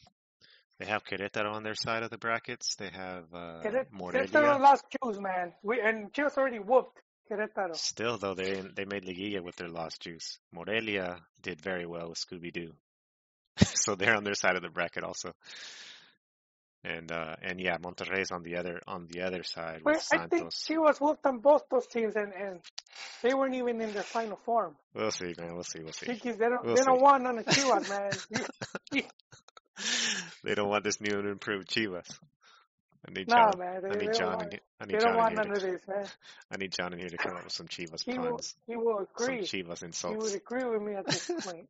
They 0.78 0.86
have 0.86 1.04
Querétaro 1.04 1.52
on 1.52 1.62
their 1.64 1.74
side 1.74 2.02
of 2.02 2.10
the 2.10 2.18
brackets. 2.18 2.76
They 2.76 2.90
have 2.90 3.24
uh, 3.34 3.60
Queret- 3.64 3.88
Querétaro 3.90 3.92
Morelia. 3.92 4.58
lost 4.62 4.84
Jews, 5.02 5.18
man. 5.18 5.52
We 5.62 5.80
and 5.80 6.12
Chivas 6.12 6.36
already 6.36 6.58
whooped 6.60 7.00
Querétaro. 7.30 7.74
Still, 7.74 8.18
though, 8.18 8.34
they 8.34 8.60
they 8.60 8.84
made 8.84 9.04
Liguilla 9.04 9.42
with 9.42 9.56
their 9.56 9.68
lost 9.68 10.00
juice. 10.00 10.38
Morelia 10.52 11.18
did 11.42 11.60
very 11.60 11.86
well 11.86 12.08
with 12.10 12.18
Scooby 12.18 12.52
Doo, 12.52 12.72
so 13.58 13.94
they're 13.94 14.16
on 14.16 14.24
their 14.24 14.34
side 14.34 14.56
of 14.56 14.62
the 14.62 14.68
bracket 14.68 15.04
also. 15.04 15.32
And 16.84 17.10
uh 17.10 17.34
and 17.42 17.60
yeah, 17.60 17.78
Monterrey's 17.78 18.30
on 18.30 18.44
the 18.44 18.56
other 18.56 18.80
on 18.86 19.08
the 19.10 19.22
other 19.22 19.42
side 19.42 19.82
with 19.84 20.06
Well, 20.12 20.20
I 20.22 20.26
think 20.28 20.52
she 20.52 20.78
was 20.78 21.00
whooped 21.00 21.26
on 21.26 21.38
both 21.38 21.62
those 21.68 21.86
teams, 21.88 22.14
and, 22.14 22.32
and 22.32 22.60
they 23.22 23.34
weren't 23.34 23.56
even 23.56 23.80
in 23.80 23.92
their 23.92 24.04
final 24.04 24.38
form. 24.44 24.76
We'll 24.94 25.10
see, 25.10 25.34
man. 25.36 25.54
We'll 25.54 25.64
see. 25.64 25.80
We'll 25.82 25.92
see. 25.92 26.06
They 26.06 26.32
don't 26.36 26.64
We'll 26.64 26.76
they 26.76 26.84
don't 26.84 27.00
want 27.00 27.24
none 27.24 27.38
of 27.38 27.46
Chivas, 27.46 27.88
man. 27.90 29.02
they 30.44 30.54
don't 30.54 30.68
want 30.68 30.84
this 30.84 31.00
new 31.00 31.18
and 31.18 31.28
improved 31.28 31.68
Chivas. 31.68 32.06
I 33.08 33.12
need 33.12 33.28
no, 33.28 33.34
John. 33.36 33.58
man, 33.58 33.82
they, 33.82 33.88
I 33.88 33.96
need 33.96 34.04
don't 34.06 34.14
John. 34.14 34.36
want, 34.38 34.52
In, 34.54 34.60
I 34.80 34.86
they 34.86 34.92
need 34.94 35.00
don't 35.00 35.02
John 35.02 35.16
want 35.16 35.30
in 35.30 35.36
none 35.36 35.46
here. 35.46 35.54
of 35.54 35.60
To, 35.60 35.66
this, 35.66 35.88
man. 35.88 36.06
I 36.50 36.56
need 36.56 36.72
John 36.72 36.92
in 36.92 36.98
here 36.98 37.08
to 37.08 37.16
come 37.16 37.36
up 37.36 37.44
with 37.44 37.52
some 37.52 37.68
Chivas 37.68 38.02
He 38.04 38.18
will 38.18 38.30
puns, 38.32 38.54
he 38.66 38.76
will 38.76 39.06
some 39.16 39.26
agree. 39.26 39.40
Chivas 39.42 40.10
He 40.10 40.16
would 40.16 40.34
agree 40.34 40.64
with 40.64 40.82
me 40.82 40.94
at 40.94 41.06
this 41.06 41.30
point. 41.44 41.68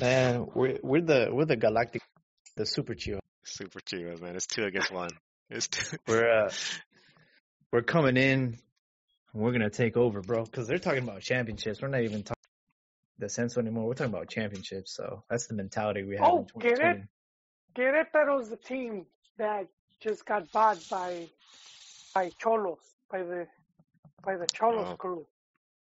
Man, 0.00 0.46
we're 0.54 0.78
we're 0.82 1.02
the 1.02 1.28
we're 1.30 1.44
the 1.44 1.56
galactic, 1.56 2.02
the 2.56 2.64
super 2.66 2.94
chill. 2.94 3.20
Super 3.44 3.80
Chivas, 3.80 4.20
man. 4.22 4.36
It's 4.36 4.46
two 4.46 4.64
against 4.64 4.90
one. 4.92 5.10
It's 5.50 5.68
two. 5.68 5.96
We're 6.08 6.44
uh, 6.46 6.50
we're 7.72 7.82
coming 7.82 8.16
in. 8.16 8.38
and 9.34 9.42
We're 9.42 9.52
gonna 9.52 9.68
take 9.68 9.96
over, 9.96 10.20
bro. 10.22 10.44
Because 10.44 10.66
they're 10.68 10.78
talking 10.78 11.02
about 11.02 11.20
championships. 11.20 11.82
We're 11.82 11.88
not 11.88 12.02
even 12.02 12.22
talking 12.22 12.36
the 13.18 13.28
sense 13.28 13.58
anymore. 13.58 13.86
We're 13.86 13.94
talking 13.94 14.12
about 14.14 14.28
championships. 14.30 14.94
So 14.94 15.24
that's 15.28 15.46
the 15.48 15.54
mentality 15.54 16.04
we 16.04 16.16
have 16.16 16.24
Oh, 16.24 16.38
in 16.54 16.60
get 16.60 16.72
it? 16.78 16.78
2020. 16.78 17.04
Querétaro's 17.76 18.48
the 18.48 18.56
team 18.56 19.06
that 19.38 19.66
just 20.02 20.26
got 20.26 20.50
bought 20.52 20.78
by 20.90 21.28
by 22.14 22.30
Xolos, 22.42 22.78
by 23.10 23.22
the 23.22 23.46
by 24.24 24.36
the 24.36 24.46
Xolos 24.46 24.92
Oh. 24.92 24.96
crew. 24.96 25.26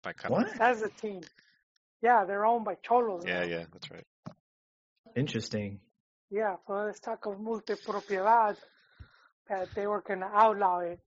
By 0.02 0.12
Carlos. 0.12 0.44
What? 0.48 0.58
That's 0.58 0.80
the 0.80 0.88
team. 0.90 1.20
Yeah, 2.02 2.24
they're 2.24 2.46
owned 2.46 2.64
by 2.64 2.76
Xolos. 2.76 3.26
Yeah, 3.26 3.40
now. 3.40 3.46
yeah, 3.46 3.64
that's 3.72 3.90
right. 3.90 4.06
Interesting. 5.16 5.80
Yeah, 6.30 6.56
so 6.66 6.74
let's 6.74 7.00
talk 7.00 7.26
of 7.26 7.38
multipropiedad 7.38 8.56
that 9.48 9.68
they 9.74 9.86
were 9.86 10.00
gonna 10.02 10.30
outlaw 10.32 10.78
it. 10.80 11.00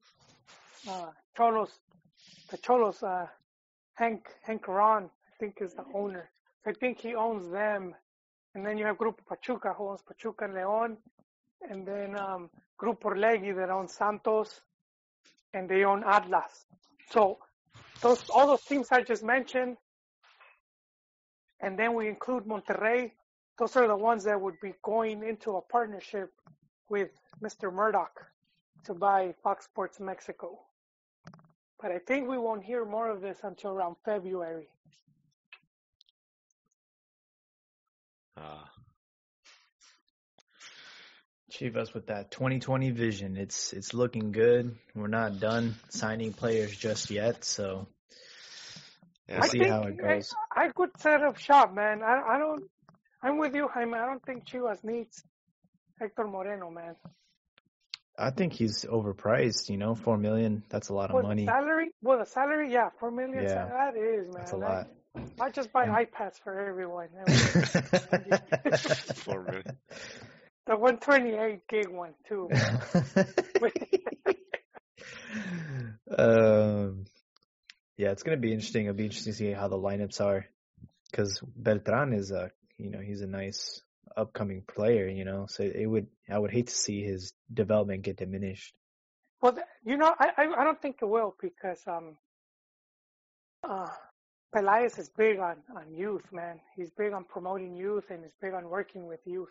Uh, 0.89 1.11
Xolos, 1.37 1.71
the 2.51 2.59
Xolos, 2.59 3.03
uh, 3.03 3.27
Hank 3.95 4.27
Hank 4.43 4.67
Rhon, 4.67 5.05
I 5.05 5.37
think 5.39 5.59
is 5.61 5.75
the 5.75 5.85
owner. 5.95 6.31
I 6.67 6.73
think 6.73 6.99
he 6.99 7.15
owns 7.15 7.51
them, 7.51 7.95
and 8.55 8.67
then 8.67 8.79
you 8.79 8.85
have 8.87 8.97
Grupo 8.97 9.25
Pachuca 9.27 9.73
who 9.75 9.89
owns 9.91 10.03
Pachuca 10.03 10.45
and 10.45 10.55
León. 10.55 10.97
And 11.69 11.87
then 11.87 12.19
um, 12.19 12.51
Grupo 12.81 13.05
Orlegi 13.13 13.55
that 13.57 13.71
owns 13.71 13.95
Santos, 13.95 14.61
and 15.55 15.69
they 15.69 15.85
own 15.85 16.03
Atlas. 16.05 16.67
So 17.11 17.39
those 18.01 18.29
all 18.31 18.47
those 18.47 18.63
teams 18.63 18.89
I 18.91 19.03
just 19.03 19.23
mentioned, 19.23 19.77
and 21.61 21.79
then 21.79 21.95
we 21.95 22.09
include 22.09 22.45
Monterrey. 22.45 23.13
Those 23.59 23.77
are 23.77 23.87
the 23.87 23.97
ones 23.97 24.25
that 24.25 24.41
would 24.41 24.59
be 24.61 24.75
going 24.83 25.23
into 25.23 25.53
a 25.53 25.61
partnership 25.61 26.33
with 26.89 27.11
Mr. 27.43 27.73
Murdoch 27.73 28.27
to 28.85 28.95
buy 28.95 29.35
Fox 29.43 29.67
Sports 29.67 30.01
Mexico. 30.01 30.59
But 31.81 31.93
I 31.93 31.99
think 31.99 32.29
we 32.29 32.39
won't 32.39 32.65
hear 32.65 32.85
more 32.85 33.11
of 33.11 33.21
this 33.21 33.39
until 33.43 33.71
around 33.73 33.97
February. 34.05 34.69
Uh, 38.37 38.65
Chivas 41.53 41.92
with 41.94 42.07
that 42.07 42.30
2020 42.30 42.90
vision. 42.90 43.36
It's 43.36 43.72
it's 43.72 43.92
looking 43.94 44.32
good. 44.32 44.76
We're 44.94 45.09
not 45.09 45.38
done 45.40 45.74
signing 45.90 46.32
players 46.32 46.74
just 46.74 47.11
yet, 47.11 47.44
so 47.44 47.86
we'll 49.28 49.42
I 49.42 49.48
see 49.48 49.59
think 49.59 49.70
how 49.70 49.82
it 49.82 49.96
goes. 49.98 50.32
I, 50.55 50.64
I 50.64 50.68
could 50.70 50.90
set 50.98 51.22
up 51.22 51.36
shop, 51.38 51.74
man. 51.74 52.03
I 52.03 52.20
I 52.34 52.38
don't. 52.38 52.64
I'm 53.22 53.38
with 53.38 53.55
you, 53.55 53.68
Jaime. 53.68 53.94
I 53.94 54.07
don't 54.07 54.24
think 54.24 54.46
Chivas 54.48 54.82
needs 54.82 55.22
Hector 56.00 56.26
Moreno, 56.26 56.70
man. 56.70 56.96
I 58.18 58.30
think 58.30 58.53
he's 58.53 58.84
overpriced. 58.84 59.68
You 59.68 59.76
know, 59.76 59.94
four 59.94 60.16
million. 60.16 60.62
That's 60.70 60.88
a 60.88 60.94
lot 60.94 61.11
of 61.11 61.14
Well, 61.14 61.22
money. 61.24 61.44
salary, 61.46 61.90
well, 62.03 62.18
the 62.18 62.26
salary, 62.26 62.72
yeah, 62.72 62.90
four 62.98 63.11
million. 63.11 63.42
Yeah. 63.44 63.66
That 63.66 63.96
is, 63.96 64.26
man. 64.26 64.34
That's 64.38 64.53
a 64.53 64.57
That- 64.57 64.61
lot. 64.68 64.88
I 65.38 65.50
just 65.50 65.70
buy 65.72 65.84
And- 65.84 65.92
iPads 65.94 66.40
for 66.42 66.59
everyone. 66.59 67.09
four 69.16 69.42
million. 69.42 69.76
The 70.67 70.77
128 70.77 71.69
gig 71.69 71.89
one 71.89 72.15
too. 72.29 72.49
um, 76.17 77.05
yeah, 77.97 78.11
it's 78.11 78.23
gonna 78.23 78.37
be 78.37 78.53
interesting. 78.53 78.85
It'll 78.85 78.97
be 78.97 79.05
interesting 79.05 79.33
to 79.33 79.37
see 79.39 79.53
how 79.53 79.69
the 79.69 79.79
lineups 79.79 80.21
are, 80.21 80.47
because 81.11 81.41
Beltran 81.57 82.13
is 82.13 82.31
a, 82.31 82.51
you 82.79 82.91
know, 82.91 83.01
he's 83.01 83.23
a 83.23 83.27
nice 83.27 83.81
upcoming 84.17 84.63
player. 84.63 85.09
You 85.09 85.25
know, 85.25 85.47
so 85.49 85.65
it 85.65 85.87
would, 85.87 86.07
I 86.31 86.39
would 86.39 86.53
hate 86.53 86.69
to 86.69 86.75
see 86.75 87.03
his 87.03 87.33
development 87.53 88.03
get 88.03 88.17
diminished. 88.17 88.75
Well, 89.41 89.59
you 89.85 89.97
know, 89.97 90.15
I, 90.19 90.31
I 90.37 90.61
I 90.61 90.65
don't 90.65 90.81
think 90.81 90.99
it 91.03 91.07
will 91.07 91.35
because 91.41 91.81
um, 91.89 92.17
uh, 93.69 93.89
Pelaez 94.55 94.99
is 94.99 95.09
big 95.09 95.39
on 95.39 95.57
on 95.77 95.93
youth, 95.93 96.33
man. 96.33 96.61
He's 96.77 96.91
big 96.91 97.13
on 97.13 97.25
promoting 97.25 97.77
youth 97.77 98.05
and 98.11 98.23
he's 98.23 98.35
big 98.41 98.55
on 98.55 98.69
working 98.69 99.07
with 99.07 99.21
youth, 99.25 99.51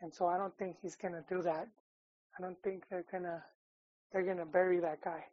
and 0.00 0.12
so 0.14 0.26
I 0.26 0.36
don't 0.38 0.56
think 0.58 0.76
he's 0.82 0.96
gonna 0.96 1.24
do 1.28 1.42
that. 1.42 1.68
I 2.38 2.42
don't 2.42 2.60
think 2.62 2.84
they're 2.90 3.04
gonna 3.10 3.42
they're 4.12 4.22
gonna 4.24 4.46
bury 4.46 4.80
that 4.80 5.02
guy. 5.02 5.24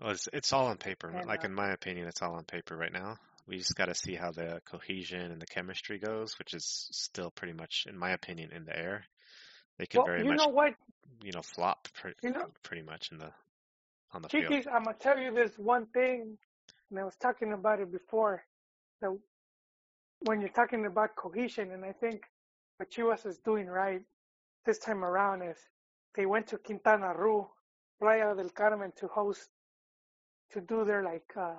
Well, 0.00 0.10
it's, 0.10 0.28
it's 0.32 0.52
all 0.52 0.66
on 0.66 0.76
paper. 0.76 1.08
And, 1.08 1.26
like 1.26 1.44
uh, 1.44 1.48
in 1.48 1.54
my 1.54 1.70
opinion, 1.70 2.08
it's 2.08 2.22
all 2.22 2.34
on 2.34 2.44
paper 2.44 2.76
right 2.76 2.92
now. 2.92 3.16
We 3.46 3.58
just 3.58 3.74
got 3.74 3.86
to 3.86 3.94
see 3.94 4.14
how 4.14 4.32
the 4.32 4.60
cohesion 4.64 5.30
and 5.30 5.40
the 5.40 5.46
chemistry 5.46 5.98
goes, 5.98 6.38
which 6.38 6.54
is 6.54 6.88
still 6.92 7.30
pretty 7.30 7.52
much, 7.52 7.84
in 7.86 7.96
my 7.98 8.10
opinion, 8.10 8.50
in 8.52 8.64
the 8.64 8.76
air. 8.76 9.04
They 9.78 9.86
could 9.86 9.98
Well, 9.98 10.06
very 10.06 10.24
you 10.24 10.30
much, 10.30 10.38
know 10.38 10.48
what, 10.48 10.74
you 11.22 11.32
know, 11.32 11.42
flop 11.42 11.88
pre- 11.92 12.14
you 12.22 12.30
know, 12.30 12.46
pretty 12.62 12.82
much 12.82 13.10
in 13.12 13.18
the 13.18 13.30
on 14.12 14.22
the 14.22 14.28
field. 14.28 14.66
I'm 14.72 14.84
gonna 14.84 14.96
tell 14.98 15.18
you 15.18 15.32
this 15.34 15.58
one 15.58 15.86
thing, 15.86 16.38
and 16.90 16.98
I 16.98 17.04
was 17.04 17.16
talking 17.16 17.52
about 17.52 17.80
it 17.80 17.92
before. 17.92 18.44
That 19.00 19.10
when 20.24 20.40
you're 20.40 20.50
talking 20.50 20.86
about 20.86 21.16
cohesion, 21.16 21.70
and 21.72 21.84
I 21.84 21.92
think 21.92 22.22
what 22.76 22.90
Chivas 22.90 23.26
is 23.26 23.38
doing 23.38 23.66
right 23.66 24.02
this 24.66 24.78
time 24.78 25.04
around 25.04 25.42
is 25.42 25.56
they 26.14 26.26
went 26.26 26.48
to 26.48 26.58
Quintana 26.58 27.14
Roo, 27.16 27.46
Playa 28.00 28.34
del 28.34 28.50
Carmen 28.50 28.92
to 28.98 29.08
host, 29.08 29.48
to 30.52 30.60
do 30.60 30.84
their 30.84 31.02
like 31.02 31.30
uh 31.36 31.54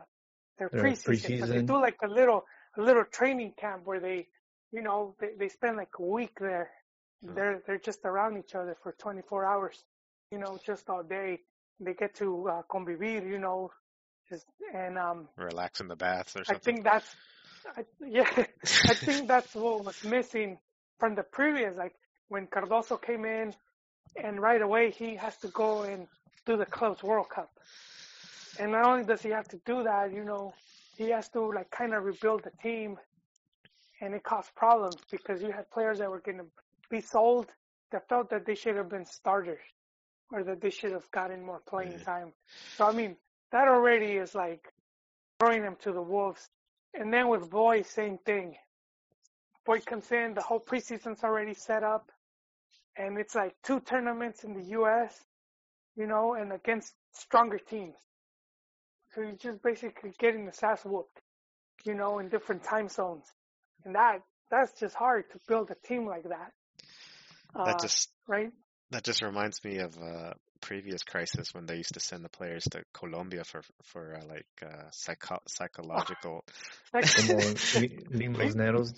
their 0.58 0.70
Their 0.70 0.84
preseason. 0.84 1.40
But 1.42 1.50
they 1.50 1.62
do 1.62 1.74
like 1.80 1.98
a 2.04 2.08
little 2.08 2.46
a 2.78 2.82
little 2.82 3.06
training 3.06 3.54
camp 3.58 3.82
where 3.86 4.00
they, 4.00 4.28
you 4.72 4.82
know, 4.82 5.16
they 5.20 5.32
they 5.38 5.50
spend 5.50 5.78
like 5.78 5.94
a 6.00 6.04
week 6.04 6.38
there. 6.40 6.72
Oh. 7.28 7.34
They're 7.34 7.62
they're 7.66 7.80
just 7.80 8.00
around 8.06 8.38
each 8.38 8.56
other 8.56 8.76
for 8.82 8.96
24 9.00 9.46
hours, 9.46 9.84
you 10.32 10.38
know, 10.38 10.58
just 10.66 10.90
all 10.90 11.04
day 11.04 11.40
they 11.80 11.94
get 11.94 12.16
to 12.16 12.48
uh, 12.48 12.62
convivir, 12.70 13.28
you 13.28 13.40
know, 13.40 13.72
just 14.30 14.46
and 14.74 14.98
um, 14.98 15.28
Relax 15.38 15.82
in 15.82 15.88
the 15.88 15.96
baths 15.96 16.36
or 16.36 16.44
something. 16.44 16.56
I 16.56 16.60
think 16.60 16.84
that's, 16.84 17.16
I, 17.78 17.86
yeah, 18.06 18.30
I 18.88 18.94
think 18.94 19.28
that's 19.28 19.56
what 19.56 19.84
was 19.86 20.04
missing 20.04 20.60
from 21.00 21.16
the 21.16 21.24
previous. 21.24 21.76
Like 21.78 21.96
when 22.30 22.48
Cardozo 22.48 22.98
came 22.98 23.26
in, 23.26 23.56
and 24.16 24.42
right 24.42 24.62
away 24.62 24.92
he 24.92 25.16
has 25.16 25.38
to 25.40 25.48
go 25.50 25.84
and 25.84 26.08
do 26.46 26.58
the 26.58 26.66
clubs 26.66 27.04
World 27.04 27.30
Cup, 27.30 27.52
and 28.58 28.72
not 28.72 28.86
only 28.86 29.04
does 29.06 29.22
he 29.22 29.30
have 29.30 29.48
to 29.50 29.60
do 29.66 29.84
that, 29.84 30.14
you 30.14 30.24
know, 30.24 30.56
he 30.98 31.10
has 31.10 31.30
to 31.30 31.52
like 31.52 31.70
kind 31.72 31.94
of 31.94 32.04
rebuild 32.04 32.44
the 32.44 32.52
team, 32.62 32.98
and 34.02 34.14
it 34.14 34.24
caused 34.24 34.54
problems 34.56 35.02
because 35.12 35.42
you 35.42 35.52
had 35.52 35.70
players 35.72 36.00
that 36.00 36.10
were 36.10 36.22
going 36.22 36.38
to 36.40 36.46
be 36.90 37.02
sold 37.02 37.48
that 37.92 38.08
felt 38.10 38.30
that 38.30 38.46
they 38.46 38.56
should 38.56 38.76
have 38.76 38.90
been 38.90 39.06
starters 39.06 39.62
or 40.32 40.44
that 40.44 40.62
they 40.62 40.70
should 40.70 40.92
have 40.92 41.10
gotten 41.12 41.44
more 41.46 41.62
playing 41.68 42.00
Yeah. 42.00 42.06
time. 42.06 42.34
So 42.78 42.86
I 42.86 42.92
mean, 42.92 43.18
that 43.52 43.68
already 43.68 44.14
is 44.18 44.36
like 44.36 44.74
throwing 45.40 45.62
them 45.62 45.76
to 45.82 45.92
the 45.92 46.02
wolves. 46.02 46.50
And 46.98 47.14
then 47.14 47.28
with 47.28 47.50
Boy, 47.50 47.82
same 47.84 48.18
thing. 48.18 48.56
Boy 49.66 49.80
comes 49.80 50.12
in, 50.12 50.34
the 50.34 50.42
whole 50.42 50.60
preseason's 50.60 51.24
already 51.24 51.54
set 51.54 51.84
up, 51.84 52.12
and 52.96 53.18
it's 53.18 53.36
like 53.36 53.56
two 53.64 53.80
tournaments 53.80 54.44
in 54.44 54.54
the 54.54 54.70
U.S., 54.70 55.20
you 55.96 56.08
know, 56.08 56.36
and 56.36 56.54
against 56.54 56.94
stronger 57.14 57.58
teams. 57.58 57.96
So 59.14 59.22
you're 59.22 59.32
just 59.34 59.64
basically 59.64 60.14
getting 60.20 60.46
the 60.46 60.54
ass 60.66 60.84
whooped, 60.86 61.22
you 61.84 61.96
know, 61.96 62.20
in 62.20 62.30
different 62.30 62.64
time 62.64 62.90
zones, 62.90 63.26
and 63.86 63.96
that 63.96 64.22
that's 64.52 64.80
just 64.80 64.94
hard 64.94 65.30
to 65.32 65.40
build 65.48 65.72
a 65.72 65.88
team 65.88 66.06
like 66.06 66.24
that. 66.24 66.52
Uh, 67.56 67.66
that 67.66 67.82
just 67.82 68.10
right? 68.28 68.52
that 68.92 69.04
just 69.04 69.22
reminds 69.22 69.64
me 69.64 69.78
of 69.78 69.98
uh 69.98 70.34
previous 70.70 71.04
crisis 71.04 71.54
when 71.54 71.66
they 71.68 71.78
used 71.84 71.94
to 71.94 72.00
send 72.10 72.22
the 72.26 72.30
players 72.40 72.64
to 72.72 72.80
Colombia 73.00 73.44
for 73.52 73.62
for 73.84 74.04
uh, 74.20 74.26
like 74.36 74.48
uh 74.70 74.90
psycho- 74.92 75.46
psychological 75.56 76.36
Like, 76.94 77.06
limos 78.20 78.54
negros. 78.62 78.90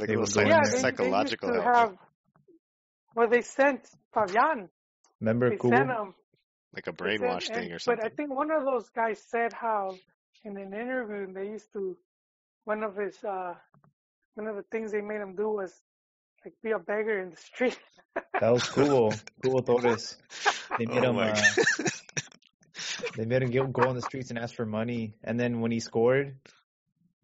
like 0.00 0.08
They 0.08 0.16
psych- 0.34 0.48
yeah, 0.48 0.60
they, 0.64 0.78
psychological 0.82 1.48
they 1.48 1.54
used 1.56 1.66
to 1.66 1.72
help, 1.72 1.90
have. 1.90 1.98
Well, 3.16 3.28
they 3.34 3.42
sent 3.42 3.80
Fabian. 4.14 4.68
Remember 5.20 5.48
They 5.50 5.56
Cubo? 5.56 5.76
sent 5.76 5.90
him. 5.90 6.14
like 6.76 6.86
a 6.88 6.92
They 6.92 6.96
said- 6.96 7.20
brainwash 7.20 7.46
and- 7.48 7.56
thing 7.56 7.72
or 7.72 7.78
something. 7.78 8.02
But. 8.04 8.12
I 8.12 8.14
think 8.16 8.28
one 8.42 8.50
of 8.58 8.62
those 8.70 8.88
guys 9.00 9.18
said 9.32 9.52
how 9.52 9.82
in 10.46 10.52
an 10.64 10.72
interview 10.82 11.32
they 11.32 11.46
used 11.56 11.70
to 11.76 11.82
one 12.72 12.82
of 12.88 12.92
his 13.02 13.16
uh 13.24 13.54
one 14.38 14.46
of 14.50 14.56
the 14.60 14.66
things 14.72 14.86
they 14.92 15.00
made 15.12 15.22
him 15.26 15.34
do 15.42 15.48
was 15.60 15.72
like 16.44 16.54
be 16.62 16.70
a 16.70 16.78
beggar 16.78 17.20
in 17.20 17.30
the 17.30 17.36
street. 17.36 17.78
That 18.40 18.52
was 18.52 18.62
Cubo. 18.62 19.12
Cubo 19.42 19.66
Torres. 19.66 20.16
They 20.78 20.86
made 20.86 21.04
oh 21.04 21.10
him. 21.10 21.18
Uh, 21.18 21.34
they 23.16 23.24
made 23.24 23.42
him 23.42 23.50
go, 23.50 23.66
go 23.66 23.88
on 23.88 23.96
the 23.96 24.02
streets 24.02 24.30
and 24.30 24.38
ask 24.38 24.54
for 24.54 24.66
money, 24.66 25.14
and 25.24 25.38
then 25.38 25.60
when 25.60 25.72
he 25.72 25.80
scored, 25.80 26.36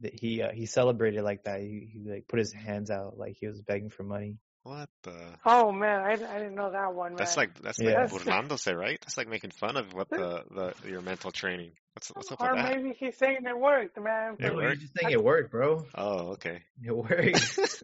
he 0.02 0.42
uh, 0.42 0.50
he 0.52 0.66
celebrated 0.66 1.22
like 1.22 1.44
that. 1.44 1.60
He, 1.60 1.90
he 1.92 2.10
like 2.10 2.26
put 2.26 2.40
his 2.40 2.52
hands 2.52 2.90
out 2.90 3.18
like 3.18 3.36
he 3.38 3.46
was 3.46 3.60
begging 3.62 3.90
for 3.90 4.02
money. 4.02 4.38
What 4.62 4.88
the? 5.04 5.14
oh 5.46 5.72
man, 5.72 6.00
I, 6.00 6.12
I 6.12 6.38
didn't 6.38 6.54
know 6.54 6.70
that 6.70 6.94
one. 6.94 7.12
Man. 7.12 7.16
That's 7.16 7.36
like 7.36 7.58
that's 7.60 7.78
Yeah. 7.82 8.02
like 8.02 8.10
burlándose, 8.10 8.74
right? 8.76 8.98
That's 9.00 9.16
like 9.16 9.28
making 9.28 9.52
fun 9.52 9.76
of 9.76 9.92
what 9.94 10.08
the, 10.10 10.44
the 10.50 10.88
your 10.88 11.00
mental 11.00 11.30
training. 11.30 11.72
What's 11.94 12.08
what's 12.08 12.30
up 12.30 12.40
or 12.40 12.54
with 12.54 12.62
that? 12.62 12.76
maybe 12.76 12.94
he's 12.98 13.16
saying 13.16 13.38
it 13.46 13.58
worked, 13.58 13.98
man. 14.00 14.34
It 14.34 14.42
but 14.42 14.48
No, 14.52 14.56
worked. 14.56 14.72
he's 14.72 14.82
just 14.82 14.98
saying 15.00 15.12
it 15.12 15.22
worked, 15.24 15.50
bro. 15.50 15.86
Oh, 15.94 16.32
okay. 16.32 16.62
It 16.84 16.94
worked. 16.94 17.82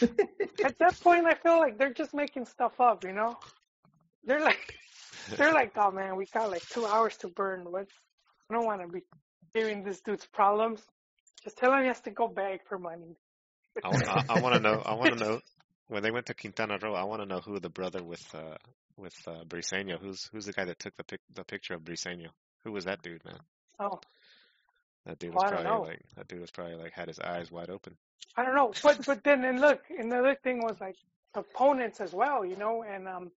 At 0.64 0.78
that 0.78 0.98
point, 1.00 1.26
I 1.26 1.34
feel 1.34 1.58
like 1.58 1.78
they're 1.78 1.92
just 1.92 2.14
making 2.14 2.46
stuff 2.46 2.80
up. 2.80 3.04
You 3.04 3.12
know, 3.12 3.36
they're 4.24 4.40
like 4.40 4.74
they're 5.36 5.52
like, 5.52 5.72
oh 5.76 5.90
man, 5.90 6.16
we 6.16 6.26
got 6.26 6.50
like 6.50 6.66
two 6.68 6.86
hours 6.86 7.16
to 7.18 7.28
burn. 7.28 7.64
What? 7.70 7.86
I 8.50 8.54
don't 8.54 8.64
want 8.64 8.80
to 8.80 8.88
be 8.88 9.00
giving 9.54 9.84
this 9.84 10.00
dude's 10.00 10.26
problems. 10.26 10.82
Just 11.44 11.58
tell 11.58 11.72
him 11.72 11.82
he 11.82 11.88
has 11.88 12.00
to 12.02 12.10
go 12.10 12.26
beg 12.26 12.60
for 12.68 12.78
money. 12.78 13.16
I, 13.84 13.88
I, 13.88 14.24
I 14.30 14.40
want 14.40 14.56
to 14.56 14.60
know. 14.60 14.82
I 14.84 14.94
want 14.94 15.16
to 15.18 15.24
know 15.24 15.40
when 15.90 16.04
they 16.04 16.10
went 16.10 16.26
to 16.26 16.34
Quintana 16.34 16.78
Roo. 16.80 16.94
I 16.94 17.04
want 17.04 17.20
to 17.20 17.26
know 17.26 17.40
who 17.40 17.58
the 17.58 17.68
brother 17.68 18.02
with 18.02 18.24
uh 18.34 18.56
with 18.96 19.14
uh 19.26 19.44
Briseño. 19.44 20.00
Who's 20.00 20.28
who's 20.32 20.46
the 20.46 20.52
guy 20.52 20.64
that 20.64 20.78
took 20.78 20.96
the 20.96 21.04
pic, 21.04 21.20
the 21.34 21.44
picture 21.44 21.74
of 21.74 21.82
Briseño? 21.82 22.28
Who 22.64 22.72
was 22.72 22.84
that 22.84 23.02
dude, 23.02 23.24
man? 23.24 23.38
Oh, 23.78 24.00
That 25.06 25.18
dude 25.18 25.34
was 25.34 25.42
don't 25.42 25.62
probably 25.62 25.88
like 25.88 26.02
that 26.16 26.28
dude 26.28 26.40
was 26.40 26.50
probably 26.50 26.76
like 26.76 26.92
had 26.92 27.08
his 27.08 27.18
eyes 27.18 27.50
wide 27.50 27.70
open. 27.70 27.96
I 28.36 28.44
don't 28.44 28.54
know, 28.54 28.72
but 28.82 29.04
but 29.04 29.24
then 29.24 29.44
and 29.44 29.60
look, 29.60 29.82
another 29.98 30.36
thing 30.42 30.62
was 30.62 30.76
like 30.80 30.96
opponents 31.34 32.00
as 32.00 32.12
well, 32.12 32.44
you 32.44 32.56
know, 32.56 32.84
and 32.84 33.08
um, 33.08 33.30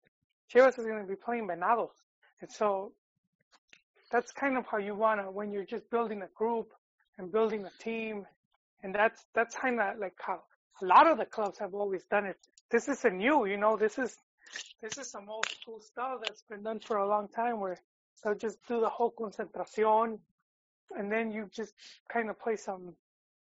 Chivas 0.53 0.77
is 0.77 0.85
going 0.85 1.01
to 1.01 1.07
be 1.07 1.15
playing 1.15 1.47
Venados, 1.47 1.91
and 2.41 2.51
so 2.51 2.91
that's 4.11 4.33
kind 4.33 4.57
of 4.57 4.65
how 4.67 4.77
you 4.77 4.93
want 4.93 5.21
to 5.21 5.31
when 5.31 5.51
you're 5.51 5.65
just 5.65 5.89
building 5.89 6.21
a 6.21 6.27
group 6.35 6.73
and 7.17 7.31
building 7.31 7.65
a 7.65 7.83
team, 7.83 8.25
and 8.83 8.93
that's 8.93 9.23
that's 9.33 9.55
kind 9.55 9.79
of 9.79 9.97
like 9.99 10.15
how 10.19 10.41
a 10.81 10.85
lot 10.85 11.07
of 11.09 11.17
the 11.17 11.25
clubs 11.25 11.59
have 11.59 11.73
always 11.73 12.03
done 12.05 12.25
it. 12.25 12.37
This 12.69 12.87
isn't 12.87 13.17
new, 13.17 13.45
you 13.45 13.57
know. 13.57 13.77
This 13.77 13.97
is 13.97 14.15
this 14.81 14.97
is 14.97 15.09
some 15.09 15.29
old 15.29 15.47
school 15.49 15.79
stuff 15.79 16.21
that's 16.23 16.43
been 16.43 16.63
done 16.63 16.79
for 16.79 16.97
a 16.97 17.07
long 17.07 17.27
time, 17.29 17.59
where 17.59 17.77
they'll 18.23 18.35
just 18.35 18.57
do 18.67 18.79
the 18.79 18.89
whole 18.89 19.11
concentración, 19.11 20.19
and 20.97 21.11
then 21.11 21.31
you 21.31 21.49
just 21.53 21.73
kind 22.11 22.29
of 22.29 22.39
play 22.39 22.55
some 22.55 22.95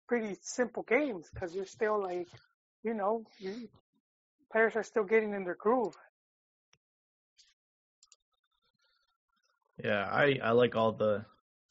pretty 0.07 0.37
simple 0.43 0.83
games 0.83 1.29
because 1.33 1.55
you're 1.55 1.67
still 1.67 2.03
like, 2.03 2.29
you 2.83 2.95
know, 2.95 3.25
you, 3.39 3.69
players 4.51 4.75
are 4.77 4.83
still 4.83 5.05
getting 5.05 5.35
in 5.35 5.45
their 5.45 5.55
groove. 5.55 5.95
Yeah, 9.83 10.05
I 10.11 10.39
I 10.43 10.51
like 10.53 10.75
all 10.75 10.93
the 10.93 11.25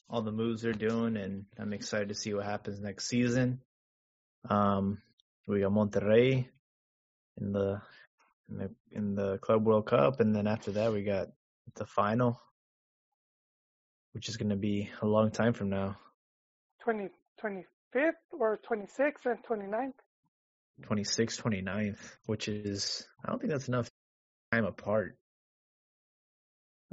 all 0.09 0.21
the 0.21 0.31
moves 0.31 0.61
they're 0.61 0.71
doing, 0.71 1.17
and 1.17 1.45
I'm 1.59 1.73
excited 1.73 2.09
to 2.09 2.15
see 2.15 2.33
what 2.33 2.45
happens 2.45 2.79
next 2.79 3.07
season. 3.07 3.59
Um, 4.49 5.01
we 5.47 5.61
got 5.61 5.71
Monterrey 5.71 6.47
in 7.39 7.51
the 7.53 7.81
in 8.49 8.57
the 8.57 8.69
in 8.91 9.15
the 9.15 9.37
Club 9.37 9.65
World 9.65 9.87
Cup, 9.87 10.19
and 10.19 10.35
then 10.35 10.47
after 10.47 10.71
that 10.73 10.91
we 10.91 11.03
got 11.03 11.29
the 11.75 11.85
final, 11.85 12.39
which 14.13 14.29
is 14.29 14.37
going 14.37 14.49
to 14.49 14.55
be 14.55 14.89
a 15.01 15.07
long 15.07 15.31
time 15.31 15.53
from 15.53 15.69
now. 15.69 15.97
20, 16.83 17.09
25th 17.43 18.11
or 18.31 18.59
26th 18.69 19.25
and 19.25 19.43
29th. 19.43 19.93
26th, 20.83 21.41
29th, 21.41 21.97
which 22.25 22.47
is 22.47 23.07
I 23.23 23.29
don't 23.29 23.39
think 23.39 23.51
that's 23.51 23.67
enough 23.67 23.89
time 24.51 24.65
apart. 24.65 25.17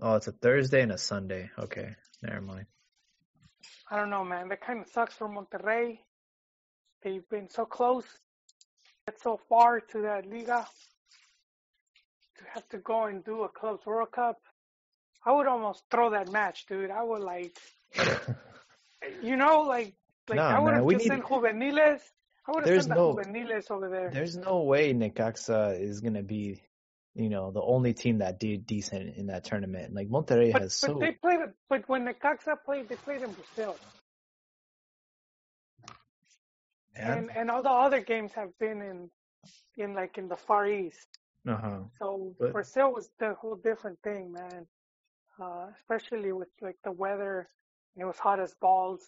Oh, 0.01 0.17
it's 0.17 0.27
a 0.27 0.33
Thursday 0.33 0.83
and 0.83 0.93
a 0.93 0.99
Sunday. 0.99 1.51
Okay, 1.59 1.91
never 2.23 2.41
mind. 2.41 2.67
I 3.91 3.97
don't 3.97 4.11
know, 4.11 4.25
man. 4.25 4.49
That 4.49 4.61
kind 4.61 4.81
of 4.81 4.89
sucks 4.89 5.15
for 5.15 5.29
Monterrey. 5.29 5.99
They've 7.03 7.29
been 7.29 7.51
so 7.51 7.65
close, 7.67 8.07
get 9.07 9.21
so 9.21 9.39
far 9.49 9.81
to 9.81 10.03
that 10.03 10.27
Liga. 10.31 10.67
To 12.39 12.45
have 12.53 12.69
to 12.71 12.79
go 12.79 13.05
and 13.05 13.25
do 13.25 13.43
a 13.45 13.49
Clubs 13.49 13.87
World 13.87 14.11
Cup, 14.13 14.39
I 15.25 15.33
would 15.33 15.47
almost 15.47 15.85
throw 15.91 16.11
that 16.11 16.31
match, 16.33 16.67
dude. 16.67 16.91
I 16.91 17.03
would 17.03 17.23
like, 17.23 17.57
you 19.23 19.37
know, 19.37 19.61
like, 19.63 19.95
like 20.29 20.39
I 20.41 20.59
would 20.59 20.73
man, 20.73 20.81
have 20.83 20.91
just 20.91 21.05
need- 21.05 21.09
sent 21.09 21.29
juveniles. 21.29 22.01
I 22.47 22.51
would 22.51 22.61
have 22.61 22.65
There's 22.67 22.85
sent 22.85 22.95
the 22.97 23.01
no- 23.01 23.17
juveniles 23.23 23.71
over 23.71 23.89
there. 23.89 24.11
There's 24.13 24.37
no 24.37 24.63
way 24.65 24.93
Necaxa 24.93 25.81
is 25.81 26.01
gonna 26.01 26.23
be, 26.25 26.61
you 27.15 27.29
know, 27.31 27.53
the 27.53 27.63
only 27.63 27.95
team 27.95 28.19
that 28.19 28.39
did 28.41 28.67
decent 28.67 29.17
in 29.17 29.29
that 29.29 29.45
tournament. 29.45 29.95
Like 29.95 30.09
Monterrey 30.09 30.53
But, 30.53 30.63
has 30.63 30.79
but 30.81 30.89
so 30.93 30.99
they 30.99 31.13
played, 31.13 31.39
but 31.71 31.89
when 31.89 32.05
Necaxa 32.05 32.57
played, 32.65 32.89
they 32.89 32.97
played 32.97 33.23
in 33.23 33.31
Brazil, 33.33 33.77
and 36.97 37.31
and 37.37 37.51
all 37.51 37.63
the 37.63 37.71
other 37.71 38.01
games 38.01 38.33
have 38.35 38.51
been 38.59 38.81
in, 38.83 39.11
in 39.77 39.95
like 39.95 40.19
in 40.19 40.29
the 40.29 40.37
Far 40.37 40.67
East. 40.67 41.09
Uh 41.47 41.57
huh. 41.57 41.79
So 41.99 42.35
But- 42.39 42.53
Brazil 42.53 42.93
was 42.93 43.11
the 43.19 43.35
whole 43.35 43.57
different 43.57 43.99
thing, 44.03 44.33
man. 44.33 44.67
Uh, 45.41 45.67
especially 45.77 46.33
with 46.33 46.49
like 46.63 46.77
the 46.85 46.93
weather, 46.93 47.49
it 47.97 48.05
was 48.05 48.19
hot 48.19 48.39
as 48.41 48.55
balls, 48.61 49.03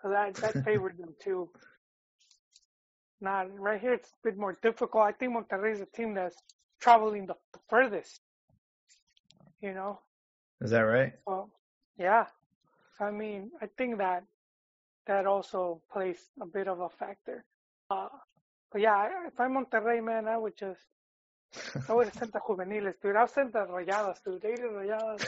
so 0.00 0.08
that 0.08 0.34
that 0.36 0.64
favored 0.64 0.96
them 0.98 1.14
too. 1.22 1.50
Not 3.20 3.58
right 3.58 3.80
here, 3.80 3.94
it's 3.94 4.10
a 4.10 4.20
bit 4.28 4.38
more 4.38 4.54
difficult. 4.62 5.04
I 5.04 5.12
think 5.12 5.34
Monterrey 5.34 5.72
is 5.72 5.80
a 5.80 5.86
team 5.86 6.14
that's 6.14 6.36
traveling 6.80 7.26
the, 7.26 7.34
the 7.52 7.58
furthest. 7.68 8.20
You 9.60 9.74
know, 9.74 9.98
Is 10.60 10.70
that 10.70 10.82
right? 10.82 11.14
well, 11.26 11.50
yeah. 11.98 12.26
I 13.00 13.10
mean, 13.10 13.50
I 13.60 13.66
think 13.76 13.98
that 13.98 14.22
that 15.08 15.26
also 15.26 15.82
plays 15.92 16.18
a 16.40 16.46
bit 16.46 16.68
of 16.68 16.80
a 16.80 16.88
factor. 16.88 17.44
Uh, 17.90 18.08
but 18.70 18.80
yeah, 18.80 19.08
if 19.26 19.40
I'm 19.40 19.54
Monterrey, 19.54 20.04
man, 20.04 20.28
I 20.28 20.36
would 20.36 20.56
just 20.56 20.80
I 21.88 21.92
would 21.94 22.06
have 22.06 22.14
sent 22.14 22.32
the 22.32 22.40
juveniles, 22.46 22.94
dude. 23.02 23.16
I'll 23.16 23.26
send 23.26 23.52
the 23.52 23.60
rayadas, 23.60 24.22
dude. 24.24 24.42
They 24.42 24.54
the 24.54 24.68
rayadas. 24.68 25.24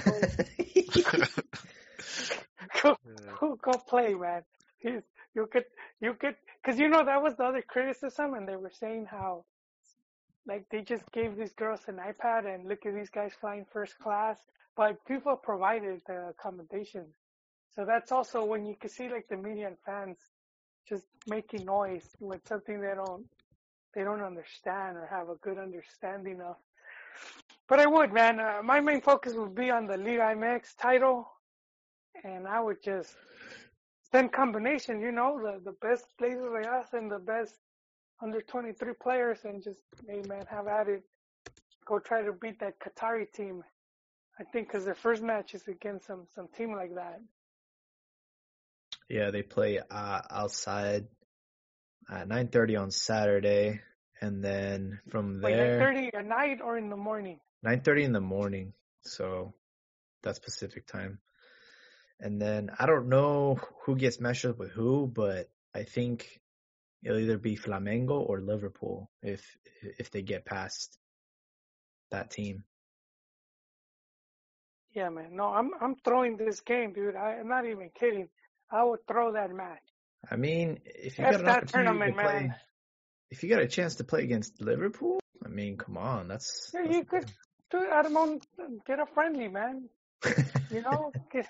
Go, 2.83 2.97
go, 3.39 3.57
go 3.57 3.73
play, 3.73 4.15
man. 4.15 4.43
You, 4.83 5.03
could, 5.47 5.65
you 6.01 6.15
could, 6.15 6.35
cause 6.65 6.79
you 6.79 6.89
know 6.89 7.05
that 7.05 7.23
was 7.23 7.37
the 7.37 7.45
other 7.45 7.63
criticism, 7.63 8.35
and 8.35 8.49
they 8.49 8.57
were 8.57 8.71
saying 8.71 9.07
how, 9.11 9.45
like, 10.47 10.65
they 10.71 10.81
just 10.81 11.05
gave 11.13 11.37
these 11.37 11.53
girls 11.53 11.81
an 11.89 11.97
iPad 11.97 12.47
and 12.53 12.67
look 12.67 12.87
at 12.87 12.95
these 12.95 13.11
guys 13.11 13.33
flying 13.39 13.67
first 13.71 13.99
class, 13.99 14.39
but 14.77 15.05
people 15.07 15.37
provided 15.37 16.01
the 16.07 16.29
accommodation. 16.29 17.07
So 17.75 17.85
that's 17.85 18.13
also 18.13 18.45
when 18.45 18.67
you 18.67 18.75
can 18.75 18.91
see 18.91 19.09
like 19.09 19.29
the 19.29 19.37
media 19.37 19.69
and 19.69 19.77
fans 19.87 20.19
just 20.89 21.07
making 21.27 21.65
noise 21.65 22.09
with 22.21 22.47
something 22.47 22.81
they 22.81 22.95
don't 22.95 23.25
they 23.95 24.03
don't 24.05 24.23
understand 24.23 24.97
or 24.97 25.07
have 25.11 25.29
a 25.29 25.37
good 25.37 25.59
understanding 25.59 26.41
of. 26.41 26.57
But 27.69 27.81
I 27.81 27.87
would, 27.87 28.13
man. 28.13 28.41
Uh, 28.41 28.61
my 28.65 28.81
main 28.81 29.01
focus 29.01 29.35
would 29.35 29.55
be 29.55 29.71
on 29.71 29.87
the 29.87 29.97
Liga 29.97 30.35
MX 30.37 30.77
title, 30.77 31.29
and 32.25 32.47
I 32.47 32.61
would 32.61 32.83
just 32.83 33.15
send 34.11 34.33
combination. 34.33 35.01
You 35.01 35.13
know, 35.13 35.41
the 35.41 35.61
the 35.65 35.77
best 35.81 36.07
players 36.19 36.41
Reyes 36.51 36.87
and 36.93 37.11
the 37.11 37.19
best 37.19 37.55
under 38.23 38.41
23 38.41 38.93
players, 39.01 39.39
and 39.45 39.63
just 39.63 39.81
hey, 40.09 40.23
man, 40.29 40.45
have 40.51 40.67
at 40.67 40.89
it. 40.89 41.03
Go 41.87 41.99
try 41.99 42.23
to 42.23 42.33
beat 42.33 42.61
that 42.61 42.79
Qatari 42.81 43.31
team. 43.33 43.63
I 44.39 44.45
think 44.45 44.69
because 44.69 44.85
their 44.85 44.95
first 44.95 45.23
match 45.23 45.55
is 45.55 45.67
against 45.69 46.07
some 46.07 46.27
some 46.35 46.49
team 46.57 46.73
like 46.73 46.95
that. 46.95 47.21
Yeah, 49.11 49.33
they 49.33 49.43
play 49.43 49.81
uh, 49.81 50.21
outside 50.31 51.09
at 52.09 52.29
9:30 52.29 52.81
on 52.81 52.91
Saturday, 52.93 53.81
and 54.21 54.43
then 54.43 55.01
from 55.11 55.41
Wait, 55.43 55.57
there 55.57 55.81
9:30 55.81 56.15
at 56.15 56.25
night 56.25 56.61
or 56.63 56.79
in 56.79 56.91
the 56.91 56.97
morning? 56.97 57.41
9:30 57.67 58.05
in 58.05 58.13
the 58.13 58.21
morning. 58.21 58.73
So 59.03 59.53
that's 60.23 60.39
Pacific 60.39 60.87
time. 60.87 61.19
And 62.21 62.41
then 62.41 62.71
I 62.79 62.87
don't 62.87 63.09
know 63.09 63.59
who 63.85 63.97
gets 63.97 64.21
matched 64.21 64.45
up 64.45 64.59
with 64.59 64.71
who, 64.71 65.09
but 65.09 65.51
I 65.75 65.83
think 65.83 66.41
it'll 67.03 67.19
either 67.19 67.39
be 67.39 67.57
Flamengo 67.57 68.21
or 68.21 68.41
Liverpool 68.41 69.11
if 69.23 69.43
if 69.83 70.13
they 70.13 70.23
get 70.23 70.45
past 70.45 70.97
that 72.13 72.31
team. 72.31 72.63
Yeah, 74.93 75.09
man. 75.09 75.35
No, 75.35 75.47
I'm 75.47 75.73
I'm 75.81 75.97
throwing 76.05 76.37
this 76.37 76.61
game, 76.61 76.93
dude. 76.93 77.17
I, 77.17 77.39
I'm 77.41 77.49
not 77.49 77.67
even 77.67 77.91
kidding. 77.99 78.29
I 78.71 78.85
would 78.85 79.07
throw 79.07 79.33
that 79.33 79.51
match. 79.55 79.83
I 80.31 80.37
mean, 80.37 80.81
if 80.85 81.19
you 81.19 81.25
That's 81.25 81.37
got 81.39 81.41
an 81.41 81.47
that 81.47 81.57
opportunity 81.65 81.85
tournament, 81.87 82.17
to 82.17 82.23
play, 82.23 82.41
man. 82.49 82.55
if 83.31 83.43
you 83.43 83.49
got 83.49 83.63
a 83.63 83.69
chance 83.69 83.97
to 83.97 84.05
play 84.05 84.23
against 84.23 84.61
Liverpool, 84.61 85.19
I 85.45 85.49
mean, 85.49 85.77
come 85.77 85.97
on, 85.97 86.29
that's, 86.29 86.71
Yeah, 86.75 86.83
that's 86.85 86.97
you 86.97 87.05
could 87.05 87.27
do 87.71 87.79
it 87.83 87.91
at 87.91 88.07
on 88.07 88.41
get 88.87 89.01
a 89.01 89.07
friendly, 89.07 89.49
man. 89.49 89.89
You 90.71 90.83
know, 90.83 91.13
get, 91.33 91.47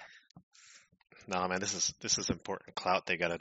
No, 1.29 1.47
man, 1.49 1.61
this 1.61 1.75
is 1.75 1.93
this 2.01 2.19
is 2.19 2.31
important 2.31 2.75
clout. 2.77 3.07
They 3.07 3.17
gotta 3.17 3.39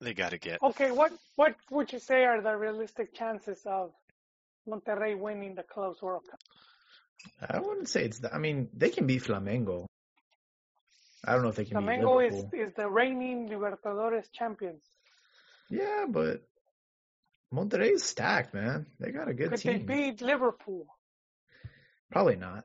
they 0.00 0.14
gotta 0.14 0.38
get. 0.38 0.62
okay. 0.62 0.90
What 0.90 1.12
what 1.36 1.56
would 1.70 1.92
you 1.92 1.98
say 1.98 2.24
are 2.24 2.40
the 2.42 2.56
realistic 2.56 3.14
chances 3.14 3.60
of 3.66 3.92
Monterrey 4.68 5.18
winning 5.18 5.54
the 5.54 5.62
Clubs 5.62 6.00
World 6.02 6.22
Cup? 6.30 6.40
I 7.40 7.60
wouldn't 7.60 7.88
say 7.88 8.04
it's 8.04 8.20
that. 8.20 8.34
I 8.34 8.38
mean, 8.38 8.68
they 8.74 8.90
can 8.90 9.06
beat 9.06 9.22
Flamengo. 9.24 9.86
I 11.26 11.32
don't 11.32 11.42
know 11.42 11.48
if 11.48 11.56
they 11.56 11.64
can 11.64 11.76
Flamengo 11.78 12.20
beat 12.20 12.26
is 12.28 12.34
Liverpool. 12.34 12.60
is 12.60 12.72
the 12.74 12.88
reigning 12.88 13.48
Libertadores 13.48 14.26
champions. 14.32 14.82
Yeah, 15.70 16.06
but 16.08 16.42
Monterrey 17.52 17.92
is 17.94 18.04
stacked, 18.04 18.54
man. 18.54 18.86
They 19.00 19.10
got 19.10 19.28
a 19.28 19.34
good 19.34 19.50
Could 19.50 19.60
team. 19.60 19.86
they 19.86 20.10
beat 20.10 20.20
Liverpool? 20.22 20.86
Probably 22.12 22.36
not. 22.36 22.64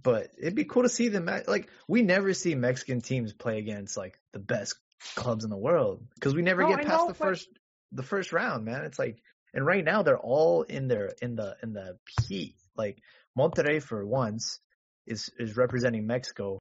But 0.00 0.28
it'd 0.38 0.54
be 0.54 0.64
cool 0.64 0.84
to 0.84 0.88
see 0.88 1.08
them. 1.08 1.26
Like 1.48 1.68
we 1.88 2.02
never 2.02 2.32
see 2.32 2.54
Mexican 2.54 3.00
teams 3.00 3.32
play 3.32 3.58
against 3.58 3.96
like 3.96 4.18
the 4.32 4.38
best 4.38 4.76
clubs 5.16 5.44
in 5.44 5.50
the 5.50 5.56
world 5.56 6.04
because 6.14 6.34
we 6.34 6.42
never 6.42 6.62
No, 6.62 6.68
get 6.68 6.86
past 6.86 6.88
know, 6.88 7.06
the 7.08 7.14
but- 7.14 7.18
first 7.18 7.48
the 7.92 8.02
first 8.04 8.32
round, 8.32 8.64
man. 8.64 8.84
It's 8.84 8.98
like 9.00 9.20
and 9.52 9.66
right 9.66 9.84
now 9.84 10.02
they're 10.04 10.16
all 10.18 10.62
in 10.62 10.86
their 10.86 11.10
in 11.20 11.34
the 11.34 11.56
in 11.62 11.72
the 11.72 11.98
heat. 12.28 12.54
Like 12.76 13.02
Monterrey 13.36 13.82
for 13.82 14.06
once 14.06 14.60
is 15.08 15.28
is 15.40 15.56
representing 15.56 16.06
Mexico 16.06 16.59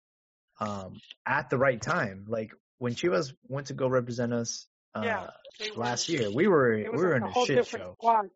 um 0.60 1.00
at 1.26 1.50
the 1.50 1.58
right 1.58 1.82
time. 1.82 2.26
Like 2.28 2.52
when 2.78 2.94
Chivas 2.96 3.34
went 3.48 3.68
to 3.68 3.74
go 3.74 3.88
represent 3.88 4.34
us 4.34 4.68
uh 4.96 5.02
Yeah, 5.04 5.30
They 5.60 5.72
were- 5.72 5.78
last 5.84 6.10
year, 6.10 6.30
we 6.32 6.48
were 6.48 6.78
we 6.78 6.90
were 6.90 7.20
like 7.20 7.32
in 7.32 7.38
a 7.38 7.42
a 7.42 7.46
shit 7.46 7.66
show. 7.68 7.94
squad. 7.94 8.30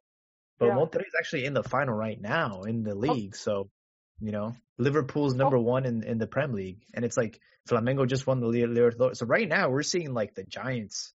But 0.60 0.68
Yeah. 0.68 0.76
Monterrey's 0.76 1.16
actually 1.18 1.46
in 1.46 1.54
the 1.54 1.64
final 1.64 1.96
right 1.96 2.20
now 2.22 2.62
in 2.64 2.84
the 2.84 2.92
Oh. 2.92 3.14
league. 3.14 3.36
So, 3.36 3.70
you 4.20 4.32
know, 4.32 4.56
Liverpool's 4.78 5.34
number 5.34 5.58
one 5.58 5.86
in, 5.86 6.04
in 6.04 6.18
the 6.20 6.28
Prem 6.28 6.54
League. 6.54 6.84
And 6.94 7.04
it's 7.04 7.18
like 7.18 7.40
Flamengo 7.68 8.08
just 8.08 8.28
won 8.28 8.40
the 8.40 8.48
Li- 8.48 8.62
Libertadores. 8.64 9.18
So 9.18 9.26
right 9.26 9.48
now 9.48 9.70
we're 9.70 9.84
seeing 9.84 10.14
like 10.14 10.36
the 10.36 10.44
Giants 10.44 11.14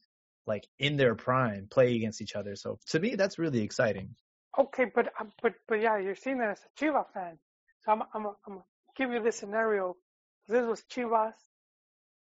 like 0.47 0.66
in 0.78 0.97
their 0.97 1.15
prime 1.16 1.66
play 1.69 1.97
against 1.97 2.23
each 2.23 2.35
other. 2.37 2.55
So 2.57 2.78
to 2.87 3.01
me, 3.01 3.15
that's 3.16 3.39
really 3.39 3.62
exciting. 3.62 4.15
Okay, 4.59 4.87
but 4.95 5.09
uh, 5.20 5.24
but 5.43 5.53
but 5.69 5.81
yeah, 5.81 5.99
you're 5.99 6.15
seeing 6.15 6.39
that 6.39 6.51
as 6.51 6.61
a 6.65 6.70
Chivas 6.85 7.12
fan. 7.12 7.39
So 7.85 7.93
I'm 7.93 8.03
I'm 8.15 8.27
I'm 8.27 8.33
gonna 8.47 8.65
give 8.97 9.11
you 9.11 9.23
this 9.23 9.37
scenario. 9.37 9.97
This 10.48 10.64
was 10.66 10.82
Chivas. 10.90 11.35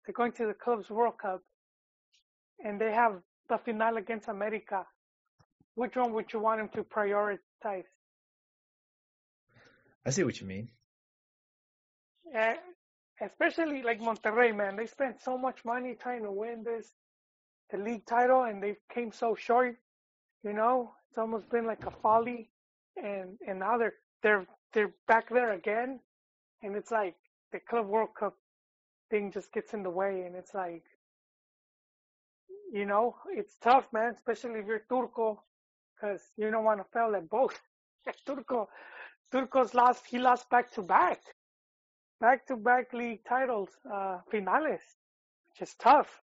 They're 0.06 0.14
going 0.14 0.32
to 0.34 0.48
the 0.48 0.54
club's 0.54 0.90
World 0.90 1.18
Cup, 1.20 1.42
and 2.64 2.82
they 2.82 2.92
have 2.92 3.22
the 3.48 3.58
final 3.58 3.98
against 3.98 4.28
America, 4.28 4.86
which 5.76 5.96
one 5.96 6.14
would 6.14 6.34
you 6.34 6.40
want 6.40 6.62
him 6.62 6.70
to 6.70 6.84
prioritize? 6.84 7.86
I 10.06 10.10
see 10.10 10.24
what 10.24 10.42
you 10.42 10.48
mean. 10.48 10.70
Eh, 12.34 12.56
especially 13.22 13.84
like 13.84 14.00
Monterrey, 14.00 14.56
man. 14.56 14.76
They 14.76 14.88
spent 14.88 15.22
so 15.22 15.38
much 15.38 15.64
money 15.66 15.96
trying 16.00 16.24
to 16.24 16.32
win 16.32 16.64
this 16.64 16.92
the 17.72 17.78
league 17.78 18.06
title, 18.06 18.44
and 18.44 18.64
they 18.64 18.78
came 18.92 19.12
so 19.12 19.36
short. 19.36 19.78
You 20.44 20.54
know, 20.54 20.94
it's 21.10 21.18
almost 21.18 21.50
been 21.50 21.66
like 21.66 21.86
a 21.86 21.92
folly, 21.92 22.50
and 22.98 23.38
and 23.48 23.60
now 23.60 23.78
they're 23.78 23.94
they're 24.24 24.48
they're 24.74 24.94
back 25.08 25.30
there 25.30 25.54
again, 25.54 26.00
and 26.64 26.76
it's 26.76 26.92
like 26.92 27.16
the 27.52 27.60
Club 27.60 27.88
World 27.88 28.10
Cup 28.20 28.36
thing 29.10 29.32
just 29.32 29.52
gets 29.54 29.74
in 29.74 29.84
the 29.84 29.90
way, 29.90 30.24
and 30.26 30.36
it's 30.36 30.54
like, 30.54 30.84
you 32.72 32.86
know, 32.86 33.16
it's 33.30 33.56
tough, 33.62 33.86
man, 33.92 34.14
especially 34.14 34.60
if 34.60 34.68
you're 34.68 34.84
Turco, 34.90 35.42
because 35.96 36.22
you 36.38 36.52
don't 36.52 36.64
want 36.64 36.80
to 36.80 36.86
fail 36.94 37.16
at 37.16 37.30
both. 37.30 37.60
Turco, 38.26 38.70
Turco's 39.32 39.74
lost. 39.74 40.06
He 40.08 40.20
lost 40.20 40.50
back 40.50 40.72
to 40.74 40.82
back, 40.82 41.22
back 42.22 42.46
to 42.48 42.56
back 42.56 42.94
league 42.94 43.24
titles, 43.28 43.70
uh, 43.92 44.20
finales, 44.30 44.82
which 45.50 45.68
is 45.68 45.76
tough, 45.76 46.22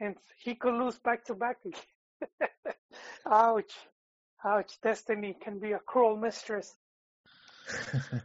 and 0.00 0.16
he 0.42 0.54
could 0.54 0.74
lose 0.74 0.98
back 0.98 1.24
to 1.26 1.34
back 1.34 1.58
again. 1.64 2.50
Ouch. 3.26 3.72
Ouch. 4.44 4.80
Destiny 4.82 5.36
can 5.42 5.58
be 5.58 5.72
a 5.72 5.78
cruel 5.78 6.16
mistress. 6.16 6.76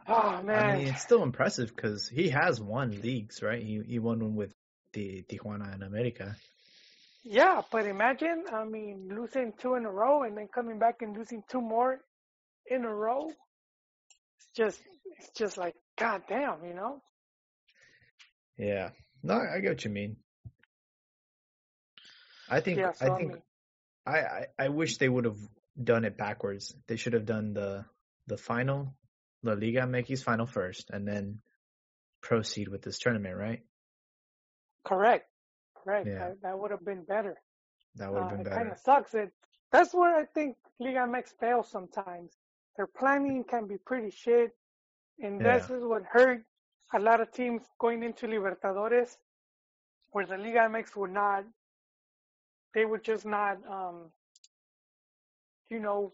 Oh 0.07 0.41
man. 0.41 0.43
I 0.51 0.63
mean, 0.63 0.87
it's 0.87 1.01
still 1.01 1.23
impressive 1.23 1.73
because 1.75 2.07
he 2.07 2.29
has 2.29 2.59
won 2.61 3.01
leagues, 3.01 3.41
right? 3.41 3.61
He 3.61 3.81
he 3.85 3.99
won 3.99 4.19
one 4.19 4.35
with 4.35 4.53
the 4.93 5.23
Tijuana 5.29 5.73
and 5.73 5.83
America. 5.83 6.37
Yeah, 7.23 7.61
but 7.71 7.85
imagine, 7.85 8.45
I 8.51 8.63
mean, 8.65 9.09
losing 9.09 9.53
two 9.53 9.75
in 9.75 9.85
a 9.85 9.91
row 9.91 10.23
and 10.23 10.37
then 10.37 10.47
coming 10.47 10.79
back 10.79 11.01
and 11.01 11.15
losing 11.17 11.43
two 11.49 11.61
more 11.61 11.99
in 12.67 12.85
a 12.85 12.93
row. 12.93 13.37
It's 14.37 14.47
just, 14.55 14.81
it's 15.17 15.29
just 15.31 15.57
like, 15.57 15.75
god 15.97 16.23
damn, 16.27 16.63
you 16.65 16.73
know? 16.73 17.01
Yeah. 18.57 18.91
No, 19.23 19.35
I 19.39 19.59
get 19.59 19.69
what 19.71 19.85
you 19.85 19.91
mean. 19.91 20.17
I 22.49 22.59
think 22.61 22.77
Yeah, 22.77 22.91
so 22.93 23.09
I 23.09 23.09
I 23.11 23.17
think 23.17 23.27
mean, 23.27 23.41
I, 24.05 24.19
I 24.19 24.47
I 24.59 24.69
wish 24.69 24.97
they 24.97 25.09
would 25.09 25.25
have 25.25 25.39
done 25.81 26.05
it 26.05 26.17
backwards. 26.17 26.75
They 26.87 26.97
should 26.97 27.13
have 27.13 27.25
done 27.25 27.53
the 27.53 27.85
the 28.27 28.37
final, 28.37 28.95
La 29.43 29.53
Liga 29.53 29.81
MX 29.81 30.23
final 30.23 30.45
first, 30.45 30.89
and 30.91 31.07
then 31.07 31.41
proceed 32.21 32.67
with 32.67 32.81
this 32.81 32.99
tournament, 32.99 33.35
right? 33.35 33.61
correct, 34.85 35.27
correct. 35.75 36.07
Yeah. 36.07 36.19
That, 36.19 36.41
that 36.43 36.59
would 36.59 36.71
have 36.71 36.85
been 36.85 37.03
better. 37.03 37.35
That 37.95 38.11
would 38.11 38.19
have 38.19 38.27
Uh, 38.27 38.31
been 38.37 38.41
it 38.41 38.49
kind 38.51 38.71
of 38.71 38.77
sucks. 38.79 39.13
It 39.13 39.31
that's 39.71 39.93
where 39.93 40.15
I 40.15 40.25
think 40.25 40.57
Liga 40.79 40.99
MX 40.99 41.33
fails 41.39 41.69
sometimes. 41.69 42.37
Their 42.77 42.87
planning 42.87 43.43
can 43.43 43.67
be 43.67 43.77
pretty 43.77 44.09
shit, 44.11 44.51
and 45.19 45.39
Yeah. 45.41 45.57
this 45.57 45.69
is 45.69 45.83
what 45.83 46.03
hurt 46.03 46.43
a 46.93 46.99
lot 46.99 47.21
of 47.21 47.31
teams 47.31 47.61
going 47.79 48.03
into 48.03 48.27
Libertadores, 48.27 49.17
where 50.11 50.25
the 50.25 50.37
Liga 50.37 50.59
MX 50.69 50.95
would 50.97 51.11
not, 51.11 51.45
they 52.73 52.85
would 52.85 53.03
just 53.03 53.25
not, 53.25 53.57
um, 53.69 54.11
you 55.69 55.79
know, 55.79 56.13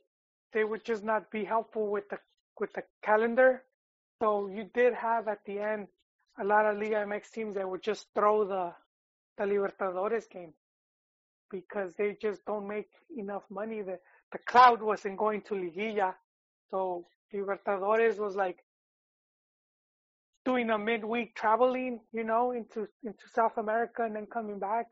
they 0.54 0.64
would 0.64 0.84
just 0.86 1.04
not 1.04 1.32
be 1.32 1.44
helpful 1.44 1.88
with 1.88 2.10
the 2.10 2.20
with 2.60 2.74
the 2.74 2.84
calendar. 3.04 3.64
So 4.22 4.48
you 4.48 4.70
did 4.74 4.94
have 4.94 5.28
at 5.28 5.40
the 5.46 5.60
end 5.60 5.88
a 6.40 6.44
lot 6.44 6.66
of 6.66 6.78
Liga 6.78 7.06
MX 7.06 7.32
teams 7.32 7.56
that 7.56 7.70
would 7.70 7.84
just 7.84 8.08
throw 8.16 8.46
the 8.46 8.74
the 9.38 9.44
Libertadores 9.44 10.30
game 10.30 10.54
because 11.52 11.94
they 11.96 12.18
just 12.20 12.44
don't 12.46 12.68
make 12.68 12.90
enough 13.16 13.44
money. 13.50 13.82
The 13.82 14.00
the 14.32 14.40
crowd 14.40 14.82
wasn't 14.82 15.18
going 15.18 15.42
to 15.44 15.54
Liguilla, 15.54 16.16
so 16.72 17.06
Libertadores 17.34 18.18
was 18.18 18.36
like 18.36 18.64
doing 20.46 20.70
a 20.70 20.78
midweek 20.78 21.36
traveling, 21.36 22.00
you 22.12 22.24
know, 22.24 22.52
into 22.52 22.88
into 23.04 23.26
South 23.34 23.58
America 23.58 24.04
and 24.04 24.16
then 24.16 24.26
coming 24.26 24.60
back. 24.60 24.88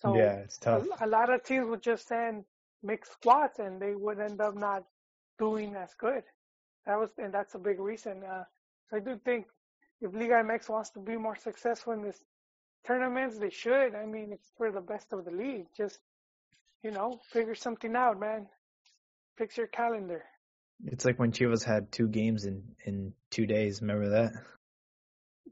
So 0.00 0.16
yeah, 0.16 0.34
it's 0.44 0.58
a, 0.58 0.60
tough. 0.60 0.86
a 1.00 1.06
lot 1.06 1.32
of 1.32 1.42
teams 1.44 1.66
would 1.68 1.82
just 1.82 2.06
send 2.06 2.44
mixed 2.82 3.12
squads 3.12 3.58
and 3.58 3.80
they 3.80 3.94
would 3.94 4.20
end 4.20 4.40
up 4.40 4.56
not 4.56 4.84
doing 5.38 5.74
as 5.74 5.90
good. 5.98 6.22
That 6.88 6.98
was 6.98 7.10
and 7.18 7.32
that's 7.32 7.54
a 7.54 7.58
big 7.58 7.78
reason. 7.78 8.24
Uh, 8.24 8.44
so 8.88 8.96
I 8.96 9.00
do 9.00 9.20
think 9.22 9.46
if 10.00 10.14
Liga 10.14 10.42
MX 10.42 10.70
wants 10.70 10.90
to 10.90 11.00
be 11.00 11.16
more 11.16 11.36
successful 11.36 11.92
in 11.92 12.02
this 12.02 12.24
tournaments, 12.86 13.38
they 13.38 13.50
should. 13.50 13.94
I 13.94 14.06
mean, 14.06 14.32
it's 14.32 14.50
for 14.56 14.72
the 14.72 14.80
best 14.80 15.12
of 15.12 15.26
the 15.26 15.30
league. 15.30 15.66
Just 15.76 15.98
you 16.82 16.90
know, 16.90 17.20
figure 17.30 17.54
something 17.54 17.94
out, 17.94 18.18
man. 18.18 18.46
Fix 19.36 19.58
your 19.58 19.66
calendar. 19.66 20.24
It's 20.86 21.04
like 21.04 21.18
when 21.18 21.30
Chivas 21.30 21.62
had 21.62 21.92
two 21.92 22.08
games 22.08 22.46
in 22.46 22.62
in 22.86 23.12
two 23.30 23.44
days. 23.44 23.82
Remember 23.82 24.08
that? 24.08 24.32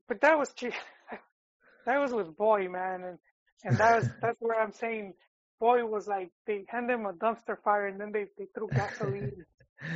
But 0.08 0.22
that 0.22 0.38
was 0.38 0.54
che- 0.54 0.72
that 1.86 1.98
was 1.98 2.14
with 2.14 2.34
Boy, 2.34 2.66
man, 2.68 3.04
and 3.04 3.18
and 3.64 3.76
that 3.76 3.96
was 3.96 4.08
that's 4.22 4.38
where 4.40 4.58
I'm 4.58 4.72
saying 4.72 5.12
Boy 5.60 5.84
was 5.84 6.08
like 6.08 6.30
they 6.46 6.64
hand 6.68 6.90
him 6.90 7.04
a 7.04 7.12
dumpster 7.12 7.60
fire 7.62 7.88
and 7.88 8.00
then 8.00 8.10
they 8.10 8.24
they 8.38 8.46
threw 8.54 8.68
gasoline 8.68 9.44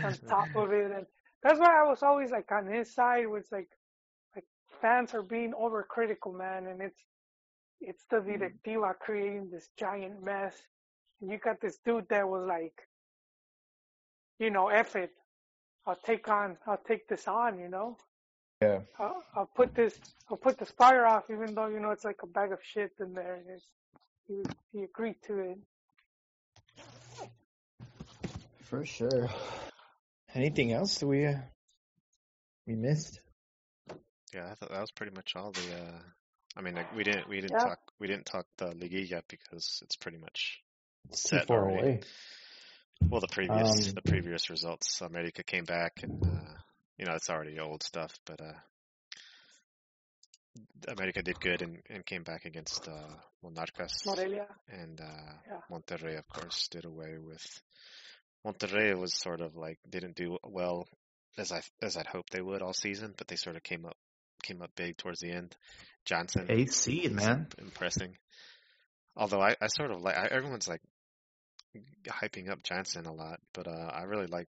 on 0.05 0.13
top 0.29 0.49
of 0.55 0.73
it, 0.73 0.91
and 0.91 1.07
that's 1.43 1.59
why 1.59 1.81
I 1.81 1.89
was 1.89 2.03
always 2.03 2.31
like 2.31 2.51
on 2.53 2.67
his 2.67 2.95
side 2.95 3.27
was 3.27 3.47
like 3.51 3.69
like 4.35 4.45
fans 4.81 5.15
are 5.15 5.23
being 5.23 5.53
overcritical, 5.53 6.37
man, 6.37 6.67
and 6.67 6.81
it's 6.83 7.03
it's 7.81 8.05
the 8.11 8.21
hmm. 8.21 8.33
directiva 8.33 8.95
creating 9.01 9.51
this 9.51 9.69
giant 9.79 10.23
mess, 10.25 10.55
and 11.21 11.31
you 11.31 11.39
got 11.39 11.61
this 11.61 11.79
dude 11.85 12.09
that 12.11 12.29
was 12.29 12.47
like, 12.47 12.75
you 14.39 14.51
know, 14.51 14.69
F 14.69 14.97
it, 14.97 15.13
I'll 15.87 15.99
take 16.05 16.29
on, 16.29 16.59
I'll 16.67 16.81
take 16.87 17.09
this 17.09 17.27
on, 17.27 17.59
you 17.59 17.69
know. 17.69 17.97
Yeah. 18.61 18.81
I'll, 18.99 19.25
I'll 19.35 19.51
put 19.57 19.75
this 19.75 19.99
I'll 20.31 20.37
put 20.37 20.59
this 20.59 20.71
fire 20.71 21.07
off 21.07 21.25
even 21.31 21.55
though 21.55 21.69
you 21.69 21.81
know 21.81 21.93
it's 21.93 22.05
like 22.05 22.19
a 22.23 22.27
bag 22.27 22.53
of 22.53 22.59
shit 22.63 22.93
in 23.01 23.15
there 23.15 23.37
and 23.37 23.47
it's, 23.49 23.65
he 24.29 24.43
he 24.71 24.85
agreed 24.85 25.17
to 25.27 25.39
it. 25.39 25.59
For 28.63 28.85
sure. 28.85 29.31
Anything 30.35 30.73
else 30.73 30.99
that 30.99 31.07
we 31.07 31.27
uh, 31.27 31.39
we 32.67 32.75
missed? 32.77 33.21
Yeah, 34.33 34.47
I 34.51 34.55
thought 34.55 34.71
that 34.71 34.81
was 34.81 34.93
pretty 34.93 35.15
much 35.15 35.33
all 35.35 35.51
the. 35.51 35.61
Uh, 35.75 35.99
I 36.57 36.63
mean, 36.63 36.75
like, 36.75 36.95
we 36.97 37.03
didn't 37.05 37.29
we 37.29 37.41
didn't 37.41 37.59
Yeah. 37.59 37.65
talk 37.65 37.79
we 37.99 38.07
didn't 38.07 38.27
talk 38.27 38.47
the 38.59 38.67
Liguilla 38.67 39.23
because 39.29 39.81
it's 39.83 39.97
pretty 39.97 40.19
much 40.19 40.61
It's 41.11 41.23
too 41.25 41.39
Set 41.39 41.47
far 41.47 41.69
already. 41.69 41.89
away. 41.89 42.01
well 43.11 43.21
the 43.21 43.29
previous 43.29 43.69
Um, 43.69 43.95
the 43.95 44.03
previous 44.03 44.51
results. 44.51 45.01
America 45.01 45.43
came 45.43 45.65
back 45.65 46.03
and 46.03 46.25
uh, 46.25 46.53
you 46.99 47.07
know 47.07 47.15
it's 47.15 47.31
already 47.31 47.59
old 47.59 47.83
stuff, 47.83 48.17
but 48.25 48.41
uh, 48.41 48.53
America 50.89 51.23
did 51.23 51.41
good 51.41 51.63
and, 51.63 51.79
and 51.89 52.07
came 52.07 52.23
back 52.23 52.45
against 52.45 52.87
uh, 52.89 53.15
Monarcas 53.45 54.07
Morelia. 54.07 54.47
and 54.69 55.01
uh, 55.01 55.33
Yeah. 55.49 55.61
Monterrey, 55.71 56.19
of 56.19 56.29
course, 56.29 56.69
did 56.69 56.85
away 56.85 57.19
with. 57.19 57.63
Monterrey 58.47 58.97
was 58.99 59.15
sort 59.15 59.41
of 59.41 59.57
like 59.57 59.79
didn't 59.89 60.17
do 60.17 60.39
well 60.45 60.87
as 61.39 61.53
I 61.53 61.61
as 61.83 61.97
I'd 61.97 62.07
hoped 62.07 62.33
they 62.33 62.41
would 62.41 62.63
all 62.63 62.73
season, 62.73 63.15
but 63.17 63.29
they 63.29 63.37
sort 63.37 63.57
of 63.57 63.63
came 63.63 63.85
up 63.85 63.97
came 64.43 64.63
up 64.63 64.71
big 64.75 64.97
towards 64.97 65.21
the 65.21 65.31
end. 65.31 65.55
Johnson 66.07 66.47
Eighth 66.49 66.73
seed, 66.73 67.13
man. 67.13 67.49
im- 67.59 67.67
impressing. 67.67 68.17
Although 69.17 69.41
I, 69.43 69.55
I 69.61 69.67
sort 69.67 69.91
of 69.91 70.01
like 70.01 70.17
I, 70.17 70.27
everyone's 70.31 70.69
like 70.69 70.81
hyping 72.09 72.51
up 72.51 72.63
Johnson 72.63 73.07
a 73.07 73.13
lot, 73.13 73.39
but 73.53 73.69
uh, 73.69 73.91
I 73.93 74.03
really 74.05 74.27
like 74.27 74.49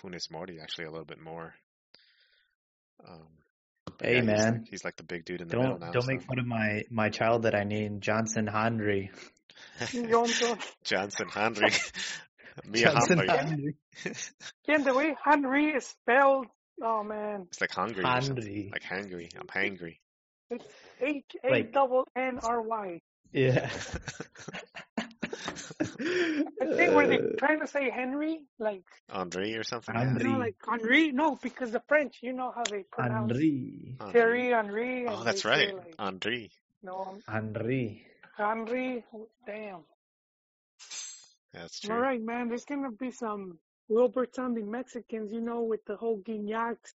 Funes 0.00 0.30
Mori 0.30 0.60
actually 0.62 0.84
a 0.86 0.90
little 0.90 1.04
bit 1.06 1.20
more. 1.20 1.54
Um, 3.06 3.26
Hey, 4.00 4.14
yeah, 4.14 4.20
he's 4.20 4.26
man. 4.26 4.52
like, 4.52 4.68
he's 4.70 4.84
like 4.84 4.96
the 4.96 5.02
big 5.02 5.24
dude 5.24 5.40
in 5.42 5.48
the 5.48 5.56
Don't 5.56 5.80
now. 5.80 5.90
don't 5.90 6.06
make 6.06 6.22
fun 6.22 6.38
of 6.38 6.46
my 6.46 6.82
my 6.90 7.08
child 7.10 7.42
that 7.42 7.54
I 7.54 7.64
named 7.64 8.00
Johnson 8.02 8.46
Henry. 8.46 9.10
Johnson. 9.92 10.58
Johnson 10.84 11.26
Henry. 11.28 11.70
Mia 12.66 12.92
Johnson 12.92 13.18
Henry. 13.28 13.76
Again, 14.68 14.84
the 14.84 14.94
way 14.94 15.14
Henry 15.24 15.66
is 15.72 15.86
spelled, 15.86 16.46
oh 16.82 17.02
man, 17.04 17.46
It's 17.48 17.60
like 17.60 17.72
hungry. 17.72 18.04
Henry. 18.04 18.70
Like 18.72 18.82
hangry. 18.82 19.28
I'm 19.38 19.46
hangry. 19.46 19.98
it's 20.50 20.64
H 21.00 21.24
A 21.44 21.62
double 21.62 22.06
N 22.16 22.38
R 22.42 22.62
Y. 22.62 23.00
Yeah. 23.32 23.70
I 25.80 26.66
think 26.76 26.94
were 26.94 27.06
they 27.06 27.18
Uh, 27.18 27.36
trying 27.38 27.60
to 27.60 27.66
say 27.66 27.90
Henry, 27.90 28.40
like 28.58 28.84
Andre 29.10 29.52
or 29.54 29.62
something. 29.64 29.94
Henry. 29.94 30.22
you 30.24 30.28
know, 30.32 30.38
like 30.38 30.56
Henri? 30.66 31.12
No, 31.12 31.36
because 31.42 31.70
the 31.70 31.80
French, 31.88 32.18
you 32.22 32.32
know 32.32 32.52
how 32.54 32.62
they 32.68 32.84
pronounce 32.90 33.32
Henry. 33.32 33.96
Andre. 34.00 34.12
Thierry 34.12 34.50
Henry. 34.50 35.06
Oh, 35.08 35.24
that's 35.24 35.44
right. 35.44 35.74
Like, 35.74 35.94
Andre. 35.98 36.50
no, 36.82 37.18
Henry. 37.26 38.06
Henry. 38.36 39.04
Damn. 39.46 39.80
That's 41.52 41.80
true. 41.80 41.94
right, 41.96 42.20
man. 42.22 42.48
There's 42.48 42.64
gonna 42.64 42.90
be 42.90 43.10
some 43.10 43.58
Wilbert 43.88 44.34
sounding 44.34 44.70
Mexicans, 44.70 45.32
you 45.32 45.40
know, 45.40 45.62
with 45.62 45.84
the 45.84 45.96
whole 45.96 46.18
Gignacs. 46.18 46.92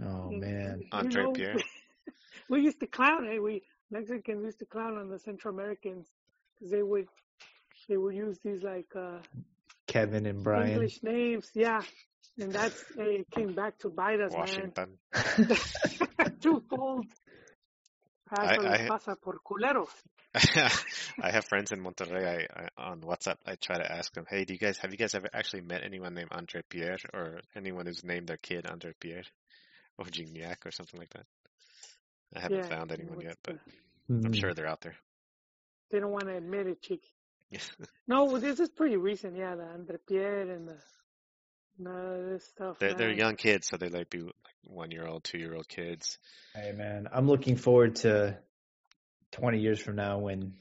Oh 0.00 0.30
and- 0.30 0.40
man. 0.40 0.80
you 0.80 0.88
Andre 0.92 1.22
know, 1.24 1.32
Pierre. 1.32 1.56
we 2.48 2.62
used 2.62 2.80
to 2.80 2.86
clown. 2.86 3.26
Hey, 3.26 3.38
we 3.38 3.62
Mexicans 3.90 4.44
used 4.44 4.58
to 4.60 4.66
clown 4.66 4.96
on 4.96 5.08
the 5.10 5.18
Central 5.18 5.52
Americans 5.54 6.06
because 6.54 6.70
they 6.70 6.82
would, 6.82 7.06
they 7.88 7.96
would 7.96 8.14
use 8.14 8.38
these 8.42 8.62
like 8.62 8.88
uh 8.96 9.18
Kevin 9.86 10.24
and 10.26 10.42
Brian. 10.42 10.70
English 10.72 11.02
names, 11.02 11.50
yeah. 11.54 11.82
And 12.38 12.50
that's 12.50 12.82
it 12.96 13.30
came 13.30 13.52
back 13.52 13.78
to 13.80 13.90
bite 13.90 14.20
us, 14.20 14.32
Washington. 14.32 14.96
man. 15.38 15.58
Twofold. 16.40 17.06
I- 18.30 18.56
I- 18.56 18.88
pasa 18.88 19.16
por 19.16 19.40
culeros. 19.44 19.90
I 20.34 21.30
have 21.30 21.44
friends 21.44 21.72
in 21.72 21.82
Monterrey. 21.84 22.48
I, 22.50 22.68
I 22.78 22.90
on 22.90 23.00
WhatsApp. 23.02 23.36
I 23.46 23.56
try 23.56 23.76
to 23.76 23.92
ask 23.92 24.12
them, 24.14 24.24
"Hey, 24.28 24.44
do 24.44 24.54
you 24.54 24.58
guys 24.58 24.78
have 24.78 24.90
you 24.90 24.96
guys 24.96 25.14
ever 25.14 25.28
actually 25.32 25.62
met 25.62 25.82
anyone 25.84 26.14
named 26.14 26.30
Andre 26.32 26.62
Pierre 26.68 26.96
or 27.12 27.40
anyone 27.54 27.84
who's 27.86 28.02
named 28.02 28.28
their 28.28 28.38
kid 28.38 28.66
Andre 28.66 28.92
Pierre 28.98 29.24
or 29.98 30.06
Gignac 30.06 30.64
or 30.64 30.70
something 30.70 30.98
like 30.98 31.10
that?" 31.10 31.26
I 32.34 32.40
haven't 32.40 32.64
Yeah, 32.64 32.68
found 32.68 32.92
anyone 32.92 33.20
yet, 33.20 33.36
but 33.42 33.56
Hmm. 34.08 34.26
I'm 34.26 34.32
sure 34.32 34.54
they're 34.54 34.66
out 34.66 34.80
there. 34.80 34.96
They 35.90 36.00
don't 36.00 36.12
want 36.12 36.24
to 36.26 36.36
admit 36.36 36.66
it, 36.66 36.80
Chicky. 36.82 37.12
No, 38.08 38.24
well, 38.24 38.40
this 38.40 38.58
is 38.58 38.68
pretty 38.68 38.96
recent, 38.96 39.36
yeah. 39.36 39.54
The 39.54 39.64
Andre 39.64 39.96
Pierre 40.08 40.50
and 40.50 40.66
the 40.68 40.76
none 41.78 42.30
this 42.32 42.44
stuff. 42.46 42.78
they're 42.80 42.94
they're 42.94 43.12
young 43.12 43.36
kids, 43.36 43.68
so 43.68 43.76
they 43.76 43.88
like 43.88 44.10
be 44.10 44.20
like 44.20 44.34
one 44.64 44.90
year 44.90 45.06
old, 45.06 45.24
two 45.24 45.38
year 45.38 45.54
old 45.54 45.68
kids. 45.68 46.18
Hey 46.54 46.72
man, 46.72 47.08
I'm 47.12 47.28
looking 47.28 47.56
forward 47.56 47.96
to 47.96 48.38
20 49.32 49.58
years 49.58 49.80
from 49.80 49.96
now 49.96 50.18
when 50.18 50.54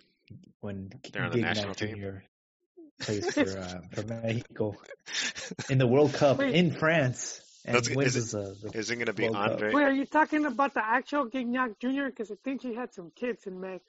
when 0.62 0.92
They're 1.12 1.24
on 1.24 1.32
the 1.32 1.38
Gignac 1.40 1.42
national 1.42 1.74
team. 1.76 1.96
Jr. 1.98 3.04
plays 3.04 3.34
for 3.34 3.60
uh, 3.60 3.82
for 3.94 4.04
Mexico 4.08 4.76
in 5.70 5.78
the 5.78 5.88
World 5.88 6.14
Cup 6.14 6.38
Wait. 6.40 6.56
in 6.56 6.72
France 6.72 7.42
and 7.66 7.76
That's- 7.76 7.96
wins 7.96 8.16
is 8.16 8.34
us, 8.34 8.64
uh, 8.66 8.70
the 8.72 8.78
Is 8.78 8.90
it 8.90 8.96
gonna 8.98 9.14
be 9.14 9.24
World 9.24 9.36
Cup. 9.36 9.52
Andre? 9.52 9.74
Wait, 9.74 9.84
are 9.84 9.92
you 9.94 10.06
talking 10.06 10.46
about 10.46 10.74
the 10.74 10.86
actual 10.86 11.26
Gignac 11.30 11.80
Jr.? 11.80 12.06
Because 12.08 12.32
I 12.32 12.36
think 12.44 12.62
he 12.62 12.74
had 12.74 12.94
some 12.94 13.12
kids 13.16 13.46
in 13.46 13.60
Mex. 13.60 13.84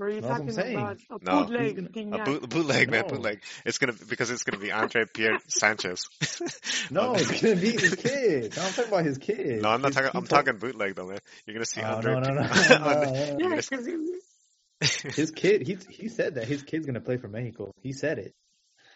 Or 0.00 0.06
are 0.06 0.10
you 0.10 0.20
That's 0.22 0.32
talking 0.38 0.52
saying. 0.52 0.76
about 0.78 0.96
a 1.10 1.24
No. 1.24 1.44
bootleg 1.44 1.92
gonna- 1.92 2.22
A 2.22 2.24
boot, 2.24 2.48
bootleg 2.48 2.90
man, 2.90 3.06
bootleg. 3.06 3.42
It's 3.66 3.76
gonna 3.78 3.92
because 3.92 4.30
it's 4.30 4.44
gonna 4.44 4.62
be 4.62 4.72
Andre 4.72 5.04
Pierre 5.12 5.38
Sanchez. 5.48 6.08
No, 6.90 7.14
it's 7.14 7.40
gonna 7.42 7.56
be 7.56 7.72
his 7.72 7.94
kid. 8.06 8.56
No, 8.56 8.62
I'm 8.62 8.72
talking 8.72 8.88
about 8.92 9.04
his 9.04 9.18
kid. 9.18 9.60
No, 9.62 9.68
I'm 9.68 9.82
not 9.82 9.88
His- 9.88 9.96
talking. 9.96 10.10
he 10.12 10.18
I'm 10.18 10.26
told- 10.26 10.46
talking 10.46 10.58
bootleg 10.58 10.94
though, 10.94 11.06
man. 11.08 11.18
You're 11.46 11.54
gonna 11.54 11.66
see 11.66 11.82
Oh, 11.82 11.94
Andre. 11.96 12.14
no, 12.14 12.20
no, 12.20 12.32
no, 12.32 12.42
no, 12.42 13.02
no. 13.04 13.36
Yeah, 13.38 13.56
because 13.56 15.14
His 15.16 15.30
kid, 15.32 15.66
he 15.66 15.76
he 15.90 16.08
said 16.08 16.36
that 16.36 16.48
his 16.48 16.62
kid's 16.62 16.86
gonna 16.86 17.00
play 17.02 17.18
for 17.18 17.28
Mexico. 17.28 17.72
He 17.82 17.92
said 17.92 18.18
it. 18.18 18.34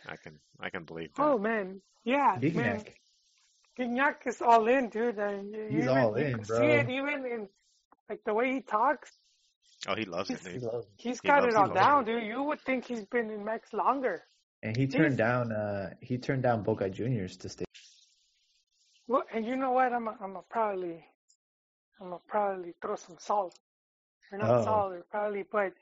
I 0.07 0.17
can 0.17 0.39
I 0.59 0.71
can 0.71 0.85
believe 0.85 1.13
that. 1.15 1.23
oh 1.23 1.37
man, 1.39 1.83
yeah, 2.05 2.39
man. 2.41 2.41
Gignac. 2.41 2.89
Gignac 3.79 4.27
is 4.27 4.41
all 4.41 4.67
in, 4.69 4.89
dude. 4.89 5.19
And 5.19 5.53
you, 5.53 5.67
He's 5.71 5.85
you 5.85 5.91
all 5.91 6.15
in, 6.15 6.31
you 6.31 6.37
bro. 6.39 6.59
See 6.59 6.65
it 6.65 6.89
even 6.89 7.27
in 7.27 7.49
like 8.09 8.21
the 8.25 8.33
way 8.35 8.53
he 8.55 8.61
talks. 8.63 9.11
Oh, 9.89 9.95
he 9.95 10.05
loves 10.05 10.31
it, 10.31 10.41
He 10.41 10.55
dude. 10.55 10.63
loves- 10.63 10.87
He's 10.97 11.21
He 11.21 11.29
got 11.29 11.43
loves 11.43 11.55
it 11.55 11.59
all 11.59 11.71
it. 11.71 11.75
down, 11.75 12.05
dude. 12.05 12.25
You 12.25 12.43
would 12.43 12.61
think 12.61 12.85
he's 12.87 13.05
been 13.05 13.31
in 13.31 13.45
Mex 13.45 13.73
longer. 13.73 14.23
And 14.63 14.77
he 14.77 14.87
turned 14.87 15.19
down 15.19 15.53
uh 15.53 15.91
he 16.01 16.17
turned 16.19 16.43
down 16.43 16.63
Boca 16.63 16.89
Juniors 16.89 17.37
to 17.39 17.49
stay. 17.51 17.65
Well, 19.07 19.25
and 19.35 19.45
you 19.45 19.57
know 19.57 19.73
what? 19.73 19.93
I'm 19.93 20.09
a, 20.09 20.17
I'm 20.23 20.37
a 20.37 20.43
probably, 20.49 21.05
I'm 22.01 22.13
a 22.15 22.19
probably 22.27 22.73
throw 22.81 22.97
some 22.97 23.17
salt. 23.19 23.59
Or 24.33 24.39
not 24.39 24.51
Oh. 24.51 24.65
salt, 24.65 24.93
or 24.95 25.05
probably, 25.11 25.45
but 25.53 25.75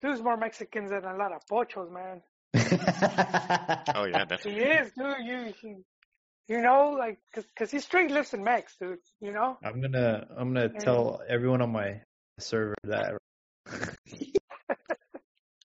there's 0.00 0.22
more 0.22 0.36
Mexicans 0.36 0.90
than 0.90 1.04
a 1.04 1.16
lot 1.16 1.32
of 1.32 1.40
pochos, 1.50 1.90
man. 1.90 2.22
Oh 3.96 4.04
yeah, 4.04 4.24
definitely. 4.24 4.52
He 4.54 4.58
definitely. 4.60 4.78
is, 4.78 4.92
dude. 4.96 5.26
You, 5.26 5.54
you, 5.70 5.84
you 6.48 6.60
know, 6.62 6.90
like, 6.98 7.18
cause 7.58 7.70
he 7.70 7.78
straight 7.80 8.10
lives 8.10 8.32
in 8.34 8.44
Mex, 8.44 8.76
dude. 8.80 8.98
You 9.20 9.32
know? 9.32 9.58
I'm 9.64 9.80
gonna 9.80 10.26
I'm 10.36 10.54
gonna 10.54 10.68
tell 10.68 11.20
everyone 11.28 11.60
on 11.62 11.72
my 11.72 12.00
server 12.38 12.74
that 12.84 13.14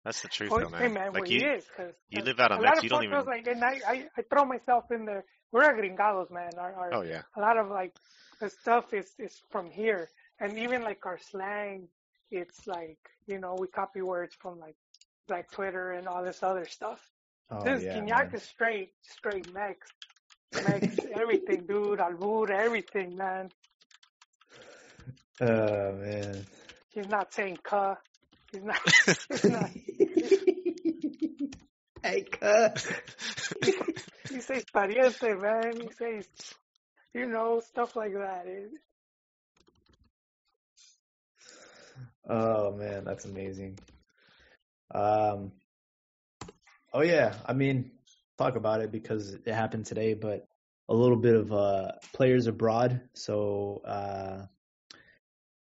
That's 0.04 0.22
the 0.22 0.28
truth, 0.28 0.52
Oh, 0.52 0.60
though, 0.60 0.68
man. 0.68 0.80
hey, 0.82 0.88
man, 0.88 1.12
like 1.12 1.22
well, 1.22 1.30
you, 1.30 1.40
is, 1.54 1.64
cause 1.76 1.92
you 2.10 2.22
live 2.22 2.38
out 2.38 2.52
a 2.52 2.54
on 2.54 2.62
lot 2.62 2.78
of 2.78 2.84
you 2.84 2.90
don't 2.90 3.02
even. 3.02 3.24
like, 3.24 3.44
and 3.48 3.64
I, 3.64 3.80
I, 3.88 4.04
I 4.16 4.22
throw 4.30 4.44
myself 4.44 4.84
in 4.92 5.04
there. 5.04 5.24
We're 5.50 5.62
gringados, 5.74 6.30
man. 6.30 6.50
Our, 6.58 6.72
our, 6.74 6.94
Oh 6.94 7.02
yeah, 7.02 7.22
a 7.36 7.40
lot 7.40 7.58
of 7.58 7.70
like 7.70 7.92
the 8.40 8.48
stuff 8.48 8.94
is 8.94 9.10
is 9.18 9.40
from 9.50 9.68
here, 9.68 10.08
and 10.38 10.56
even 10.58 10.82
like 10.82 11.04
our 11.06 11.18
slang, 11.18 11.88
it's 12.30 12.68
like 12.68 12.98
you 13.26 13.40
know 13.40 13.56
we 13.58 13.66
copy 13.66 14.00
words 14.00 14.36
from 14.40 14.60
like 14.60 14.76
like 15.28 15.50
Twitter 15.50 15.90
and 15.92 16.06
all 16.06 16.22
this 16.22 16.40
other 16.44 16.66
stuff. 16.66 17.00
oh 17.50 17.64
this 17.64 17.82
yeah, 17.82 17.96
Gignac 17.98 18.26
man. 18.26 18.34
is 18.34 18.42
straight 18.44 18.90
straight 19.02 19.52
Mex, 19.52 19.88
Mex 20.54 20.98
everything, 21.16 21.66
dude, 21.66 21.98
albur, 21.98 22.48
everything, 22.50 23.16
man. 23.16 23.50
Oh 25.40 25.92
man. 25.92 26.46
He's 26.90 27.08
not 27.08 27.32
saying 27.32 27.58
"cuh." 27.62 27.96
He's 28.52 28.62
not. 28.62 28.80
He's 29.28 29.44
not. 29.44 29.70
hey, 32.02 32.22
cut. 32.22 32.86
He 34.30 34.40
says 34.40 34.64
"pariente," 34.74 35.40
man. 35.40 35.80
He 35.80 35.88
says, 35.96 36.26
you 37.14 37.26
know, 37.26 37.60
stuff 37.60 37.94
like 37.96 38.12
that. 38.12 38.46
It, 38.46 38.70
Oh 42.28 42.72
man, 42.72 43.04
that's 43.04 43.24
amazing. 43.24 43.78
Um. 44.92 45.52
Oh 46.92 47.02
yeah, 47.02 47.34
I 47.46 47.52
mean, 47.52 47.92
talk 48.38 48.56
about 48.56 48.80
it 48.80 48.90
because 48.90 49.34
it 49.34 49.52
happened 49.52 49.86
today, 49.86 50.14
but 50.14 50.46
a 50.88 50.94
little 50.94 51.16
bit 51.16 51.34
of 51.34 51.52
uh 51.52 51.92
players 52.12 52.46
abroad. 52.46 53.00
So 53.14 53.82
uh 53.84 54.46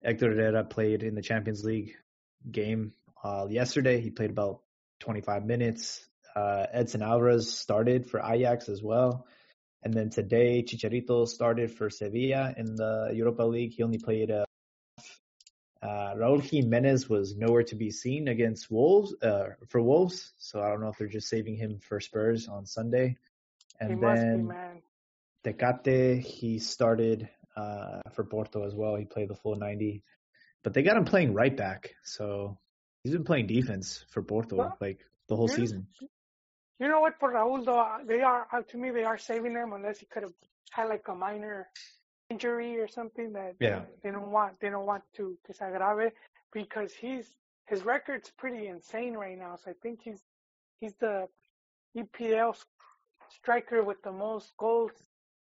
Hector 0.02 0.30
Herrera 0.30 0.64
played 0.64 1.02
in 1.02 1.14
the 1.14 1.22
Champions 1.22 1.64
League 1.64 1.94
game 2.50 2.92
uh 3.22 3.46
yesterday. 3.50 4.00
He 4.00 4.10
played 4.10 4.30
about 4.30 4.60
25 5.00 5.44
minutes. 5.44 6.04
Uh 6.34 6.66
Edson 6.72 7.02
Alvarez 7.02 7.52
started 7.52 8.06
for 8.06 8.20
Ajax 8.20 8.68
as 8.68 8.82
well. 8.82 9.26
And 9.82 9.94
then 9.94 10.10
today 10.10 10.62
Chicharito 10.62 11.26
started 11.26 11.72
for 11.72 11.90
Sevilla 11.90 12.54
in 12.56 12.76
the 12.76 13.10
Europa 13.14 13.42
League. 13.42 13.72
He 13.72 13.82
only 13.82 13.98
played 13.98 14.30
uh 14.30 14.44
uh, 15.82 16.14
Raul 16.14 16.42
Jimenez 16.42 17.08
was 17.08 17.34
nowhere 17.36 17.62
to 17.62 17.74
be 17.74 17.90
seen 17.90 18.28
against 18.28 18.70
Wolves 18.70 19.14
uh, 19.22 19.54
for 19.68 19.80
Wolves, 19.80 20.34
so 20.36 20.60
I 20.60 20.68
don't 20.68 20.82
know 20.82 20.88
if 20.88 20.98
they're 20.98 21.08
just 21.08 21.28
saving 21.28 21.56
him 21.56 21.78
for 21.78 22.00
Spurs 22.00 22.48
on 22.48 22.66
Sunday. 22.66 23.16
he 23.80 23.86
And 23.86 23.98
be, 23.98 24.16
then 24.18 24.46
man. 24.48 24.82
Tecate, 25.42 26.20
he 26.20 26.58
started 26.58 27.30
uh, 27.60 28.00
for 28.14 28.24
Porto 28.24 28.64
as 28.68 28.74
well. 28.74 28.94
He 28.96 29.04
played 29.04 29.28
the 29.28 29.34
full 29.42 29.56
90, 29.56 30.02
but 30.64 30.72
they 30.74 30.82
got 30.82 30.96
him 30.96 31.04
playing 31.04 31.32
right 31.34 31.56
back, 31.56 31.94
so 32.04 32.58
he's 33.02 33.12
been 33.12 33.24
playing 33.24 33.46
defense 33.46 34.04
for 34.12 34.22
Porto 34.22 34.56
Well, 34.56 34.76
like 34.80 35.00
the 35.28 35.36
whole 35.36 35.50
yeah. 35.50 35.56
season. 35.56 35.86
You 36.80 36.88
know 36.88 37.00
what? 37.00 37.14
For 37.20 37.30
Raul, 37.32 37.64
though, 37.64 37.84
they 38.06 38.20
are 38.22 38.46
uh, 38.52 38.62
to 38.70 38.76
me 38.78 38.90
they 38.90 39.04
are 39.04 39.18
saving 39.18 39.52
him 39.60 39.72
unless 39.72 39.98
he 39.98 40.06
could 40.06 40.22
have 40.22 40.32
had 40.70 40.88
like 40.88 41.06
a 41.08 41.14
minor 41.14 41.68
injury 42.30 42.78
or 42.80 42.88
something 42.88 43.32
that 43.34 43.54
Yeah. 43.60 43.82
they 44.02 44.10
don't 44.10 44.30
want. 44.30 44.58
They 44.60 44.70
don't 44.70 44.86
want 44.86 45.04
to 45.16 45.36
que 45.44 45.54
se 45.54 45.64
agrave 45.64 46.12
because 46.52 46.92
he's 46.94 47.26
his 47.66 47.84
record's 47.84 48.30
pretty 48.42 48.66
insane 48.68 49.14
right 49.24 49.38
now. 49.38 49.56
So 49.56 49.70
I 49.72 49.74
think 49.82 50.00
he's 50.02 50.22
he's 50.80 50.94
the 51.06 51.28
EPL 51.96 52.52
striker 53.28 53.82
with 53.82 54.00
the 54.02 54.12
most 54.12 54.56
goals 54.56 54.92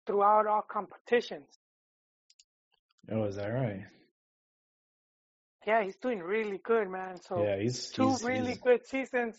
throughout 0.08 0.48
all 0.48 0.64
competitions. 0.78 1.50
Oh, 3.10 3.24
is 3.24 3.36
that 3.36 3.48
right? 3.48 3.86
Yeah, 5.66 5.84
he's 5.84 5.98
doing 5.98 6.20
really 6.20 6.60
good, 6.64 6.90
man. 6.90 7.22
So 7.22 7.44
yeah, 7.44 7.58
he's 7.58 7.90
two 7.90 8.10
he's, 8.10 8.24
really 8.24 8.48
he's- 8.48 8.60
good 8.60 8.86
seasons. 8.88 9.36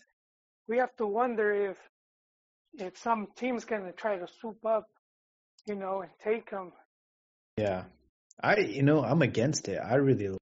We 0.67 0.77
have 0.77 0.95
to 0.97 1.05
wonder 1.05 1.51
if 1.69 1.77
if 2.75 2.97
some 2.97 3.27
team's 3.35 3.65
gonna 3.65 3.91
try 3.91 4.17
to 4.17 4.27
swoop 4.39 4.65
up, 4.65 4.87
you 5.65 5.75
know, 5.75 6.01
and 6.01 6.11
take 6.23 6.49
him. 6.49 6.71
Yeah. 7.57 7.83
I 8.41 8.57
you 8.57 8.83
know, 8.83 9.03
I'm 9.03 9.21
against 9.21 9.67
it. 9.67 9.79
I 9.79 9.95
really 9.95 10.29
like 10.29 10.39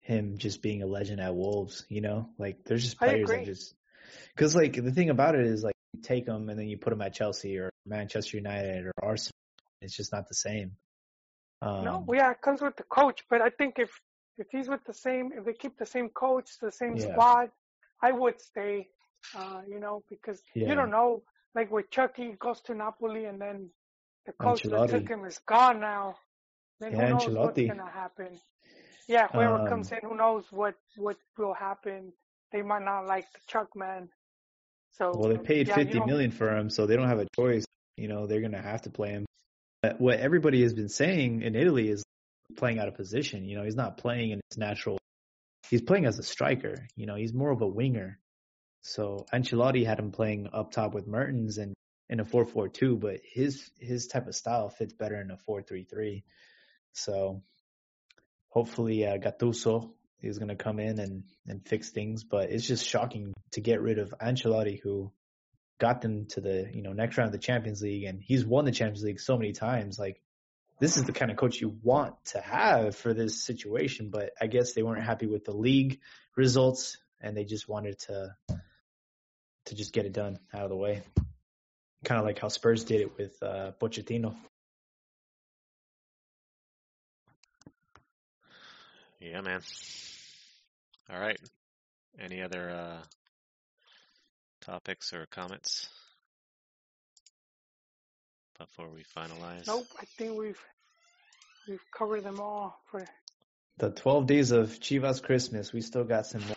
him 0.00 0.38
just 0.38 0.62
being 0.62 0.82
a 0.82 0.86
legend 0.86 1.20
at 1.20 1.34
Wolves, 1.34 1.84
you 1.88 2.00
know? 2.00 2.30
Like 2.38 2.64
there's 2.64 2.82
just 2.82 2.98
players 2.98 3.28
that 3.28 3.44
just 3.44 3.74
cuz 4.36 4.54
like 4.54 4.72
the 4.74 4.92
thing 4.92 5.10
about 5.10 5.34
it 5.34 5.46
is 5.46 5.62
like 5.62 5.74
you 5.92 6.02
take 6.02 6.26
him 6.26 6.48
and 6.48 6.58
then 6.58 6.66
you 6.66 6.78
put 6.78 6.92
him 6.92 7.02
at 7.02 7.12
Chelsea 7.14 7.58
or 7.58 7.70
Manchester 7.84 8.38
United 8.38 8.86
or 8.86 8.92
Arsenal. 9.02 9.32
It's 9.82 9.94
just 9.94 10.12
not 10.12 10.28
the 10.28 10.34
same. 10.34 10.76
Um 11.62 11.84
no, 11.84 12.04
well, 12.06 12.18
yeah, 12.18 12.30
it 12.32 12.40
comes 12.42 12.60
with 12.62 12.76
the 12.76 12.82
coach, 12.84 13.24
but 13.30 13.40
I 13.40 13.50
think 13.50 13.78
if 13.78 13.90
if 14.38 14.48
he's 14.50 14.68
with 14.68 14.84
the 14.86 14.94
same, 14.94 15.32
if 15.36 15.44
they 15.44 15.52
keep 15.54 15.78
the 15.78 15.86
same 15.86 16.08
coach, 16.10 16.50
the 16.60 16.70
same 16.72 16.96
Yeah. 16.98 17.08
squad, 17.08 17.50
I 18.02 18.12
would 18.12 18.40
stay. 18.40 18.88
Uh, 19.36 19.62
you 19.68 19.80
know, 19.80 20.04
because 20.08 20.40
Yeah. 20.54 20.68
you 20.68 20.74
don't 20.74 20.90
know, 20.90 21.22
like 21.54 21.70
with 21.70 21.90
Chucky 21.90 22.32
goes 22.38 22.60
to 22.62 22.74
Napoli 22.74 23.24
and 23.24 23.40
then 23.40 23.70
the 24.26 24.32
coach 24.32 24.62
that 24.64 24.88
took 24.88 25.08
him 25.08 25.24
is 25.24 25.38
gone 25.46 25.80
now. 25.80 26.16
Then 26.80 26.92
Yeah, 26.92 27.06
who 27.06 27.10
knows 27.10 27.36
what's 27.40 27.58
Ancelotti. 27.58 27.68
gonna 27.68 27.90
happen? 27.90 28.38
Yeah, 29.08 29.28
whoever 29.28 29.58
Um, 29.58 29.68
comes 29.68 29.92
in, 29.92 29.98
who 30.02 30.16
knows 30.16 30.44
what 30.50 30.74
what 30.96 31.16
will 31.38 31.54
happen? 31.54 32.12
They 32.52 32.62
might 32.62 32.84
not 32.84 33.06
like 33.06 33.26
the 33.32 33.40
Chuck 33.48 33.74
man. 33.74 34.08
So 34.92 35.12
well 35.12 35.28
they 35.30 35.38
paid 35.38 35.68
yeah, 35.68 35.74
fifty 35.74 36.00
million 36.00 36.30
for 36.30 36.56
him, 36.56 36.70
so 36.70 36.86
they 36.86 36.96
don't 36.96 37.08
have 37.08 37.18
a 37.20 37.26
choice. 37.36 37.64
You 37.96 38.08
know, 38.08 38.26
they're 38.26 38.40
going 38.40 38.52
to 38.52 38.62
have 38.62 38.82
to 38.82 38.90
play 38.90 39.10
him. 39.10 39.25
But 39.82 40.00
what 40.00 40.18
everybody 40.18 40.62
has 40.62 40.72
been 40.72 40.88
saying 40.88 41.42
in 41.42 41.54
Italy 41.54 41.88
is 41.88 42.02
playing 42.56 42.78
out 42.78 42.88
of 42.88 42.94
position. 42.94 43.44
You 43.44 43.56
know, 43.58 43.64
he's 43.64 43.76
not 43.76 43.98
playing 43.98 44.30
in 44.30 44.40
his 44.50 44.58
natural. 44.58 44.98
He's 45.70 45.82
playing 45.82 46.06
as 46.06 46.18
a 46.18 46.22
striker. 46.22 46.86
You 46.96 47.06
know, 47.06 47.16
he's 47.16 47.34
more 47.34 47.50
of 47.50 47.60
a 47.60 47.66
winger. 47.66 48.18
So 48.82 49.26
Ancelotti 49.32 49.84
had 49.84 49.98
him 49.98 50.12
playing 50.12 50.48
up 50.52 50.70
top 50.70 50.94
with 50.94 51.06
Mertens 51.06 51.58
and 51.58 51.74
in 52.08 52.20
a 52.20 52.24
4-4-2, 52.24 53.00
but 53.00 53.20
his 53.24 53.68
his 53.80 54.06
type 54.06 54.28
of 54.28 54.34
style 54.34 54.68
fits 54.68 54.92
better 54.92 55.20
in 55.20 55.30
a 55.30 55.38
4-3-3. 55.48 56.22
So 56.92 57.42
hopefully 58.48 59.04
uh, 59.06 59.18
Gattuso 59.18 59.90
is 60.22 60.38
going 60.38 60.48
to 60.48 60.56
come 60.56 60.78
in 60.78 60.98
and 60.98 61.24
and 61.46 61.66
fix 61.66 61.90
things, 61.90 62.24
but 62.24 62.50
it's 62.50 62.66
just 62.66 62.86
shocking 62.86 63.34
to 63.52 63.60
get 63.60 63.82
rid 63.82 63.98
of 63.98 64.14
Ancelotti 64.20 64.80
who 64.80 65.12
got 65.78 66.00
them 66.00 66.26
to 66.26 66.40
the, 66.40 66.70
you 66.72 66.82
know, 66.82 66.92
next 66.92 67.18
round 67.18 67.28
of 67.28 67.32
the 67.32 67.38
Champions 67.38 67.82
League 67.82 68.04
and 68.04 68.20
he's 68.22 68.44
won 68.44 68.64
the 68.64 68.72
Champions 68.72 69.02
League 69.02 69.20
so 69.20 69.36
many 69.36 69.52
times 69.52 69.98
like 69.98 70.20
this 70.78 70.96
is 70.96 71.04
the 71.04 71.12
kind 71.12 71.30
of 71.30 71.36
coach 71.36 71.60
you 71.60 71.76
want 71.82 72.14
to 72.26 72.40
have 72.40 72.96
for 72.96 73.14
this 73.14 73.44
situation, 73.44 74.10
but 74.10 74.32
I 74.40 74.46
guess 74.46 74.72
they 74.72 74.82
weren't 74.82 75.04
happy 75.04 75.26
with 75.26 75.44
the 75.44 75.56
league 75.56 76.00
results 76.36 76.98
and 77.20 77.36
they 77.36 77.44
just 77.44 77.68
wanted 77.68 77.98
to 78.00 78.36
to 79.66 79.74
just 79.74 79.92
get 79.92 80.06
it 80.06 80.12
done 80.12 80.38
out 80.54 80.62
of 80.62 80.70
the 80.70 80.76
way. 80.76 81.02
Kind 82.04 82.20
of 82.20 82.26
like 82.26 82.38
how 82.38 82.48
Spurs 82.48 82.84
did 82.84 83.00
it 83.00 83.18
with 83.18 83.42
uh, 83.42 83.72
Pochettino. 83.80 84.36
Yeah, 89.18 89.40
man. 89.40 89.60
All 91.10 91.18
right. 91.18 91.40
Any 92.20 92.42
other 92.42 92.70
uh, 92.70 93.02
topics 94.66 95.12
or 95.12 95.26
comments 95.26 95.88
before 98.58 98.88
we 98.88 99.04
finalize? 99.16 99.66
Nope, 99.66 99.86
I 100.00 100.04
think 100.18 100.36
we've 100.36 100.60
we've 101.68 101.80
covered 101.96 102.24
them 102.24 102.40
all 102.40 102.80
for 102.90 103.04
The 103.78 103.90
12 103.90 104.26
days 104.26 104.50
of 104.50 104.80
Chivas 104.80 105.22
Christmas, 105.22 105.72
we 105.72 105.80
still 105.80 106.04
got 106.04 106.26
some 106.26 106.42
more, 106.46 106.56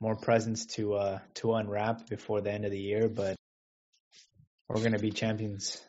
more 0.00 0.16
presents 0.16 0.66
to 0.76 0.94
uh 0.94 1.18
to 1.34 1.54
unwrap 1.54 2.08
before 2.08 2.40
the 2.40 2.52
end 2.52 2.64
of 2.64 2.70
the 2.70 2.78
year, 2.78 3.08
but 3.08 3.36
we're 4.68 4.82
gonna 4.82 4.98
be 4.98 5.10
champions. 5.10 5.82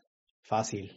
Fácil. 0.50 0.90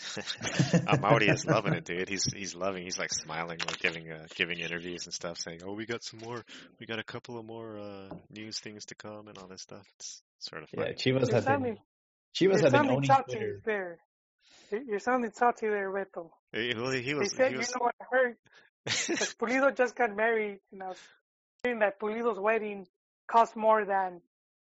Mauri 1.00 1.28
is 1.28 1.44
loving 1.46 1.74
it, 1.74 1.84
dude. 1.84 2.08
He's 2.08 2.24
he's 2.24 2.54
loving. 2.54 2.84
He's 2.84 2.98
like 2.98 3.12
smiling, 3.12 3.58
like 3.66 3.78
giving 3.78 4.10
uh, 4.10 4.26
giving 4.34 4.58
interviews 4.58 5.04
and 5.06 5.14
stuff, 5.14 5.38
saying, 5.38 5.60
"Oh, 5.64 5.72
we 5.72 5.86
got 5.86 6.02
some 6.02 6.20
more. 6.20 6.42
We 6.78 6.86
got 6.86 6.98
a 6.98 7.04
couple 7.04 7.38
of 7.38 7.44
more 7.44 7.78
uh, 7.78 8.08
news 8.30 8.58
things 8.58 8.86
to 8.86 8.94
come 8.94 9.28
and 9.28 9.38
all 9.38 9.46
this 9.46 9.62
stuff." 9.62 9.86
It's 9.96 10.22
sort 10.38 10.62
of 10.62 10.68
Yeah, 10.72 10.84
funny. 10.84 10.94
Chivas 10.94 11.04
You're 11.04 11.18
have 11.20 11.30
been 11.30 11.42
sounding, 11.42 11.78
Chivas 12.34 12.40
you're 12.40 12.52
have 12.52 12.62
been 12.62 12.72
sounding 12.72 12.96
owning 12.96 13.10
Twitter. 13.10 13.60
there. 13.64 13.98
You're 14.70 14.82
you're 14.82 14.98
sounding 15.00 15.32
salty 15.32 15.68
there, 15.68 15.90
Beto. 15.90 16.30
He, 16.52 16.72
well, 16.76 16.90
he 16.90 17.12
They 17.12 17.24
said, 17.26 17.52
He 17.52 17.58
you 17.58 17.60
know 17.60 17.78
what 17.78 17.94
I 18.00 18.04
heard? 18.10 18.36
Because 18.84 19.34
Pulido 19.34 19.76
just 19.76 19.94
got 19.94 20.14
married, 20.16 20.60
and 20.72 20.82
I 20.82 20.88
was 20.88 20.98
hearing 21.62 21.80
that 21.80 22.00
Pulido's 22.00 22.38
wedding 22.38 22.86
cost 23.28 23.54
more 23.56 23.84
than 23.84 24.20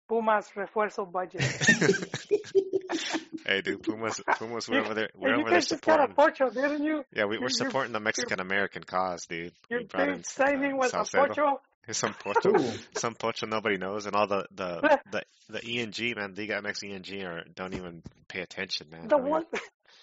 Puma's 0.09 0.48
refuerzo 0.55 1.10
budget. 1.10 1.42
hey, 3.44 3.60
dude, 3.60 3.82
Pumas, 3.82 4.20
Pumas, 4.38 4.68
we're 4.68 4.76
You- 4.78 4.84
over 4.84 4.94
there. 4.94 5.10
And 5.14 5.22
We're 5.22 5.28
you 5.34 5.40
over 5.40 5.50
there 5.50 5.58
guys 5.58 5.68
just 5.68 5.82
got 5.82 6.00
a 6.00 6.12
supporting. 6.12 6.46
pocho, 6.48 6.50
didn't 6.50 6.84
you? 6.84 7.04
Yeah, 7.14 7.24
we, 7.26 7.38
we're 7.38 7.48
supporting 7.48 7.92
the 7.92 8.00
Mexican 8.00 8.40
American 8.40 8.82
cause, 8.84 9.26
dude. 9.26 9.52
Your 9.70 9.80
We 9.80 9.86
brought 9.86 10.08
in 10.08 10.14
big 10.16 10.26
signing 10.26 10.72
uh, 10.74 10.76
was 10.76 10.88
a 10.88 11.04
Salcedo. 11.04 11.26
pocho. 11.28 11.60
Some 11.92 12.14
pocho, 12.18 12.72
some 12.96 13.14
pocho 13.14 13.44
nobody 13.46 13.76
knows, 13.76 14.06
and 14.06 14.16
all 14.16 14.26
the 14.26 14.46
the 14.54 14.98
the, 15.12 15.22
the 15.50 15.62
ENG 15.62 16.14
man, 16.16 16.32
Liga 16.34 16.62
MX 16.62 16.82
ENG, 16.90 17.22
are 17.26 17.44
don't 17.54 17.74
even 17.74 18.02
pay 18.26 18.40
attention, 18.40 18.86
man. 18.90 19.06
The 19.08 19.16
I 19.16 19.20
mean, 19.20 19.30
one, 19.30 19.44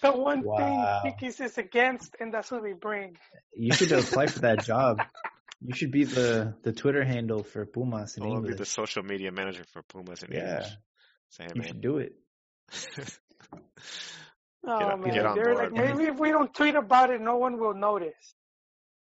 the 0.00 0.12
one 0.12 0.42
Wow. 0.44 1.00
thing 1.02 1.12
Kikis 1.20 1.40
is 1.44 1.58
against, 1.58 2.14
and 2.20 2.32
that's 2.32 2.52
what 2.52 2.62
we 2.62 2.72
bring. 2.72 3.16
You 3.56 3.72
should 3.72 3.90
apply 3.90 4.28
for 4.28 4.38
that 4.42 4.64
job. 4.64 5.00
You 5.60 5.74
should 5.74 5.90
be 5.90 6.04
the 6.04 6.54
the 6.62 6.72
Twitter 6.72 7.02
handle 7.04 7.42
for 7.42 7.66
Pumas 7.66 8.16
in 8.16 8.22
I'll 8.22 8.40
be 8.42 8.54
the 8.54 8.64
social 8.64 9.02
media 9.02 9.32
manager 9.32 9.64
for 9.72 9.82
Pumas 9.82 10.22
in 10.22 10.30
Yeah. 10.30 10.50
English. 10.50 10.68
Say, 11.30 11.44
hey, 11.46 11.50
You 11.56 11.60
man. 11.62 11.66
should 11.68 11.80
do 11.80 11.98
it. 11.98 12.12
Oh 14.64 14.96
man, 14.96 15.34
they're 15.34 15.54
board. 15.54 15.56
like 15.56 15.72
maybe 15.72 16.04
if 16.04 16.16
we 16.20 16.30
don't 16.30 16.52
tweet 16.54 16.74
about 16.74 17.10
it, 17.10 17.20
no 17.20 17.36
one 17.36 17.58
will 17.58 17.74
notice. 17.74 18.34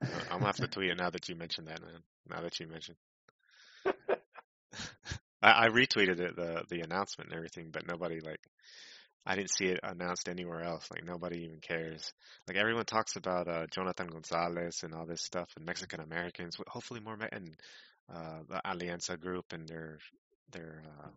I'm 0.02 0.38
gonna 0.38 0.46
have 0.46 0.56
to 0.56 0.66
tweet 0.66 0.90
it 0.90 0.98
now 0.98 1.10
that 1.10 1.28
you 1.28 1.36
mentioned 1.36 1.68
that, 1.68 1.80
man. 1.82 2.02
Now 2.28 2.40
that 2.40 2.58
you 2.58 2.66
mentioned. 2.66 2.96
I, 5.42 5.66
I 5.66 5.68
retweeted 5.68 6.20
it, 6.20 6.36
the 6.36 6.64
the 6.68 6.80
announcement 6.80 7.30
and 7.30 7.36
everything, 7.36 7.70
but 7.70 7.86
nobody 7.86 8.20
like 8.20 8.40
I 9.24 9.36
didn't 9.36 9.50
see 9.50 9.66
it 9.66 9.80
announced 9.82 10.28
anywhere 10.28 10.62
else. 10.62 10.88
Like 10.90 11.04
nobody 11.04 11.44
even 11.44 11.60
cares. 11.60 12.12
Like 12.48 12.56
everyone 12.56 12.86
talks 12.86 13.16
about 13.16 13.48
uh 13.48 13.66
Jonathan 13.66 14.08
Gonzalez 14.08 14.80
and 14.82 14.94
all 14.94 15.06
this 15.06 15.22
stuff 15.22 15.50
and 15.56 15.66
Mexican 15.66 16.00
Americans. 16.00 16.56
Hopefully 16.66 17.00
more 17.00 17.16
and 17.30 17.54
uh 18.12 18.40
the 18.48 18.60
Alianza 18.64 19.20
group 19.20 19.52
and 19.52 19.68
their 19.68 19.98
their 20.50 20.82
uh 20.86 21.08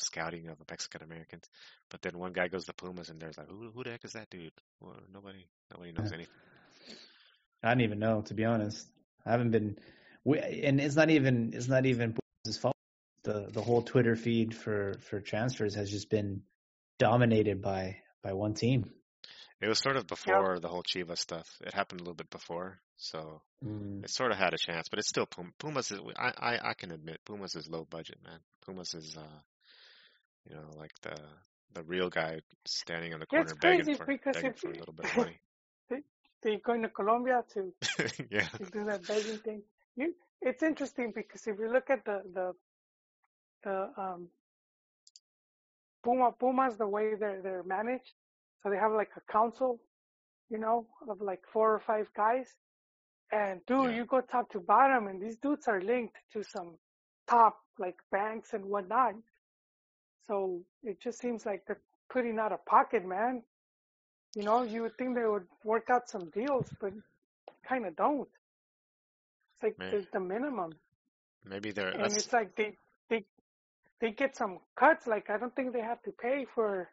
scouting 0.00 0.48
of 0.48 0.58
Mexican 0.68 1.02
Americans. 1.02 1.44
But 1.90 2.02
then 2.02 2.18
one 2.18 2.32
guy 2.32 2.48
goes 2.48 2.64
to 2.66 2.72
Pumas 2.72 3.08
and 3.08 3.20
there's 3.20 3.38
like, 3.38 3.48
who 3.48 3.70
who 3.70 3.84
the 3.84 3.90
heck 3.90 4.04
is 4.04 4.12
that 4.12 4.30
dude? 4.30 4.52
Well, 4.80 4.96
nobody 5.12 5.44
nobody 5.72 5.92
knows 5.92 6.10
Yeah. 6.10 6.16
anything. 6.16 6.34
I 7.62 7.68
don't 7.68 7.82
even 7.82 7.98
know, 7.98 8.22
to 8.22 8.34
be 8.34 8.44
honest. 8.44 8.86
I 9.26 9.32
haven't 9.32 9.50
been, 9.50 9.76
we, 10.24 10.38
and 10.38 10.80
it's 10.80 10.96
not 10.96 11.10
even 11.10 11.52
it's 11.54 11.68
not 11.68 11.86
even 11.86 12.14
Pumas' 12.44 12.58
fault. 12.58 12.76
The 13.22 13.48
the 13.52 13.60
whole 13.60 13.82
Twitter 13.82 14.16
feed 14.16 14.54
for 14.56 14.94
for 15.00 15.20
transfers 15.20 15.74
has 15.74 15.90
just 15.90 16.08
been 16.08 16.42
dominated 16.98 17.60
by 17.60 17.98
by 18.22 18.32
one 18.32 18.54
team. 18.54 18.90
It 19.60 19.68
was 19.68 19.78
sort 19.78 19.96
of 19.96 20.06
before 20.06 20.58
the 20.58 20.68
whole 20.68 20.82
Chivas 20.82 21.18
stuff. 21.18 21.46
It 21.60 21.74
happened 21.74 22.00
a 22.00 22.04
little 22.04 22.14
bit 22.14 22.30
before, 22.30 22.80
so 22.96 23.42
Mm. 23.62 24.02
it 24.02 24.08
sort 24.10 24.32
of 24.32 24.38
had 24.38 24.54
a 24.54 24.58
chance. 24.58 24.88
But 24.88 25.00
it's 25.00 25.08
still 25.08 25.26
Pum- 25.26 25.52
Pumas. 25.58 25.90
Is, 25.92 26.00
I, 26.16 26.32
I 26.38 26.70
I 26.70 26.74
can 26.74 26.92
admit 26.92 27.20
Pumas 27.26 27.54
is 27.56 27.68
low 27.68 27.84
budget, 27.84 28.16
man. 28.24 28.38
Pumas 28.64 28.94
is 28.94 29.18
uh, 29.18 29.40
you 30.48 30.54
know, 30.54 30.70
like 30.76 30.92
the 31.02 31.16
the 31.72 31.82
real 31.84 32.08
guy 32.10 32.40
standing 32.66 33.12
on 33.14 33.20
the 33.20 33.26
corner 33.26 33.54
begging 33.54 33.88
for 33.88 34.08
begging 34.32 34.52
for 34.54 34.70
a 34.70 34.76
little 34.76 34.94
bit 34.94 35.06
of 35.06 35.14
money. 35.14 35.40
They 36.42 36.56
going 36.64 36.82
to 36.82 36.88
Colombia 36.88 37.44
to 37.54 37.72
yeah, 38.30 38.48
to 38.58 38.64
do 38.66 38.84
that 38.84 39.06
begging 39.06 39.38
thing. 39.38 39.62
You, 39.96 40.14
it's 40.40 40.62
interesting 40.62 41.12
because 41.14 41.46
if 41.46 41.58
you 41.58 41.72
look 41.72 41.90
at 41.90 42.04
the 42.04 42.22
the 42.34 42.54
the 43.64 43.92
um 43.96 44.28
Puma 46.02 46.32
Pumas, 46.32 46.76
the 46.76 46.86
way 46.86 47.08
they're 47.08 47.34
they're 47.34 47.56
managed, 47.56 48.06
so 48.54 48.64
they 48.64 48.70
have 48.70 48.86
like 48.86 49.10
a 49.16 49.32
council, 49.32 49.80
you 50.48 50.58
know, 50.58 50.86
of 51.08 51.20
like 51.20 51.42
four 51.52 51.74
or 51.74 51.80
five 51.80 52.12
guys, 52.14 52.56
and 53.32 53.64
dude, 53.66 53.90
Yeah. 53.90 53.96
you 53.96 54.04
go 54.06 54.20
top 54.20 54.50
to 54.50 54.60
bottom, 54.60 55.06
and 55.08 55.20
these 55.20 55.36
dudes 55.38 55.68
are 55.68 55.80
linked 55.80 56.16
to 56.32 56.42
some 56.44 56.78
top 57.28 57.60
like 57.78 57.96
banks 58.10 58.52
and 58.54 58.64
whatnot. 58.64 59.14
So 60.26 60.60
it 60.82 61.00
just 61.00 61.18
seems 61.18 61.44
like 61.46 61.64
they're 61.66 61.80
putting 62.10 62.38
out 62.38 62.52
of 62.52 62.64
pocket, 62.66 63.06
man. 63.06 63.42
You 64.34 64.44
know, 64.44 64.62
you 64.62 64.82
would 64.82 64.96
think 64.96 65.16
they 65.16 65.24
would 65.24 65.46
work 65.64 65.88
out 65.90 66.08
some 66.08 66.30
deals, 66.30 66.68
but 66.80 66.92
kind 67.68 67.86
of 67.86 67.96
don't. 67.96 68.28
It's 69.54 69.62
like 69.62 69.78
Man. 69.78 70.06
the, 70.12 70.20
minimum, 70.20 70.72
maybe 71.44 71.70
they're 71.72 71.88
and 71.88 72.12
it's 72.16 72.32
like 72.32 72.56
they 72.56 72.76
they 73.08 73.24
they 74.00 74.12
get 74.12 74.36
some 74.36 74.58
cuts. 74.76 75.06
Like 75.06 75.30
I 75.30 75.36
don't 75.36 75.54
think 75.54 75.72
they 75.72 75.80
have 75.82 76.02
to 76.02 76.12
pay 76.12 76.46
for 76.54 76.90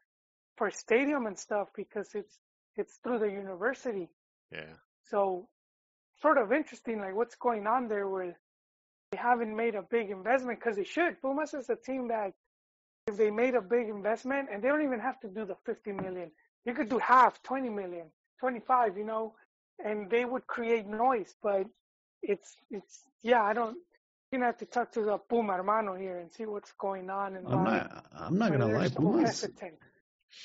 for 0.57 0.71
stadium 0.71 1.27
and 1.27 1.37
stuff 1.37 1.67
because 1.75 2.09
it's 2.13 2.39
it's 2.75 2.97
through 3.03 3.19
the 3.19 3.29
university. 3.29 4.09
yeah. 4.51 4.73
So 5.09 5.47
sort 6.21 6.37
of 6.37 6.51
interesting, 6.51 6.99
like 6.99 7.15
what's 7.15 7.35
going 7.35 7.67
on 7.67 7.87
there 7.87 8.09
where 8.09 8.37
they 9.11 9.17
haven't 9.17 9.55
made 9.55 9.75
a 9.75 9.83
big 9.83 10.09
investment 10.09 10.59
because 10.59 10.75
they 10.75 10.83
should. 10.83 11.21
Pumas 11.21 11.53
is 11.53 11.69
a 11.69 11.75
team 11.75 12.09
that 12.09 12.33
if 13.07 13.17
they 13.17 13.31
made 13.31 13.55
a 13.55 13.61
big 13.61 13.89
investment 13.89 14.49
and 14.51 14.61
they 14.61 14.67
don't 14.67 14.83
even 14.83 14.99
have 14.99 15.19
to 15.21 15.27
do 15.27 15.45
the 15.45 15.55
50 15.65 15.93
million, 15.93 16.31
you 16.65 16.73
could 16.73 16.89
do 16.89 16.99
half, 16.99 17.41
20 17.43 17.69
million, 17.69 18.07
25, 18.39 18.97
you 18.97 19.05
know, 19.05 19.33
and 19.83 20.09
they 20.09 20.25
would 20.25 20.45
create 20.47 20.85
noise. 20.85 21.33
But 21.41 21.65
it's 22.21 22.55
it's 22.69 23.03
yeah, 23.23 23.43
I 23.43 23.53
don't. 23.53 23.77
You're 24.31 24.39
gonna 24.39 24.47
have 24.47 24.57
to 24.57 24.65
talk 24.65 24.91
to 24.93 25.01
the 25.01 25.17
Puma 25.17 25.53
hermano 25.53 25.95
here 25.95 26.17
and 26.19 26.31
see 26.31 26.45
what's 26.45 26.73
going 26.73 27.09
on 27.09 27.37
and 27.37 27.47
I'm 27.47 27.63
not 27.63 28.05
I'm 28.13 28.37
not 28.37 28.51
gonna 28.51 28.67
lie, 28.67 28.89
Pumas 28.89 29.41
hesitant. 29.41 29.75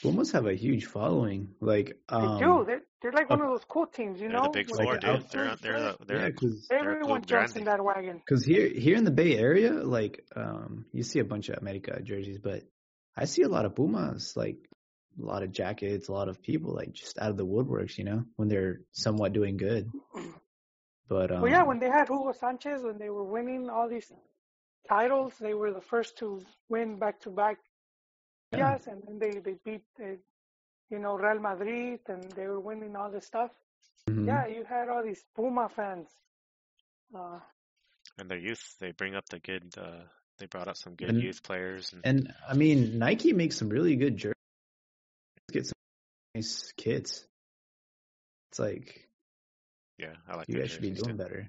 Pumas 0.03 0.33
have 0.33 0.47
a 0.47 0.55
huge 0.55 0.87
following. 0.87 1.55
Like 1.61 1.99
They 2.09 2.17
um, 2.17 2.39
do. 2.39 2.65
They're 2.67 2.83
they're 3.03 3.13
like 3.13 3.29
one 3.29 3.41
of 3.41 3.49
those 3.49 3.65
cool 3.69 3.87
teams, 3.87 4.21
you 4.21 4.29
They're 4.29 4.39
know. 4.39 4.45
the 4.45 4.51
big 4.51 4.71
with 4.71 4.79
like 4.79 4.87
four, 4.87 4.95
an 4.95 5.01
dude. 5.01 5.31
They're 5.31 5.57
they're 5.57 5.81
the 5.81 5.97
they're 6.07 6.19
yeah, 6.19 6.29
because 6.29 6.67
they're 6.69 6.79
Everyone 6.79 7.07
Club 7.07 7.27
jumps 7.27 7.57
in 7.57 7.65
that 7.65 7.83
wagon. 7.83 8.19
Because 8.19 8.45
here, 8.45 8.69
here 8.69 8.97
in 8.97 9.05
the 9.05 9.11
Bay 9.11 9.37
Area, 9.37 9.73
like, 9.73 10.25
um, 10.37 10.87
you 10.93 11.03
see 11.03 11.19
a 11.19 11.25
bunch 11.25 11.49
of 11.49 11.59
America 11.59 12.01
jerseys, 12.01 12.39
but 12.39 12.63
I 13.17 13.25
see 13.25 13.43
a 13.43 13.49
lot 13.49 13.65
of 13.65 13.75
Pumas, 13.75 14.37
like, 14.37 14.57
a 15.21 15.25
lot 15.25 15.43
of 15.43 15.51
jackets, 15.51 16.09
a 16.09 16.13
lot 16.13 16.29
of 16.29 16.43
people, 16.43 16.75
like, 16.75 16.93
just 16.93 17.19
out 17.19 17.31
of 17.31 17.37
the 17.37 17.45
woodworks, 17.45 17.99
you 17.99 18.05
know, 18.05 18.25
when 18.37 18.49
they're 18.49 18.83
somewhat 18.93 19.33
doing 19.33 19.57
good. 19.57 19.91
But, 21.09 21.33
um, 21.33 21.43
Well, 21.43 21.51
yeah, 21.51 21.65
when 21.65 21.81
they 21.81 21.91
had 21.91 22.09
Hugo 22.09 22.33
Sanchez, 22.39 22.83
when 22.83 22.99
they 22.99 23.11
were 23.11 23.25
winning 23.25 23.69
all 23.69 23.89
these 23.89 24.11
titles, 24.89 25.35
they 25.41 25.55
were 25.55 25.73
the 25.73 25.81
first 25.81 26.19
to 26.19 26.41
win 26.69 26.99
back 26.99 27.21
to 27.23 27.31
back. 27.31 27.59
Yeah. 28.53 28.73
Yes, 28.73 28.87
and 28.87 29.03
then 29.07 29.19
they 29.19 29.39
they 29.41 29.57
beat, 29.65 29.85
uh, 30.01 30.17
you 30.91 30.99
know, 30.99 31.17
Real 31.17 31.41
Madrid, 31.41 32.01
and 32.09 32.31
they 32.33 32.47
were 32.47 32.61
winning 32.61 32.95
all 32.97 33.11
this 33.11 33.27
stuff. 33.27 33.51
mhm. 34.09 34.27
Yeah, 34.27 34.47
you 34.47 34.65
had 34.65 34.89
all 34.89 35.03
these 35.03 35.25
Puma 35.35 35.69
fans. 35.75 36.09
Uh, 37.15 37.41
and 38.19 38.29
their 38.31 38.39
youth. 38.39 38.77
They 38.81 38.93
bring 38.93 39.15
up 39.15 39.25
the 39.31 39.39
good 39.39 39.73
uh 39.79 40.05
They 40.39 40.47
brought 40.47 40.69
up 40.69 40.77
some 40.77 40.95
good 40.97 41.11
And- 41.11 41.23
youth 41.23 41.43
players, 41.43 41.93
and, 41.93 42.03
And 42.05 42.35
I 42.49 42.55
mean, 42.55 42.99
Nike 42.99 43.33
makes 43.33 43.57
some 43.57 43.69
really 43.69 43.97
good 43.97 44.17
jerseys. 44.17 44.35
Get 45.53 45.67
some 45.67 45.79
nice 46.35 46.73
kits. 46.77 47.25
It's 48.51 48.59
like 48.59 49.09
yeah, 49.99 50.15
I 50.29 50.37
like 50.37 50.49
you 50.49 50.59
guys 50.59 50.71
should 50.73 50.83
be 50.83 50.91
doing 50.91 51.17
too. 51.17 51.23
better. 51.23 51.49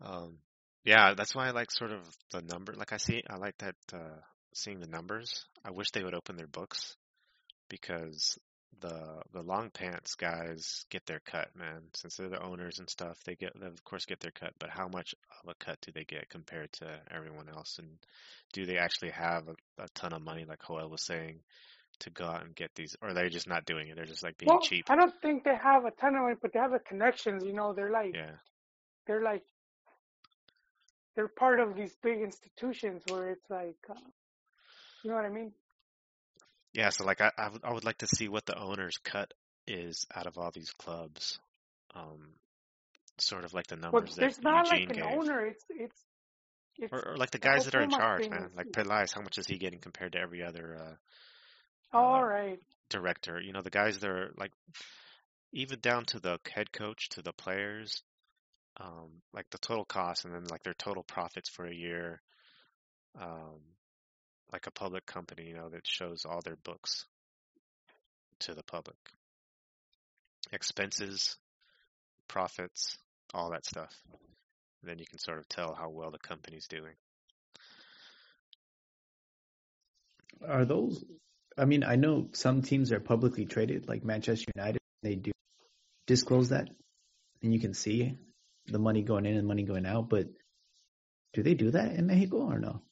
Um, 0.00 0.38
yeah, 0.84 1.14
that's 1.14 1.34
why 1.34 1.46
I 1.48 1.50
like 1.52 1.70
sort 1.70 1.92
of 1.92 2.02
the 2.32 2.42
number. 2.42 2.74
Like 2.74 2.92
I 2.92 2.98
see, 2.98 3.22
I 3.28 3.36
like 3.36 3.56
that 3.58 3.76
uh, 3.92 4.20
seeing 4.54 4.80
the 4.80 4.86
numbers. 4.86 5.44
I 5.64 5.70
wish 5.70 5.90
they 5.90 6.02
would 6.02 6.14
open 6.14 6.36
their 6.36 6.46
books 6.46 6.96
because 7.68 8.38
the 8.80 9.22
the 9.32 9.42
long 9.42 9.70
pants 9.70 10.14
guys 10.14 10.84
get 10.90 11.04
their 11.06 11.20
cut, 11.20 11.48
man. 11.54 11.82
Since 11.94 12.16
they're 12.16 12.28
the 12.28 12.42
owners 12.42 12.78
and 12.78 12.88
stuff, 12.88 13.18
they 13.24 13.34
get 13.34 13.52
they 13.58 13.66
of 13.66 13.84
course 13.84 14.06
get 14.06 14.20
their 14.20 14.30
cut. 14.30 14.52
But 14.58 14.70
how 14.70 14.88
much 14.88 15.14
of 15.42 15.50
a 15.50 15.64
cut 15.64 15.78
do 15.82 15.92
they 15.92 16.04
get 16.04 16.30
compared 16.30 16.72
to 16.74 17.00
everyone 17.10 17.48
else? 17.48 17.78
And 17.78 17.88
do 18.52 18.64
they 18.64 18.78
actually 18.78 19.10
have 19.10 19.48
a, 19.48 19.82
a 19.82 19.88
ton 19.94 20.12
of 20.12 20.22
money, 20.22 20.44
like 20.44 20.60
Joel 20.66 20.88
was 20.88 21.02
saying, 21.02 21.40
to 22.00 22.10
go 22.10 22.24
out 22.24 22.44
and 22.44 22.54
get 22.54 22.70
these, 22.74 22.96
or 23.02 23.12
they're 23.12 23.28
just 23.28 23.48
not 23.48 23.66
doing 23.66 23.88
it? 23.88 23.96
They're 23.96 24.04
just 24.04 24.24
like 24.24 24.38
being 24.38 24.48
Well, 24.48 24.60
cheap. 24.60 24.86
I 24.88 24.96
don't 24.96 25.14
think 25.22 25.44
they 25.44 25.56
have 25.56 25.84
a 25.84 25.90
ton 25.90 26.16
of 26.16 26.22
money, 26.22 26.36
but 26.40 26.52
they 26.52 26.58
have 26.58 26.72
the 26.72 26.80
connections. 26.80 27.44
You 27.44 27.52
know, 27.52 27.72
they're 27.74 27.92
like 27.92 28.14
Yeah, 28.14 28.32
they're 29.06 29.22
like 29.22 29.42
they're 31.14 31.28
part 31.28 31.60
of 31.60 31.76
these 31.76 31.94
big 32.02 32.20
institutions 32.20 33.02
where 33.08 33.30
it's 33.30 33.48
like, 33.48 33.76
uh, 33.88 33.94
you 35.04 35.10
know 35.10 35.16
what 35.16 35.26
I 35.26 35.30
mean? 35.30 35.52
yeah. 36.72 36.90
So 36.90 37.04
like 37.04 37.20
I 37.20 37.30
I 37.38 37.72
would, 37.72 37.84
like 37.84 37.98
to 37.98 38.06
see 38.06 38.28
what 38.28 38.46
the 38.46 38.58
owner's 38.58 38.98
cut 38.98 39.32
is 39.66 40.06
out 40.14 40.26
of 40.26 40.38
all 40.38 40.50
these 40.52 40.70
clubs. 40.72 41.38
Um, 41.94 42.34
sort 43.18 43.44
of 43.44 43.54
like 43.54 43.68
the 43.68 43.76
But 43.92 44.04
numbers 44.04 44.16
that 44.16 44.22
there's 44.22 44.42
not 44.42 44.66
Eugene 44.66 44.88
like 44.88 44.96
an 44.96 45.02
gave. 45.02 45.18
owner. 45.18 45.46
It's 45.46 45.64
it's 45.70 46.04
it's 46.78 46.92
Or, 46.92 47.10
or 47.10 47.16
like 47.16 47.30
the 47.30 47.38
guys 47.38 47.64
that 47.64 47.74
are 47.74 47.82
in 47.82 47.90
charge, 47.90 48.28
man. 48.30 48.50
Like 48.56 48.72
Pelaez, 48.72 49.14
how 49.14 49.20
much 49.22 49.38
is 49.38 49.46
he 49.46 49.58
getting 49.58 49.80
compared 49.80 50.12
to 50.12 50.18
every 50.18 50.42
other 50.42 50.98
uh, 51.94 51.96
all 51.96 52.16
uh, 52.16 52.24
right. 52.24 52.60
director? 52.90 53.40
You 53.40 53.52
know, 53.52 53.62
the 53.62 53.70
guys 53.70 53.98
that 54.00 54.10
are 54.10 54.32
like, 54.36 54.52
even 55.52 55.78
down 55.80 56.04
to 56.06 56.20
the 56.20 56.38
head 56.52 56.72
coach, 56.72 57.08
to 57.10 57.22
the 57.22 57.32
players, 57.32 58.02
um, 58.80 59.22
like 59.32 59.48
the 59.50 59.58
total 59.58 59.84
cost, 59.84 60.24
and 60.24 60.34
then 60.34 60.44
like 60.50 60.62
their 60.64 60.74
total 60.74 61.04
profits 61.04 61.48
for 61.48 61.64
a 61.66 61.74
year. 61.74 62.20
Um, 63.20 63.60
like 64.54 64.68
a 64.68 64.70
public 64.70 65.04
company, 65.04 65.48
you 65.48 65.54
know, 65.54 65.68
that 65.68 65.84
shows 65.84 66.24
all 66.24 66.40
their 66.40 66.54
books 66.54 67.06
to 68.38 68.54
the 68.54 68.62
public. 68.62 68.96
Expenses, 70.52 71.36
profits, 72.28 72.96
all 73.34 73.50
that 73.50 73.66
stuff. 73.66 73.92
And 74.80 74.88
then 74.88 75.00
you 75.00 75.06
can 75.10 75.18
sort 75.18 75.38
of 75.38 75.48
tell 75.48 75.74
how 75.74 75.90
well 75.90 76.12
the 76.12 76.20
company's 76.20 76.68
doing. 76.68 76.94
Are 80.48 80.64
those? 80.64 81.04
I 81.58 81.64
mean, 81.64 81.82
I 81.82 81.96
know 81.96 82.28
some 82.32 82.62
teams 82.62 82.92
are 82.92 83.00
publicly 83.00 83.46
traded, 83.46 83.88
like 83.88 84.04
Manchester 84.04 84.52
United. 84.54 84.78
They 85.02 85.16
do 85.16 85.32
disclose 86.06 86.50
that, 86.50 86.68
and 87.42 87.52
you 87.52 87.58
can 87.58 87.74
see 87.74 88.18
the 88.66 88.78
money 88.78 89.02
going 89.02 89.26
in 89.26 89.36
and 89.36 89.48
money 89.48 89.64
going 89.64 89.84
out. 89.84 90.08
But 90.08 90.28
do 91.32 91.42
they 91.42 91.54
do 91.54 91.72
that 91.72 91.94
in 91.94 92.06
Mexico 92.06 92.42
or 92.42 92.60
no? 92.60 92.82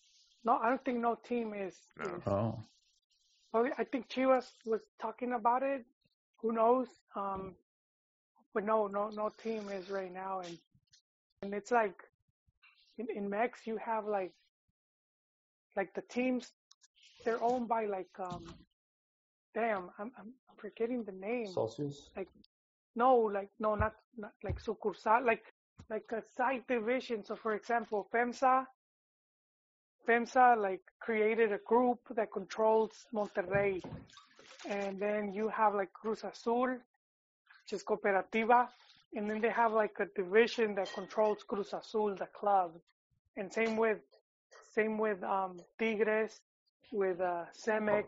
No, 0.44 0.58
I 0.58 0.68
don't 0.68 0.84
think 0.84 0.98
no 0.98 1.18
team 1.26 1.54
is. 1.54 1.76
No. 1.98 2.06
is 2.06 2.22
Oh, 2.26 2.58
well, 3.52 3.68
I 3.78 3.84
think 3.84 4.08
Chivas 4.08 4.46
was 4.64 4.80
talking 5.00 5.32
about 5.34 5.62
it. 5.62 5.84
Who 6.40 6.52
knows? 6.52 6.88
Um, 7.14 7.54
but 8.54 8.64
no, 8.64 8.86
no, 8.86 9.10
no 9.10 9.30
team 9.42 9.68
is 9.70 9.88
right 9.90 10.12
now, 10.12 10.40
and 10.40 10.58
and 11.42 11.54
it's 11.54 11.70
like 11.70 11.94
in 12.98 13.06
in 13.14 13.28
Mex 13.28 13.60
you 13.66 13.76
have 13.78 14.06
like 14.06 14.32
like 15.76 15.94
the 15.94 16.02
teams 16.02 16.52
they're 17.24 17.42
owned 17.42 17.68
by 17.68 17.86
like 17.86 18.10
um 18.18 18.44
damn 19.54 19.90
I'm 19.98 20.12
I'm 20.18 20.32
forgetting 20.56 21.04
the 21.04 21.12
name. 21.12 21.46
Celsius. 21.46 22.10
Like 22.16 22.28
no, 22.94 23.16
like 23.16 23.50
no, 23.58 23.74
not 23.74 23.94
not 24.16 24.32
like 24.42 24.62
sucursal, 24.62 25.24
like 25.24 25.44
like 25.90 26.04
a 26.12 26.22
side 26.36 26.64
division. 26.68 27.24
So, 27.24 27.36
for 27.36 27.54
example, 27.54 28.08
FEMSA, 28.14 28.66
FEMSA 30.08 30.56
like 30.60 30.80
created 31.00 31.52
a 31.52 31.58
group 31.66 32.00
that 32.16 32.32
controls 32.32 32.92
Monterrey, 33.14 33.80
and 34.68 34.98
then 34.98 35.32
you 35.32 35.48
have 35.48 35.74
like 35.74 35.92
Cruz 35.92 36.22
Azul, 36.24 36.68
which 36.68 37.72
is 37.72 37.82
Cooperativa, 37.84 38.68
and 39.14 39.30
then 39.30 39.40
they 39.40 39.50
have 39.50 39.72
like 39.72 39.96
a 40.00 40.06
division 40.20 40.74
that 40.74 40.92
controls 40.92 41.42
Cruz 41.46 41.72
Azul, 41.72 42.14
the 42.16 42.26
club, 42.26 42.72
and 43.36 43.52
same 43.52 43.76
with 43.76 43.98
same 44.74 44.98
with 44.98 45.22
um 45.22 45.60
Tigres, 45.78 46.40
with 46.92 47.20
uh, 47.20 47.44
Cemex, 47.64 48.06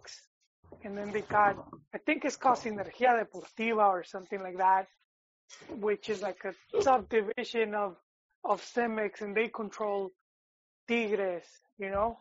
and 0.82 0.96
then 0.96 1.12
they 1.12 1.22
got 1.22 1.56
I 1.94 1.98
think 1.98 2.24
it's 2.24 2.36
called 2.36 2.58
Sinergia 2.58 3.24
Deportiva 3.24 3.86
or 3.88 4.04
something 4.04 4.40
like 4.42 4.58
that, 4.58 4.86
which 5.68 6.08
is 6.08 6.22
like 6.22 6.44
a 6.44 6.82
subdivision 6.82 7.74
of 7.74 7.96
of 8.44 8.60
Cemex, 8.62 9.20
and 9.22 9.36
they 9.36 9.48
control 9.48 10.10
Tigres, 10.88 11.44
you 11.78 11.90
know. 11.90 12.18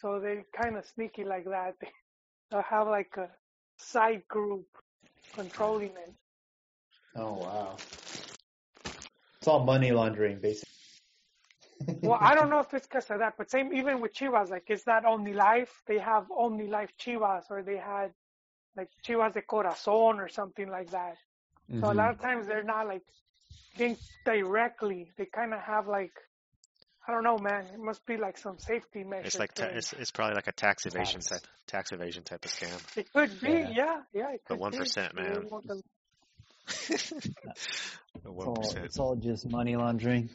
So 0.00 0.20
they 0.20 0.44
kind 0.56 0.76
of 0.76 0.86
sneaky 0.86 1.24
like 1.24 1.44
that. 1.44 1.74
They'll 2.50 2.62
have 2.62 2.86
like 2.88 3.16
a 3.16 3.28
side 3.76 4.26
group 4.28 4.66
controlling 5.34 5.90
it. 5.90 6.14
Oh 7.16 7.34
wow. 7.34 7.76
It's 9.38 9.46
all 9.46 9.64
money 9.64 9.92
laundering, 9.92 10.40
basically. 10.40 10.74
Well, 12.02 12.18
I 12.20 12.34
don't 12.34 12.50
know 12.52 12.60
if 12.60 12.72
it's 12.74 12.86
because 12.86 13.10
of 13.10 13.18
that, 13.20 13.34
but 13.36 13.50
same 13.50 13.72
even 13.72 14.00
with 14.00 14.14
Chivas, 14.14 14.50
like 14.50 14.64
it's 14.68 14.86
not 14.86 15.04
Omnilife. 15.04 15.68
They 15.86 15.98
have 15.98 16.26
Omnilife 16.28 16.90
Chivas, 17.00 17.44
or 17.50 17.62
they 17.62 17.76
had 17.76 18.12
like 18.76 18.88
Chivas 19.04 19.34
de 19.34 19.42
Corazon 19.42 20.20
or 20.20 20.28
something 20.28 20.68
like 20.68 20.90
that. 20.90 21.16
So 21.68 21.76
a 21.76 21.80
mm-hmm. 21.80 21.98
lot 21.98 22.10
of 22.10 22.20
times 22.20 22.46
they're 22.46 22.62
not 22.62 22.86
like 22.86 23.02
linked 23.78 24.02
directly. 24.24 25.12
They 25.18 25.26
kind 25.26 25.52
of 25.52 25.60
have 25.60 25.86
like 25.86 26.12
I 27.08 27.12
don't 27.12 27.24
know, 27.24 27.38
man. 27.38 27.64
It 27.72 27.78
must 27.80 28.04
be 28.04 28.18
like 28.18 28.36
some 28.36 28.58
safety 28.58 29.02
measure. 29.02 29.24
It's 29.26 29.38
like 29.38 29.54
ta- 29.54 29.70
it's 29.72 29.94
it's 29.94 30.10
probably 30.10 30.34
like 30.34 30.46
a 30.46 30.52
tax 30.52 30.84
evasion 30.84 31.20
Tax. 31.22 31.28
type 31.30 31.40
tax 31.66 31.92
evasion 31.92 32.22
type 32.22 32.44
of 32.44 32.50
scam. 32.50 32.98
It 32.98 33.10
could 33.12 33.40
be, 33.40 33.48
Yeah. 33.48 33.70
yeah, 33.70 33.96
yeah. 34.12 34.30
it 34.34 34.42
But 34.46 34.60
could 34.60 34.72
be. 34.72 34.78
1%, 34.78 35.14
man. 35.14 35.48
want 35.48 35.66
them- 35.66 35.80
one 38.24 38.54
percent. 38.56 38.84
it's 38.84 38.98
all 38.98 39.16
just 39.16 39.48
money 39.48 39.74
laundering. 39.76 40.28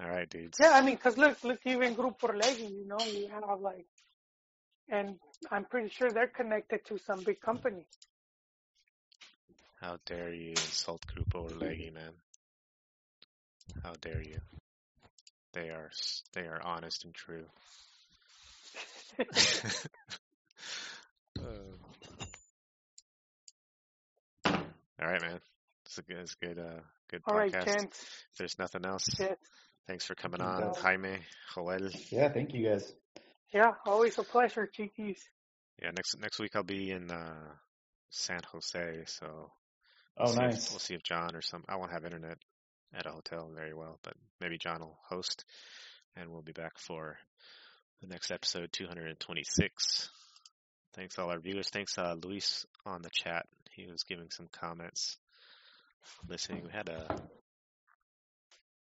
All 0.00 0.08
right, 0.08 0.28
dudes. 0.30 0.56
Yeah, 0.58 0.70
I 0.72 0.80
mean, 0.80 0.96
cause 0.96 1.18
look, 1.18 1.42
look, 1.44 1.60
even 1.66 1.94
Grupo 1.94 2.20
Orlegi, 2.20 2.70
you 2.70 2.86
know, 2.86 2.98
you 3.04 3.28
have 3.28 3.60
like, 3.60 3.84
and 4.88 5.16
I'm 5.50 5.66
pretty 5.66 5.90
sure 5.90 6.08
they're 6.10 6.28
connected 6.28 6.86
to 6.86 6.98
some 6.98 7.22
big 7.24 7.40
company. 7.42 7.84
How 9.82 9.98
dare 10.06 10.32
you 10.32 10.50
insult 10.50 11.04
Grupo 11.06 11.50
Orlegi, 11.50 11.92
man? 11.92 12.12
How 13.82 13.92
dare 14.00 14.22
you? 14.22 14.38
They 15.58 15.70
are 15.70 15.90
they 16.34 16.42
are 16.42 16.60
honest 16.64 17.04
and 17.04 17.12
true. 17.14 17.44
Uh, 21.40 21.44
all 25.00 25.06
right, 25.08 25.20
man. 25.22 25.38
It's 25.86 25.98
a 25.98 26.02
good, 26.02 26.16
it's 26.18 26.36
a 26.42 26.46
good, 26.46 26.58
uh, 26.58 26.80
good 27.10 27.22
All 27.26 27.36
right, 27.36 27.52
podcast. 27.52 27.64
gents. 27.64 28.00
If 28.32 28.38
there's 28.38 28.58
nothing 28.58 28.84
else, 28.84 29.06
Yeah, 29.20 29.34
thanks 29.86 30.04
for 30.04 30.14
coming 30.16 30.40
No 30.40 30.46
on, 30.46 30.60
doubt. 30.62 30.76
Jaime, 30.78 31.18
Joel. 31.54 31.90
Yeah, 32.10 32.28
thank 32.32 32.52
you 32.54 32.68
guys. 32.68 32.92
yeah, 33.54 33.70
always 33.86 34.18
a 34.18 34.24
pleasure, 34.24 34.66
Chiquis. 34.66 35.20
Yeah, 35.80 35.90
next 35.96 36.18
next 36.20 36.40
week 36.40 36.56
I'll 36.56 36.64
be 36.64 36.90
in 36.90 37.08
uh, 37.10 37.52
San 38.10 38.40
Jose, 38.52 39.04
so 39.06 39.50
Oh, 40.20 40.24
we'll 40.24 40.32
see 40.32 40.40
if- 40.40 40.50
nice. 40.50 40.70
we'll 40.70 40.80
see 40.80 40.94
if 40.94 41.02
John 41.04 41.36
or 41.36 41.42
some. 41.42 41.62
I 41.68 41.76
won't 41.76 41.92
have 41.92 42.04
internet 42.04 42.38
at 42.94 43.06
a 43.06 43.10
hotel 43.10 43.50
very 43.54 43.74
well, 43.74 43.98
but 44.02 44.14
maybe 44.40 44.58
John 44.58 44.80
will 44.80 44.98
host, 45.08 45.44
and 46.16 46.30
we'll 46.30 46.42
be 46.42 46.52
back 46.52 46.78
for 46.78 47.16
the 48.00 48.06
next 48.08 48.30
episode, 48.30 48.70
226. 48.72 50.08
Thanks 50.94 51.18
all 51.18 51.30
our 51.30 51.38
viewers. 51.40 51.68
Thanks 51.68 51.96
uh, 51.98 52.14
Luis 52.22 52.66
on 52.86 53.02
the 53.02 53.10
chat. 53.12 53.46
He 53.72 53.86
was 53.86 54.02
giving 54.04 54.30
some 54.30 54.48
comments, 54.52 55.16
listening. 56.28 56.62
We 56.64 56.70
had 56.72 56.88
a 56.88 57.06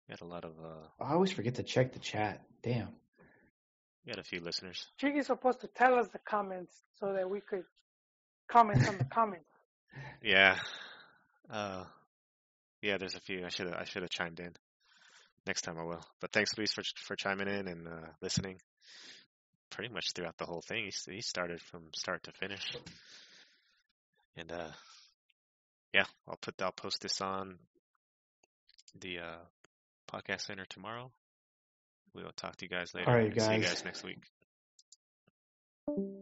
we 0.08 0.12
had 0.12 0.22
a 0.22 0.26
lot 0.26 0.44
of 0.46 0.52
uh, 0.60 1.04
I 1.04 1.14
always 1.14 1.32
forget 1.32 1.56
to 1.56 1.64
check 1.64 1.94
the 1.94 2.00
chat. 2.00 2.42
Damn. 2.62 2.90
we 4.06 4.10
had 4.12 4.20
a 4.20 4.24
few 4.24 4.42
listeners. 4.42 4.86
Chiqui's 5.00 5.28
supposed 5.28 5.62
to 5.62 5.68
tell 5.68 5.96
us 5.96 6.08
the 6.10 6.20
comments 6.20 6.76
so 7.00 7.14
that 7.14 7.30
we 7.30 7.40
could 7.42 7.64
comment 8.50 8.88
on 8.88 8.98
the 8.98 9.04
comments. 9.12 9.46
Yeah. 10.22 10.58
Uh, 11.50 11.84
yeah, 12.84 12.98
there's 12.98 13.16
a 13.16 13.20
few. 13.22 13.46
I 13.46 13.50
should 13.50 13.68
have 13.68 13.76
I 13.76 13.86
should 13.86 14.04
have 14.04 14.12
chimed 14.12 14.40
in. 14.40 14.54
Next 15.48 15.62
time 15.64 15.78
I 15.80 15.84
will. 15.84 16.06
But 16.22 16.32
thanks, 16.32 16.52
Luis, 16.58 16.74
for 16.74 16.84
for 16.98 17.16
chiming 17.16 17.48
in 17.48 17.68
and 17.68 17.88
uh, 17.88 18.08
listening. 18.22 18.60
Pretty 19.72 19.92
much 19.94 20.12
throughout 20.14 20.38
the 20.38 20.46
whole 20.46 20.62
thing, 20.62 20.86
he 20.86 21.14
he 21.14 21.22
started 21.22 21.60
from 21.62 21.84
start 21.96 22.24
to 22.24 22.32
finish. 22.34 22.72
And 24.38 24.52
uh, 24.52 24.72
yeah, 25.94 26.06
I'll 26.28 26.38
put 26.38 26.62
I'll 26.62 26.72
post 26.72 27.02
this 27.02 27.22
on 27.22 27.58
the 29.00 29.20
uh, 29.20 29.40
podcast 30.12 30.42
center 30.42 30.66
tomorrow. 30.70 31.12
we 32.14 32.24
will 32.24 32.32
talk 32.36 32.56
to 32.58 32.66
you 32.66 32.70
guys 32.70 32.94
later. 32.94 33.10
All 33.10 33.16
right, 33.18 33.32
and 33.32 33.42
See 33.42 33.54
you 33.54 33.60
guys. 33.60 33.70
guys 33.70 33.86
next 33.86 34.04
week. 34.04 34.20